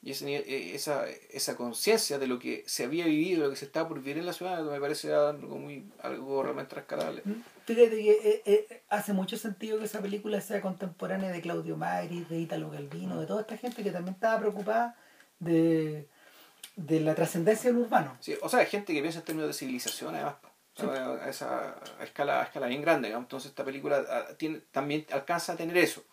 y 0.00 0.12
ese 0.12 0.32
eh, 0.32 0.74
esa, 0.74 1.06
esa 1.30 1.56
conciencia 1.56 2.18
de 2.18 2.28
lo 2.28 2.38
que 2.38 2.62
se 2.66 2.84
había 2.84 3.06
vivido, 3.06 3.44
lo 3.44 3.50
que 3.50 3.56
se 3.56 3.64
estaba 3.64 3.88
por 3.88 3.98
vivir 3.98 4.18
en 4.18 4.26
la 4.26 4.32
ciudad, 4.32 4.62
me 4.62 4.80
parece 4.80 5.12
algo, 5.12 5.58
muy, 5.58 5.90
algo 6.00 6.42
realmente 6.42 6.74
rescatable. 6.74 7.22
Fíjate 7.66 7.90
que 7.90 8.10
eh, 8.10 8.42
eh, 8.46 8.82
hace 8.88 9.12
mucho 9.12 9.36
sentido 9.36 9.78
que 9.78 9.86
esa 9.86 10.00
película 10.00 10.40
sea 10.40 10.60
contemporánea 10.60 11.30
de 11.30 11.40
Claudio 11.40 11.76
Magri, 11.76 12.24
de 12.24 12.38
Italo 12.38 12.70
Galvino, 12.70 13.20
de 13.20 13.26
toda 13.26 13.40
esta 13.40 13.56
gente 13.56 13.82
que 13.82 13.90
también 13.90 14.14
estaba 14.14 14.38
preocupada 14.38 14.96
de, 15.40 16.06
de 16.76 17.00
la 17.00 17.14
trascendencia 17.16 17.70
del 17.70 17.80
urbano. 17.80 18.16
Sí, 18.20 18.36
o 18.40 18.48
sea, 18.48 18.60
hay 18.60 18.66
gente 18.66 18.94
que 18.94 19.00
piensa 19.00 19.18
en 19.18 19.24
términos 19.24 19.48
de 19.48 19.54
civilización, 19.54 20.14
además, 20.14 20.36
a 20.78 21.28
esa 21.28 21.74
a 21.98 22.04
escala, 22.04 22.40
a 22.40 22.44
escala 22.44 22.68
bien 22.68 22.82
grande. 22.82 23.08
digamos. 23.08 23.26
Entonces, 23.26 23.50
esta 23.50 23.64
película 23.64 24.04
ah, 24.08 24.26
tiene, 24.36 24.60
también 24.70 25.04
alcanza 25.10 25.54
a 25.54 25.56
tener 25.56 25.76
eso. 25.76 26.04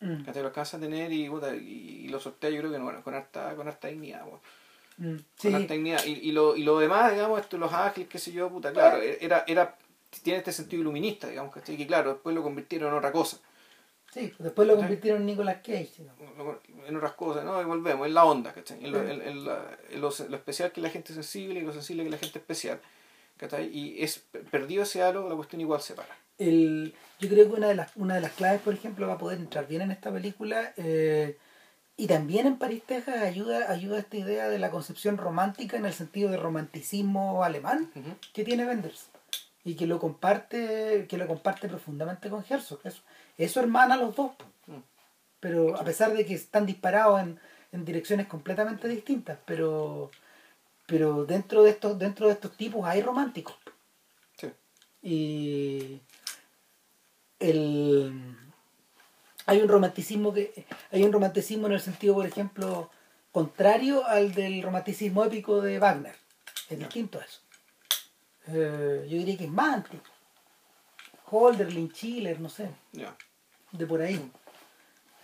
Mm, 0.00 0.24
¿cachai? 0.24 0.42
Lo 0.42 0.48
alcanza 0.48 0.76
a 0.76 0.80
tener 0.80 1.12
y, 1.12 1.28
puta, 1.28 1.54
y, 1.54 2.04
y 2.04 2.08
lo 2.08 2.18
sortea, 2.20 2.50
yo 2.50 2.60
creo 2.60 2.72
que 2.72 2.78
bueno, 2.78 3.02
con 3.02 3.14
harta, 3.14 3.54
con 3.54 3.68
harta 3.68 3.88
dignidad. 3.88 4.22
bueno. 4.24 4.40
mm, 4.96 5.14
Con 5.16 5.24
sí, 5.36 5.52
harta 5.54 5.74
dignidad. 5.74 6.04
Y, 6.06 6.12
y, 6.28 6.32
lo, 6.32 6.56
y 6.56 6.62
lo 6.62 6.78
demás, 6.78 7.12
digamos, 7.12 7.40
esto, 7.40 7.58
los 7.58 7.72
ángeles, 7.72 8.08
qué 8.08 8.18
sé 8.18 8.32
yo, 8.32 8.48
puta, 8.48 8.72
claro, 8.72 9.02
era, 9.02 9.44
era, 9.46 9.76
tiene 10.22 10.38
este 10.38 10.52
sentido 10.52 10.80
iluminista, 10.82 11.28
digamos, 11.28 11.52
¿cachai? 11.54 11.76
que 11.76 11.86
claro, 11.86 12.14
después 12.14 12.34
lo 12.34 12.42
convirtieron 12.42 12.88
en 12.90 12.94
otra 12.98 13.12
cosa. 13.12 13.38
sí, 14.12 14.32
después 14.38 14.66
lo 14.66 14.76
convirtieron 14.76 15.20
en 15.20 15.26
Nicolas 15.26 15.56
Cage. 15.58 15.90
¿no? 16.00 16.58
en 16.86 16.96
otras 16.96 17.12
cosas, 17.12 17.44
¿no? 17.44 17.60
Y 17.60 17.64
volvemos, 17.64 18.06
en 18.06 18.14
la 18.14 18.24
onda, 18.24 18.52
¿cachai? 18.54 18.82
En 18.84 18.90
lo, 18.92 18.98
en- 19.06 19.20
en 19.22 19.44
la- 19.44 19.78
en 19.90 20.00
lo, 20.00 20.10
lo 20.28 20.36
especial 20.36 20.72
que 20.72 20.80
la 20.80 20.88
gente 20.90 21.12
sensible 21.12 21.60
y 21.60 21.62
lo 21.62 21.72
sensible 21.72 22.02
que 22.02 22.08
es 22.08 22.12
la 22.12 22.18
gente 22.18 22.38
especial, 22.38 22.80
¿cachai? 23.36 23.68
Y 23.76 24.02
es 24.02 24.24
perdido 24.50 24.82
ese 24.82 25.02
halo, 25.02 25.28
la 25.28 25.36
cuestión 25.36 25.60
igual 25.60 25.80
se 25.82 25.94
para. 25.94 26.16
el, 26.38 26.94
yo 27.20 27.28
creo 27.28 27.48
que 27.48 27.56
una 27.56 27.68
de 27.68 27.74
las 27.74 27.90
una 27.96 28.14
de 28.14 28.20
las 28.20 28.32
claves 28.32 28.60
por 28.62 28.74
ejemplo 28.74 29.06
para 29.06 29.18
poder 29.18 29.38
entrar 29.38 29.66
bien 29.66 29.82
en 29.82 29.90
esta 29.90 30.10
película 30.12 30.72
eh, 30.76 31.36
y 31.96 32.06
también 32.06 32.46
en 32.46 32.56
París 32.56 32.82
Texas 32.86 33.22
ayuda 33.22 33.70
ayuda 33.70 33.98
esta 33.98 34.16
idea 34.16 34.48
de 34.48 34.58
la 34.58 34.70
concepción 34.70 35.18
romántica 35.18 35.76
en 35.76 35.84
el 35.86 35.92
sentido 35.92 36.30
de 36.30 36.38
romanticismo 36.38 37.44
alemán 37.44 37.90
que 38.32 38.44
tiene 38.44 38.64
Wenders 38.66 39.08
y 39.64 39.74
que 39.74 39.86
lo 39.86 39.98
comparte 39.98 41.06
que 41.08 41.18
lo 41.18 41.26
comparte 41.26 41.68
profundamente 41.68 42.30
con 42.30 42.44
Herzog 42.48 42.80
eso, 42.84 43.02
eso 43.36 43.60
hermana 43.60 43.94
a 43.94 43.98
los 43.98 44.16
dos. 44.16 44.32
Mm. 44.66 44.78
pero 45.40 45.76
a 45.78 45.84
pesar 45.84 46.14
de 46.14 46.24
que 46.24 46.34
están 46.34 46.64
disparados 46.64 47.20
en, 47.20 47.38
en 47.72 47.84
direcciones 47.84 48.26
completamente 48.28 48.88
distintas 48.88 49.38
pero 49.44 50.10
pero 50.86 51.26
dentro 51.26 51.62
de 51.64 51.70
estos 51.70 51.98
dentro 51.98 52.26
de 52.28 52.32
estos 52.32 52.56
tipos 52.56 52.86
hay 52.86 53.02
románticos 53.02 53.56
Sí. 54.38 54.48
y 55.02 56.00
el 57.40 58.36
hay 59.46 59.60
un 59.60 59.68
romanticismo 59.68 60.32
que 60.32 60.66
hay 60.92 61.02
un 61.02 61.12
romanticismo 61.12 61.66
en 61.66 61.72
el 61.72 61.80
sentido 61.80 62.14
por 62.14 62.26
ejemplo 62.26 62.90
contrario 63.32 64.06
al 64.06 64.32
del 64.32 64.62
romanticismo 64.62 65.24
épico 65.24 65.60
de 65.60 65.78
Wagner. 65.78 66.14
Es 66.68 66.78
distinto 66.78 67.18
a 67.18 67.24
eso. 67.24 67.40
Eh, 68.48 69.06
yo 69.08 69.18
diría 69.18 69.36
que 69.36 69.44
es 69.44 69.50
más 69.50 69.74
antiguo. 69.74 70.04
Holderlin, 71.26 71.90
Schiller, 71.92 72.40
no 72.40 72.48
sé. 72.48 72.70
De 73.72 73.86
por 73.86 74.00
ahí. 74.00 74.30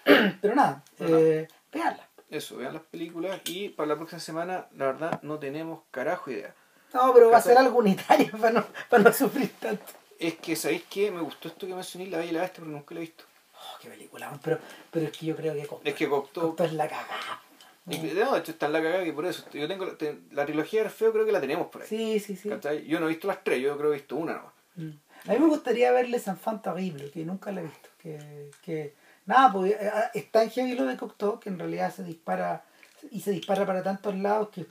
Pero 0.40 0.54
nada 0.54 0.82
eh, 0.98 1.48
veanla. 1.72 2.08
Eso, 2.30 2.56
vean 2.56 2.74
las 2.74 2.82
películas 2.82 3.40
y 3.44 3.68
para 3.68 3.88
la 3.88 3.96
próxima 3.96 4.20
semana, 4.20 4.66
la 4.76 4.86
verdad, 4.86 5.22
no 5.22 5.38
tenemos 5.38 5.82
carajo 5.92 6.30
idea. 6.30 6.54
no 6.92 7.14
pero 7.14 7.30
va 7.30 7.38
a 7.38 7.42
ser 7.42 7.56
algo 7.56 7.78
unitario 7.78 8.32
para 8.40 8.50
no, 8.50 8.66
para 8.88 9.04
no 9.04 9.12
sufrir 9.12 9.52
tanto 9.60 9.84
Es 10.18 10.34
que, 10.34 10.56
¿sabéis 10.56 10.84
qué? 10.90 11.10
Me 11.10 11.20
gustó 11.20 11.48
esto 11.48 11.66
que 11.66 11.74
mencioné, 11.74 12.06
La 12.06 12.18
Bella 12.18 12.30
y 12.30 12.34
la 12.34 12.40
Bestia, 12.42 12.60
pero 12.64 12.72
nunca 12.76 12.94
la 12.94 13.00
he 13.00 13.04
visto. 13.04 13.24
Oh, 13.54 13.78
qué 13.80 13.88
película 13.88 14.38
pero, 14.42 14.58
pero 14.90 15.06
es 15.06 15.16
que 15.16 15.26
yo 15.26 15.34
creo 15.36 15.54
que 15.54 15.66
Cocteau, 15.66 15.90
Es 15.92 15.94
que 15.98 16.08
Cocteau... 16.08 16.48
Cocteau 16.48 16.66
es 16.66 16.72
la 16.74 16.88
cagada 16.88 17.42
no, 17.86 18.36
esto 18.36 18.50
está 18.50 18.66
en 18.66 18.72
la 18.72 18.82
cagada 18.82 19.04
que 19.04 19.12
por 19.12 19.26
eso. 19.26 19.44
Yo 19.52 19.68
tengo 19.68 19.86
la, 19.86 19.96
te- 19.96 20.18
la 20.32 20.44
trilogía 20.44 20.80
de 20.80 20.86
Orfeo 20.86 21.12
creo 21.12 21.24
que 21.24 21.32
la 21.32 21.40
tenemos 21.40 21.68
por 21.68 21.82
ahí. 21.82 21.88
sí 21.88 22.18
sí 22.18 22.34
sí 22.36 22.48
¿cachai? 22.48 22.84
Yo 22.84 22.98
no 22.98 23.06
he 23.06 23.10
visto 23.10 23.28
las 23.28 23.44
tres, 23.44 23.60
yo 23.62 23.76
creo 23.78 23.90
que 23.90 23.96
he 23.96 24.00
visto 24.00 24.16
una 24.16 24.34
nomás. 24.34 24.52
Mm. 24.74 24.90
A 25.28 25.32
mí 25.32 25.38
me 25.38 25.46
gustaría 25.46 25.92
verle 25.92 26.20
Enfant 26.24 26.62
Terrible, 26.62 27.10
que 27.10 27.24
nunca 27.24 27.52
la 27.52 27.60
he 27.60 27.64
visto. 27.64 27.88
Que, 27.98 28.50
que 28.62 28.94
nada, 29.24 29.52
pues 29.52 29.72
eh, 29.72 29.78
eh, 29.80 29.90
está 30.14 30.42
en 30.42 30.50
heavy 30.50 30.74
lo 30.74 30.84
de 30.86 30.96
Cocteau, 30.96 31.38
que 31.38 31.48
en 31.48 31.58
realidad 31.58 31.94
se 31.94 32.02
dispara 32.02 32.64
y 33.10 33.20
se 33.20 33.30
dispara 33.30 33.64
para 33.64 33.82
tantos 33.82 34.14
lados 34.16 34.48
que 34.48 34.66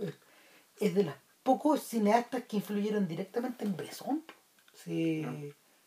es 0.80 0.94
de 0.94 1.04
los 1.04 1.16
pocos 1.44 1.82
cineastas 1.84 2.44
que 2.44 2.58
influyeron 2.58 3.08
directamente 3.08 3.64
en 3.64 3.78
Bresson. 3.78 4.24
Sí, 4.86 5.26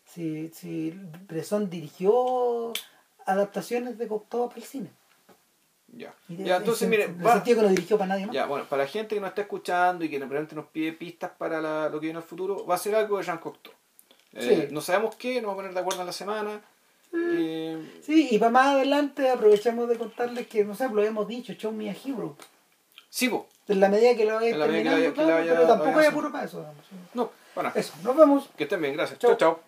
si, 0.05 0.51
si 0.51 0.91
Bresson 1.29 1.71
dirigió 1.71 2.73
adaptaciones 3.27 3.97
de 3.99 4.09
Cocteau 4.09 4.49
para 4.49 4.61
el 4.61 4.67
cine. 4.67 4.91
Ya. 5.97 6.15
De- 6.29 6.45
Ya, 6.45 6.57
entonces, 6.57 6.83
en- 6.83 6.91
mire, 6.91 7.05
en 7.05 7.23
sentido 7.25 7.57
que 7.57 7.63
no 7.63 7.69
dirigió 7.69 7.97
para 7.97 8.09
nadie 8.09 8.27
más. 8.27 8.35
Ya, 8.35 8.47
bueno, 8.47 8.67
para 8.69 8.83
la 8.83 8.89
gente 8.89 9.15
que 9.15 9.21
nos 9.21 9.29
está 9.31 9.43
escuchando 9.43 10.05
y 10.05 10.11
que 10.11 10.19
realmente 10.19 10.55
nos 10.55 10.67
pide 10.67 10.93
pistas 10.93 11.31
para 11.39 11.61
la- 11.61 11.89
lo 11.89 12.01
que 12.01 12.07
viene 12.07 12.19
en 12.19 12.23
el 12.23 12.29
futuro, 12.29 12.67
va 12.67 12.75
a 12.75 12.79
ser 12.79 12.95
algo 12.95 13.19
de 13.19 13.25
Jean 13.25 13.39
Cocteau. 13.39 13.75
Eh, 14.35 14.67
Sí. 14.69 14.75
No 14.75 14.81
sabemos 14.83 15.15
qué, 15.17 15.35
nos 15.41 15.45
vamos 15.45 15.55
a 15.55 15.57
poner 15.57 15.75
de 15.75 15.81
acuerdo 15.81 16.01
en 16.01 16.07
la 16.07 16.13
semana. 16.13 16.61
Eh, 17.15 18.01
Sí, 18.03 18.29
y 18.33 18.39
para 18.39 18.51
más 18.51 18.67
adelante 18.75 19.31
aprovechamos 19.31 19.89
de 19.89 19.97
contarles 19.97 20.47
que, 20.47 20.65
no 20.65 20.75
sé, 20.75 20.89
lo 20.91 21.03
hemos 21.03 21.27
dicho, 21.27 21.55
Show 21.55 21.73
Me 21.73 21.89
a 21.91 21.95
Hero. 22.05 22.37
sí, 23.09 23.29
po. 23.29 23.47
En 23.67 23.81
la 23.81 23.89
medida 23.91 24.15
que 24.15 24.25
lo 24.25 24.35
vaya 24.35 24.57
medida 24.57 24.67
que 24.67 24.73
terminando, 24.73 24.99
la- 24.99 25.03
que 25.15 25.21
la 25.21 25.27
claro, 25.27 25.41
vaya- 25.41 25.55
pero 25.55 25.67
tampoco 25.67 25.93
vaya 25.93 26.09
apuro 26.11 26.33
para 26.33 26.45
eso. 26.45 26.59
digamos. 26.59 26.85
No, 27.15 27.31
bueno, 27.59 27.73
Eso, 27.75 27.93
nos 28.05 28.17
vemos. 28.17 28.49
que 28.57 28.65
estén 28.65 28.81
bien, 28.81 28.95
gracias. 28.95 29.19
Chau. 29.19 29.31
chao. 29.37 29.39
chao. 29.55 29.61